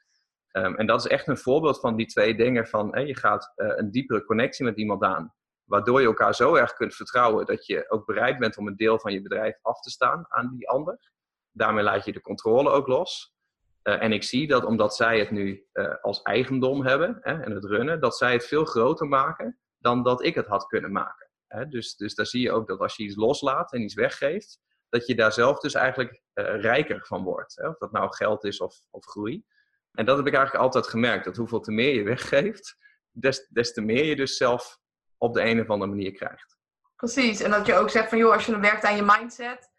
Um, 0.53 0.76
en 0.76 0.86
dat 0.86 1.01
is 1.01 1.07
echt 1.07 1.28
een 1.28 1.38
voorbeeld 1.38 1.80
van 1.80 1.96
die 1.96 2.07
twee 2.07 2.36
dingen 2.36 2.66
van 2.66 3.07
je 3.07 3.16
gaat 3.16 3.53
uh, 3.57 3.72
een 3.76 3.90
diepere 3.90 4.24
connectie 4.24 4.64
met 4.64 4.76
iemand 4.76 5.03
aan. 5.03 5.34
Waardoor 5.64 6.01
je 6.01 6.07
elkaar 6.07 6.34
zo 6.34 6.55
erg 6.55 6.72
kunt 6.72 6.94
vertrouwen 6.94 7.46
dat 7.46 7.66
je 7.66 7.90
ook 7.90 8.07
bereid 8.07 8.38
bent 8.38 8.57
om 8.57 8.66
een 8.66 8.76
deel 8.76 8.98
van 8.98 9.12
je 9.12 9.22
bedrijf 9.22 9.59
af 9.62 9.80
te 9.80 9.90
staan 9.90 10.24
aan 10.28 10.51
die 10.57 10.68
ander. 10.68 11.11
Daarmee 11.53 11.84
laat 11.84 12.05
je 12.05 12.12
de 12.12 12.20
controle 12.20 12.70
ook 12.70 12.86
los. 12.86 13.34
Uh, 13.82 14.03
en 14.03 14.12
ik 14.12 14.22
zie 14.22 14.46
dat 14.46 14.64
omdat 14.64 14.96
zij 14.96 15.18
het 15.18 15.30
nu 15.30 15.66
uh, 15.72 15.94
als 16.01 16.22
eigendom 16.22 16.86
hebben 16.86 17.18
hè, 17.20 17.42
en 17.42 17.51
het 17.51 17.64
runnen, 17.64 18.01
dat 18.01 18.16
zij 18.16 18.32
het 18.32 18.46
veel 18.46 18.64
groter 18.64 19.07
maken 19.07 19.59
dan 19.78 20.03
dat 20.03 20.24
ik 20.24 20.34
het 20.34 20.46
had 20.46 20.66
kunnen 20.66 20.92
maken. 20.92 21.30
Hè. 21.46 21.68
Dus, 21.68 21.96
dus 21.96 22.14
daar 22.14 22.26
zie 22.26 22.42
je 22.42 22.53
ook 22.53 22.66
dat 22.66 22.80
als 22.80 22.96
je 22.96 23.03
iets 23.03 23.16
loslaat 23.16 23.72
en 23.72 23.82
iets 23.82 23.94
weggeeft, 23.94 24.61
dat 24.88 25.07
je 25.07 25.14
daar 25.14 25.32
zelf 25.32 25.61
dus 25.61 25.74
eigenlijk 25.74 26.22
rijker 26.34 27.07
van 27.07 27.22
wordt. 27.22 27.57
Hè? 27.57 27.68
Of 27.68 27.78
dat 27.78 27.92
nou 27.92 28.14
geld 28.14 28.44
is 28.44 28.61
of, 28.61 28.76
of 28.90 29.05
groei. 29.05 29.44
En 29.93 30.05
dat 30.05 30.16
heb 30.16 30.26
ik 30.26 30.34
eigenlijk 30.34 30.64
altijd 30.64 30.86
gemerkt. 30.86 31.24
Dat 31.24 31.36
hoeveel 31.36 31.61
te 31.61 31.72
meer 31.72 31.95
je 31.95 32.03
weggeeft, 32.03 32.76
des, 33.11 33.47
des 33.49 33.72
te 33.72 33.80
meer 33.80 34.05
je 34.05 34.16
dus 34.16 34.36
zelf 34.36 34.78
op 35.18 35.34
de 35.34 35.43
een 35.43 35.61
of 35.61 35.70
andere 35.70 35.91
manier 35.91 36.12
krijgt. 36.12 36.59
Precies. 36.97 37.41
En 37.41 37.51
dat 37.51 37.66
je 37.66 37.74
ook 37.74 37.91
zegt 37.91 38.09
van 38.09 38.18
joh, 38.18 38.32
als 38.32 38.47
je 38.47 38.53
dan 38.53 38.61
werkt 38.61 38.84
aan 38.84 38.97
je 38.97 39.03
mindset, 39.03 39.70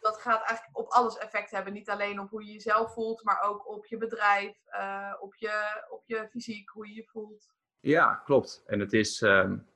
dat 0.00 0.20
gaat 0.20 0.46
eigenlijk 0.46 0.78
op 0.78 0.88
alles 0.88 1.18
effect 1.18 1.50
hebben. 1.50 1.72
Niet 1.72 1.90
alleen 1.90 2.20
op 2.20 2.30
hoe 2.30 2.44
je 2.44 2.52
jezelf 2.52 2.92
voelt, 2.92 3.24
maar 3.24 3.42
ook 3.42 3.68
op 3.68 3.86
je 3.86 3.96
bedrijf, 3.96 4.56
uh, 4.72 5.14
op, 5.20 5.34
je, 5.34 5.84
op 5.90 6.02
je 6.06 6.28
fysiek, 6.30 6.68
hoe 6.68 6.88
je 6.88 6.94
je 6.94 7.04
voelt. 7.06 7.48
Ja, 7.80 8.14
klopt. 8.14 8.62
En 8.66 8.80
het 8.80 8.92
is, 8.92 9.20
um, 9.20 9.68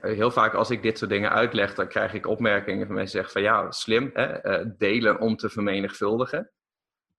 heel 0.00 0.30
vaak 0.30 0.54
als 0.54 0.70
ik 0.70 0.82
dit 0.82 0.98
soort 0.98 1.10
dingen 1.10 1.30
uitleg, 1.30 1.74
dan 1.74 1.88
krijg 1.88 2.12
ik 2.12 2.26
opmerkingen 2.26 2.86
van 2.86 2.94
mensen 2.94 3.20
die 3.20 3.28
zeggen 3.28 3.32
van 3.32 3.42
ja, 3.42 3.70
slim, 3.70 4.10
hè, 4.12 4.60
uh, 4.60 4.70
delen 4.78 5.20
om 5.20 5.36
te 5.36 5.48
vermenigvuldigen. 5.48 6.50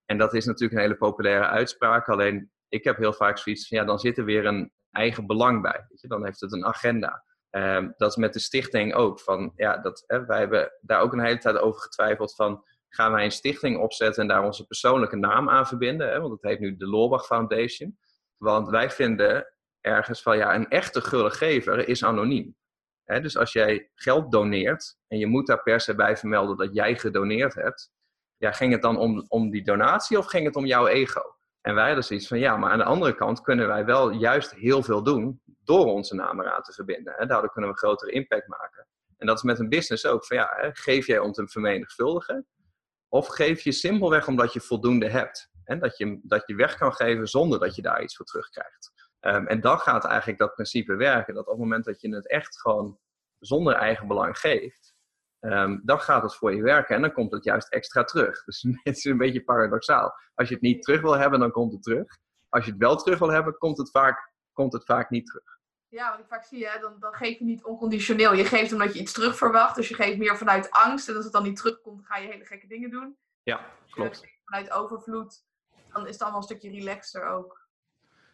En 0.07 0.17
dat 0.17 0.33
is 0.33 0.45
natuurlijk 0.45 0.73
een 0.73 0.85
hele 0.85 0.97
populaire 0.97 1.47
uitspraak, 1.47 2.09
alleen 2.09 2.51
ik 2.69 2.83
heb 2.83 2.97
heel 2.97 3.13
vaak 3.13 3.37
zoiets 3.37 3.67
van 3.67 3.77
ja, 3.77 3.83
dan 3.83 3.99
zit 3.99 4.17
er 4.17 4.25
weer 4.25 4.45
een 4.45 4.71
eigen 4.91 5.25
belang 5.25 5.61
bij. 5.61 5.85
Weet 5.87 6.01
je? 6.01 6.07
Dan 6.07 6.25
heeft 6.25 6.41
het 6.41 6.53
een 6.53 6.65
agenda. 6.65 7.23
Um, 7.51 7.93
dat 7.97 8.09
is 8.09 8.15
met 8.15 8.33
de 8.33 8.39
stichting 8.39 8.93
ook. 8.93 9.19
Van, 9.19 9.53
ja, 9.55 9.77
dat, 9.77 10.03
hè, 10.07 10.25
wij 10.25 10.39
hebben 10.39 10.71
daar 10.81 11.01
ook 11.01 11.13
een 11.13 11.25
hele 11.25 11.37
tijd 11.37 11.57
over 11.57 11.81
getwijfeld 11.81 12.35
van 12.35 12.63
gaan 12.89 13.11
wij 13.11 13.23
een 13.23 13.31
stichting 13.31 13.77
opzetten 13.77 14.21
en 14.21 14.27
daar 14.27 14.43
onze 14.43 14.65
persoonlijke 14.65 15.15
naam 15.15 15.49
aan 15.49 15.67
verbinden. 15.67 16.09
Hè? 16.09 16.19
Want 16.19 16.31
het 16.31 16.41
heet 16.41 16.59
nu 16.59 16.77
de 16.77 16.87
Loorbach 16.87 17.25
Foundation. 17.25 17.97
Want 18.37 18.69
wij 18.69 18.91
vinden 18.91 19.53
ergens 19.81 20.21
van 20.21 20.37
ja, 20.37 20.55
een 20.55 20.67
echte 20.67 21.01
gulle 21.01 21.31
gever 21.31 21.87
is 21.87 22.03
anoniem. 22.03 22.55
Dus 23.05 23.37
als 23.37 23.53
jij 23.53 23.91
geld 23.95 24.31
doneert 24.31 24.97
en 25.07 25.17
je 25.17 25.27
moet 25.27 25.47
daar 25.47 25.63
per 25.63 25.79
se 25.79 25.95
bij 25.95 26.17
vermelden 26.17 26.57
dat 26.57 26.73
jij 26.73 26.97
gedoneerd 26.97 27.53
hebt, 27.53 27.91
ja, 28.37 28.51
ging 28.51 28.71
het 28.71 28.81
dan 28.81 28.97
om, 28.97 29.25
om 29.27 29.49
die 29.49 29.63
donatie 29.63 30.17
of 30.17 30.25
ging 30.25 30.45
het 30.45 30.55
om 30.55 30.65
jouw 30.65 30.87
ego? 30.87 31.21
En 31.61 31.75
wij 31.75 31.85
hadden 31.85 32.03
zoiets 32.03 32.27
van 32.27 32.39
ja, 32.39 32.57
maar 32.57 32.71
aan 32.71 32.77
de 32.77 32.83
andere 32.83 33.15
kant 33.15 33.41
kunnen 33.41 33.67
wij 33.67 33.85
wel 33.85 34.09
juist 34.09 34.51
heel 34.51 34.83
veel 34.83 35.03
doen 35.03 35.41
door 35.63 35.85
onze 35.85 36.15
naam 36.15 36.39
eraan 36.39 36.61
te 36.61 36.73
verbinden. 36.73 37.13
Hè. 37.17 37.25
Daardoor 37.25 37.51
kunnen 37.51 37.71
we 37.71 37.77
grotere 37.77 38.11
impact 38.11 38.47
maken. 38.47 38.87
En 39.17 39.27
dat 39.27 39.37
is 39.37 39.43
met 39.43 39.59
een 39.59 39.69
business 39.69 40.05
ook 40.05 40.25
van 40.25 40.37
ja, 40.37 40.69
geef 40.73 41.07
jij 41.07 41.19
om 41.19 41.31
te 41.31 41.47
vermenigvuldigen? 41.47 42.47
Of 43.09 43.27
geef 43.27 43.61
je 43.61 43.71
simpelweg 43.71 44.27
omdat 44.27 44.53
je 44.53 44.61
voldoende 44.61 45.09
hebt? 45.09 45.49
En 45.63 45.79
dat 45.79 45.97
je, 45.97 46.19
dat 46.23 46.43
je 46.45 46.55
weg 46.55 46.75
kan 46.75 46.93
geven 46.93 47.27
zonder 47.27 47.59
dat 47.59 47.75
je 47.75 47.81
daar 47.81 48.03
iets 48.03 48.15
voor 48.15 48.25
terugkrijgt. 48.25 48.91
Um, 49.21 49.47
en 49.47 49.61
dan 49.61 49.79
gaat 49.79 50.05
eigenlijk 50.05 50.39
dat 50.39 50.53
principe 50.53 50.95
werken. 50.95 51.33
Dat 51.33 51.45
op 51.45 51.51
het 51.51 51.59
moment 51.61 51.85
dat 51.85 52.01
je 52.01 52.15
het 52.15 52.29
echt 52.29 52.59
gewoon 52.61 52.99
zonder 53.39 53.73
eigen 53.73 54.07
belang 54.07 54.37
geeft, 54.37 54.95
um, 55.39 55.81
dan 55.83 55.99
gaat 55.99 56.21
het 56.21 56.35
voor 56.35 56.55
je 56.55 56.61
werken 56.61 56.95
en 56.95 57.01
dan 57.01 57.11
komt 57.11 57.31
het 57.31 57.43
juist 57.43 57.69
extra 57.69 58.03
terug. 58.03 58.43
Dus 58.45 58.61
het 58.83 58.97
is 58.97 59.03
een 59.03 59.17
beetje 59.17 59.43
paradoxaal. 59.43 60.13
Als 60.33 60.47
je 60.47 60.53
het 60.53 60.63
niet 60.63 60.83
terug 60.83 61.01
wil 61.01 61.17
hebben, 61.17 61.39
dan 61.39 61.51
komt 61.51 61.73
het 61.73 61.83
terug. 61.83 62.17
Als 62.49 62.65
je 62.65 62.71
het 62.71 62.79
wel 62.79 62.95
terug 62.95 63.19
wil 63.19 63.31
hebben, 63.31 63.57
komt 63.57 63.77
het 63.77 63.91
vaak, 63.91 64.31
komt 64.53 64.73
het 64.73 64.85
vaak 64.85 65.09
niet 65.09 65.25
terug. 65.25 65.57
Ja, 65.89 66.11
wat 66.11 66.19
ik 66.19 66.25
vaak 66.27 66.43
zie, 66.43 66.67
hè, 66.67 66.79
dan, 66.79 66.95
dan 66.99 67.13
geef 67.13 67.37
je 67.37 67.45
niet 67.45 67.63
onconditioneel. 67.63 68.33
Je 68.33 68.45
geeft 68.45 68.73
omdat 68.73 68.93
je 68.93 68.99
iets 68.99 69.13
terug 69.13 69.37
verwacht. 69.37 69.75
Dus 69.75 69.87
je 69.87 69.95
geeft 69.95 70.17
meer 70.17 70.37
vanuit 70.37 70.71
angst. 70.71 71.09
En 71.09 71.15
als 71.15 71.23
het 71.23 71.33
dan 71.33 71.43
niet 71.43 71.55
terugkomt, 71.55 72.05
ga 72.05 72.17
je 72.17 72.27
hele 72.27 72.45
gekke 72.45 72.67
dingen 72.67 72.89
doen. 72.89 73.17
Ja, 73.43 73.65
klopt. 73.89 74.21
Dus 74.21 74.39
vanuit 74.45 74.71
overvloed, 74.71 75.45
dan 75.93 76.07
is 76.07 76.11
het 76.11 76.21
allemaal 76.21 76.39
een 76.39 76.45
stukje 76.45 76.69
relaxter 76.69 77.25
ook. 77.25 77.67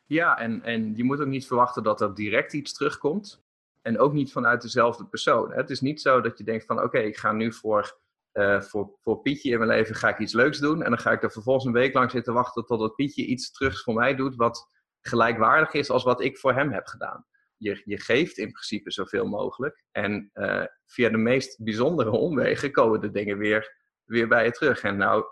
Ja, 0.05 0.37
en, 0.37 0.63
en 0.63 0.95
je 0.95 1.03
moet 1.03 1.19
ook 1.19 1.27
niet 1.27 1.47
verwachten 1.47 1.83
dat 1.83 2.01
er 2.01 2.13
direct 2.13 2.53
iets 2.53 2.73
terugkomt. 2.73 3.42
En 3.83 3.99
ook 3.99 4.13
niet 4.13 4.31
vanuit 4.31 4.61
dezelfde 4.61 5.05
persoon. 5.05 5.53
Het 5.53 5.69
is 5.69 5.81
niet 5.81 6.01
zo 6.01 6.21
dat 6.21 6.37
je 6.37 6.43
denkt 6.43 6.65
van 6.65 6.83
oké, 6.83 6.99
ik 6.99 7.17
ga 7.17 7.31
nu 7.31 7.53
voor, 7.53 7.99
uh, 8.33 8.61
voor, 8.61 8.97
voor 9.01 9.21
Pietje 9.21 9.51
in 9.51 9.57
mijn 9.57 9.69
leven 9.69 9.95
ga 9.95 10.09
ik 10.09 10.19
iets 10.19 10.33
leuks 10.33 10.59
doen. 10.59 10.83
En 10.83 10.89
dan 10.89 10.99
ga 10.99 11.11
ik 11.11 11.23
er 11.23 11.31
vervolgens 11.31 11.65
een 11.65 11.71
week 11.71 11.93
lang 11.93 12.11
zitten 12.11 12.33
wachten 12.33 12.65
totdat 12.65 12.95
Pietje 12.95 13.25
iets 13.25 13.51
terug 13.51 13.81
voor 13.81 13.93
mij 13.93 14.15
doet 14.15 14.35
wat 14.35 14.69
gelijkwaardig 15.01 15.73
is 15.73 15.89
als 15.89 16.03
wat 16.03 16.21
ik 16.21 16.37
voor 16.37 16.53
hem 16.53 16.71
heb 16.71 16.85
gedaan. 16.85 17.25
Je, 17.57 17.81
je 17.85 17.99
geeft 17.99 18.37
in 18.37 18.51
principe 18.51 18.91
zoveel 18.91 19.25
mogelijk. 19.25 19.83
En 19.91 20.29
uh, 20.33 20.65
via 20.85 21.09
de 21.09 21.17
meest 21.17 21.63
bijzondere 21.63 22.11
omwegen 22.11 22.71
komen 22.71 23.01
de 23.01 23.11
dingen 23.11 23.37
weer, 23.37 23.75
weer 24.03 24.27
bij 24.27 24.45
je 24.45 24.51
terug. 24.51 24.81
En 24.81 24.97
nou, 24.97 25.25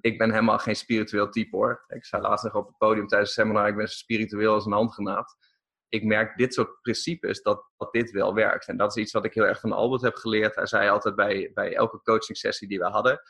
ik 0.00 0.18
ben 0.18 0.30
helemaal 0.30 0.58
geen 0.58 0.76
spiritueel 0.76 1.28
type 1.28 1.56
hoor. 1.56 1.84
Ik 1.88 2.04
zei 2.04 2.22
laatst 2.22 2.44
nog 2.44 2.54
op 2.54 2.66
het 2.66 2.78
podium 2.78 3.06
tijdens 3.06 3.34
het 3.34 3.44
seminar, 3.44 3.68
ik 3.68 3.76
ben 3.76 3.88
zo 3.88 3.94
spiritueel 3.94 4.54
als 4.54 4.66
een 4.66 4.72
handgenaad. 4.72 5.36
Ik 5.94 6.04
merk 6.04 6.36
dit 6.36 6.54
soort 6.54 6.80
principes, 6.82 7.42
dat, 7.42 7.70
dat 7.76 7.92
dit 7.92 8.10
wel 8.10 8.34
werkt. 8.34 8.68
En 8.68 8.76
dat 8.76 8.96
is 8.96 9.02
iets 9.02 9.12
wat 9.12 9.24
ik 9.24 9.34
heel 9.34 9.46
erg 9.46 9.60
van 9.60 9.72
Albert 9.72 10.02
heb 10.02 10.14
geleerd. 10.14 10.54
Hij 10.54 10.66
zei 10.66 10.88
altijd 10.88 11.14
bij, 11.14 11.50
bij 11.54 11.74
elke 11.74 12.00
coaching 12.02 12.38
sessie 12.38 12.68
die 12.68 12.78
we 12.78 12.84
hadden, 12.84 13.20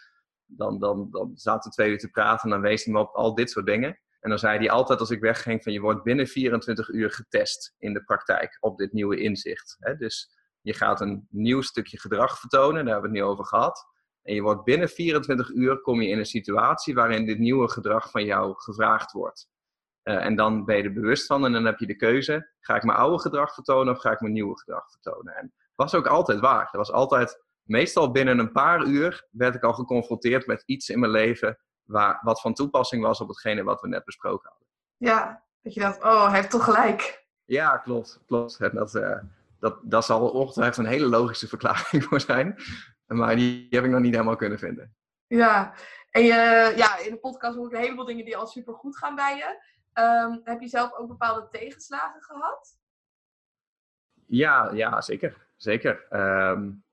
dan, 0.47 0.79
dan, 0.79 1.11
dan 1.11 1.33
zaten 1.35 1.71
we 1.71 1.77
twee 1.77 1.91
uur 1.91 1.99
te 1.99 2.11
praten 2.11 2.45
en 2.45 2.51
dan 2.51 2.61
wees 2.61 2.85
hij 2.85 2.93
me 2.95 3.01
op 3.01 3.15
al 3.15 3.35
dit 3.35 3.51
soort 3.51 3.67
dingen. 3.67 3.99
En 4.21 4.31
dan 4.31 4.39
zei 4.39 4.59
hij 4.59 4.71
altijd 4.71 5.01
als 5.01 5.11
ik 5.11 5.21
wegging 5.21 5.63
van 5.63 5.73
je 5.73 5.81
wordt 5.81 6.03
binnen 6.03 6.27
24 6.27 6.89
uur 6.89 7.11
getest 7.11 7.75
in 7.79 7.93
de 7.93 8.05
praktijk 8.05 8.57
op 8.61 8.79
dit 8.79 8.93
nieuwe 8.93 9.17
inzicht. 9.17 9.77
Dus 9.99 10.31
je 10.61 10.75
gaat 10.75 11.01
een 11.01 11.27
nieuw 11.31 11.61
stukje 11.61 11.99
gedrag 11.99 12.39
vertonen, 12.39 12.85
daar 12.85 12.93
hebben 12.93 13.11
we 13.11 13.17
het 13.17 13.27
nu 13.27 13.33
over 13.33 13.45
gehad. 13.45 13.85
En 14.23 14.35
je 14.35 14.43
wordt 14.43 14.65
binnen 14.65 14.89
24 14.89 15.51
uur 15.51 15.81
kom 15.81 16.01
je 16.01 16.09
in 16.09 16.19
een 16.19 16.27
situatie 16.27 16.95
waarin 16.95 17.27
dit 17.27 17.39
nieuwe 17.39 17.69
gedrag 17.69 18.11
van 18.11 18.25
jou 18.25 18.55
gevraagd 18.57 19.13
wordt. 19.13 19.49
Uh, 20.05 20.25
en 20.25 20.37
dan 20.37 20.65
ben 20.65 20.77
je 20.77 20.83
er 20.83 20.93
bewust 20.93 21.27
van 21.27 21.45
en 21.45 21.53
dan 21.53 21.65
heb 21.65 21.79
je 21.79 21.87
de 21.87 21.97
keuze: 21.97 22.51
ga 22.61 22.75
ik 22.75 22.83
mijn 22.83 22.99
oude 22.99 23.21
gedrag 23.21 23.55
vertonen 23.55 23.95
of 23.95 24.01
ga 24.01 24.11
ik 24.11 24.21
mijn 24.21 24.33
nieuwe 24.33 24.59
gedrag 24.59 24.91
vertonen? 24.91 25.35
En 25.35 25.53
dat 25.57 25.91
was 25.91 25.95
ook 25.95 26.07
altijd 26.07 26.41
waar. 26.41 26.65
Dat 26.65 26.87
was 26.87 26.93
altijd, 26.93 27.45
meestal 27.63 28.11
binnen 28.11 28.39
een 28.39 28.53
paar 28.53 28.85
uur 28.85 29.27
werd 29.31 29.55
ik 29.55 29.63
al 29.63 29.73
geconfronteerd 29.73 30.47
met 30.47 30.63
iets 30.67 30.89
in 30.89 31.01
mijn 31.01 31.13
leven 31.13 31.59
waar, 31.83 32.19
wat 32.23 32.41
van 32.41 32.55
toepassing 32.55 33.03
was 33.03 33.21
op 33.21 33.29
hetgene 33.29 33.63
wat 33.63 33.81
we 33.81 33.89
net 33.89 34.05
besproken 34.05 34.49
hadden. 34.49 34.69
Ja, 34.97 35.45
dat 35.63 35.75
je 35.75 35.81
dacht, 35.81 36.03
oh, 36.03 36.27
hij 36.27 36.37
heeft 36.37 36.51
toch 36.51 36.65
gelijk. 36.65 37.27
Ja, 37.45 37.77
klopt. 37.77 38.21
klopt. 38.27 38.61
En 38.61 38.71
dat, 38.75 38.95
uh, 38.95 39.19
dat, 39.59 39.79
dat 39.83 40.05
zal 40.05 40.31
ongetwijfeld 40.31 40.87
een 40.87 40.93
hele 40.93 41.07
logische 41.07 41.49
verklaring 41.49 42.05
voor 42.05 42.21
zijn. 42.21 42.57
Maar 43.07 43.37
die 43.37 43.67
heb 43.71 43.85
ik 43.85 43.91
nog 43.91 44.01
niet 44.01 44.13
helemaal 44.13 44.37
kunnen 44.37 44.59
vinden. 44.59 44.95
Ja, 45.27 45.75
en 46.11 46.23
je, 46.23 46.73
ja, 46.77 46.99
in 46.99 47.11
de 47.11 47.19
podcast 47.19 47.57
hoor 47.57 47.67
ik 47.67 47.73
een 47.73 47.81
heleboel 47.81 48.05
dingen 48.05 48.25
die 48.25 48.37
al 48.37 48.47
super 48.47 48.75
goed 48.75 48.97
gaan 48.97 49.15
bij 49.15 49.37
je. 49.37 49.73
Um, 49.99 50.41
heb 50.45 50.61
je 50.61 50.69
zelf 50.69 50.95
ook 50.95 51.09
bepaalde 51.09 51.49
tegenslagen 51.49 52.23
gehad? 52.23 52.79
Ja, 54.27 54.73
ja 54.73 55.01
zeker. 55.01 55.47
zeker. 55.57 56.07
Um, 56.11 56.85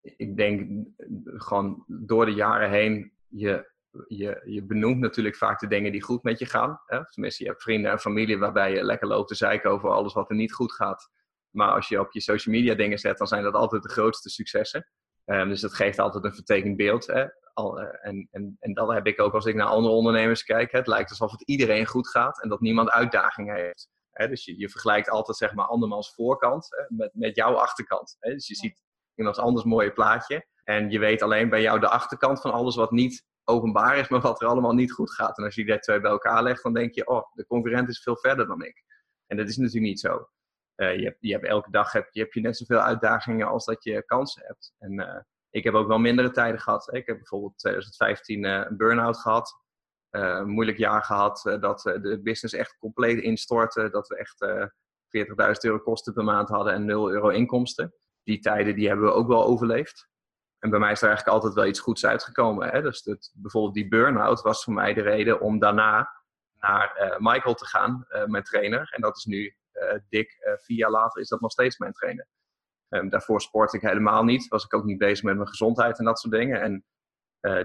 ik 0.00 0.36
denk 0.36 0.86
gewoon 1.24 1.84
door 1.86 2.24
de 2.24 2.34
jaren 2.34 2.70
heen, 2.70 3.12
je, 3.28 3.70
je, 4.06 4.42
je 4.44 4.64
benoemt 4.64 5.00
natuurlijk 5.00 5.36
vaak 5.36 5.60
de 5.60 5.66
dingen 5.66 5.92
die 5.92 6.02
goed 6.02 6.22
met 6.22 6.38
je 6.38 6.46
gaan. 6.46 6.80
Hè? 6.86 7.10
Tenminste, 7.10 7.42
je 7.42 7.48
hebt 7.48 7.62
vrienden 7.62 7.90
en 7.90 7.98
familie 7.98 8.38
waarbij 8.38 8.72
je 8.72 8.84
lekker 8.84 9.08
loopt 9.08 9.28
te 9.28 9.34
zeiken 9.34 9.70
over 9.70 9.90
alles 9.90 10.12
wat 10.12 10.30
er 10.30 10.36
niet 10.36 10.52
goed 10.52 10.72
gaat. 10.72 11.10
Maar 11.50 11.70
als 11.70 11.88
je 11.88 12.00
op 12.00 12.12
je 12.12 12.20
social 12.20 12.54
media 12.54 12.74
dingen 12.74 12.98
zet, 12.98 13.18
dan 13.18 13.26
zijn 13.26 13.42
dat 13.42 13.54
altijd 13.54 13.82
de 13.82 13.88
grootste 13.88 14.30
successen. 14.30 14.88
Um, 15.24 15.48
dus 15.48 15.60
dat 15.60 15.74
geeft 15.74 15.98
altijd 15.98 16.24
een 16.24 16.34
vertekend 16.34 16.76
beeld. 16.76 17.06
Hè? 17.06 17.26
Al, 17.52 17.80
uh, 17.80 17.88
en, 18.00 18.28
en, 18.30 18.56
en 18.60 18.74
dat 18.74 18.92
heb 18.92 19.06
ik 19.06 19.20
ook 19.20 19.34
als 19.34 19.46
ik 19.46 19.54
naar 19.54 19.66
andere 19.66 19.94
ondernemers 19.94 20.44
kijk. 20.44 20.72
Hè? 20.72 20.78
Het 20.78 20.86
lijkt 20.86 21.10
alsof 21.10 21.30
het 21.30 21.42
iedereen 21.42 21.86
goed 21.86 22.08
gaat 22.08 22.42
en 22.42 22.48
dat 22.48 22.60
niemand 22.60 22.90
uitdagingen 22.90 23.54
heeft. 23.54 23.88
Hè? 24.10 24.28
Dus 24.28 24.44
je, 24.44 24.58
je 24.58 24.68
vergelijkt 24.68 25.10
altijd 25.10 25.36
zeg 25.36 25.54
maar 25.54 25.66
andermans 25.66 26.14
voorkant 26.14 26.66
hè? 26.70 26.96
Met, 26.96 27.10
met 27.14 27.36
jouw 27.36 27.54
achterkant. 27.54 28.16
Dus 28.20 28.48
je 28.48 28.54
ziet 28.54 28.82
iemands 29.14 29.38
anders 29.38 29.64
mooie 29.64 29.92
plaatje. 29.92 30.46
En 30.64 30.90
je 30.90 30.98
weet 30.98 31.22
alleen 31.22 31.48
bij 31.48 31.62
jou 31.62 31.80
de 31.80 31.88
achterkant 31.88 32.40
van 32.40 32.52
alles 32.52 32.76
wat 32.76 32.90
niet 32.90 33.24
openbaar 33.44 33.96
is, 33.96 34.08
maar 34.08 34.20
wat 34.20 34.40
er 34.40 34.48
allemaal 34.48 34.74
niet 34.74 34.92
goed 34.92 35.12
gaat. 35.12 35.38
En 35.38 35.44
als 35.44 35.54
je 35.54 35.64
die 35.64 35.78
twee 35.78 36.00
bij 36.00 36.10
elkaar 36.10 36.42
legt, 36.42 36.62
dan 36.62 36.74
denk 36.74 36.94
je, 36.94 37.06
oh, 37.06 37.32
de 37.32 37.46
concurrent 37.46 37.88
is 37.88 38.02
veel 38.02 38.16
verder 38.16 38.46
dan 38.46 38.62
ik. 38.64 38.84
En 39.26 39.36
dat 39.36 39.48
is 39.48 39.56
natuurlijk 39.56 39.86
niet 39.86 40.00
zo. 40.00 40.28
Uh, 40.76 40.96
je, 40.96 41.04
hebt, 41.04 41.16
je 41.20 41.32
hebt 41.32 41.44
elke 41.44 41.70
dag 41.70 41.92
heb, 41.92 42.08
je, 42.10 42.20
heb 42.20 42.32
je 42.32 42.40
net 42.40 42.56
zoveel 42.56 42.78
uitdagingen 42.78 43.46
als 43.46 43.64
dat 43.64 43.84
je 43.84 44.04
kansen 44.04 44.46
hebt. 44.46 44.74
En 44.78 44.92
uh, 44.92 45.18
ik 45.52 45.64
heb 45.64 45.74
ook 45.74 45.88
wel 45.88 45.98
mindere 45.98 46.30
tijden 46.30 46.60
gehad. 46.60 46.94
Ik 46.94 47.06
heb 47.06 47.16
bijvoorbeeld 47.16 47.58
2015 47.58 48.44
uh, 48.44 48.64
een 48.68 48.76
burn-out 48.76 49.18
gehad. 49.18 49.60
een 50.10 50.48
moeilijk 50.48 50.78
jaar 50.78 51.02
gehad 51.02 51.56
dat 51.60 51.80
de 51.82 52.20
business 52.22 52.54
echt 52.54 52.76
compleet 52.78 53.22
instortte. 53.22 53.90
Dat 53.90 54.08
we 54.08 54.16
echt 54.16 54.46
40.000 55.46 55.60
euro 55.60 55.78
kosten 55.78 56.12
per 56.12 56.24
maand 56.24 56.48
hadden 56.48 56.72
en 56.72 56.84
0 56.84 57.10
euro 57.10 57.28
inkomsten. 57.28 57.94
Die 58.22 58.38
tijden 58.38 58.74
die 58.74 58.88
hebben 58.88 59.06
we 59.06 59.12
ook 59.12 59.28
wel 59.28 59.44
overleefd. 59.44 60.08
En 60.58 60.70
bij 60.70 60.78
mij 60.78 60.92
is 60.92 61.02
er 61.02 61.08
eigenlijk 61.08 61.36
altijd 61.36 61.54
wel 61.54 61.66
iets 61.66 61.80
goeds 61.80 62.06
uitgekomen. 62.06 62.68
Hè? 62.68 62.82
Dus 62.82 63.04
het, 63.04 63.32
bijvoorbeeld 63.34 63.74
die 63.74 63.88
burn-out 63.88 64.42
was 64.42 64.64
voor 64.64 64.72
mij 64.74 64.94
de 64.94 65.02
reden 65.02 65.40
om 65.40 65.58
daarna 65.58 66.10
naar 66.54 67.16
Michael 67.18 67.54
te 67.54 67.66
gaan, 67.66 68.06
mijn 68.26 68.44
trainer. 68.44 68.92
En 68.94 69.00
dat 69.00 69.16
is 69.16 69.24
nu 69.24 69.56
dik 70.08 70.56
vier 70.62 70.76
jaar 70.76 70.90
later 70.90 71.20
is 71.20 71.28
dat 71.28 71.40
nog 71.40 71.50
steeds 71.50 71.78
mijn 71.78 71.92
trainer. 71.92 72.26
Um, 72.92 73.08
daarvoor 73.08 73.40
sportte 73.40 73.76
ik 73.76 73.82
helemaal 73.82 74.24
niet. 74.24 74.48
Was 74.48 74.64
ik 74.64 74.74
ook 74.74 74.84
niet 74.84 74.98
bezig 74.98 75.24
met 75.24 75.34
mijn 75.36 75.48
gezondheid 75.48 75.98
en 75.98 76.04
dat 76.04 76.18
soort 76.18 76.34
dingen. 76.34 76.60
En 76.60 76.84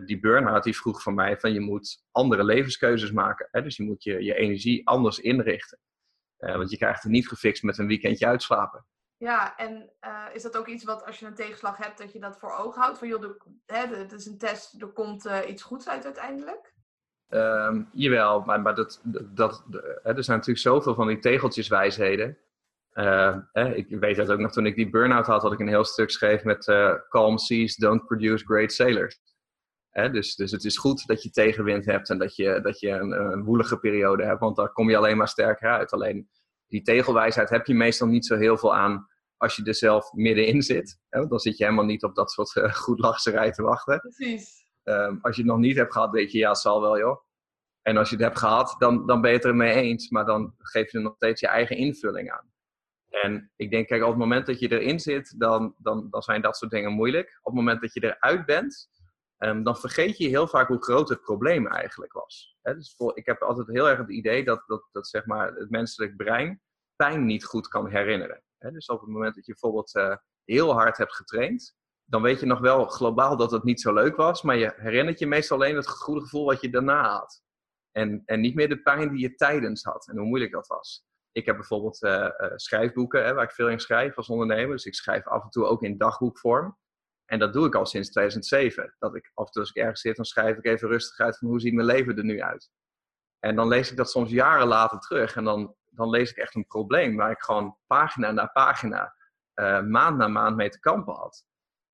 die 0.05 0.19
burn-out 0.19 0.63
die 0.63 0.77
vroeg 0.77 1.01
van 1.01 1.13
mij 1.13 1.39
van 1.39 1.53
je 1.53 1.59
moet 1.59 2.03
andere 2.11 2.43
levenskeuzes 2.43 3.11
maken. 3.11 3.47
Hè? 3.51 3.61
Dus 3.61 3.77
je 3.77 3.83
moet 3.83 4.03
je, 4.03 4.23
je 4.23 4.33
energie 4.33 4.87
anders 4.87 5.19
inrichten. 5.19 5.79
want 6.37 6.69
je 6.71 6.77
krijgt 6.77 7.03
het 7.03 7.11
niet 7.11 7.27
gefixt 7.27 7.63
met 7.63 7.77
een 7.77 7.87
weekendje 7.87 8.25
uitslapen. 8.25 8.85
Ja, 9.17 9.57
en 9.57 9.91
uh, 10.01 10.25
is 10.33 10.43
dat 10.43 10.57
ook 10.57 10.67
iets 10.67 10.83
wat 10.83 11.05
als 11.05 11.19
je 11.19 11.25
een 11.25 11.35
tegenslag 11.35 11.77
hebt, 11.77 11.97
dat 11.97 12.13
je 12.13 12.19
dat 12.19 12.39
voor 12.39 12.51
ogen 12.51 12.81
houdt? 12.81 12.97
Van 12.97 13.07
joh, 13.07 13.21
de, 13.21 13.37
hè, 13.65 13.87
het 13.95 14.11
is 14.11 14.25
een 14.25 14.37
test, 14.37 14.81
er 14.81 14.87
komt 14.87 15.29
iets 15.47 15.63
goeds 15.63 15.89
uit 15.89 16.05
uiteindelijk? 16.05 16.73
Um, 17.29 17.89
jawel, 17.93 18.41
maar, 18.41 18.61
maar 18.61 18.75
dat, 18.75 19.01
dat, 19.33 19.63
hè, 20.03 20.15
er 20.15 20.23
zijn 20.23 20.37
natuurlijk 20.37 20.65
zoveel 20.65 20.95
van 20.95 21.07
die 21.07 21.19
tegeltjeswijsheden. 21.19 22.37
Uh, 22.99 23.37
hè, 23.51 23.73
ik 23.75 23.87
weet 23.89 24.15
dat 24.15 24.31
ook 24.31 24.39
nog 24.39 24.51
toen 24.51 24.65
ik 24.65 24.75
die 24.75 24.89
burn-out 24.89 25.25
had, 25.25 25.41
had 25.41 25.53
ik 25.53 25.59
een 25.59 25.67
heel 25.67 25.85
stuk 25.85 26.05
geschreven 26.05 26.47
met 26.47 26.65
Calm 27.09 27.37
seas 27.37 27.75
don't 27.75 28.05
produce 28.05 28.45
great 28.45 28.71
sailors. 28.71 29.19
Dus, 30.11 30.35
dus 30.35 30.51
het 30.51 30.63
is 30.63 30.77
goed 30.77 31.07
dat 31.07 31.23
je 31.23 31.29
tegenwind 31.29 31.85
hebt 31.85 32.09
en 32.09 32.17
dat 32.17 32.35
je, 32.35 32.59
dat 32.61 32.79
je 32.79 32.89
een, 32.89 33.11
een 33.11 33.43
woelige 33.43 33.79
periode 33.79 34.23
hebt, 34.23 34.39
want 34.39 34.55
daar 34.55 34.71
kom 34.71 34.89
je 34.89 34.97
alleen 34.97 35.17
maar 35.17 35.27
sterker 35.27 35.69
uit. 35.69 35.91
Alleen 35.91 36.29
die 36.67 36.81
tegelwijsheid 36.81 37.49
heb 37.49 37.65
je 37.65 37.73
meestal 37.73 38.07
niet 38.07 38.25
zo 38.25 38.35
heel 38.35 38.57
veel 38.57 38.75
aan 38.75 39.07
als 39.37 39.55
je 39.55 39.63
er 39.63 39.75
zelf 39.75 40.13
middenin 40.13 40.61
zit. 40.61 40.99
Hè? 41.09 41.27
Dan 41.27 41.39
zit 41.39 41.57
je 41.57 41.63
helemaal 41.63 41.85
niet 41.85 42.03
op 42.03 42.15
dat 42.15 42.31
soort 42.31 42.55
uh, 42.55 42.73
goed 42.73 42.99
lachserij 42.99 43.51
te 43.51 43.61
wachten. 43.61 43.99
Precies. 43.99 44.65
Um, 44.83 45.19
als 45.21 45.35
je 45.35 45.41
het 45.41 45.51
nog 45.51 45.59
niet 45.59 45.77
hebt 45.77 45.93
gehad, 45.93 46.11
weet 46.11 46.31
je, 46.31 46.37
ja, 46.37 46.49
het 46.49 46.57
zal 46.57 46.81
wel 46.81 46.97
joh. 46.97 47.21
En 47.81 47.97
als 47.97 48.09
je 48.09 48.15
het 48.15 48.23
hebt 48.23 48.37
gehad, 48.37 48.75
dan, 48.77 49.05
dan 49.05 49.21
ben 49.21 49.29
je 49.29 49.35
het 49.35 49.45
er 49.45 49.55
mee 49.55 49.73
eens. 49.73 50.09
Maar 50.09 50.25
dan 50.25 50.53
geef 50.57 50.91
je 50.91 50.97
er 50.97 51.03
nog 51.03 51.15
steeds 51.15 51.41
je 51.41 51.47
eigen 51.47 51.75
invulling 51.75 52.31
aan. 52.31 52.51
En 53.21 53.51
ik 53.55 53.71
denk, 53.71 53.87
kijk, 53.87 54.01
op 54.01 54.09
het 54.09 54.17
moment 54.17 54.45
dat 54.45 54.59
je 54.59 54.71
erin 54.71 54.99
zit, 54.99 55.39
dan, 55.39 55.75
dan, 55.77 56.07
dan 56.09 56.21
zijn 56.21 56.41
dat 56.41 56.57
soort 56.57 56.71
dingen 56.71 56.91
moeilijk. 56.91 57.39
Op 57.39 57.45
het 57.45 57.61
moment 57.61 57.81
dat 57.81 57.93
je 57.93 58.03
eruit 58.03 58.45
bent, 58.45 58.89
um, 59.37 59.63
dan 59.63 59.77
vergeet 59.77 60.17
je 60.17 60.27
heel 60.27 60.47
vaak 60.47 60.67
hoe 60.67 60.83
groot 60.83 61.09
het 61.09 61.21
probleem 61.21 61.67
eigenlijk 61.67 62.13
was. 62.13 62.57
Dus 62.61 62.93
voor, 62.97 63.17
ik 63.17 63.25
heb 63.25 63.41
altijd 63.41 63.67
heel 63.67 63.89
erg 63.89 63.97
het 63.97 64.09
idee 64.09 64.43
dat, 64.43 64.63
dat, 64.67 64.87
dat 64.91 65.07
zeg 65.07 65.25
maar, 65.25 65.53
het 65.53 65.69
menselijk 65.69 66.15
brein 66.15 66.61
pijn 66.97 67.25
niet 67.25 67.45
goed 67.45 67.67
kan 67.67 67.87
herinneren. 67.87 68.43
He, 68.57 68.71
dus 68.71 68.87
op 68.87 68.99
het 68.99 69.09
moment 69.09 69.35
dat 69.35 69.45
je 69.45 69.51
bijvoorbeeld 69.51 69.95
uh, 69.95 70.15
heel 70.43 70.73
hard 70.73 70.97
hebt 70.97 71.15
getraind, 71.15 71.75
dan 72.05 72.21
weet 72.21 72.39
je 72.39 72.45
nog 72.45 72.59
wel 72.59 72.85
globaal 72.85 73.37
dat 73.37 73.51
het 73.51 73.63
niet 73.63 73.81
zo 73.81 73.93
leuk 73.93 74.15
was, 74.15 74.41
maar 74.41 74.55
je 74.55 74.73
herinnert 74.75 75.19
je 75.19 75.27
meestal 75.27 75.57
alleen 75.57 75.75
het 75.75 75.87
goede 75.87 76.21
gevoel 76.21 76.45
wat 76.45 76.61
je 76.61 76.69
daarna 76.69 77.09
had. 77.09 77.41
En, 77.91 78.21
en 78.25 78.39
niet 78.39 78.55
meer 78.55 78.69
de 78.69 78.81
pijn 78.81 79.09
die 79.09 79.19
je 79.19 79.35
tijdens 79.35 79.83
had 79.83 80.07
en 80.07 80.17
hoe 80.17 80.27
moeilijk 80.27 80.51
dat 80.51 80.67
was. 80.67 81.05
Ik 81.31 81.45
heb 81.45 81.55
bijvoorbeeld 81.55 82.03
uh, 82.03 82.11
uh, 82.11 82.51
schrijfboeken 82.55 83.25
hè, 83.25 83.33
waar 83.33 83.43
ik 83.43 83.51
veel 83.51 83.69
in 83.69 83.79
schrijf 83.79 84.15
als 84.15 84.29
ondernemer. 84.29 84.75
Dus 84.75 84.85
ik 84.85 84.95
schrijf 84.95 85.27
af 85.27 85.43
en 85.43 85.49
toe 85.49 85.65
ook 85.65 85.83
in 85.83 85.97
dagboekvorm. 85.97 86.77
En 87.25 87.39
dat 87.39 87.53
doe 87.53 87.67
ik 87.67 87.75
al 87.75 87.85
sinds 87.85 88.09
2007. 88.09 88.95
Dat 88.99 89.15
ik 89.15 89.31
af 89.33 89.45
en 89.45 89.51
toe 89.51 89.61
als 89.61 89.69
ik 89.69 89.75
ergens 89.75 90.01
zit, 90.01 90.15
dan 90.15 90.25
schrijf 90.25 90.57
ik 90.57 90.65
even 90.65 90.87
rustig 90.87 91.19
uit 91.19 91.37
van 91.37 91.47
hoe 91.47 91.59
ziet 91.59 91.73
mijn 91.73 91.87
leven 91.87 92.17
er 92.17 92.23
nu 92.23 92.41
uit. 92.41 92.69
En 93.39 93.55
dan 93.55 93.67
lees 93.67 93.91
ik 93.91 93.97
dat 93.97 94.11
soms 94.11 94.31
jaren 94.31 94.67
later 94.67 94.99
terug. 94.99 95.35
En 95.35 95.43
dan, 95.43 95.75
dan 95.89 96.09
lees 96.09 96.31
ik 96.31 96.37
echt 96.37 96.55
een 96.55 96.67
probleem 96.67 97.15
waar 97.15 97.31
ik 97.31 97.41
gewoon 97.41 97.77
pagina 97.87 98.31
na 98.31 98.45
pagina, 98.45 99.13
uh, 99.55 99.81
maand 99.81 100.17
na 100.17 100.27
maand 100.27 100.55
mee 100.55 100.69
te 100.69 100.79
kampen 100.79 101.13
had. 101.13 101.45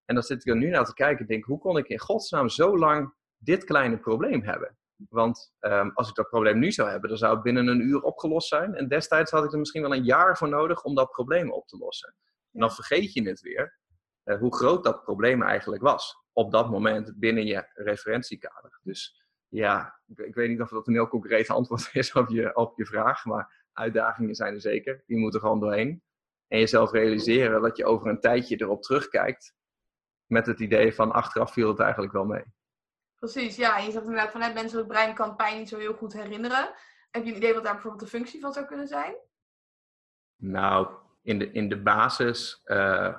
En 0.05 0.15
dan 0.15 0.23
zit 0.23 0.41
ik 0.41 0.47
er 0.47 0.57
nu 0.57 0.69
naar 0.69 0.85
te 0.85 0.93
kijken 0.93 1.19
en 1.19 1.25
denk, 1.25 1.43
hoe 1.43 1.59
kon 1.59 1.77
ik 1.77 1.87
in 1.87 1.99
godsnaam 1.99 2.49
zo 2.49 2.77
lang 2.77 3.13
dit 3.37 3.63
kleine 3.63 3.97
probleem 3.97 4.43
hebben? 4.43 4.77
Want 4.95 5.53
um, 5.59 5.91
als 5.93 6.09
ik 6.09 6.15
dat 6.15 6.29
probleem 6.29 6.59
nu 6.59 6.71
zou 6.71 6.89
hebben, 6.89 7.09
dan 7.09 7.17
zou 7.17 7.33
het 7.33 7.43
binnen 7.43 7.67
een 7.67 7.81
uur 7.81 8.01
opgelost 8.01 8.47
zijn. 8.47 8.75
En 8.75 8.87
destijds 8.87 9.31
had 9.31 9.43
ik 9.43 9.51
er 9.51 9.59
misschien 9.59 9.81
wel 9.81 9.93
een 9.93 10.03
jaar 10.03 10.37
voor 10.37 10.49
nodig 10.49 10.83
om 10.83 10.95
dat 10.95 11.11
probleem 11.11 11.51
op 11.51 11.67
te 11.67 11.77
lossen. 11.77 12.15
En 12.51 12.59
dan 12.59 12.71
vergeet 12.71 13.13
je 13.13 13.29
het 13.29 13.41
weer. 13.41 13.79
Uh, 14.23 14.39
hoe 14.39 14.55
groot 14.55 14.83
dat 14.83 15.03
probleem 15.03 15.41
eigenlijk 15.41 15.81
was. 15.81 16.15
Op 16.31 16.51
dat 16.51 16.69
moment 16.69 17.13
binnen 17.19 17.45
je 17.45 17.69
referentiekader. 17.73 18.79
Dus 18.83 19.25
ja, 19.47 19.99
ik, 20.07 20.19
ik, 20.19 20.35
weet 20.35 20.49
niet 20.49 20.61
of 20.61 20.69
dat 20.69 20.87
een 20.87 20.93
heel 20.93 21.07
concreet 21.07 21.49
antwoord 21.49 21.89
is 21.93 22.13
op 22.13 22.29
je, 22.29 22.55
op 22.55 22.77
je 22.77 22.85
vraag. 22.85 23.25
Maar 23.25 23.67
uitdagingen 23.73 24.35
zijn 24.35 24.53
er 24.53 24.61
zeker. 24.61 25.03
Die 25.05 25.17
moeten 25.17 25.39
gewoon 25.39 25.59
doorheen. 25.59 26.03
En 26.47 26.59
jezelf 26.59 26.91
realiseren 26.91 27.61
dat 27.61 27.77
je 27.77 27.85
over 27.85 28.07
een 28.07 28.19
tijdje 28.19 28.61
erop 28.61 28.81
terugkijkt. 28.81 29.55
Met 30.25 30.45
het 30.45 30.59
idee 30.59 30.93
van 30.93 31.11
achteraf 31.11 31.53
viel 31.53 31.67
het 31.67 31.79
eigenlijk 31.79 32.13
wel 32.13 32.25
mee. 32.25 32.43
Precies, 33.23 33.55
ja. 33.55 33.77
Je 33.77 33.91
zegt 33.91 34.05
inderdaad 34.05 34.31
van 34.31 34.41
het 34.41 34.53
menselijk 34.53 34.87
brein 34.87 35.13
kan 35.13 35.35
pijn 35.35 35.57
niet 35.57 35.69
zo 35.69 35.77
heel 35.77 35.93
goed 35.93 36.13
herinneren. 36.13 36.73
Heb 37.11 37.23
je 37.23 37.29
een 37.29 37.37
idee 37.37 37.53
wat 37.53 37.63
daar 37.63 37.73
bijvoorbeeld 37.73 38.03
de 38.03 38.17
functie 38.17 38.39
van 38.39 38.53
zou 38.53 38.65
kunnen 38.65 38.87
zijn? 38.87 39.15
Nou, 40.35 40.87
in 41.21 41.39
de, 41.39 41.51
in 41.51 41.69
de 41.69 41.81
basis 41.81 42.61
uh, 42.65 43.17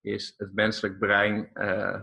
is 0.00 0.34
het 0.36 0.54
menselijk 0.54 0.98
brein 0.98 1.50
uh, 1.54 2.00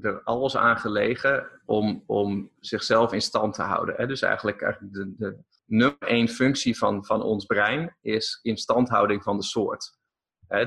er 0.00 0.22
alles 0.22 0.56
aan 0.56 0.78
gelegen 0.78 1.60
om, 1.64 2.04
om 2.06 2.50
zichzelf 2.60 3.12
in 3.12 3.22
stand 3.22 3.54
te 3.54 3.62
houden. 3.62 3.94
Hè? 3.94 4.06
Dus 4.06 4.22
eigenlijk, 4.22 4.62
eigenlijk 4.62 4.94
de, 4.94 5.14
de 5.16 5.38
nummer 5.64 5.98
één 6.08 6.28
functie 6.28 6.78
van, 6.78 7.04
van 7.04 7.22
ons 7.22 7.44
brein 7.44 7.96
is 8.00 8.38
instandhouding 8.42 9.22
van 9.22 9.36
de 9.36 9.44
soort. 9.44 9.98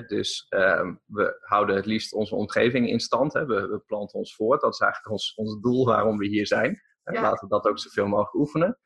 Dus 0.08 0.46
uh, 0.50 0.92
we 1.06 1.38
houden 1.40 1.76
het 1.76 1.86
liefst 1.86 2.14
onze 2.14 2.36
omgeving 2.36 2.90
in 2.90 3.00
stand. 3.00 3.34
Hè? 3.34 3.46
We, 3.46 3.68
we, 3.68 3.80
planten 3.80 4.20
ons 4.20 4.36
voort. 4.36 4.62
Dat 4.62 4.74
is 4.74 4.80
eigenlijk 4.80 5.12
ons, 5.12 5.34
ons 5.36 5.60
doel 5.62 5.86
waarom 5.86 6.18
we 6.18 6.28
hier 6.28 6.48
zijn. 6.48 6.82
Ja. 7.04 7.22
Laten 7.22 7.48
we 7.48 7.54
dat 7.54 7.66
ook 7.66 7.80
zoveel 7.80 8.08
mogelijk 8.08 8.34
oefenen. 8.34 8.80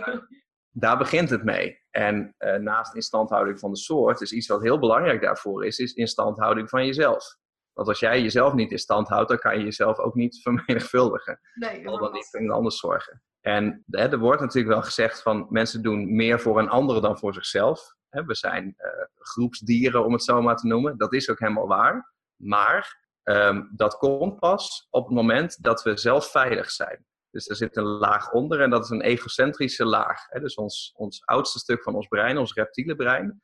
daar 0.84 0.98
begint 0.98 1.30
het 1.30 1.44
mee. 1.44 1.80
En 1.90 2.34
uh, 2.38 2.54
naast 2.54 2.94
instandhouding 2.94 3.58
van 3.58 3.70
de 3.70 3.78
soort 3.78 4.20
is 4.20 4.32
iets 4.32 4.46
wat 4.46 4.62
heel 4.62 4.78
belangrijk 4.78 5.22
daarvoor 5.22 5.64
is, 5.64 5.78
is 5.78 5.92
instandhouding 5.92 6.68
van 6.68 6.86
jezelf. 6.86 7.24
Want 7.72 7.88
als 7.88 8.00
jij 8.00 8.22
jezelf 8.22 8.54
niet 8.54 8.70
in 8.70 8.78
stand 8.78 9.08
houdt, 9.08 9.28
dan 9.28 9.38
kan 9.38 9.58
je 9.58 9.64
jezelf 9.64 9.98
ook 9.98 10.14
niet 10.14 10.40
vermenigvuldigen. 10.42 11.40
Nee, 11.54 11.88
Al 11.88 11.98
dan 11.98 12.12
niet 12.12 12.28
voor 12.30 12.52
anders 12.52 12.78
zorgen. 12.78 13.22
En 13.40 13.84
hè, 13.86 14.08
er 14.08 14.18
wordt 14.18 14.40
natuurlijk 14.40 14.74
wel 14.74 14.82
gezegd 14.82 15.22
van 15.22 15.46
mensen 15.50 15.82
doen 15.82 16.14
meer 16.14 16.40
voor 16.40 16.58
een 16.58 16.68
ander 16.68 17.02
dan 17.02 17.18
voor 17.18 17.34
zichzelf. 17.34 17.96
Hè, 18.08 18.24
we 18.24 18.34
zijn 18.34 18.74
uh, 18.78 18.90
groepsdieren, 19.14 20.04
om 20.04 20.12
het 20.12 20.24
zo 20.24 20.42
maar 20.42 20.56
te 20.56 20.66
noemen. 20.66 20.98
Dat 20.98 21.12
is 21.12 21.30
ook 21.30 21.38
helemaal 21.38 21.66
waar. 21.66 22.12
Maar 22.36 23.06
um, 23.22 23.70
dat 23.76 23.96
komt 23.96 24.38
pas 24.38 24.86
op 24.90 25.06
het 25.06 25.14
moment 25.14 25.62
dat 25.62 25.82
we 25.82 25.96
zelf 25.96 26.30
veilig 26.30 26.70
zijn. 26.70 27.06
Dus 27.30 27.48
er 27.48 27.56
zit 27.56 27.76
een 27.76 27.84
laag 27.84 28.32
onder 28.32 28.60
en 28.60 28.70
dat 28.70 28.84
is 28.84 28.90
een 28.90 29.00
egocentrische 29.00 29.84
laag. 29.84 30.28
Dus 30.28 30.54
ons, 30.54 30.92
ons 30.96 31.24
oudste 31.24 31.58
stuk 31.58 31.82
van 31.82 31.94
ons 31.94 32.06
brein, 32.06 32.38
ons 32.38 32.52
reptiele 32.52 32.96
brein, 32.96 33.42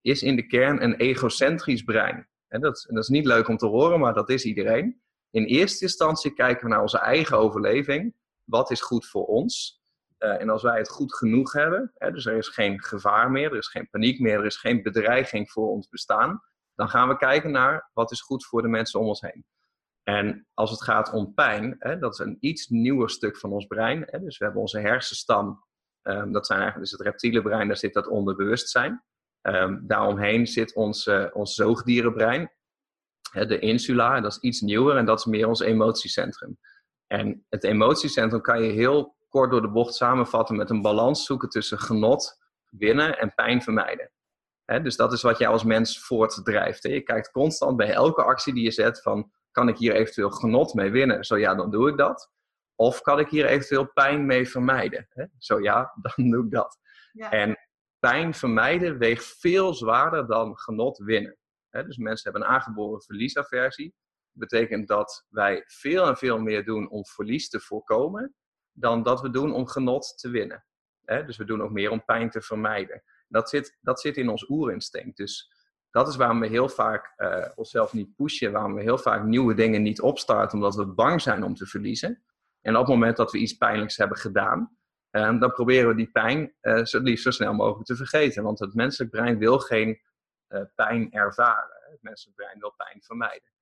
is 0.00 0.22
in 0.22 0.36
de 0.36 0.46
kern 0.46 0.82
een 0.82 0.94
egocentrisch 0.94 1.82
brein. 1.82 2.28
Dat, 2.48 2.84
en 2.88 2.94
dat 2.94 3.02
is 3.02 3.08
niet 3.08 3.26
leuk 3.26 3.48
om 3.48 3.56
te 3.56 3.66
horen, 3.66 4.00
maar 4.00 4.14
dat 4.14 4.30
is 4.30 4.44
iedereen. 4.44 5.02
In 5.30 5.44
eerste 5.44 5.84
instantie 5.84 6.34
kijken 6.34 6.64
we 6.64 6.70
naar 6.72 6.82
onze 6.82 6.98
eigen 6.98 7.38
overleving. 7.38 8.14
Wat 8.44 8.70
is 8.70 8.80
goed 8.80 9.06
voor 9.06 9.26
ons? 9.26 9.82
Uh, 10.18 10.40
en 10.40 10.50
als 10.50 10.62
wij 10.62 10.78
het 10.78 10.88
goed 10.88 11.14
genoeg 11.14 11.52
hebben, 11.52 11.92
hè, 11.94 12.10
dus 12.10 12.26
er 12.26 12.36
is 12.36 12.48
geen 12.48 12.82
gevaar 12.82 13.30
meer, 13.30 13.50
er 13.50 13.58
is 13.58 13.68
geen 13.68 13.88
paniek 13.90 14.20
meer, 14.20 14.38
er 14.38 14.44
is 14.44 14.56
geen 14.56 14.82
bedreiging 14.82 15.50
voor 15.50 15.68
ons 15.68 15.88
bestaan, 15.88 16.42
dan 16.74 16.88
gaan 16.88 17.08
we 17.08 17.16
kijken 17.16 17.50
naar 17.50 17.90
wat 17.92 18.10
is 18.10 18.20
goed 18.20 18.46
voor 18.46 18.62
de 18.62 18.68
mensen 18.68 19.00
om 19.00 19.06
ons 19.06 19.20
heen. 19.20 19.44
En 20.02 20.46
als 20.54 20.70
het 20.70 20.82
gaat 20.82 21.12
om 21.12 21.34
pijn, 21.34 21.76
hè, 21.78 21.98
dat 21.98 22.12
is 22.12 22.18
een 22.18 22.36
iets 22.40 22.68
nieuwer 22.68 23.10
stuk 23.10 23.36
van 23.36 23.52
ons 23.52 23.66
brein. 23.66 24.02
Hè, 24.06 24.18
dus 24.18 24.38
we 24.38 24.44
hebben 24.44 24.62
onze 24.62 24.80
hersenstam, 24.80 25.64
um, 26.02 26.32
dat 26.32 26.46
zijn 26.46 26.60
eigenlijk 26.60 26.90
dus 26.90 26.98
het 26.98 27.08
reptiele 27.08 27.42
brein, 27.42 27.66
daar 27.66 27.76
zit 27.76 27.94
dat 27.94 28.06
onderbewustzijn. 28.06 29.04
Um, 29.42 29.86
daaromheen 29.86 30.46
zit 30.46 30.74
ons, 30.74 31.06
uh, 31.06 31.26
ons 31.32 31.54
zoogdierenbrein, 31.54 32.52
hè, 33.30 33.46
de 33.46 33.58
insula, 33.58 34.20
dat 34.20 34.32
is 34.32 34.38
iets 34.38 34.60
nieuwer 34.60 34.96
en 34.96 35.04
dat 35.04 35.18
is 35.18 35.24
meer 35.24 35.48
ons 35.48 35.60
emotiecentrum. 35.60 36.58
En 37.06 37.46
het 37.48 37.64
emotiecentrum 37.64 38.40
kan 38.40 38.62
je 38.62 38.72
heel 38.72 39.16
kort 39.34 39.50
door 39.50 39.62
de 39.62 39.70
bocht 39.70 39.94
samenvatten 39.94 40.56
met 40.56 40.70
een 40.70 40.82
balans 40.82 41.24
zoeken 41.24 41.48
tussen 41.48 41.78
genot, 41.78 42.38
winnen 42.70 43.18
en 43.18 43.34
pijn 43.34 43.62
vermijden. 43.62 44.10
dus 44.64 44.96
dat 44.96 45.12
is 45.12 45.22
wat 45.22 45.38
jij 45.38 45.48
als 45.48 45.64
mens 45.64 46.00
voortdrijft. 46.04 46.82
Hè. 46.82 46.88
Je 46.88 47.00
kijkt 47.00 47.30
constant 47.30 47.76
bij 47.76 47.90
elke 47.90 48.22
actie 48.22 48.54
die 48.54 48.64
je 48.64 48.70
zet 48.70 49.02
van 49.02 49.32
kan 49.50 49.68
ik 49.68 49.78
hier 49.78 49.94
eventueel 49.94 50.30
genot 50.30 50.74
mee 50.74 50.90
winnen? 50.90 51.24
Zo 51.24 51.38
ja, 51.38 51.54
dan 51.54 51.70
doe 51.70 51.90
ik 51.90 51.96
dat. 51.96 52.30
Of 52.74 53.00
kan 53.00 53.18
ik 53.18 53.28
hier 53.28 53.46
eventueel 53.46 53.92
pijn 53.92 54.26
mee 54.26 54.48
vermijden? 54.48 55.08
Zo 55.38 55.60
ja, 55.60 55.92
dan 56.16 56.30
doe 56.30 56.44
ik 56.44 56.50
dat. 56.50 56.78
Ja. 57.12 57.30
En 57.30 57.56
pijn 57.98 58.34
vermijden 58.34 58.98
weegt 58.98 59.36
veel 59.38 59.74
zwaarder 59.74 60.26
dan 60.26 60.58
genot 60.58 60.98
winnen. 60.98 61.36
Dus 61.70 61.96
mensen 61.96 62.32
hebben 62.32 62.48
een 62.48 62.56
aangeboren 62.56 63.02
verliesaversie. 63.02 63.94
Dat 64.32 64.48
betekent 64.48 64.88
dat 64.88 65.26
wij 65.28 65.62
veel 65.66 66.06
en 66.06 66.16
veel 66.16 66.38
meer 66.38 66.64
doen 66.64 66.90
om 66.90 67.04
verlies 67.04 67.48
te 67.48 67.60
voorkomen 67.60 68.34
dan 68.74 69.02
dat 69.02 69.20
we 69.20 69.30
doen 69.30 69.52
om 69.52 69.66
genot 69.66 70.18
te 70.18 70.30
winnen. 70.30 70.64
Dus 71.04 71.36
we 71.36 71.44
doen 71.44 71.62
ook 71.62 71.70
meer 71.70 71.90
om 71.90 72.04
pijn 72.04 72.30
te 72.30 72.40
vermijden. 72.40 73.02
Dat 73.28 73.48
zit, 73.48 73.78
dat 73.80 74.00
zit 74.00 74.16
in 74.16 74.28
ons 74.28 74.48
oerinstinct. 74.48 75.16
Dus 75.16 75.52
dat 75.90 76.08
is 76.08 76.16
waarom 76.16 76.40
we 76.40 76.46
heel 76.46 76.68
vaak 76.68 77.12
uh, 77.16 77.46
onszelf 77.54 77.92
niet 77.92 78.14
pushen, 78.14 78.52
waarom 78.52 78.74
we 78.74 78.82
heel 78.82 78.98
vaak 78.98 79.24
nieuwe 79.24 79.54
dingen 79.54 79.82
niet 79.82 80.00
opstarten, 80.00 80.58
omdat 80.58 80.74
we 80.74 80.86
bang 80.86 81.22
zijn 81.22 81.44
om 81.44 81.54
te 81.54 81.66
verliezen. 81.66 82.22
En 82.60 82.74
op 82.74 82.80
het 82.80 82.90
moment 82.90 83.16
dat 83.16 83.32
we 83.32 83.38
iets 83.38 83.56
pijnlijks 83.56 83.96
hebben 83.96 84.16
gedaan, 84.16 84.76
uh, 85.10 85.40
dan 85.40 85.52
proberen 85.52 85.88
we 85.88 85.94
die 85.94 86.10
pijn 86.10 86.54
uh, 86.62 86.84
zo 86.84 87.14
zo 87.14 87.30
snel 87.30 87.54
mogelijk 87.54 87.86
te 87.86 87.96
vergeten. 87.96 88.42
Want 88.42 88.58
het 88.58 88.74
menselijk 88.74 89.10
brein 89.10 89.38
wil 89.38 89.58
geen 89.58 90.00
pijn 90.74 91.12
ervaren. 91.12 91.82
Het 91.90 92.02
menselijk 92.02 92.36
brein 92.36 92.58
wil 92.58 92.74
pijn 92.76 93.02
vermijden. 93.02 93.53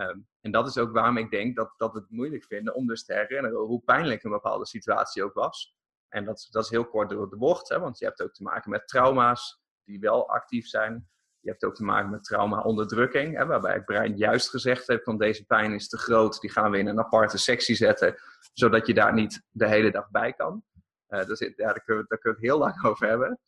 Um, 0.00 0.28
en 0.40 0.50
dat 0.50 0.66
is 0.66 0.78
ook 0.78 0.92
waarom 0.92 1.16
ik 1.16 1.30
denk 1.30 1.56
dat, 1.56 1.74
dat 1.76 1.94
het 1.94 2.10
moeilijk 2.10 2.44
vinden 2.44 2.74
om 2.74 2.86
dus 2.86 3.04
te 3.04 3.14
herinneren 3.14 3.58
hoe 3.58 3.82
pijnlijk 3.84 4.22
een 4.22 4.30
bepaalde 4.30 4.66
situatie 4.66 5.24
ook 5.24 5.34
was. 5.34 5.74
En 6.08 6.24
dat, 6.24 6.48
dat 6.50 6.64
is 6.64 6.70
heel 6.70 6.88
kort 6.88 7.10
door 7.10 7.30
de 7.30 7.36
bocht, 7.36 7.68
hè, 7.68 7.78
want 7.78 7.98
je 7.98 8.04
hebt 8.04 8.22
ook 8.22 8.32
te 8.32 8.42
maken 8.42 8.70
met 8.70 8.88
trauma's 8.88 9.62
die 9.84 10.00
wel 10.00 10.28
actief 10.28 10.66
zijn. 10.66 11.08
Je 11.40 11.50
hebt 11.50 11.64
ook 11.64 11.74
te 11.74 11.84
maken 11.84 12.10
met 12.10 12.24
trauma-onderdrukking, 12.24 13.46
waarbij 13.46 13.74
het 13.74 13.84
brein 13.84 14.16
juist 14.16 14.50
gezegd 14.50 14.86
heeft 14.86 15.04
van 15.04 15.18
deze 15.18 15.44
pijn 15.44 15.72
is 15.72 15.88
te 15.88 15.98
groot, 15.98 16.40
die 16.40 16.50
gaan 16.50 16.70
we 16.70 16.78
in 16.78 16.86
een 16.86 16.98
aparte 16.98 17.38
sectie 17.38 17.74
zetten, 17.74 18.16
zodat 18.52 18.86
je 18.86 18.94
daar 18.94 19.12
niet 19.12 19.42
de 19.50 19.66
hele 19.66 19.90
dag 19.90 20.10
bij 20.10 20.32
kan. 20.32 20.64
Uh, 21.08 21.18
daar, 21.26 21.36
kunnen 21.36 21.52
we, 21.54 21.54
daar 21.56 21.82
kunnen 21.82 22.06
we 22.22 22.28
het 22.28 22.40
heel 22.40 22.58
lang 22.58 22.84
over 22.84 23.08
hebben. 23.08 23.40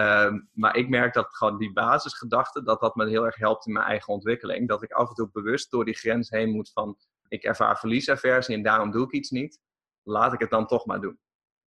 Um, 0.00 0.48
maar 0.52 0.76
ik 0.76 0.88
merk 0.88 1.14
dat 1.14 1.36
gewoon 1.36 1.58
die 1.58 1.72
basisgedachte, 1.72 2.62
dat 2.62 2.80
dat 2.80 2.94
me 2.94 3.08
heel 3.08 3.24
erg 3.24 3.36
helpt 3.36 3.66
in 3.66 3.72
mijn 3.72 3.86
eigen 3.86 4.12
ontwikkeling. 4.12 4.68
Dat 4.68 4.82
ik 4.82 4.92
af 4.92 5.08
en 5.08 5.14
toe 5.14 5.30
bewust 5.32 5.70
door 5.70 5.84
die 5.84 5.94
grens 5.94 6.30
heen 6.30 6.50
moet 6.50 6.70
van, 6.72 6.98
ik 7.28 7.42
ervaar 7.42 7.78
verliesaversie 7.78 8.56
en 8.56 8.62
daarom 8.62 8.90
doe 8.90 9.04
ik 9.04 9.12
iets 9.12 9.30
niet. 9.30 9.60
Laat 10.02 10.32
ik 10.32 10.40
het 10.40 10.50
dan 10.50 10.66
toch 10.66 10.86
maar 10.86 11.00
doen. 11.00 11.18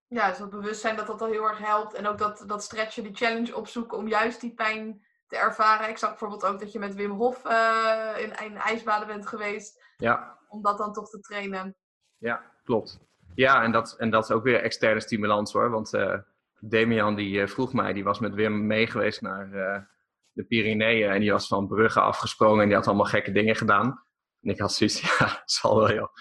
Ja, 0.08 0.30
dus 0.30 0.38
dat 0.38 0.50
bewustzijn 0.50 0.96
dat 0.96 1.08
dat 1.08 1.22
al 1.22 1.28
heel 1.28 1.48
erg 1.48 1.58
helpt. 1.58 1.94
En 1.94 2.08
ook 2.08 2.18
dat, 2.18 2.44
dat 2.48 2.64
stretchen, 2.64 3.04
die 3.04 3.16
challenge 3.16 3.56
opzoeken 3.56 3.98
om 3.98 4.08
juist 4.08 4.42
die 4.42 4.54
pijn 4.54 5.06
te 5.28 5.38
ervaren. 5.38 5.90
Ik 5.90 5.98
zag 5.98 6.10
bijvoorbeeld 6.10 6.46
ook 6.46 6.60
dat 6.60 6.72
je 6.72 6.80
met 6.80 6.96
Wim 6.96 7.12
Hof 7.12 7.46
uh, 7.46 8.10
in, 8.18 8.34
in 8.44 8.58
ijsbaden 8.58 9.08
bent 9.08 9.28
geweest. 9.28 9.84
Ja. 9.98 10.38
Om 10.48 10.62
dat 10.62 10.78
dan 10.78 10.94
toch 10.94 11.10
te 11.10 11.20
trainen. 11.20 11.76
Ja, 12.18 12.52
klopt. 12.64 13.00
Ja, 13.36 13.64
en 13.64 13.72
dat, 13.72 13.96
en 13.98 14.10
dat 14.10 14.24
is 14.24 14.32
ook 14.32 14.44
weer 14.44 14.62
externe 14.62 15.02
stimulans 15.02 15.54
hoor. 15.54 15.70
Want 15.70 15.94
uh, 15.94 16.18
Damian 16.70 17.16
die 17.16 17.42
uh, 17.42 17.48
vroeg 17.48 17.74
mij, 17.74 17.94
die 17.94 18.04
was 18.04 18.20
met 18.20 18.34
Wim 18.34 18.68
mee 18.68 18.88
geweest 18.88 19.22
naar 19.22 19.50
de 20.32 20.44
Pyreneeën. 20.44 21.10
En 21.10 21.20
die 21.20 21.32
was 21.32 21.48
van 21.48 21.68
bruggen 21.68 22.02
afgesprongen 22.02 22.62
en 22.62 22.68
die 22.68 22.76
had 22.76 22.88
allemaal 22.88 23.06
gekke 23.06 23.32
dingen 23.32 23.56
gedaan. 23.56 24.04
En 24.42 24.50
ik 24.50 24.60
had 24.60 24.74
zoiets, 24.74 25.02
ja, 25.18 25.42
zal 25.46 25.78
wel 25.78 25.94
joh. 25.94 26.14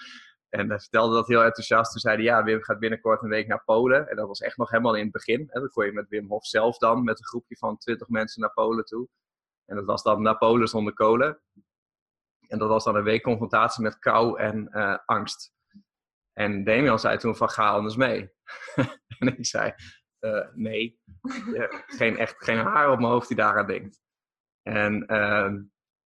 En 0.49 0.69
hij 0.69 0.79
vertelde 0.79 1.15
dat 1.15 1.27
heel 1.27 1.43
enthousiast. 1.43 1.91
Toen 1.91 2.01
zei 2.01 2.15
hij, 2.15 2.23
ja, 2.23 2.43
Wim 2.43 2.63
gaat 2.63 2.79
binnenkort 2.79 3.23
een 3.23 3.29
week 3.29 3.47
naar 3.47 3.63
Polen. 3.63 4.09
En 4.09 4.15
dat 4.15 4.27
was 4.27 4.39
echt 4.39 4.57
nog 4.57 4.69
helemaal 4.69 4.95
in 4.95 5.03
het 5.03 5.11
begin. 5.11 5.39
En 5.39 5.59
dan 5.61 5.69
kon 5.69 5.85
je 5.85 5.91
met 5.91 6.09
Wim 6.09 6.27
Hof 6.27 6.45
zelf 6.45 6.77
dan, 6.77 7.03
met 7.03 7.19
een 7.19 7.25
groepje 7.25 7.57
van 7.57 7.77
20 7.77 8.07
mensen 8.07 8.41
naar 8.41 8.53
Polen 8.53 8.85
toe. 8.85 9.07
En 9.65 9.75
dat 9.75 9.85
was 9.85 10.03
dan 10.03 10.21
naar 10.21 10.37
Polen 10.37 10.67
zonder 10.67 10.93
kolen. 10.93 11.41
En 12.47 12.57
dat 12.57 12.69
was 12.69 12.83
dan 12.83 12.95
een 12.95 13.03
week 13.03 13.23
confrontatie 13.23 13.83
met 13.83 13.99
kou 13.99 14.39
en 14.39 14.67
uh, 14.71 14.97
angst. 15.05 15.53
En 16.33 16.63
Damian 16.63 16.99
zei 16.99 17.17
toen 17.17 17.35
van, 17.35 17.49
ga 17.49 17.69
anders 17.69 17.95
mee. 17.95 18.31
en 19.19 19.37
ik 19.37 19.45
zei, 19.45 19.73
uh, 20.23 20.47
nee, 20.53 20.99
geen, 21.99 22.17
echt 22.17 22.35
geen 22.37 22.57
haar 22.57 22.91
op 22.91 22.99
mijn 22.99 23.11
hoofd 23.11 23.27
die 23.27 23.37
daaraan 23.37 23.67
denkt. 23.67 24.01
En 24.61 25.05
uh, 25.07 25.53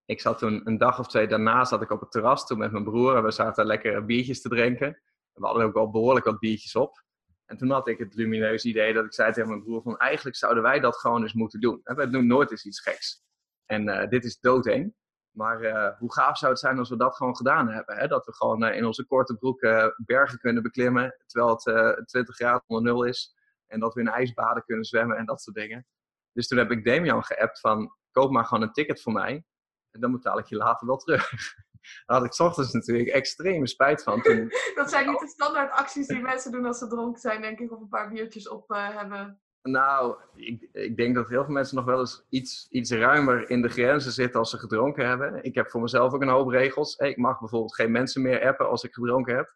ik 0.06 0.22
zat 0.22 0.38
toen 0.38 0.62
een 0.64 0.78
dag 0.78 1.00
of 1.00 1.08
twee 1.08 1.28
daarna 1.28 1.66
zat 1.66 1.82
ik 1.82 1.92
op 1.92 2.00
het 2.00 2.12
terras 2.12 2.48
toen 2.48 2.58
met 2.58 2.72
mijn 2.72 2.84
broer 2.84 3.16
en 3.16 3.24
we 3.24 3.32
zaten 3.32 3.66
lekker 3.66 4.06
biertjes 4.06 4.42
te 4.42 4.50
drinken. 4.50 5.02
We 5.34 5.46
hadden 5.46 5.64
ook 5.64 5.74
wel 5.74 5.92
behoorlijk 5.92 6.26
wat 6.26 6.40
biertjes 6.40 6.76
op. 6.76 7.06
En 7.46 7.58
toen 7.58 7.70
had 7.70 7.88
ik 7.88 7.98
het 7.98 8.16
lumineuze 8.16 8.68
idee 8.68 8.94
dat 8.94 9.06
ik 9.06 9.14
zei 9.14 9.34
tegen 9.34 9.50
mijn 9.50 9.64
broer 9.64 9.82
van 9.82 9.98
eigenlijk 9.98 10.36
zouden 10.36 10.64
wij 10.64 10.80
dat 10.80 10.98
gewoon 10.98 11.22
eens 11.22 11.34
moeten 11.34 11.60
doen. 11.60 11.82
En 11.84 11.96
we 11.96 12.10
doen 12.10 12.28
nooit 12.28 12.52
eens 12.52 12.66
iets 12.66 12.82
geks. 12.82 13.24
En 13.66 13.88
uh, 13.88 14.08
dit 14.08 14.26
is 14.26 14.40
doodeng. 14.40 14.94
Maar 15.32 15.62
uh, 15.62 15.98
hoe 15.98 16.14
gaaf 16.14 16.38
zou 16.38 16.52
het 16.52 16.62
zijn 16.62 16.80
als 16.80 16.90
we 16.90 16.98
dat 16.98 17.16
gewoon 17.16 17.36
gedaan 17.36 17.70
hebben? 17.70 17.98
Hè? 17.98 18.08
Dat 18.08 18.26
we 18.26 18.34
gewoon 18.34 18.64
in 18.64 18.86
onze 18.86 19.06
korte 19.06 19.38
broek 19.38 19.60
bergen 20.06 20.40
kunnen 20.40 20.64
beklimmen 20.64 21.16
terwijl 21.26 21.62
het 21.64 22.08
20 22.08 22.36
graden 22.36 22.64
onder 22.68 22.92
nul 22.92 23.04
is. 23.04 23.37
En 23.68 23.80
dat 23.80 23.94
we 23.94 24.02
in 24.02 24.08
ijsbaden 24.08 24.64
kunnen 24.64 24.86
zwemmen 24.86 25.18
en 25.18 25.26
dat 25.26 25.42
soort 25.42 25.56
dingen. 25.56 25.86
Dus 26.32 26.48
toen 26.48 26.58
heb 26.58 26.72
ik 26.72 26.86
Damian 26.86 27.24
geappt 27.24 27.60
van 27.60 27.96
koop 28.12 28.32
maar 28.32 28.46
gewoon 28.46 28.64
een 28.64 28.72
ticket 28.72 29.02
voor 29.02 29.14
mij 29.14 29.46
dan 30.00 30.12
betaal 30.12 30.40
ik 30.40 30.46
je 30.46 30.56
later 30.56 30.88
wel 30.88 30.98
terug. 30.98 31.30
Daar 32.06 32.18
had 32.18 32.26
ik 32.26 32.40
ochtends 32.40 32.74
natuurlijk 32.74 33.10
extreme 33.10 33.68
spijt 33.68 34.04
van. 34.04 34.22
Toen... 34.22 34.52
dat 34.76 34.90
zijn 34.90 35.08
niet 35.08 35.20
de 35.20 35.28
standaard 35.28 35.72
acties 35.72 36.08
die 36.08 36.22
mensen 36.22 36.52
doen 36.52 36.66
als 36.66 36.78
ze 36.78 36.88
dronken 36.88 37.22
zijn, 37.22 37.42
denk 37.42 37.60
ik, 37.60 37.72
of 37.72 37.82
een 37.82 37.88
paar 37.88 38.10
biertjes 38.10 38.50
op 38.50 38.72
uh, 38.72 38.98
hebben. 38.98 39.42
Nou, 39.62 40.18
ik, 40.36 40.70
ik, 40.72 40.98
denk 40.98 41.16
dat 41.16 41.28
heel 41.28 41.44
veel 41.44 41.54
mensen 41.54 41.76
nog 41.76 41.86
wel 41.86 42.00
eens 42.00 42.26
iets, 42.30 42.68
iets 42.70 42.92
ruimer 42.92 43.50
in 43.50 43.62
de 43.62 43.70
grenzen 43.70 44.12
zitten 44.12 44.40
als 44.40 44.50
ze 44.50 44.58
gedronken 44.58 45.08
hebben. 45.08 45.44
Ik 45.44 45.56
heb 45.56 45.70
voor 45.70 45.82
mezelf 45.82 46.14
ook 46.14 46.22
een 46.22 46.28
hoop 46.28 46.50
regels. 46.50 46.96
Ik 46.96 47.18
mag 47.18 47.40
bijvoorbeeld 47.40 47.76
geen 47.76 47.92
mensen 47.92 48.22
meer 48.22 48.46
appen 48.46 48.70
als 48.70 48.84
ik 48.84 48.94
gedronken 48.94 49.36
heb. 49.36 49.56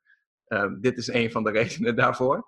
Uh, 0.54 0.72
dit 0.80 0.97
is 0.97 1.08
een 1.08 1.32
van 1.32 1.43
de 1.43 1.52
redenen 1.60 1.95
daarvoor. 1.95 2.47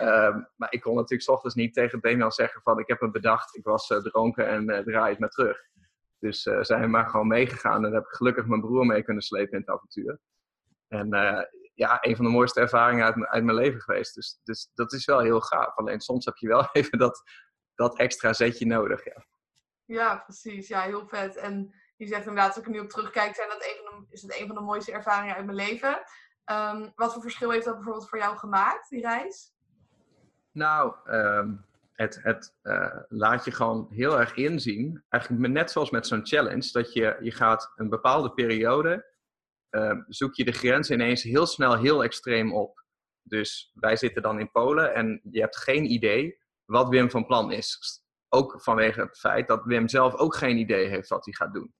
Uh, 0.00 0.36
maar 0.56 0.72
ik 0.72 0.80
kon 0.80 0.94
natuurlijk 0.94 1.22
s 1.22 1.28
ochtends 1.28 1.54
niet 1.54 1.74
tegen 1.74 2.00
Damian 2.00 2.32
zeggen 2.32 2.62
van 2.62 2.78
ik 2.78 2.88
heb 2.88 3.00
het 3.00 3.12
bedacht, 3.12 3.56
ik 3.56 3.64
was 3.64 3.90
uh, 3.90 3.98
dronken 3.98 4.46
en 4.46 4.70
uh, 4.70 4.78
draai 4.78 5.10
het 5.10 5.18
maar 5.18 5.28
terug. 5.28 5.58
Dus 6.18 6.46
uh, 6.46 6.62
zijn 6.62 6.80
we 6.80 6.86
maar 6.86 7.08
gewoon 7.08 7.26
meegegaan. 7.26 7.84
En 7.84 7.92
heb 7.92 8.04
ik 8.04 8.14
gelukkig 8.14 8.46
mijn 8.46 8.60
broer 8.60 8.86
mee 8.86 9.02
kunnen 9.02 9.22
slepen 9.22 9.52
in 9.52 9.58
het 9.58 9.68
avontuur. 9.68 10.18
En 10.88 11.08
ja, 11.74 11.98
een 12.00 12.16
van 12.16 12.24
de 12.24 12.30
mooiste 12.30 12.60
ervaringen 12.60 13.04
uit, 13.04 13.26
uit 13.26 13.44
mijn 13.44 13.56
leven 13.56 13.80
geweest. 13.80 14.14
Dus, 14.14 14.40
dus 14.42 14.70
dat 14.74 14.92
is 14.92 15.04
wel 15.04 15.20
heel 15.20 15.40
gaaf. 15.40 15.76
Alleen 15.76 16.00
soms 16.00 16.24
heb 16.24 16.36
je 16.36 16.48
wel 16.48 16.68
even 16.72 16.98
dat, 16.98 17.22
dat 17.74 17.98
extra 17.98 18.32
zetje 18.32 18.66
nodig. 18.66 19.04
Ja. 19.04 19.26
ja, 19.84 20.16
precies. 20.16 20.68
Ja, 20.68 20.80
heel 20.80 21.06
vet. 21.06 21.36
En 21.36 21.74
je 21.96 22.06
zegt 22.06 22.26
inderdaad, 22.26 22.48
als 22.48 22.58
ik 22.58 22.64
er 22.64 22.70
nu 22.70 22.80
op 22.80 22.88
terugkijk, 22.88 23.34
zijn 23.34 23.48
dat 23.48 23.64
is 24.10 24.22
het 24.22 24.40
een 24.40 24.46
van 24.46 24.56
de 24.56 24.62
mooiste 24.62 24.92
ervaringen 24.92 25.34
uit 25.34 25.44
mijn 25.44 25.56
leven. 25.56 26.02
Um, 26.52 26.92
wat 26.94 27.12
voor 27.12 27.22
verschil 27.22 27.50
heeft 27.50 27.64
dat 27.64 27.74
bijvoorbeeld 27.74 28.08
voor 28.08 28.18
jou 28.18 28.36
gemaakt, 28.36 28.88
die 28.88 29.00
reis? 29.00 29.52
Nou, 30.52 30.94
um, 31.06 31.64
het, 31.92 32.18
het 32.22 32.54
uh, 32.62 32.96
laat 33.08 33.44
je 33.44 33.50
gewoon 33.50 33.86
heel 33.90 34.20
erg 34.20 34.34
inzien, 34.34 35.04
eigenlijk 35.08 35.52
net 35.52 35.70
zoals 35.70 35.90
met 35.90 36.06
zo'n 36.06 36.26
challenge, 36.26 36.72
dat 36.72 36.92
je, 36.92 37.16
je 37.20 37.30
gaat 37.30 37.72
een 37.76 37.88
bepaalde 37.88 38.32
periode, 38.32 39.10
uh, 39.70 39.98
zoek 40.08 40.34
je 40.34 40.44
de 40.44 40.52
grens 40.52 40.90
ineens 40.90 41.22
heel 41.22 41.46
snel 41.46 41.78
heel 41.78 42.04
extreem 42.04 42.54
op. 42.54 42.84
Dus 43.22 43.72
wij 43.74 43.96
zitten 43.96 44.22
dan 44.22 44.40
in 44.40 44.50
Polen 44.50 44.94
en 44.94 45.20
je 45.30 45.40
hebt 45.40 45.56
geen 45.56 45.92
idee 45.92 46.38
wat 46.64 46.88
Wim 46.88 47.10
van 47.10 47.26
plan 47.26 47.52
is. 47.52 48.00
Ook 48.28 48.62
vanwege 48.62 49.00
het 49.00 49.18
feit 49.18 49.48
dat 49.48 49.64
Wim 49.64 49.88
zelf 49.88 50.14
ook 50.14 50.36
geen 50.36 50.56
idee 50.56 50.88
heeft 50.88 51.08
wat 51.08 51.24
hij 51.24 51.34
gaat 51.34 51.54
doen. 51.54 51.74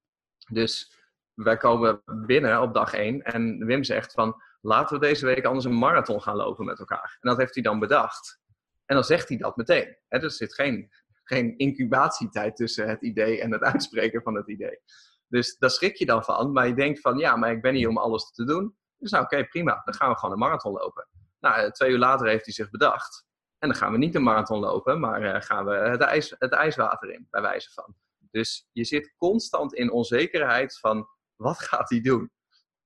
Dus 0.51 1.01
wij 1.35 1.57
komen 1.57 2.03
binnen 2.27 2.61
op 2.61 2.75
dag 2.75 2.93
1 2.95 3.23
en 3.23 3.67
Wim 3.67 3.85
zegt 3.85 4.13
van 4.13 4.43
laten 4.63 5.01
we 5.01 5.07
deze 5.07 5.27
week 5.27 5.45
anders 5.45 5.65
een 5.65 5.79
marathon 5.79 6.23
gaan 6.23 6.37
lopen 6.37 6.65
met 6.65 6.79
elkaar. 6.79 7.19
En 7.21 7.29
dat 7.29 7.39
heeft 7.39 7.55
hij 7.55 7.63
dan 7.63 7.79
bedacht. 7.79 8.41
En 8.85 8.95
dan 8.95 9.05
zegt 9.05 9.29
hij 9.29 9.37
dat 9.37 9.57
meteen. 9.57 9.97
Hè? 10.09 10.19
Er 10.19 10.31
zit 10.31 10.55
geen, 10.55 10.91
geen 11.25 11.59
incubatietijd 11.59 12.57
tussen 12.57 12.89
het 12.89 13.03
idee 13.03 13.41
en 13.41 13.53
het 13.53 13.63
uitspreken 13.63 14.23
van 14.23 14.35
het 14.35 14.49
idee. 14.49 14.81
Dus 15.29 15.57
daar 15.59 15.71
schrik 15.71 15.97
je 15.97 16.07
dan 16.07 16.25
van. 16.25 16.53
Maar 16.53 16.67
je 16.67 16.75
denkt 16.75 17.01
van, 17.01 17.19
ja, 17.19 17.37
maar 17.37 17.53
ik 17.53 17.63
ben 17.63 17.75
hier 17.75 17.89
om 17.89 17.99
alles 17.99 18.31
te 18.31 18.45
doen. 18.45 18.77
Dus 18.97 19.11
nou, 19.11 19.25
oké, 19.25 19.45
prima. 19.45 19.83
Dan 19.85 19.95
gaan 19.95 20.11
we 20.11 20.19
gewoon 20.19 20.35
een 20.35 20.41
marathon 20.41 20.73
lopen. 20.73 21.09
Nou, 21.41 21.57
eh, 21.57 21.71
twee 21.71 21.91
uur 21.91 21.99
later 21.99 22.27
heeft 22.27 22.45
hij 22.45 22.55
zich 22.55 22.71
bedacht. 22.71 23.27
En 23.59 23.69
dan 23.69 23.77
gaan 23.77 23.93
we 23.93 23.99
niet 23.99 24.15
een 24.15 24.23
marathon 24.23 24.61
lopen, 24.61 25.01
maar 25.01 25.23
uh, 25.23 25.41
gaan 25.41 25.65
we 25.65 25.75
het, 25.75 26.01
ijs, 26.01 26.35
het 26.39 26.53
ijswater 26.53 27.13
in, 27.13 27.27
bij 27.31 27.43
wijze 27.43 27.73
van. 27.73 27.95
Dus 28.31 28.69
je 28.73 28.85
zit 28.85 29.15
constant 29.17 29.75
in 29.75 29.91
onzekerheid 29.91 30.79
van, 30.79 31.09
wat 31.37 31.59
gaat 31.59 31.91
hij 31.91 32.01
doen? 32.01 32.31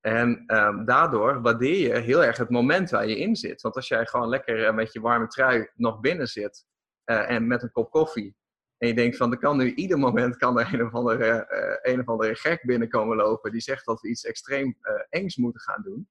En 0.07 0.43
ehm, 0.45 0.85
daardoor 0.85 1.41
waardeer 1.41 1.77
je 1.77 1.99
heel 1.99 2.23
erg 2.23 2.37
het 2.37 2.49
moment 2.49 2.89
waar 2.89 3.07
je 3.07 3.17
in 3.17 3.35
zit. 3.35 3.61
Want 3.61 3.75
als 3.75 3.87
jij 3.87 4.05
gewoon 4.05 4.29
lekker 4.29 4.65
eh, 4.65 4.73
met 4.73 4.93
je 4.93 5.01
warme 5.01 5.27
trui 5.27 5.69
nog 5.75 5.99
binnen 5.99 6.27
zit 6.27 6.65
eh, 7.03 7.29
en 7.29 7.47
met 7.47 7.63
een 7.63 7.71
kop 7.71 7.91
koffie. 7.91 8.35
En 8.77 8.87
je 8.87 8.93
denkt 8.93 9.17
van, 9.17 9.31
er 9.31 9.37
kan 9.37 9.57
nu 9.57 9.73
ieder 9.73 9.99
moment 9.99 10.37
kan 10.37 10.59
er 10.59 10.73
een 10.73 10.85
of 10.85 10.93
andere, 10.93 11.47
uh, 11.49 11.93
een 11.93 11.99
of 11.99 12.07
andere 12.07 12.35
gek 12.35 12.65
binnenkomen 12.65 13.17
lopen 13.17 13.51
die 13.51 13.61
zegt 13.61 13.85
dat 13.85 14.01
we 14.01 14.09
iets 14.09 14.23
extreem 14.23 14.77
engs 15.09 15.35
moeten 15.35 15.61
gaan 15.61 15.81
doen. 15.81 16.09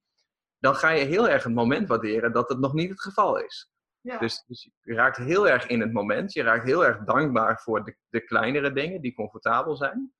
Dan 0.59 0.75
ga 0.75 0.89
je 0.89 1.05
heel 1.05 1.29
erg 1.29 1.43
het 1.43 1.53
moment 1.53 1.87
waarderen 1.87 2.31
dat 2.31 2.49
het 2.49 2.59
nog 2.59 2.73
niet 2.73 2.89
het 2.89 3.01
geval 3.01 3.37
is. 3.39 3.71
Ja. 4.01 4.17
Dus, 4.17 4.43
dus, 4.47 4.71
je 4.81 4.93
raakt 4.93 5.17
heel 5.17 5.47
erg 5.47 5.67
in 5.67 5.79
het 5.79 5.93
moment. 5.93 6.33
Je 6.33 6.43
raakt 6.43 6.65
heel 6.65 6.85
erg 6.85 6.97
dankbaar 6.97 7.59
voor 7.59 7.85
de, 7.85 7.95
de 8.09 8.21
kleinere 8.21 8.71
dingen 8.71 9.01
die 9.01 9.13
comfortabel 9.13 9.75
zijn. 9.75 10.13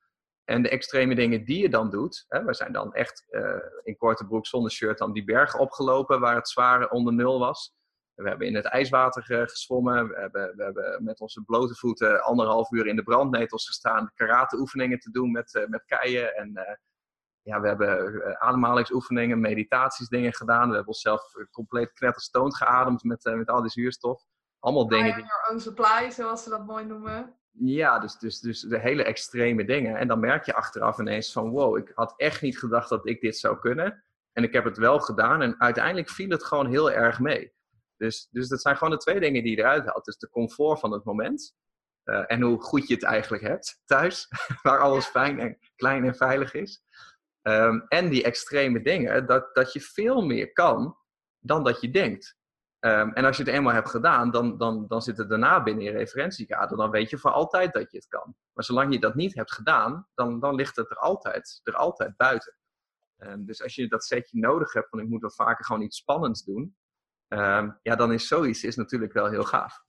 En 0.48 0.62
de 0.62 0.70
extreme 0.70 1.16
dingen 1.16 1.45
die 1.45 1.62
je 1.62 1.70
dan 1.70 1.89
doet, 1.89 2.26
hè, 2.28 2.43
we 2.43 2.54
zijn 2.54 2.72
dan 2.72 2.93
echt 2.93 3.26
uh, 3.30 3.56
in 3.84 3.98
korte 3.98 4.26
broek 4.26 4.45
zonder 4.45 4.72
shirt 4.72 4.98
dan 4.98 5.14
die 5.14 5.24
bergen 5.24 5.60
opgelopen 5.60 6.20
waar 6.20 6.36
het 6.36 6.50
zware 6.50 6.89
onder 6.89 7.14
nul 7.14 7.39
was. 7.39 7.76
We 8.14 8.30
hebben 8.30 8.48
in 8.48 8.56
het 8.56 8.66
ijswater 8.66 9.32
uh, 9.32 9.41
gezwommen. 9.41 10.08
We 10.08 10.16
hebben, 10.16 10.56
we 10.56 10.64
hebben 10.64 11.04
met 11.04 11.20
onze 11.20 11.43
blote 11.43 11.76
voeten 11.76 12.24
anderhalf 12.24 12.72
uur 12.72 12.88
in 12.88 12.95
de 12.95 13.04
brandnetels 13.04 13.68
gestaan. 13.68 14.12
Karate 14.16 14.58
oefeningen 14.58 15.00
te 15.00 15.12
doen 15.12 15.32
met, 15.32 15.54
uh, 15.54 15.68
met 15.68 15.86
keien. 15.86 16.36
En 16.36 16.80
ja, 17.41 17.62
we 17.62 17.68
hebben 17.68 18.39
ademhalingsoefeningen, 18.39 19.39
meditaties 19.39 20.08
dingen 20.08 20.34
gedaan. 20.34 20.70
We 20.70 20.76
hebben 20.76 20.93
onszelf 20.93 21.22
compleet 21.52 21.93
knetterstoond 21.93 22.56
geademd 22.56 23.04
met, 23.04 23.24
met 23.24 23.48
al 23.48 23.62
die 23.62 23.72
zuurstof. 23.72 24.24
Allemaal 24.60 24.88
dingen. 24.88 25.16
Die... 25.16 25.26
Your 25.26 25.50
own 25.52 25.60
supply, 25.60 26.12
zoals 26.12 26.43
ze 26.43 26.50
dat 26.50 26.66
mooi 26.66 26.86
noemen. 26.86 27.37
Ja, 27.60 27.99
dus, 27.99 28.18
dus, 28.18 28.39
dus 28.39 28.62
de 28.62 28.80
hele 28.80 29.03
extreme 29.03 29.66
dingen. 29.66 29.97
En 29.97 30.08
dan 30.08 30.20
merk 30.20 30.45
je 30.45 30.53
achteraf 30.53 30.99
ineens 30.99 31.32
van 31.32 31.49
wow, 31.49 31.78
ik 31.78 31.91
had 31.95 32.14
echt 32.18 32.41
niet 32.41 32.60
gedacht 32.60 32.89
dat 32.89 33.08
ik 33.08 33.22
dit 33.22 33.38
zou 33.38 33.60
kunnen. 33.60 34.03
En 34.34 34.43
ik 34.43 34.53
heb 34.53 34.64
het 34.64 34.78
wel 34.78 34.99
gedaan 34.99 35.41
en 35.41 35.60
uiteindelijk 35.60 36.10
viel 36.10 36.30
het 36.30 36.43
gewoon 36.43 36.70
heel 36.70 36.91
erg 36.91 37.20
mee. 37.20 37.53
Dus, 37.97 38.28
dus 38.32 38.47
dat 38.47 38.62
zijn 38.62 38.78
gewoon 38.78 38.93
de 38.93 38.99
twee 38.99 39.20
dingen 39.20 39.43
die 39.43 39.55
je 39.55 39.62
eruit 39.62 39.86
haalt. 39.86 40.05
Dus 40.05 40.18
de 40.18 40.30
comfort 40.30 40.80
van 40.80 40.91
het 40.91 41.03
moment 41.03 41.55
uh, 42.03 42.24
en 42.28 42.41
hoe 42.41 42.62
goed 42.62 42.88
je 42.88 42.93
het 42.93 43.03
eigenlijk 43.03 43.43
hebt 43.43 43.82
thuis, 43.86 44.28
waar 44.64 44.80
alles 44.80 45.05
fijn 45.05 45.39
en 45.39 45.58
klein 45.76 46.05
en 46.05 46.16
veilig 46.16 46.53
is. 46.53 46.84
Um, 47.41 47.86
en 47.88 48.10
die 48.10 48.24
extreme 48.24 48.82
dingen, 48.82 49.26
dat, 49.26 49.55
dat 49.55 49.74
je 49.74 49.82
veel 49.82 50.26
meer 50.26 50.53
kan 50.53 50.97
dan 51.39 51.64
dat 51.64 51.82
je 51.82 51.89
denkt. 51.89 52.37
Um, 52.80 53.14
en 53.14 53.26
als 53.26 53.38
je 53.38 53.44
het 53.44 53.52
eenmaal 53.52 53.74
hebt 53.74 53.90
gedaan, 53.90 54.32
dan, 54.32 54.58
dan, 54.58 54.88
dan 54.88 55.02
zit 55.02 55.18
het 55.18 55.30
daarna 55.30 55.64
binnen 55.64 55.84
je 55.84 55.92
referentiekader. 55.92 56.78
Dan 56.78 56.90
weet 56.90 57.10
je 57.10 57.18
voor 57.18 57.32
altijd 57.32 57.74
dat 57.74 57.92
je 57.92 57.98
het 57.98 58.08
kan. 58.08 58.36
Maar 58.54 58.64
zolang 58.64 58.94
je 58.94 59.00
dat 59.00 59.16
niet 59.16 59.36
hebt 59.36 59.54
gedaan, 59.54 60.08
dan, 60.14 60.40
dan 60.40 60.56
ligt 60.56 60.76
het 60.76 60.90
er 60.90 60.98
altijd, 60.98 61.60
er 61.64 61.76
altijd 61.76 62.18
buiten. 62.18 62.56
Um, 63.18 63.46
dus 63.46 63.64
als 63.64 63.76
je 63.76 63.88
dat 63.88 64.04
setje 64.04 64.40
nodig 64.40 64.74
hebt 64.74 64.90
van 64.90 65.00
ik 65.00 65.08
moet 65.08 65.22
wel 65.22 65.32
vaker 65.32 65.66
gewoon 65.66 65.82
iets 65.82 65.98
spannends 65.98 66.44
doen. 66.44 66.78
Um, 67.28 67.80
ja, 67.82 67.96
dan 67.96 68.12
is 68.12 68.28
zoiets 68.28 68.64
is 68.64 68.76
natuurlijk 68.76 69.14
wel 69.14 69.30
heel 69.30 69.44
gaaf. 69.44 69.86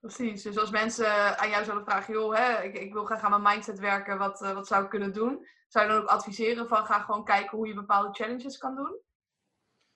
Precies. 0.00 0.42
Dus 0.42 0.58
als 0.58 0.70
mensen 0.70 1.38
aan 1.38 1.50
jou 1.50 1.64
zouden 1.64 1.86
vragen, 1.86 2.14
joh, 2.14 2.34
hè, 2.34 2.62
ik, 2.62 2.78
ik 2.78 2.92
wil 2.92 3.04
graag 3.04 3.20
aan 3.20 3.42
mijn 3.42 3.54
mindset 3.54 3.78
werken, 3.78 4.18
wat, 4.18 4.42
uh, 4.42 4.52
wat 4.52 4.66
zou 4.66 4.84
ik 4.84 4.90
kunnen 4.90 5.12
doen? 5.12 5.46
Zou 5.68 5.86
je 5.86 5.92
dan 5.92 6.02
ook 6.02 6.08
adviseren 6.08 6.68
van 6.68 6.86
ga 6.86 7.00
gewoon 7.00 7.24
kijken 7.24 7.56
hoe 7.56 7.66
je 7.66 7.74
bepaalde 7.74 8.14
challenges 8.14 8.58
kan 8.58 8.74
doen? 8.76 9.00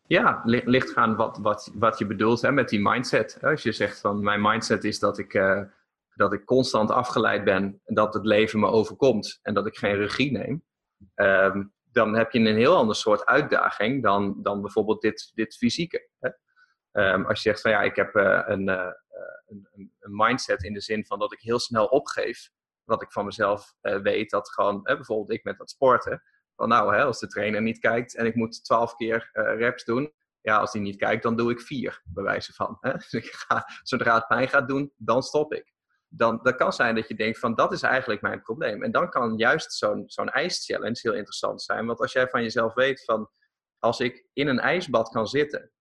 Ja, 0.07 0.43
ligt 0.45 0.91
gaan 0.91 1.17
wat, 1.17 1.39
wat, 1.39 1.71
wat 1.75 1.99
je 1.99 2.07
bedoelt 2.07 2.41
hè, 2.43 2.53
met 2.53 2.69
die 2.69 2.81
mindset. 2.81 3.39
Als 3.43 3.63
je 3.63 3.73
zegt 3.73 4.01
van 4.01 4.23
mijn 4.23 4.43
mindset 4.43 4.85
is 4.85 4.99
dat 4.99 5.19
ik, 5.19 5.35
uh, 5.35 5.63
dat 6.15 6.33
ik 6.33 6.45
constant 6.45 6.91
afgeleid 6.91 7.45
ben, 7.45 7.81
dat 7.85 8.15
het 8.15 8.25
leven 8.25 8.61
me 8.61 8.67
overkomt 8.67 9.39
en 9.43 9.55
dat 9.55 9.67
ik 9.67 9.77
geen 9.77 9.97
regie 9.97 10.33
neem, 10.33 10.65
um, 11.15 11.73
dan 11.93 12.15
heb 12.15 12.31
je 12.31 12.39
een 12.39 12.57
heel 12.57 12.77
ander 12.77 12.97
soort 12.97 13.27
uitdaging 13.27 14.03
dan, 14.03 14.43
dan 14.43 14.61
bijvoorbeeld 14.61 15.01
dit, 15.01 15.31
dit 15.35 15.57
fysieke. 15.57 16.09
Hè? 16.19 16.31
Um, 17.13 17.25
als 17.27 17.43
je 17.43 17.49
zegt 17.49 17.61
van 17.61 17.71
ja, 17.71 17.83
ik 17.83 17.97
heb 17.97 18.15
uh, 18.17 18.43
een, 18.45 18.69
uh, 18.69 18.91
een, 19.47 19.69
een, 19.73 19.93
mindset 20.01 20.63
in 20.63 20.73
de 20.73 20.81
zin 20.81 21.07
van 21.07 21.19
dat 21.19 21.33
ik 21.33 21.41
heel 21.41 21.59
snel 21.59 21.87
opgeef, 21.87 22.51
wat 22.85 23.03
ik 23.03 23.13
van 23.13 23.25
mezelf 23.25 23.75
weet, 23.81 24.31
dat 24.31 24.51
gewoon, 24.51 24.83
bijvoorbeeld 24.83 25.31
ik 25.31 25.45
met 25.45 25.59
dat 25.59 25.71
sporten, 25.71 26.23
van 26.57 26.69
nou, 26.69 27.01
als 27.01 27.21
de 27.21 27.27
trainer 27.27 27.63
niet 27.63 27.79
kijkt 27.79 28.15
en 28.15 28.27
ik 28.27 28.35
moet 28.35 28.65
twaalf 28.65 28.95
keer 28.95 29.31
uh, 29.33 29.57
reps 29.59 29.85
doen, 29.85 30.13
ja, 30.41 30.59
als 30.59 30.73
hij 30.73 30.83
niet 30.83 30.97
kijkt, 30.97 31.23
dan 31.23 31.37
doe 31.37 31.51
ik 31.51 31.61
vier, 31.61 32.03
bij 32.05 32.25
wijze 32.25 32.53
van. 32.53 32.77
Hè? 32.81 32.93
Dus 33.09 33.13
ik 33.13 33.25
ga, 33.25 33.65
zodra 33.83 34.15
het 34.15 34.27
pijn 34.27 34.49
gaat 34.49 34.69
doen, 34.69 34.93
dan 34.97 35.23
stop 35.23 35.55
ik. 35.55 35.73
Dan, 36.09 36.41
dat 36.43 36.57
kan 36.57 36.73
zijn 36.73 36.95
dat 36.95 37.09
je 37.09 37.15
denkt 37.15 37.39
van, 37.39 37.55
dat 37.55 37.73
is 37.73 37.83
eigenlijk 37.83 38.21
mijn 38.21 38.43
probleem. 38.43 38.83
En 38.83 38.91
dan 38.91 39.11
kan 39.11 39.37
juist 39.37 39.73
zo'n 39.73 40.03
zo'n 40.07 40.31
ijschallenge 40.31 40.99
heel 41.03 41.15
interessant 41.15 41.63
zijn. 41.63 41.87
Want 41.87 42.01
als 42.01 42.13
jij 42.13 42.29
van 42.29 42.43
jezelf 42.43 42.75
weet 42.75 43.05
van, 43.05 43.31
als 43.79 44.01
ik 44.01 44.27
in 44.33 44.49
een 44.49 44.59
ijsbad 44.59 45.09
kan 45.09 45.27
zitten 45.27 45.73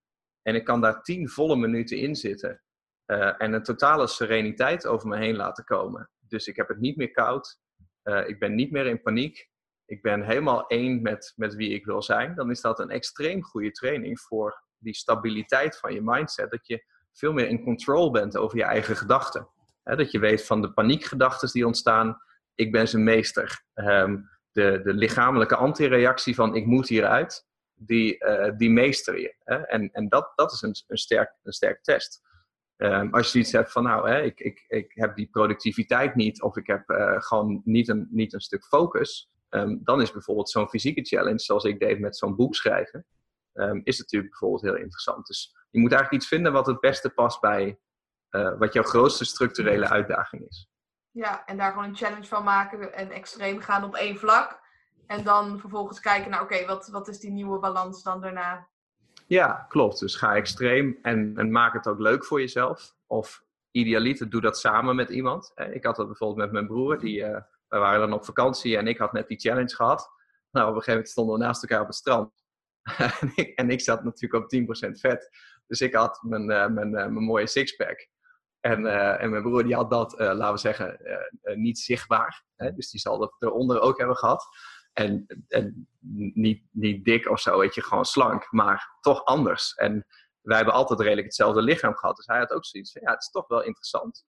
en 0.41 0.55
ik 0.55 0.63
kan 0.63 0.81
daar 0.81 1.01
tien 1.01 1.29
volle 1.29 1.55
minuten 1.55 1.97
in 1.97 2.15
zitten 2.15 2.61
uh, 3.07 3.41
en 3.41 3.53
een 3.53 3.63
totale 3.63 4.07
sereniteit 4.07 4.87
over 4.87 5.07
me 5.07 5.17
heen 5.17 5.35
laten 5.35 5.63
komen. 5.63 6.09
Dus 6.19 6.47
ik 6.47 6.55
heb 6.55 6.67
het 6.67 6.79
niet 6.79 6.97
meer 6.97 7.11
koud, 7.11 7.59
uh, 8.03 8.27
ik 8.27 8.39
ben 8.39 8.55
niet 8.55 8.71
meer 8.71 8.85
in 8.85 9.01
paniek, 9.01 9.49
ik 9.85 10.01
ben 10.01 10.23
helemaal 10.23 10.67
één 10.67 11.01
met, 11.01 11.33
met 11.35 11.55
wie 11.55 11.73
ik 11.73 11.85
wil 11.85 12.01
zijn, 12.01 12.35
dan 12.35 12.49
is 12.49 12.61
dat 12.61 12.79
een 12.79 12.89
extreem 12.89 13.43
goede 13.43 13.71
training 13.71 14.19
voor 14.19 14.63
die 14.77 14.95
stabiliteit 14.95 15.79
van 15.79 15.93
je 15.93 16.01
mindset. 16.01 16.51
Dat 16.51 16.67
je 16.67 16.85
veel 17.13 17.33
meer 17.33 17.47
in 17.47 17.63
control 17.63 18.11
bent 18.11 18.37
over 18.37 18.57
je 18.57 18.63
eigen 18.63 18.95
gedachten. 18.95 19.47
dat 19.83 20.11
je 20.11 20.19
weet 20.19 20.45
van 20.45 20.61
de 20.61 20.73
paniekgedachten 20.73 21.51
die 21.51 21.65
ontstaan, 21.65 22.21
ik 22.55 22.71
ben 22.71 22.87
zijn 22.87 23.03
meester. 23.03 23.63
Um, 23.73 24.29
de, 24.51 24.81
de 24.83 24.93
lichamelijke 24.93 25.55
antireactie 25.55 26.35
van 26.35 26.55
ik 26.55 26.65
moet 26.65 26.87
hieruit, 26.87 27.47
die, 27.73 28.25
uh, 28.25 28.57
die 28.57 28.69
meester 28.69 29.19
je. 29.19 29.35
En, 29.67 29.89
en 29.91 30.09
dat, 30.09 30.31
dat 30.35 30.51
is 30.51 30.61
een, 30.61 30.75
een, 30.87 30.97
sterk, 30.97 31.35
een 31.43 31.53
sterk 31.53 31.83
test. 31.83 32.21
Um, 32.77 33.13
als 33.13 33.31
je 33.31 33.39
iets 33.39 33.51
hebt 33.51 33.71
van, 33.71 33.83
nou, 33.83 34.09
hè, 34.09 34.21
ik, 34.21 34.39
ik, 34.39 34.65
ik 34.67 34.91
heb 34.93 35.15
die 35.15 35.29
productiviteit 35.29 36.15
niet, 36.15 36.41
of 36.41 36.57
ik 36.57 36.67
heb 36.67 36.89
uh, 36.89 37.21
gewoon 37.21 37.61
niet 37.63 37.87
een, 37.87 38.07
niet 38.11 38.33
een 38.33 38.41
stuk 38.41 38.65
focus, 38.65 39.31
Um, 39.55 39.81
dan 39.83 40.01
is 40.01 40.11
bijvoorbeeld 40.11 40.49
zo'n 40.49 40.69
fysieke 40.69 41.01
challenge, 41.01 41.39
zoals 41.39 41.63
ik 41.63 41.79
deed 41.79 41.99
met 41.99 42.17
zo'n 42.17 42.35
boek 42.35 42.55
schrijven, 42.55 43.05
um, 43.53 43.81
is 43.83 43.99
natuurlijk 43.99 44.31
bijvoorbeeld 44.31 44.61
heel 44.61 44.83
interessant. 44.83 45.27
Dus 45.27 45.55
je 45.69 45.79
moet 45.79 45.91
eigenlijk 45.91 46.21
iets 46.21 46.31
vinden 46.31 46.51
wat 46.53 46.65
het 46.65 46.79
beste 46.79 47.09
past 47.09 47.41
bij 47.41 47.79
uh, 48.29 48.57
wat 48.57 48.73
jouw 48.73 48.83
grootste 48.83 49.25
structurele 49.25 49.89
uitdaging 49.89 50.47
is. 50.47 50.69
Ja, 51.11 51.45
en 51.45 51.57
daar 51.57 51.71
gewoon 51.71 51.87
een 51.87 51.95
challenge 51.95 52.27
van 52.27 52.43
maken 52.43 52.93
en 52.93 53.11
extreem 53.11 53.59
gaan 53.59 53.83
op 53.83 53.95
één 53.95 54.17
vlak. 54.17 54.61
En 55.07 55.23
dan 55.23 55.59
vervolgens 55.59 55.99
kijken 55.99 56.31
naar, 56.31 56.41
oké, 56.41 56.65
wat, 56.65 56.87
wat 56.87 57.07
is 57.07 57.19
die 57.19 57.31
nieuwe 57.31 57.59
balans 57.59 58.03
dan 58.03 58.21
daarna? 58.21 58.67
Ja, 59.27 59.65
klopt. 59.69 59.99
Dus 59.99 60.15
ga 60.15 60.35
extreem 60.35 60.99
en, 61.01 61.37
en 61.37 61.51
maak 61.51 61.73
het 61.73 61.87
ook 61.87 61.99
leuk 61.99 62.25
voor 62.25 62.39
jezelf. 62.39 62.95
Of 63.07 63.43
idealiter, 63.71 64.29
doe 64.29 64.41
dat 64.41 64.59
samen 64.59 64.95
met 64.95 65.09
iemand. 65.09 65.51
Ik 65.71 65.83
had 65.83 65.95
dat 65.95 66.07
bijvoorbeeld 66.07 66.39
met 66.39 66.51
mijn 66.51 66.67
broer, 66.67 66.99
die 66.99 67.19
uh, 67.19 67.41
we 67.73 67.79
waren 67.79 67.99
dan 67.99 68.13
op 68.13 68.25
vakantie 68.25 68.77
en 68.77 68.87
ik 68.87 68.97
had 68.97 69.13
net 69.13 69.27
die 69.27 69.39
challenge 69.39 69.75
gehad. 69.75 70.11
Nou, 70.51 70.69
op 70.69 70.75
een 70.75 70.81
gegeven 70.81 70.93
moment 70.93 71.09
stonden 71.09 71.35
we 71.35 71.43
naast 71.43 71.61
elkaar 71.61 71.81
op 71.81 71.87
het 71.87 71.95
strand. 71.95 72.43
en, 73.19 73.31
ik, 73.35 73.47
en, 73.55 73.69
ik, 73.69 73.81
zat 73.81 74.03
natuurlijk 74.03 74.43
op 74.43 74.87
10% 74.87 74.91
vet. 74.91 75.29
Dus 75.67 75.81
ik 75.81 75.93
had 75.93 76.21
mijn, 76.21 76.49
uh, 76.49 76.67
mijn, 76.67 76.87
uh, 76.87 76.93
mijn 76.93 77.13
mooie 77.13 77.47
sixpack. 77.47 78.07
En, 78.59 78.81
uh, 78.85 79.21
en 79.21 79.29
mijn 79.29 79.43
broer 79.43 79.63
die 79.63 79.75
had 79.75 79.89
dat, 79.89 80.19
laten 80.19 80.53
we 80.53 80.57
zeggen, 80.57 80.99
niet 81.55 81.79
zichtbaar. 81.79 82.43
Hè? 82.55 82.73
Dus 82.73 82.89
die 82.89 82.99
zal 82.99 83.17
dat 83.17 83.35
eronder 83.39 83.79
ook 83.79 83.97
hebben 83.97 84.17
gehad. 84.17 84.47
En, 84.93 85.25
en 85.47 85.87
niet, 86.33 86.63
niet 86.71 87.05
dik 87.05 87.29
of 87.29 87.39
zo, 87.39 87.59
weet 87.59 87.75
je, 87.75 87.81
gewoon 87.81 88.05
slank. 88.05 88.51
Maar 88.51 88.97
toch 89.01 89.25
anders. 89.25 89.73
En 89.73 90.05
wij 90.41 90.55
hebben 90.55 90.73
altijd 90.73 90.99
redelijk 90.99 91.27
hetzelfde 91.27 91.61
lichaam 91.61 91.95
gehad. 91.95 92.15
Dus 92.15 92.25
hij 92.25 92.37
had 92.37 92.51
ook 92.51 92.65
zoiets 92.65 92.91
van, 92.91 93.01
ja, 93.01 93.11
het 93.11 93.21
is 93.21 93.29
toch 93.29 93.47
wel 93.47 93.63
interessant 93.63 94.25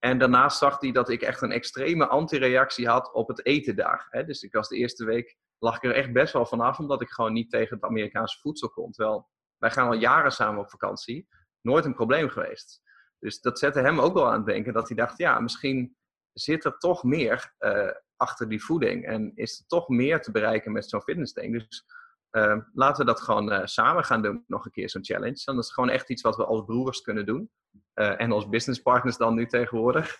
en 0.00 0.18
daarnaast 0.18 0.58
zag 0.58 0.80
hij 0.80 0.92
dat 0.92 1.08
ik 1.08 1.22
echt 1.22 1.42
een 1.42 1.52
extreme 1.52 2.06
antireactie 2.06 2.88
had 2.88 3.12
op 3.12 3.28
het 3.28 3.46
eten 3.46 3.76
daar. 3.76 4.06
Hè? 4.10 4.24
Dus 4.24 4.42
ik 4.42 4.52
was 4.52 4.68
de 4.68 4.76
eerste 4.76 5.04
week, 5.04 5.36
lag 5.58 5.76
ik 5.76 5.84
er 5.84 5.94
echt 5.94 6.12
best 6.12 6.32
wel 6.32 6.46
vanaf, 6.46 6.78
omdat 6.78 7.02
ik 7.02 7.08
gewoon 7.10 7.32
niet 7.32 7.50
tegen 7.50 7.76
het 7.76 7.84
Amerikaanse 7.84 8.38
voedsel 8.40 8.70
kon. 8.70 8.92
Terwijl 8.92 9.28
wij 9.58 9.70
gaan 9.70 9.86
al 9.86 9.94
jaren 9.94 10.32
samen 10.32 10.60
op 10.60 10.70
vakantie, 10.70 11.28
nooit 11.60 11.84
een 11.84 11.94
probleem 11.94 12.28
geweest. 12.28 12.82
Dus 13.18 13.40
dat 13.40 13.58
zette 13.58 13.80
hem 13.80 14.00
ook 14.00 14.14
wel 14.14 14.26
aan 14.26 14.36
het 14.36 14.46
denken 14.46 14.72
dat 14.72 14.88
hij 14.88 14.96
dacht, 14.96 15.18
ja, 15.18 15.40
misschien 15.40 15.96
zit 16.32 16.64
er 16.64 16.78
toch 16.78 17.02
meer 17.02 17.54
uh, 17.58 17.90
achter 18.16 18.48
die 18.48 18.64
voeding. 18.64 19.06
En 19.06 19.32
is 19.34 19.58
er 19.58 19.66
toch 19.66 19.88
meer 19.88 20.20
te 20.20 20.30
bereiken 20.30 20.72
met 20.72 20.88
zo'n 20.88 21.02
fitnessding. 21.02 21.58
Dus 21.58 21.84
uh, 22.32 22.56
laten 22.72 23.04
we 23.04 23.12
dat 23.12 23.20
gewoon 23.20 23.52
uh, 23.52 23.60
samen 23.64 24.04
gaan 24.04 24.22
doen, 24.22 24.44
nog 24.46 24.64
een 24.64 24.70
keer 24.70 24.90
zo'n 24.90 25.04
challenge. 25.04 25.42
Dan 25.44 25.58
is 25.58 25.64
het 25.64 25.74
gewoon 25.74 25.90
echt 25.90 26.10
iets 26.10 26.22
wat 26.22 26.36
we 26.36 26.44
als 26.44 26.64
broers 26.64 27.00
kunnen 27.00 27.26
doen. 27.26 27.50
Uh, 27.94 28.20
en 28.20 28.32
als 28.32 28.48
businesspartners 28.48 29.16
dan 29.16 29.34
nu 29.34 29.46
tegenwoordig. 29.46 30.18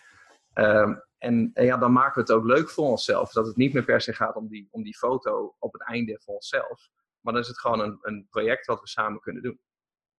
Um, 0.53 1.03
en, 1.17 1.51
ja, 1.53 1.77
dan 1.77 1.91
maken 1.91 2.13
we 2.13 2.19
het 2.19 2.31
ook 2.31 2.45
leuk 2.45 2.69
voor 2.69 2.85
onszelf. 2.85 3.31
Dat 3.31 3.47
het 3.47 3.55
niet 3.55 3.73
meer 3.73 3.83
per 3.83 4.01
se 4.01 4.13
gaat 4.13 4.35
om 4.35 4.47
die, 4.47 4.67
om 4.71 4.83
die 4.83 4.97
foto 4.97 5.55
op 5.59 5.73
het 5.73 5.81
einde 5.81 6.21
voor 6.23 6.33
onszelf. 6.33 6.89
Maar 7.19 7.33
dan 7.33 7.41
is 7.41 7.47
het 7.47 7.59
gewoon 7.59 7.79
een, 7.79 7.97
een 8.01 8.27
project 8.29 8.65
wat 8.65 8.81
we 8.81 8.87
samen 8.87 9.19
kunnen 9.19 9.43
doen. 9.43 9.59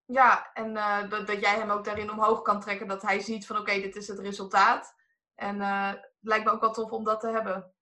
Ja, 0.05 0.51
en 0.52 0.77
uh, 0.77 1.09
dat, 1.09 1.27
dat, 1.27 1.40
jij 1.40 1.59
hem 1.59 1.70
ook 1.70 1.85
daarin 1.85 2.10
omhoog 2.10 2.43
kan 2.43 2.60
trekken. 2.60 2.89
Dat 2.89 3.02
hij 3.02 3.20
ziet 3.20 3.47
van 3.47 3.59
oké, 3.59 3.81
dit 3.81 3.97
is 3.97 4.09
het 4.09 4.19
resultaat. 4.19 4.94
En 5.35 5.60
het 5.60 6.10
lijkt 6.20 6.44
me 6.44 6.51
ook 6.51 6.60
wel 6.60 6.73
tof 6.73 6.90
om 6.90 7.05
dat 7.05 7.20
te 7.20 7.28
hebben. 7.31 7.73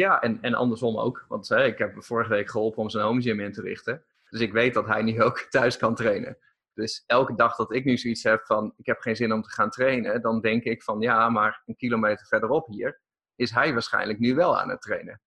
Ja, 0.00 0.20
en, 0.20 0.38
en 0.42 0.54
andersom 0.54 0.98
ook. 0.98 1.24
Want 1.28 1.48
hè, 1.48 1.64
ik 1.64 1.78
heb 1.78 2.04
vorige 2.04 2.30
week 2.30 2.50
geholpen 2.50 2.82
om 2.82 2.90
zijn 2.90 3.04
home 3.04 3.22
gym 3.22 3.40
in 3.40 3.52
te 3.52 3.62
richten. 3.62 4.04
Dus 4.30 4.40
ik 4.40 4.52
weet 4.52 4.74
dat 4.74 4.86
hij 4.86 5.02
nu 5.02 5.22
ook 5.26 5.38
thuis 5.38 5.76
kan 5.76 5.94
trainen. 5.94 6.38
Dus 6.74 7.04
elke 7.06 7.34
dag 7.34 7.56
dat 7.56 7.74
ik 7.74 7.84
nu 7.84 7.96
zoiets 7.96 8.22
heb 8.22 8.46
van 8.46 8.72
ik 8.76 8.86
heb 8.86 9.00
geen 9.00 9.16
zin 9.16 9.32
om 9.32 9.42
te 9.42 9.50
gaan 9.50 9.70
trainen, 9.70 10.22
dan 10.22 10.40
denk 10.40 10.64
ik 10.64 10.82
van 10.82 11.00
ja, 11.00 11.28
maar 11.28 11.62
een 11.66 11.76
kilometer 11.76 12.26
verderop 12.26 12.66
hier 12.66 13.00
is 13.34 13.50
hij 13.50 13.72
waarschijnlijk 13.72 14.18
nu 14.18 14.34
wel 14.34 14.58
aan 14.58 14.68
het 14.68 14.80
trainen. 14.80 15.20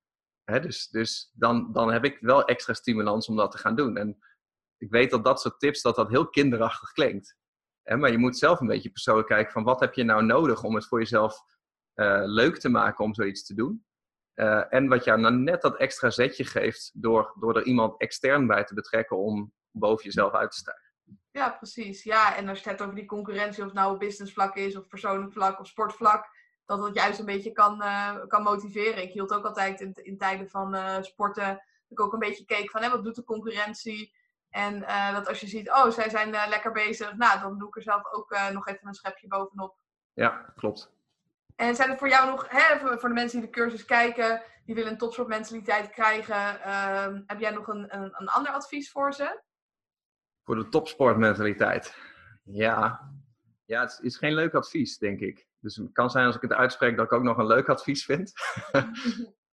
Hè, 0.43 0.59
dus 0.59 0.87
dus 0.87 1.31
dan, 1.33 1.71
dan 1.71 1.91
heb 1.91 2.05
ik 2.05 2.17
wel 2.19 2.45
extra 2.45 2.73
stimulans 2.73 3.27
om 3.27 3.35
dat 3.35 3.51
te 3.51 3.57
gaan 3.57 3.75
doen. 3.75 3.97
En 3.97 4.17
ik 4.77 4.91
weet 4.91 5.11
dat 5.11 5.23
dat 5.23 5.41
soort 5.41 5.59
tips, 5.59 5.81
dat 5.81 5.95
dat 5.95 6.09
heel 6.09 6.29
kinderachtig 6.29 6.91
klinkt. 6.91 7.35
Hè, 7.83 7.97
maar 7.97 8.11
je 8.11 8.17
moet 8.17 8.37
zelf 8.37 8.59
een 8.59 8.67
beetje 8.67 8.91
persoonlijk 8.91 9.27
kijken 9.27 9.51
van 9.51 9.63
wat 9.63 9.79
heb 9.79 9.93
je 9.93 10.03
nou 10.03 10.23
nodig 10.25 10.63
om 10.63 10.75
het 10.75 10.85
voor 10.87 10.99
jezelf 10.99 11.43
uh, 11.95 12.21
leuk 12.25 12.57
te 12.57 12.69
maken 12.69 13.05
om 13.05 13.13
zoiets 13.13 13.45
te 13.45 13.53
doen. 13.53 13.85
Uh, 14.35 14.73
en 14.73 14.88
wat 14.88 15.03
jou 15.03 15.19
nou 15.19 15.35
net 15.35 15.61
dat 15.61 15.77
extra 15.77 16.10
zetje 16.10 16.45
geeft 16.45 16.91
door, 16.93 17.34
door 17.39 17.55
er 17.55 17.64
iemand 17.64 17.99
extern 17.99 18.47
bij 18.47 18.64
te 18.64 18.73
betrekken 18.73 19.18
om 19.18 19.53
boven 19.72 20.03
jezelf 20.03 20.34
uit 20.34 20.51
te 20.51 20.57
stijgen. 20.57 20.91
Ja, 21.31 21.49
precies. 21.49 22.03
Ja, 22.03 22.35
en 22.35 22.47
als 22.47 22.57
je 22.57 22.69
het 22.69 22.69
hebt 22.69 22.81
over 22.81 22.95
die 22.95 23.05
concurrentie, 23.05 23.60
of 23.60 23.65
het 23.65 23.77
nou 23.77 23.93
op 23.93 23.99
business 23.99 24.34
vlak 24.34 24.55
is, 24.55 24.76
of 24.76 24.88
persoonlijk 24.88 25.34
vlak, 25.34 25.60
of 25.60 25.68
sportvlak, 25.68 26.26
dat 26.65 26.81
dat 26.81 26.95
juist 26.95 27.19
een 27.19 27.26
beetje 27.26 27.51
kan, 27.51 27.81
uh, 27.81 28.26
kan 28.27 28.43
motiveren. 28.43 29.03
Ik 29.03 29.11
hield 29.11 29.34
ook 29.34 29.45
altijd 29.45 29.81
in, 29.81 29.93
in 29.93 30.18
tijden 30.18 30.49
van 30.49 30.76
uh, 30.76 31.01
sporten, 31.01 31.47
dat 31.47 31.60
ik 31.88 31.99
ook 31.99 32.14
een 32.14 32.19
beetje 32.19 32.45
keek 32.45 32.69
van, 32.69 32.81
hè, 32.81 32.89
wat 32.89 33.03
doet 33.03 33.15
de 33.15 33.23
concurrentie? 33.23 34.15
En 34.49 34.76
uh, 34.76 35.14
dat 35.14 35.27
als 35.27 35.39
je 35.39 35.47
ziet, 35.47 35.69
oh, 35.69 35.89
zij 35.89 36.10
zijn 36.10 36.30
lekker 36.30 36.72
bezig, 36.72 37.15
nou, 37.15 37.39
dan 37.39 37.57
doe 37.57 37.68
ik 37.68 37.76
er 37.76 37.81
zelf 37.81 38.14
ook 38.14 38.38
nog 38.51 38.68
even 38.68 38.88
een 38.88 38.93
schepje 38.93 39.27
bovenop. 39.27 39.77
Ja, 40.14 40.53
klopt. 40.55 40.91
En 41.55 41.75
zijn 41.75 41.89
er 41.89 41.97
voor 41.97 42.09
jou 42.09 42.30
nog, 42.30 42.49
hè, 42.49 42.80
voor 42.80 43.09
de 43.09 43.15
mensen 43.15 43.39
die 43.39 43.49
de 43.49 43.55
cursus 43.55 43.85
kijken, 43.85 44.41
die 44.65 44.75
willen 44.75 44.91
een 44.91 44.97
topsportmentaliteit 44.97 45.89
krijgen, 45.89 46.61
ehm, 46.61 47.21
heb 47.25 47.39
jij 47.39 47.51
nog 47.51 47.67
een, 47.67 47.95
een, 47.95 48.13
een 48.17 48.27
ander 48.27 48.51
advies 48.51 48.91
voor 48.91 49.13
ze? 49.13 49.41
Voor 50.43 50.55
de 50.55 50.69
topsportmentaliteit. 50.69 51.97
Ja. 52.43 53.11
ja, 53.65 53.81
het 53.81 53.99
is 54.01 54.17
geen 54.17 54.34
leuk 54.34 54.53
advies, 54.53 54.97
denk 54.97 55.19
ik. 55.19 55.47
Dus 55.59 55.75
het 55.75 55.91
kan 55.91 56.09
zijn 56.09 56.25
als 56.25 56.35
ik 56.35 56.41
het 56.41 56.53
uitspreek 56.53 56.95
dat 56.95 57.05
ik 57.05 57.13
ook 57.13 57.23
nog 57.23 57.38
een 57.38 57.47
leuk 57.47 57.69
advies 57.69 58.05
vind. 58.05 58.34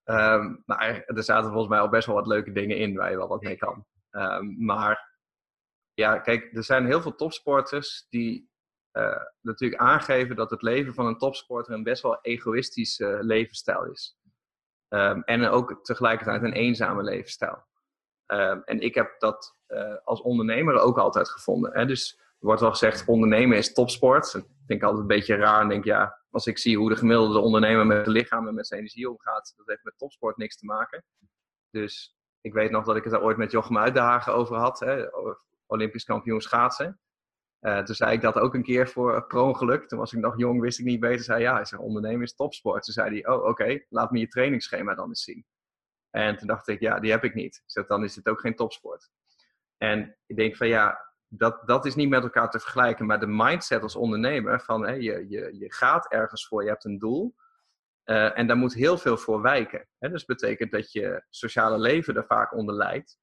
um, 0.04 0.62
maar 0.66 1.02
er 1.04 1.22
zaten 1.22 1.48
volgens 1.50 1.68
mij 1.68 1.80
al 1.80 1.88
best 1.88 2.06
wel 2.06 2.16
wat 2.16 2.26
leuke 2.26 2.52
dingen 2.52 2.76
in 2.76 2.96
waar 2.96 3.10
je 3.10 3.16
wel 3.16 3.28
wat 3.28 3.42
mee 3.42 3.56
kan. 3.56 3.86
Um, 4.10 4.64
maar 4.64 5.18
ja, 5.94 6.18
kijk, 6.18 6.56
er 6.56 6.64
zijn 6.64 6.86
heel 6.86 7.00
veel 7.00 7.14
topsporters 7.14 8.06
die 8.08 8.49
natuurlijk 9.40 9.80
aangeven 9.80 10.36
dat 10.36 10.50
het 10.50 10.62
leven 10.62 10.94
van 10.94 11.06
een 11.06 11.18
topsporter 11.18 11.74
een 11.74 11.82
best 11.82 12.02
wel 12.02 12.18
egoïstische 12.22 13.04
uh, 13.04 13.20
levensstijl 13.20 13.84
is. 13.84 14.18
Um, 14.88 15.22
en 15.22 15.48
ook 15.48 15.84
tegelijkertijd 15.84 16.42
een 16.42 16.52
eenzame 16.52 17.02
levensstijl. 17.02 17.66
Um, 18.26 18.62
en 18.64 18.80
ik 18.80 18.94
heb 18.94 19.14
dat 19.18 19.56
uh, 19.68 19.96
als 20.04 20.20
ondernemer 20.20 20.78
ook 20.78 20.98
altijd 20.98 21.28
gevonden. 21.28 21.72
Hè? 21.72 21.86
Dus 21.86 22.18
er 22.18 22.46
wordt 22.46 22.60
wel 22.60 22.70
gezegd, 22.70 23.08
ondernemen 23.08 23.56
is 23.56 23.72
topsport. 23.72 24.34
Ik 24.34 24.66
denk 24.66 24.82
altijd 24.82 25.00
een 25.00 25.06
beetje 25.06 25.36
raar 25.36 25.60
en 25.60 25.68
denk, 25.68 25.84
ja, 25.84 26.20
als 26.30 26.46
ik 26.46 26.58
zie 26.58 26.78
hoe 26.78 26.88
de 26.88 26.96
gemiddelde 26.96 27.38
ondernemer 27.38 27.86
met 27.86 27.96
het 27.96 28.06
lichaam 28.06 28.48
en 28.48 28.54
met 28.54 28.66
zijn 28.66 28.80
energie 28.80 29.10
omgaat, 29.10 29.52
dat 29.56 29.66
heeft 29.66 29.84
met 29.84 29.98
topsport 29.98 30.36
niks 30.36 30.56
te 30.56 30.64
maken. 30.64 31.04
Dus 31.70 32.16
ik 32.40 32.52
weet 32.52 32.70
nog 32.70 32.84
dat 32.84 32.96
ik 32.96 33.04
het 33.04 33.12
er 33.12 33.22
ooit 33.22 33.36
met 33.36 33.50
Jochem 33.50 33.78
Uitdagen 33.78 34.34
over 34.34 34.56
had, 34.56 34.80
hè? 34.80 35.04
Olympisch 35.66 36.04
kampioen 36.04 36.40
schaatsen. 36.40 37.00
Uh, 37.60 37.82
toen 37.82 37.94
zei 37.94 38.12
ik 38.12 38.20
dat 38.20 38.34
ook 38.34 38.54
een 38.54 38.62
keer 38.62 38.88
voor 38.88 39.26
per 39.26 39.38
ongeluk. 39.38 39.88
Toen 39.88 39.98
was 39.98 40.12
ik 40.12 40.20
nog 40.20 40.38
jong, 40.38 40.60
wist 40.60 40.78
ik 40.78 40.84
niet 40.84 41.00
beter. 41.00 41.24
Zei 41.24 41.40
ja, 41.40 41.64
zei, 41.64 41.82
ondernemen 41.82 42.22
is 42.22 42.34
topsport. 42.34 42.82
Toen 42.82 42.94
zei 42.94 43.10
hij, 43.10 43.32
oh 43.32 43.44
oké, 43.44 43.84
laat 43.88 44.10
me 44.10 44.18
je 44.18 44.28
trainingsschema 44.28 44.94
dan 44.94 45.08
eens 45.08 45.24
zien. 45.24 45.46
En 46.10 46.36
toen 46.36 46.46
dacht 46.46 46.68
ik, 46.68 46.80
ja, 46.80 47.00
die 47.00 47.10
heb 47.10 47.24
ik 47.24 47.34
niet. 47.34 47.62
Dan 47.86 48.04
is 48.04 48.16
het 48.16 48.28
ook 48.28 48.40
geen 48.40 48.54
topsport. 48.54 49.10
En 49.76 50.16
ik 50.26 50.36
denk 50.36 50.56
van 50.56 50.68
ja, 50.68 51.10
dat, 51.28 51.62
dat 51.66 51.86
is 51.86 51.94
niet 51.94 52.08
met 52.08 52.22
elkaar 52.22 52.50
te 52.50 52.60
vergelijken. 52.60 53.06
Maar 53.06 53.20
de 53.20 53.26
mindset 53.26 53.82
als 53.82 53.96
ondernemer 53.96 54.60
van 54.60 55.02
je, 55.02 55.28
je, 55.28 55.58
je 55.58 55.72
gaat 55.72 56.12
ergens 56.12 56.46
voor, 56.46 56.62
je 56.62 56.68
hebt 56.68 56.84
een 56.84 56.98
doel. 56.98 57.34
Uh, 58.04 58.38
en 58.38 58.46
daar 58.46 58.56
moet 58.56 58.74
heel 58.74 58.98
veel 58.98 59.16
voor 59.16 59.42
wijken. 59.42 59.88
Hè? 59.98 60.10
Dus 60.10 60.24
betekent 60.24 60.70
dat 60.70 60.92
je 60.92 61.24
sociale 61.28 61.78
leven 61.78 62.16
er 62.16 62.24
vaak 62.24 62.54
onder 62.54 62.74
lijdt. 62.74 63.18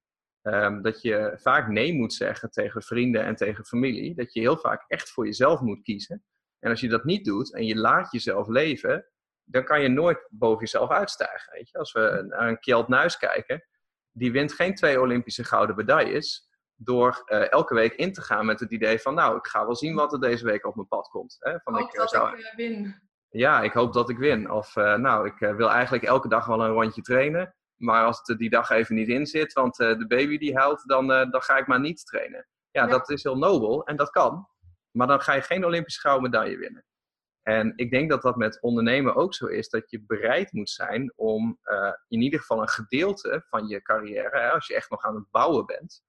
Um, 0.54 0.82
dat 0.82 1.02
je 1.02 1.32
vaak 1.40 1.68
nee 1.68 1.94
moet 1.94 2.12
zeggen 2.12 2.50
tegen 2.50 2.82
vrienden 2.82 3.24
en 3.24 3.36
tegen 3.36 3.64
familie. 3.64 4.14
Dat 4.14 4.32
je 4.32 4.40
heel 4.40 4.56
vaak 4.56 4.84
echt 4.86 5.10
voor 5.10 5.24
jezelf 5.24 5.60
moet 5.60 5.82
kiezen. 5.82 6.24
En 6.58 6.70
als 6.70 6.80
je 6.80 6.88
dat 6.88 7.04
niet 7.04 7.24
doet 7.24 7.54
en 7.54 7.64
je 7.64 7.76
laat 7.76 8.12
jezelf 8.12 8.48
leven, 8.48 9.06
dan 9.44 9.64
kan 9.64 9.82
je 9.82 9.88
nooit 9.88 10.26
boven 10.30 10.60
jezelf 10.60 10.90
uitstijgen. 10.90 11.52
Weet 11.52 11.70
je? 11.70 11.78
Als 11.78 11.92
we 11.92 12.24
naar 12.28 12.48
een 12.48 12.58
Kjeld 12.58 12.88
Nuis 12.88 13.16
kijken, 13.16 13.64
die 14.12 14.32
wint 14.32 14.52
geen 14.52 14.74
twee 14.74 15.00
Olympische 15.00 15.44
gouden 15.44 15.76
medailles 15.76 16.48
door 16.74 17.22
uh, 17.26 17.52
elke 17.52 17.74
week 17.74 17.92
in 17.92 18.12
te 18.12 18.22
gaan 18.22 18.46
met 18.46 18.60
het 18.60 18.72
idee 18.72 18.98
van, 18.98 19.14
nou, 19.14 19.36
ik 19.36 19.46
ga 19.46 19.64
wel 19.64 19.76
zien 19.76 19.94
wat 19.94 20.12
er 20.12 20.20
deze 20.20 20.44
week 20.44 20.66
op 20.66 20.74
mijn 20.74 20.88
pad 20.88 21.08
komt. 21.08 21.36
Hè? 21.38 21.58
Van, 21.60 21.74
hoop 21.74 21.88
ik, 21.88 21.94
dat 21.94 22.10
zou... 22.10 22.38
ik 22.38 22.44
uh, 22.44 22.54
win. 22.54 23.02
Ja, 23.28 23.62
ik 23.62 23.72
hoop 23.72 23.92
dat 23.92 24.10
ik 24.10 24.18
win. 24.18 24.50
Of, 24.50 24.76
uh, 24.76 24.94
nou, 24.94 25.26
ik 25.26 25.38
wil 25.38 25.70
eigenlijk 25.70 26.04
elke 26.04 26.28
dag 26.28 26.46
wel 26.46 26.64
een 26.64 26.72
rondje 26.72 27.02
trainen. 27.02 27.56
Maar 27.78 28.04
als 28.04 28.18
het 28.18 28.28
er 28.28 28.38
die 28.38 28.50
dag 28.50 28.70
even 28.70 28.94
niet 28.94 29.08
in 29.08 29.26
zit, 29.26 29.52
want 29.52 29.76
de 29.76 30.04
baby 30.08 30.38
die 30.38 30.56
huilt, 30.56 30.82
dan, 30.86 31.06
dan 31.06 31.42
ga 31.42 31.56
ik 31.56 31.66
maar 31.66 31.80
niet 31.80 32.06
trainen. 32.06 32.46
Ja, 32.70 32.84
ja, 32.84 32.90
dat 32.90 33.10
is 33.10 33.22
heel 33.22 33.38
nobel 33.38 33.84
en 33.84 33.96
dat 33.96 34.10
kan. 34.10 34.48
Maar 34.90 35.06
dan 35.06 35.20
ga 35.20 35.32
je 35.32 35.42
geen 35.42 35.64
Olympische 35.64 36.00
gouden 36.00 36.30
medaille 36.30 36.58
winnen. 36.58 36.84
En 37.42 37.72
ik 37.76 37.90
denk 37.90 38.10
dat 38.10 38.22
dat 38.22 38.36
met 38.36 38.60
ondernemen 38.60 39.14
ook 39.14 39.34
zo 39.34 39.46
is, 39.46 39.68
dat 39.68 39.90
je 39.90 40.04
bereid 40.06 40.52
moet 40.52 40.70
zijn 40.70 41.12
om 41.16 41.58
uh, 41.64 41.92
in 42.08 42.20
ieder 42.20 42.40
geval 42.40 42.60
een 42.60 42.68
gedeelte 42.68 43.44
van 43.48 43.66
je 43.66 43.82
carrière, 43.82 44.40
hè, 44.40 44.50
als 44.50 44.66
je 44.66 44.74
echt 44.74 44.90
nog 44.90 45.04
aan 45.04 45.14
het 45.14 45.30
bouwen 45.30 45.66
bent, 45.66 46.02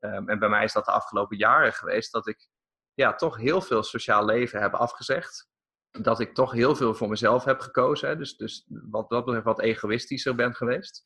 um, 0.00 0.28
en 0.28 0.38
bij 0.38 0.48
mij 0.48 0.64
is 0.64 0.72
dat 0.72 0.84
de 0.84 0.92
afgelopen 0.92 1.36
jaren 1.36 1.72
geweest, 1.72 2.12
dat 2.12 2.26
ik 2.26 2.48
ja, 2.94 3.14
toch 3.14 3.36
heel 3.36 3.60
veel 3.60 3.82
sociaal 3.82 4.24
leven 4.24 4.60
heb 4.60 4.74
afgezegd. 4.74 5.48
Dat 5.90 6.20
ik 6.20 6.34
toch 6.34 6.52
heel 6.52 6.76
veel 6.76 6.94
voor 6.94 7.08
mezelf 7.08 7.44
heb 7.44 7.60
gekozen, 7.60 8.18
dus, 8.18 8.36
dus 8.36 8.66
wat 8.68 9.08
dat 9.08 9.24
betreft 9.24 9.44
wat 9.44 9.60
egoïstischer 9.60 10.34
ben 10.34 10.54
geweest. 10.54 11.02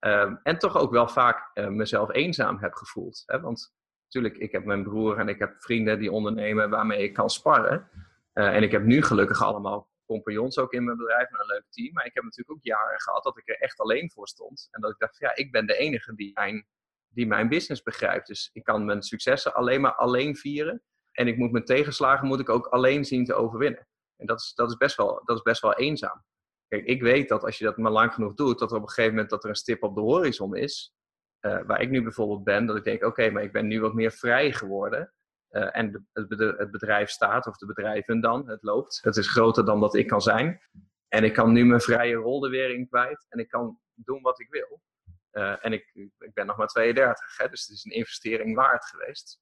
Um, 0.00 0.40
en 0.42 0.58
toch 0.58 0.76
ook 0.76 0.90
wel 0.90 1.08
vaak 1.08 1.50
uh, 1.54 1.68
mezelf 1.68 2.12
eenzaam 2.12 2.58
heb 2.58 2.74
gevoeld. 2.74 3.22
Hè, 3.26 3.40
want 3.40 3.74
natuurlijk, 4.04 4.36
ik 4.36 4.52
heb 4.52 4.64
mijn 4.64 4.82
broer 4.82 5.18
en 5.18 5.28
ik 5.28 5.38
heb 5.38 5.62
vrienden 5.62 5.98
die 5.98 6.12
ondernemen 6.12 6.70
waarmee 6.70 7.02
ik 7.02 7.14
kan 7.14 7.30
sparren. 7.30 7.88
Uh, 8.34 8.54
en 8.54 8.62
ik 8.62 8.70
heb 8.70 8.82
nu 8.82 9.02
gelukkig 9.02 9.42
allemaal 9.42 9.90
compagnons 10.06 10.58
ook 10.58 10.72
in 10.72 10.84
mijn 10.84 10.96
bedrijf 10.96 11.28
en 11.28 11.40
een 11.40 11.46
leuk 11.46 11.66
team. 11.70 11.92
Maar 11.92 12.06
ik 12.06 12.14
heb 12.14 12.22
natuurlijk 12.22 12.56
ook 12.56 12.64
jaren 12.64 13.00
gehad 13.00 13.24
dat 13.24 13.38
ik 13.38 13.48
er 13.48 13.60
echt 13.60 13.80
alleen 13.80 14.10
voor 14.10 14.28
stond. 14.28 14.68
En 14.70 14.80
dat 14.80 14.90
ik 14.90 14.98
dacht, 14.98 15.18
ja, 15.18 15.36
ik 15.36 15.52
ben 15.52 15.66
de 15.66 15.76
enige 15.76 16.14
die 16.14 16.30
mijn, 16.34 16.66
die 17.08 17.26
mijn 17.26 17.48
business 17.48 17.82
begrijpt. 17.82 18.26
Dus 18.26 18.50
ik 18.52 18.64
kan 18.64 18.84
mijn 18.84 19.02
successen 19.02 19.54
alleen 19.54 19.80
maar 19.80 19.94
alleen 19.94 20.36
vieren. 20.36 20.82
En 21.12 21.28
ik 21.28 21.36
moet 21.36 21.52
mijn 21.52 21.64
tegenslagen 21.64 22.26
moet 22.26 22.40
ik 22.40 22.48
ook 22.48 22.66
alleen 22.66 23.04
zien 23.04 23.24
te 23.24 23.34
overwinnen. 23.34 23.86
En 24.22 24.28
dat 24.28 24.40
is, 24.40 24.52
dat 24.54 24.70
is, 24.70 24.76
best, 24.76 24.96
wel, 24.96 25.22
dat 25.24 25.36
is 25.36 25.42
best 25.42 25.62
wel 25.62 25.74
eenzaam. 25.74 26.24
Kijk, 26.68 26.84
ik 26.84 27.02
weet 27.02 27.28
dat 27.28 27.44
als 27.44 27.58
je 27.58 27.64
dat 27.64 27.76
maar 27.76 27.90
lang 27.90 28.12
genoeg 28.12 28.34
doet, 28.34 28.58
dat 28.58 28.70
er 28.70 28.76
op 28.76 28.82
een 28.82 28.88
gegeven 28.88 29.10
moment 29.10 29.30
dat 29.30 29.44
er 29.44 29.50
een 29.50 29.56
stip 29.56 29.82
op 29.82 29.94
de 29.94 30.00
horizon 30.00 30.56
is. 30.56 30.94
Uh, 31.40 31.62
waar 31.66 31.80
ik 31.80 31.90
nu 31.90 32.02
bijvoorbeeld 32.02 32.44
ben, 32.44 32.66
dat 32.66 32.76
ik 32.76 32.84
denk, 32.84 33.04
oké, 33.04 33.30
maar 33.30 33.42
ik 33.42 33.52
ben 33.52 33.66
nu 33.66 33.80
wat 33.80 33.94
meer 33.94 34.10
vrij 34.10 34.52
geworden. 34.52 35.12
Uh, 35.50 35.76
en 35.76 36.06
de, 36.12 36.54
het 36.56 36.70
bedrijf 36.70 37.10
staat, 37.10 37.46
of 37.46 37.56
de 37.56 37.66
bedrijven 37.66 38.20
dan, 38.20 38.48
het 38.48 38.62
loopt. 38.62 38.98
Het 39.02 39.16
is 39.16 39.28
groter 39.28 39.64
dan 39.64 39.80
dat 39.80 39.94
ik 39.94 40.06
kan 40.06 40.20
zijn. 40.20 40.60
En 41.08 41.24
ik 41.24 41.32
kan 41.32 41.52
nu 41.52 41.64
mijn 41.64 41.80
vrije 41.80 42.14
rol 42.14 42.44
er 42.44 42.50
weer 42.50 42.74
in 42.74 42.88
kwijt. 42.88 43.26
En 43.28 43.38
ik 43.38 43.48
kan 43.48 43.78
doen 43.94 44.22
wat 44.22 44.40
ik 44.40 44.50
wil. 44.50 44.82
Uh, 45.32 45.64
en 45.64 45.72
ik, 45.72 45.90
ik 46.18 46.34
ben 46.34 46.46
nog 46.46 46.56
maar 46.56 46.66
32, 46.66 47.36
hè, 47.36 47.48
dus 47.48 47.60
het 47.60 47.76
is 47.76 47.84
een 47.84 47.92
investering 47.92 48.54
waard 48.54 48.84
geweest. 48.84 49.40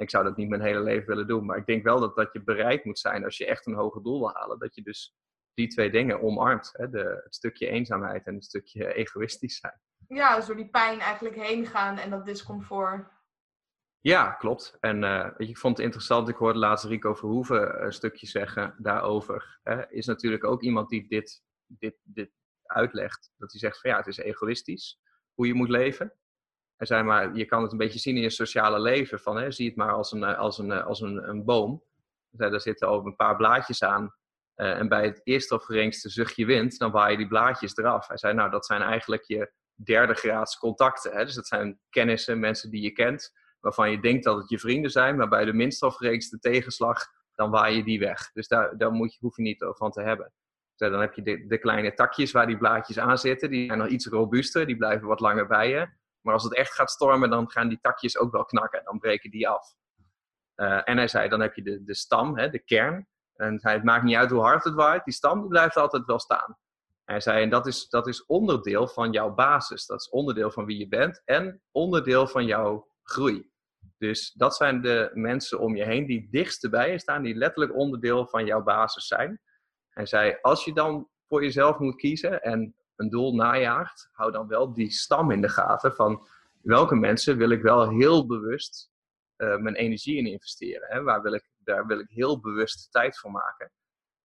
Ik 0.00 0.10
zou 0.10 0.24
dat 0.24 0.36
niet 0.36 0.48
mijn 0.48 0.62
hele 0.62 0.80
leven 0.80 1.06
willen 1.06 1.26
doen. 1.26 1.46
Maar 1.46 1.56
ik 1.56 1.66
denk 1.66 1.82
wel 1.82 2.00
dat, 2.00 2.16
dat 2.16 2.32
je 2.32 2.42
bereid 2.42 2.84
moet 2.84 2.98
zijn, 2.98 3.24
als 3.24 3.36
je 3.36 3.46
echt 3.46 3.66
een 3.66 3.74
hoger 3.74 4.02
doel 4.02 4.18
wil 4.18 4.34
halen, 4.34 4.58
dat 4.58 4.74
je 4.74 4.82
dus 4.82 5.16
die 5.54 5.68
twee 5.68 5.90
dingen 5.90 6.22
omarmt. 6.22 6.70
Hè? 6.72 6.90
De, 6.90 7.20
het 7.24 7.34
stukje 7.34 7.66
eenzaamheid 7.66 8.26
en 8.26 8.34
het 8.34 8.44
stukje 8.44 8.94
egoïstisch 8.94 9.58
zijn. 9.58 9.80
Ja, 10.08 10.36
dus 10.36 10.46
door 10.46 10.56
die 10.56 10.70
pijn 10.70 11.00
eigenlijk 11.00 11.36
heen 11.36 11.66
gaan 11.66 11.98
en 11.98 12.10
dat 12.10 12.24
discomfort. 12.24 13.08
Ja, 14.00 14.30
klopt. 14.30 14.76
En 14.80 15.02
uh, 15.02 15.22
weet 15.22 15.46
je, 15.46 15.48
ik 15.48 15.58
vond 15.58 15.76
het 15.76 15.86
interessant, 15.86 16.28
ik 16.28 16.36
hoorde 16.36 16.58
laatst 16.58 16.84
Rico 16.84 17.14
Verhoeven 17.14 17.84
een 17.84 17.92
stukje 17.92 18.26
zeggen 18.26 18.74
daarover. 18.78 19.58
Hè, 19.62 19.90
is 19.90 20.06
natuurlijk 20.06 20.44
ook 20.44 20.62
iemand 20.62 20.88
die 20.88 21.08
dit, 21.08 21.42
dit, 21.66 21.96
dit 22.02 22.30
uitlegt. 22.62 23.32
Dat 23.36 23.50
hij 23.50 23.60
zegt 23.60 23.80
van 23.80 23.90
ja, 23.90 23.96
het 23.96 24.06
is 24.06 24.16
egoïstisch 24.16 25.00
hoe 25.34 25.46
je 25.46 25.54
moet 25.54 25.68
leven. 25.68 26.12
Hij 26.80 26.88
zei 26.88 27.02
maar, 27.02 27.34
je 27.34 27.44
kan 27.44 27.62
het 27.62 27.72
een 27.72 27.78
beetje 27.78 27.98
zien 27.98 28.16
in 28.16 28.22
je 28.22 28.30
sociale 28.30 28.80
leven. 28.80 29.20
Van, 29.20 29.36
hè, 29.36 29.50
zie 29.50 29.66
het 29.66 29.76
maar 29.76 29.92
als 29.92 30.12
een, 30.12 30.24
als 30.24 30.58
een, 30.58 30.72
als 30.72 31.00
een, 31.00 31.28
een 31.28 31.44
boom. 31.44 31.82
Zei, 32.30 32.50
daar 32.50 32.60
zitten 32.60 32.88
over 32.88 33.06
een 33.06 33.16
paar 33.16 33.36
blaadjes 33.36 33.82
aan. 33.82 34.14
Uh, 34.56 34.78
en 34.78 34.88
bij 34.88 35.04
het 35.04 35.20
eerste 35.24 35.54
of 35.54 35.64
geringste 35.64 36.08
zuchtje 36.08 36.46
wind, 36.46 36.78
dan 36.78 36.90
waai 36.90 37.10
je 37.10 37.16
die 37.16 37.28
blaadjes 37.28 37.76
eraf. 37.76 38.08
Hij 38.08 38.16
zei, 38.16 38.34
nou, 38.34 38.50
dat 38.50 38.66
zijn 38.66 38.82
eigenlijk 38.82 39.24
je 39.24 39.52
derde 39.74 40.14
graads 40.14 40.58
contacten. 40.58 41.12
Hè? 41.12 41.24
Dus 41.24 41.34
dat 41.34 41.46
zijn 41.46 41.80
kennissen, 41.90 42.40
mensen 42.40 42.70
die 42.70 42.82
je 42.82 42.90
kent 42.90 43.32
waarvan 43.60 43.90
je 43.90 44.00
denkt 44.00 44.24
dat 44.24 44.36
het 44.36 44.48
je 44.48 44.58
vrienden 44.58 44.90
zijn, 44.90 45.16
maar 45.16 45.28
bij 45.28 45.44
de 45.44 45.52
minst 45.52 45.82
afgerekende 45.82 46.38
tegenslag, 46.38 47.06
dan 47.34 47.50
waai 47.50 47.76
je 47.76 47.84
die 47.84 47.98
weg. 47.98 48.32
Dus 48.32 48.48
daar, 48.48 48.78
daar 48.78 48.92
moet 48.92 49.12
je, 49.12 49.18
hoef 49.20 49.36
je 49.36 49.42
niet 49.42 49.64
van 49.68 49.90
te 49.90 50.02
hebben. 50.02 50.32
dan 50.76 51.00
heb 51.00 51.14
je 51.14 51.22
de, 51.22 51.46
de, 51.46 51.58
kleine 51.58 51.94
takjes 51.94 52.32
waar 52.32 52.46
die 52.46 52.58
blaadjes 52.58 52.98
aan 52.98 53.18
zitten. 53.18 53.50
Die 53.50 53.66
zijn 53.66 53.78
nog 53.78 53.88
iets 53.88 54.06
robuuster, 54.06 54.66
die 54.66 54.76
blijven 54.76 55.06
wat 55.08 55.20
langer 55.20 55.46
bij 55.46 55.68
je. 55.68 55.98
Maar 56.20 56.34
als 56.34 56.44
het 56.44 56.54
echt 56.54 56.74
gaat 56.74 56.90
stormen, 56.90 57.30
dan 57.30 57.50
gaan 57.50 57.68
die 57.68 57.80
takjes 57.80 58.18
ook 58.18 58.32
wel 58.32 58.44
knakken. 58.44 58.84
Dan 58.84 58.98
breken 58.98 59.30
die 59.30 59.48
af. 59.48 59.74
Uh, 60.56 60.88
en 60.88 60.96
hij 60.96 61.08
zei, 61.08 61.28
dan 61.28 61.40
heb 61.40 61.54
je 61.54 61.62
de, 61.62 61.84
de 61.84 61.94
stam, 61.94 62.38
hè, 62.38 62.50
de 62.50 62.64
kern. 62.64 63.08
En 63.34 63.58
hij, 63.62 63.72
het 63.72 63.84
maakt 63.84 64.04
niet 64.04 64.16
uit 64.16 64.30
hoe 64.30 64.40
hard 64.40 64.64
het 64.64 64.74
waait, 64.74 65.04
die 65.04 65.14
stam 65.14 65.48
blijft 65.48 65.76
altijd 65.76 66.04
wel 66.04 66.20
staan. 66.20 66.56
hij 67.04 67.20
zei, 67.20 67.42
en 67.42 67.50
dat 67.50 67.66
is, 67.66 67.88
dat 67.88 68.06
is 68.06 68.26
onderdeel 68.26 68.88
van 68.88 69.12
jouw 69.12 69.34
basis. 69.34 69.86
Dat 69.86 70.00
is 70.00 70.08
onderdeel 70.08 70.50
van 70.50 70.64
wie 70.64 70.78
je 70.78 70.88
bent 70.88 71.22
en 71.24 71.62
onderdeel 71.70 72.26
van 72.26 72.44
jouw 72.44 72.88
groei. 73.02 73.50
Dus 73.98 74.32
dat 74.32 74.56
zijn 74.56 74.80
de 74.80 75.10
mensen 75.14 75.58
om 75.58 75.76
je 75.76 75.84
heen 75.84 76.06
die 76.06 76.28
dichtst 76.30 76.70
bij 76.70 76.90
je 76.90 76.98
staan, 76.98 77.22
die 77.22 77.34
letterlijk 77.34 77.76
onderdeel 77.76 78.26
van 78.26 78.46
jouw 78.46 78.62
basis 78.62 79.06
zijn. 79.06 79.40
Hij 79.88 80.06
zei, 80.06 80.38
als 80.40 80.64
je 80.64 80.72
dan 80.72 81.08
voor 81.26 81.42
jezelf 81.42 81.78
moet 81.78 81.96
kiezen 81.96 82.42
en 82.42 82.74
een 83.00 83.10
doel 83.10 83.34
najaagt, 83.34 84.08
hou 84.12 84.32
dan 84.32 84.48
wel 84.48 84.72
die 84.72 84.90
stam 84.90 85.30
in 85.30 85.40
de 85.40 85.48
gaten 85.48 85.94
van 85.94 86.26
welke 86.62 86.94
mensen 86.94 87.36
wil 87.36 87.50
ik 87.50 87.62
wel 87.62 87.88
heel 87.88 88.26
bewust 88.26 88.90
uh, 89.36 89.56
mijn 89.56 89.74
energie 89.74 90.16
in 90.16 90.26
investeren. 90.26 90.88
Hè? 90.88 91.02
Waar 91.02 91.22
wil 91.22 91.32
ik, 91.32 91.50
daar 91.58 91.86
wil 91.86 91.98
ik 91.98 92.08
heel 92.08 92.40
bewust 92.40 92.90
tijd 92.90 93.18
voor 93.18 93.30
maken. 93.30 93.72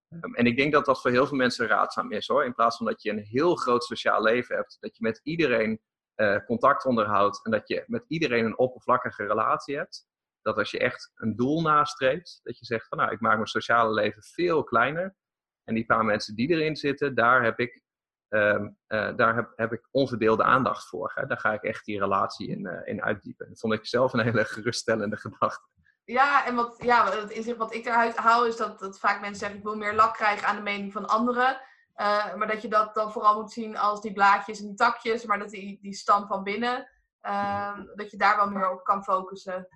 Um, 0.10 0.36
en 0.36 0.46
ik 0.46 0.58
denk 0.58 0.74
dat 0.74 0.86
dat 0.86 1.02
voor 1.02 1.12
heel 1.12 1.28
veel 1.28 1.38
mensen 1.38 1.68
raadzaam 1.68 2.12
is 2.12 2.28
hoor. 2.28 2.46
In 2.46 2.54
plaats 2.54 2.78
van 2.78 2.86
dat 2.86 3.02
je 3.02 3.10
een 3.10 3.24
heel 3.24 3.56
groot 3.56 3.84
sociaal 3.84 4.24
leven 4.24 4.56
hebt, 4.56 4.78
dat 4.80 4.98
je 4.98 5.04
met 5.04 5.20
iedereen 5.24 5.82
uh, 6.16 6.46
contact 6.46 6.86
onderhoudt 6.86 7.46
en 7.46 7.52
dat 7.52 7.68
je 7.68 7.84
met 7.88 8.06
iedereen 8.08 8.46
een 8.46 8.58
oppervlakkige 8.58 9.26
relatie 9.26 9.76
hebt. 9.76 10.08
Dat 10.42 10.58
als 10.58 10.72
je 10.72 10.80
echt 10.80 11.12
een 11.16 11.36
doel 11.36 11.62
nastreeft, 11.62 12.40
dat 12.44 12.60
je 12.60 12.66
zegt 12.66 12.88
van 12.88 12.98
nou, 12.98 13.12
ik 13.12 13.20
maak 13.20 13.36
mijn 13.36 13.48
sociale 13.48 13.94
leven 13.94 14.24
veel 14.24 14.64
kleiner. 14.64 15.16
En 15.64 15.76
die 15.76 15.86
paar 15.86 16.06
mensen 16.06 16.36
die 16.36 16.50
erin 16.50 16.76
zitten, 16.76 17.16
daar 17.16 17.44
heb 17.44 17.60
ik, 17.60 17.84
uh, 18.30 18.60
uh, 18.88 19.16
daar 19.16 19.36
heb, 19.36 19.52
heb 19.56 19.74
ik 19.74 19.88
onverdeelde 19.92 20.44
aandacht 20.44 20.88
voor. 20.88 21.12
Hè? 21.16 21.26
Daar 21.26 21.40
ga 21.40 21.54
ik 21.54 21.64
echt 21.64 21.86
die 21.86 22.00
relatie 22.00 22.48
in, 22.48 22.66
uh, 22.66 22.80
in 22.84 23.04
uitdiepen. 23.04 23.50
Dat 23.50 23.60
vond 23.60 23.74
ik 23.74 23.86
zelf 23.86 24.14
een 24.14 24.20
hele 24.20 24.46
geruststellende 24.46 25.18
gedachte. 25.26 25.74
Ja, 26.06 26.46
en 26.46 26.56
wat, 26.56 26.76
ja, 26.84 27.12
het 27.12 27.30
inzicht 27.30 27.58
wat 27.58 27.74
ik 27.74 27.86
eruit 27.86 28.16
haal 28.16 28.46
is 28.46 28.58
dat, 28.58 28.80
dat 28.80 29.00
vaak 29.00 29.22
mensen 29.22 29.40
zeggen: 29.40 29.58
ik 29.58 29.64
wil 29.64 29.76
meer 29.76 29.96
lak 29.96 30.14
krijgen 30.14 30.48
aan 30.48 30.56
de 30.56 30.62
mening 30.62 30.92
van 30.94 31.08
anderen. 31.08 31.62
Uh, 31.96 32.36
maar 32.36 32.48
dat 32.48 32.62
je 32.62 32.68
dat 32.68 32.96
dan 32.96 33.12
vooral 33.12 33.42
moet 33.42 33.52
zien 33.52 33.78
als 33.78 34.02
die 34.02 34.14
blaadjes 34.14 34.60
en 34.60 34.66
die 34.66 34.76
takjes, 34.76 35.26
maar 35.26 35.40
dat 35.40 35.50
die, 35.50 35.80
die 35.82 35.94
stam 35.94 36.28
van 36.28 36.44
binnen, 36.44 36.90
uh, 37.22 37.80
dat 37.96 38.12
je 38.12 38.18
daar 38.18 38.36
wel 38.36 38.50
meer 38.50 38.72
op 38.72 38.84
kan 38.84 39.04
focussen. 39.04 39.68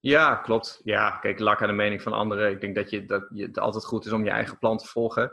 Ja, 0.00 0.34
klopt. 0.34 0.80
Ja, 0.82 1.10
kijk, 1.10 1.38
lak 1.38 1.62
aan 1.62 1.68
de 1.68 1.74
mening 1.74 2.02
van 2.02 2.12
anderen. 2.12 2.50
Ik 2.50 2.60
denk 2.60 2.74
dat, 2.74 2.90
je, 2.90 3.04
dat 3.04 3.26
je, 3.30 3.46
het 3.46 3.58
altijd 3.58 3.84
goed 3.84 4.06
is 4.06 4.12
om 4.12 4.24
je 4.24 4.30
eigen 4.30 4.58
plan 4.58 4.78
te 4.78 4.86
volgen. 4.86 5.32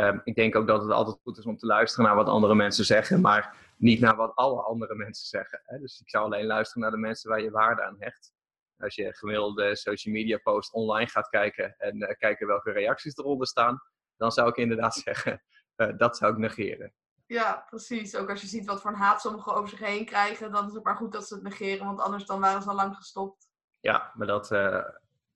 Um, 0.00 0.20
ik 0.24 0.34
denk 0.34 0.56
ook 0.56 0.66
dat 0.66 0.82
het 0.82 0.90
altijd 0.90 1.18
goed 1.22 1.38
is 1.38 1.46
om 1.46 1.56
te 1.56 1.66
luisteren 1.66 2.04
naar 2.04 2.14
wat 2.14 2.26
andere 2.26 2.54
mensen 2.54 2.84
zeggen, 2.84 3.20
maar 3.20 3.56
niet 3.76 4.00
naar 4.00 4.16
wat 4.16 4.34
alle 4.34 4.62
andere 4.62 4.94
mensen 4.94 5.26
zeggen. 5.26 5.62
Hè? 5.64 5.78
Dus 5.78 6.00
ik 6.00 6.10
zou 6.10 6.24
alleen 6.24 6.46
luisteren 6.46 6.82
naar 6.82 6.90
de 6.90 6.96
mensen 6.96 7.30
waar 7.30 7.40
je 7.40 7.50
waarde 7.50 7.82
aan 7.82 7.96
hecht. 7.98 8.32
Als 8.78 8.94
je 8.94 9.14
gemiddelde 9.14 9.76
social 9.76 10.14
media 10.14 10.38
post 10.38 10.72
online 10.72 11.10
gaat 11.10 11.28
kijken 11.28 11.74
en 11.78 11.96
uh, 11.96 12.08
kijken 12.18 12.46
welke 12.46 12.70
reacties 12.70 13.16
eronder 13.16 13.46
staan, 13.46 13.82
dan 14.16 14.32
zou 14.32 14.48
ik 14.48 14.56
inderdaad 14.56 14.94
zeggen, 15.04 15.42
uh, 15.76 15.88
dat 15.96 16.16
zou 16.16 16.32
ik 16.32 16.38
negeren. 16.38 16.92
Ja, 17.26 17.64
precies. 17.68 18.16
Ook 18.16 18.30
als 18.30 18.40
je 18.40 18.46
ziet 18.46 18.66
wat 18.66 18.80
voor 18.80 18.90
een 18.90 18.96
haat 18.96 19.20
sommigen 19.20 19.54
over 19.54 19.68
zich 19.68 19.78
heen 19.78 20.04
krijgen, 20.04 20.52
dan 20.52 20.66
is 20.66 20.72
het 20.74 20.84
maar 20.84 20.96
goed 20.96 21.12
dat 21.12 21.26
ze 21.26 21.34
het 21.34 21.42
negeren, 21.42 21.86
want 21.86 22.00
anders 22.00 22.24
dan 22.24 22.40
waren 22.40 22.62
ze 22.62 22.68
al 22.68 22.74
lang 22.74 22.96
gestopt. 22.96 23.48
Ja, 23.80 24.12
maar 24.14 24.26
dat, 24.26 24.50
uh, 24.50 24.84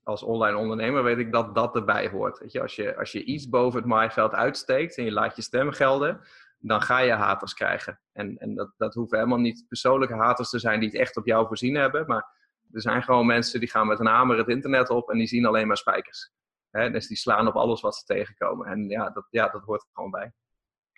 als 0.04 0.22
online 0.22 0.56
ondernemer 0.56 1.02
weet 1.02 1.18
ik 1.18 1.32
dat 1.32 1.54
dat 1.54 1.74
erbij 1.74 2.08
hoort. 2.08 2.38
Weet 2.38 2.52
je? 2.52 2.62
Als, 2.62 2.76
je, 2.76 2.96
als 2.96 3.12
je 3.12 3.24
iets 3.24 3.48
boven 3.48 3.78
het 3.78 3.88
maaiveld 3.88 4.32
uitsteekt 4.32 4.98
en 4.98 5.04
je 5.04 5.12
laat 5.12 5.36
je 5.36 5.42
stem 5.42 5.70
gelden, 5.70 6.20
dan 6.58 6.82
ga 6.82 6.98
je 6.98 7.12
haters 7.12 7.54
krijgen. 7.54 8.00
En, 8.12 8.38
en 8.38 8.54
dat, 8.54 8.72
dat 8.76 8.94
hoeven 8.94 9.18
helemaal 9.18 9.38
niet 9.38 9.64
persoonlijke 9.68 10.14
haters 10.14 10.50
te 10.50 10.58
zijn 10.58 10.80
die 10.80 10.88
het 10.88 10.98
echt 10.98 11.16
op 11.16 11.26
jou 11.26 11.46
voorzien 11.46 11.74
hebben, 11.74 12.06
maar 12.06 12.26
er 12.72 12.80
zijn 12.80 13.02
gewoon 13.02 13.26
mensen 13.26 13.60
die 13.60 13.70
gaan 13.70 13.86
met 13.86 14.00
een 14.00 14.06
hamer 14.06 14.38
het 14.38 14.48
internet 14.48 14.90
op 14.90 15.10
en 15.10 15.18
die 15.18 15.26
zien 15.26 15.46
alleen 15.46 15.66
maar 15.66 15.76
spijkers. 15.76 16.32
Hè? 16.70 16.90
Dus 16.90 17.06
die 17.06 17.16
slaan 17.16 17.46
op 17.46 17.54
alles 17.54 17.80
wat 17.80 17.96
ze 17.96 18.04
tegenkomen. 18.04 18.66
En 18.66 18.88
ja 18.88 19.10
dat, 19.10 19.26
ja, 19.30 19.48
dat 19.48 19.62
hoort 19.62 19.82
er 19.82 19.88
gewoon 19.92 20.10
bij. 20.10 20.32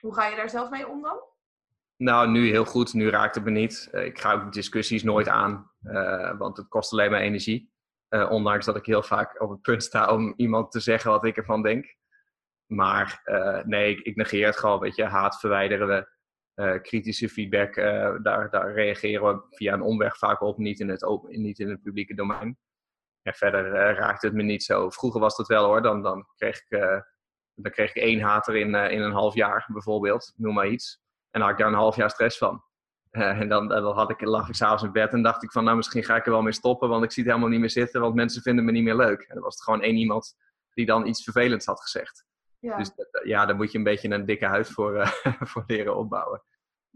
Hoe 0.00 0.14
ga 0.14 0.26
je 0.26 0.36
daar 0.36 0.50
zelf 0.50 0.70
mee 0.70 0.88
om 0.88 1.02
dan? 1.02 1.18
Nou, 1.96 2.28
nu 2.28 2.48
heel 2.48 2.64
goed. 2.64 2.94
Nu 2.94 3.10
raakt 3.10 3.34
het 3.34 3.44
me 3.44 3.50
niet. 3.50 3.88
Uh, 3.92 4.04
ik 4.04 4.20
ga 4.20 4.32
ook 4.32 4.52
discussies 4.52 5.02
nooit 5.02 5.28
aan, 5.28 5.70
uh, 5.82 6.38
want 6.38 6.56
het 6.56 6.68
kost 6.68 6.92
alleen 6.92 7.10
maar 7.10 7.20
energie. 7.20 7.72
Uh, 8.16 8.30
ondanks 8.30 8.64
dat 8.64 8.76
ik 8.76 8.86
heel 8.86 9.02
vaak 9.02 9.40
op 9.40 9.50
het 9.50 9.60
punt 9.60 9.82
sta 9.82 10.12
om 10.12 10.34
iemand 10.36 10.70
te 10.70 10.80
zeggen 10.80 11.10
wat 11.10 11.24
ik 11.24 11.36
ervan 11.36 11.62
denk. 11.62 11.94
Maar 12.66 13.22
nee, 13.66 14.02
ik, 14.02 14.16
negeer 14.16 14.46
het 14.46 14.56
gewoon. 14.56 14.80
Weet 14.80 14.96
je, 14.96 15.04
haat 15.04 15.40
verwijderen 15.40 15.88
we. 15.88 16.80
kritische 16.80 17.28
feedback, 17.28 17.74
daar, 18.22 18.50
daar 18.50 18.72
reageren 18.72 19.26
we 19.26 19.46
via 19.50 19.72
een 19.72 19.82
omweg 19.82 20.18
vaak 20.18 20.40
op, 20.40 20.58
niet 20.58 20.80
in 20.80 20.88
het, 20.88 21.04
open, 21.04 21.42
niet 21.42 21.58
in 21.58 21.68
het 21.68 21.82
publieke 21.82 22.14
domein. 22.14 22.58
Ja, 23.22 23.32
verder 23.32 23.70
raakt 23.94 24.22
het 24.22 24.32
me 24.32 24.42
niet 24.42 24.62
zo. 24.62 24.90
Vroeger 24.90 25.20
was 25.20 25.36
dat 25.36 25.46
wel 25.46 25.64
hoor, 25.64 25.82
dan, 25.82 26.02
dan, 26.02 26.26
kreeg, 26.36 26.62
ik, 26.66 26.78
dan 27.54 27.72
kreeg 27.72 27.90
ik 27.94 28.02
één 28.02 28.20
hater 28.20 28.56
in, 28.56 28.74
in 28.74 29.02
een 29.02 29.12
half 29.12 29.34
jaar 29.34 29.68
bijvoorbeeld, 29.72 30.32
noem 30.36 30.54
maar 30.54 30.68
iets. 30.68 31.00
En 31.30 31.40
dan 31.40 31.42
had 31.42 31.50
ik 31.50 31.58
daar 31.58 31.68
een 31.68 31.78
half 31.78 31.96
jaar 31.96 32.10
stress 32.10 32.38
van. 32.38 32.62
Uh, 33.16 33.40
en 33.40 33.48
dan, 33.48 33.68
dan 33.68 33.94
had 33.94 34.10
ik, 34.10 34.20
lag 34.20 34.48
ik 34.48 34.54
s'avonds 34.54 34.82
in 34.82 34.92
bed 34.92 35.12
en 35.12 35.22
dacht 35.22 35.42
ik 35.42 35.52
van, 35.52 35.64
nou 35.64 35.76
misschien 35.76 36.04
ga 36.04 36.16
ik 36.16 36.26
er 36.26 36.32
wel 36.32 36.42
mee 36.42 36.52
stoppen, 36.52 36.88
want 36.88 37.04
ik 37.04 37.12
zie 37.12 37.22
het 37.22 37.32
helemaal 37.32 37.52
niet 37.52 37.60
meer 37.60 37.70
zitten, 37.70 38.00
want 38.00 38.14
mensen 38.14 38.42
vinden 38.42 38.64
me 38.64 38.72
niet 38.72 38.84
meer 38.84 38.96
leuk. 38.96 39.20
En 39.20 39.34
dan 39.34 39.42
was 39.42 39.54
het 39.54 39.64
gewoon 39.64 39.82
één 39.82 39.96
iemand 39.96 40.36
die 40.70 40.86
dan 40.86 41.06
iets 41.06 41.24
vervelends 41.24 41.66
had 41.66 41.80
gezegd. 41.80 42.24
Ja. 42.58 42.76
Dus 42.76 42.90
ja, 43.24 43.46
daar 43.46 43.56
moet 43.56 43.72
je 43.72 43.78
een 43.78 43.84
beetje 43.84 44.10
een 44.10 44.24
dikke 44.24 44.46
huid 44.46 44.70
voor, 44.70 44.94
uh, 44.96 45.12
voor 45.50 45.64
leren 45.66 45.96
opbouwen. 45.96 46.42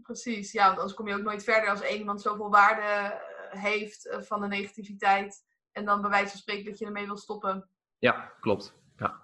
Precies, 0.01 0.51
ja, 0.51 0.65
want 0.65 0.77
anders 0.77 0.95
kom 0.95 1.07
je 1.07 1.13
ook 1.13 1.21
nooit 1.21 1.43
verder 1.43 1.69
als 1.69 1.81
één 1.81 1.97
iemand 1.97 2.21
zoveel 2.21 2.49
waarde 2.49 2.81
eh, 2.81 3.61
heeft 3.61 4.15
van 4.19 4.41
de 4.41 4.47
negativiteit 4.47 5.43
en 5.71 5.85
dan 5.85 6.01
bij 6.01 6.09
wijze 6.09 6.29
van 6.29 6.39
spreken 6.39 6.65
dat 6.65 6.79
je 6.79 6.85
ermee 6.85 7.05
wil 7.05 7.17
stoppen. 7.17 7.69
Ja, 7.97 8.33
klopt. 8.39 8.73
Ja. 8.97 9.21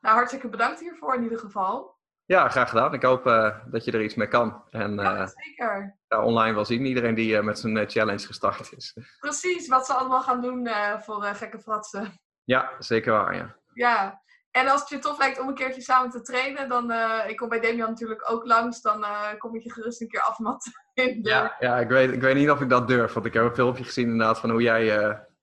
Nou, 0.00 0.14
hartstikke 0.14 0.48
bedankt 0.48 0.80
hiervoor 0.80 1.14
in 1.14 1.22
ieder 1.22 1.38
geval. 1.38 1.98
Ja, 2.30 2.48
graag 2.48 2.68
gedaan. 2.68 2.94
Ik 2.94 3.02
hoop 3.02 3.26
uh, 3.26 3.56
dat 3.66 3.84
je 3.84 3.92
er 3.92 4.02
iets 4.02 4.14
mee 4.14 4.28
kan. 4.28 4.62
En, 4.70 4.94
ja, 4.94 5.20
uh, 5.20 5.26
zeker. 5.26 5.96
Ja, 6.08 6.24
online 6.24 6.54
wel 6.54 6.64
zien. 6.64 6.84
Iedereen 6.84 7.14
die 7.14 7.32
uh, 7.32 7.42
met 7.42 7.58
zijn 7.58 7.90
challenge 7.90 8.26
gestart 8.26 8.72
is. 8.76 8.96
Precies, 9.18 9.68
wat 9.68 9.86
ze 9.86 9.92
allemaal 9.92 10.22
gaan 10.22 10.40
doen 10.40 10.68
voor 11.00 11.22
gekke 11.22 11.58
fratsen. 11.58 12.12
Ja, 12.44 12.70
zeker 12.78 13.12
waar, 13.12 13.34
ja. 13.34 13.56
Ja, 13.74 14.22
en 14.50 14.68
als 14.68 14.80
het 14.80 14.88
je 14.88 14.98
tof 14.98 15.18
lijkt 15.18 15.40
om 15.40 15.48
een 15.48 15.54
keertje 15.54 15.80
samen 15.80 16.10
te 16.10 16.20
trainen, 16.20 16.68
dan, 16.68 16.92
ik 17.26 17.36
kom 17.36 17.48
bij 17.48 17.60
Damian 17.60 17.88
natuurlijk 17.88 18.30
ook 18.30 18.46
langs, 18.46 18.80
dan 18.80 19.04
kom 19.38 19.54
ik 19.54 19.62
je 19.62 19.72
gerust 19.72 20.00
een 20.00 20.08
keer 20.08 20.22
afmatten. 20.22 20.72
Ja, 21.22 21.56
ja 21.58 21.78
ik, 21.78 21.88
weet, 21.88 22.12
ik 22.12 22.20
weet 22.20 22.34
niet 22.34 22.50
of 22.50 22.60
ik 22.60 22.68
dat 22.68 22.88
durf, 22.88 23.12
want 23.12 23.26
ik 23.26 23.34
heb 23.34 23.44
een 23.44 23.54
filmpje 23.54 23.84
gezien 23.84 24.08
inderdaad 24.08 24.38
van 24.38 24.50
hoe 24.50 24.62
jij 24.62 24.84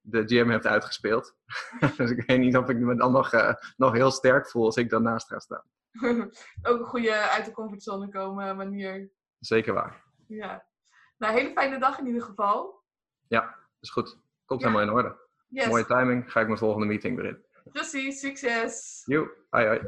de 0.01 0.23
gym 0.25 0.49
hebt 0.49 0.67
uitgespeeld. 0.67 1.35
dus 1.97 2.11
ik 2.11 2.23
weet 2.25 2.39
niet 2.39 2.57
of 2.57 2.69
ik 2.69 2.77
me 2.77 2.95
dan 2.95 3.11
nog, 3.11 3.31
nog 3.77 3.93
heel 3.93 4.11
sterk 4.11 4.49
voel 4.49 4.65
als 4.65 4.75
ik 4.75 4.89
daarnaast 4.89 5.27
ga 5.27 5.39
staan. 5.39 5.63
ook 6.69 6.79
een 6.79 6.85
goede 6.85 7.29
uit 7.29 7.45
de 7.45 7.51
comfortzone 7.51 8.09
komen 8.09 8.57
manier. 8.57 9.11
Zeker 9.39 9.73
waar. 9.73 10.03
Ja. 10.27 10.65
Nou, 11.17 11.33
hele 11.33 11.51
fijne 11.51 11.79
dag 11.79 11.99
in 11.99 12.05
ieder 12.07 12.21
geval. 12.21 12.83
Ja, 13.27 13.55
is 13.79 13.89
goed. 13.89 14.17
Komt 14.45 14.61
ja. 14.61 14.67
helemaal 14.67 14.89
in 14.89 14.95
orde. 14.95 15.17
Yes. 15.47 15.67
Mooie 15.67 15.85
timing. 15.85 16.31
Ga 16.31 16.39
ik 16.39 16.47
mijn 16.47 16.59
volgende 16.59 16.85
meeting 16.85 17.15
weer 17.15 17.25
in. 17.25 17.45
Precies, 17.71 18.19
succes. 18.19 19.03
Jo, 19.05 19.27
hoi 19.49 19.65
hoi. 19.65 19.81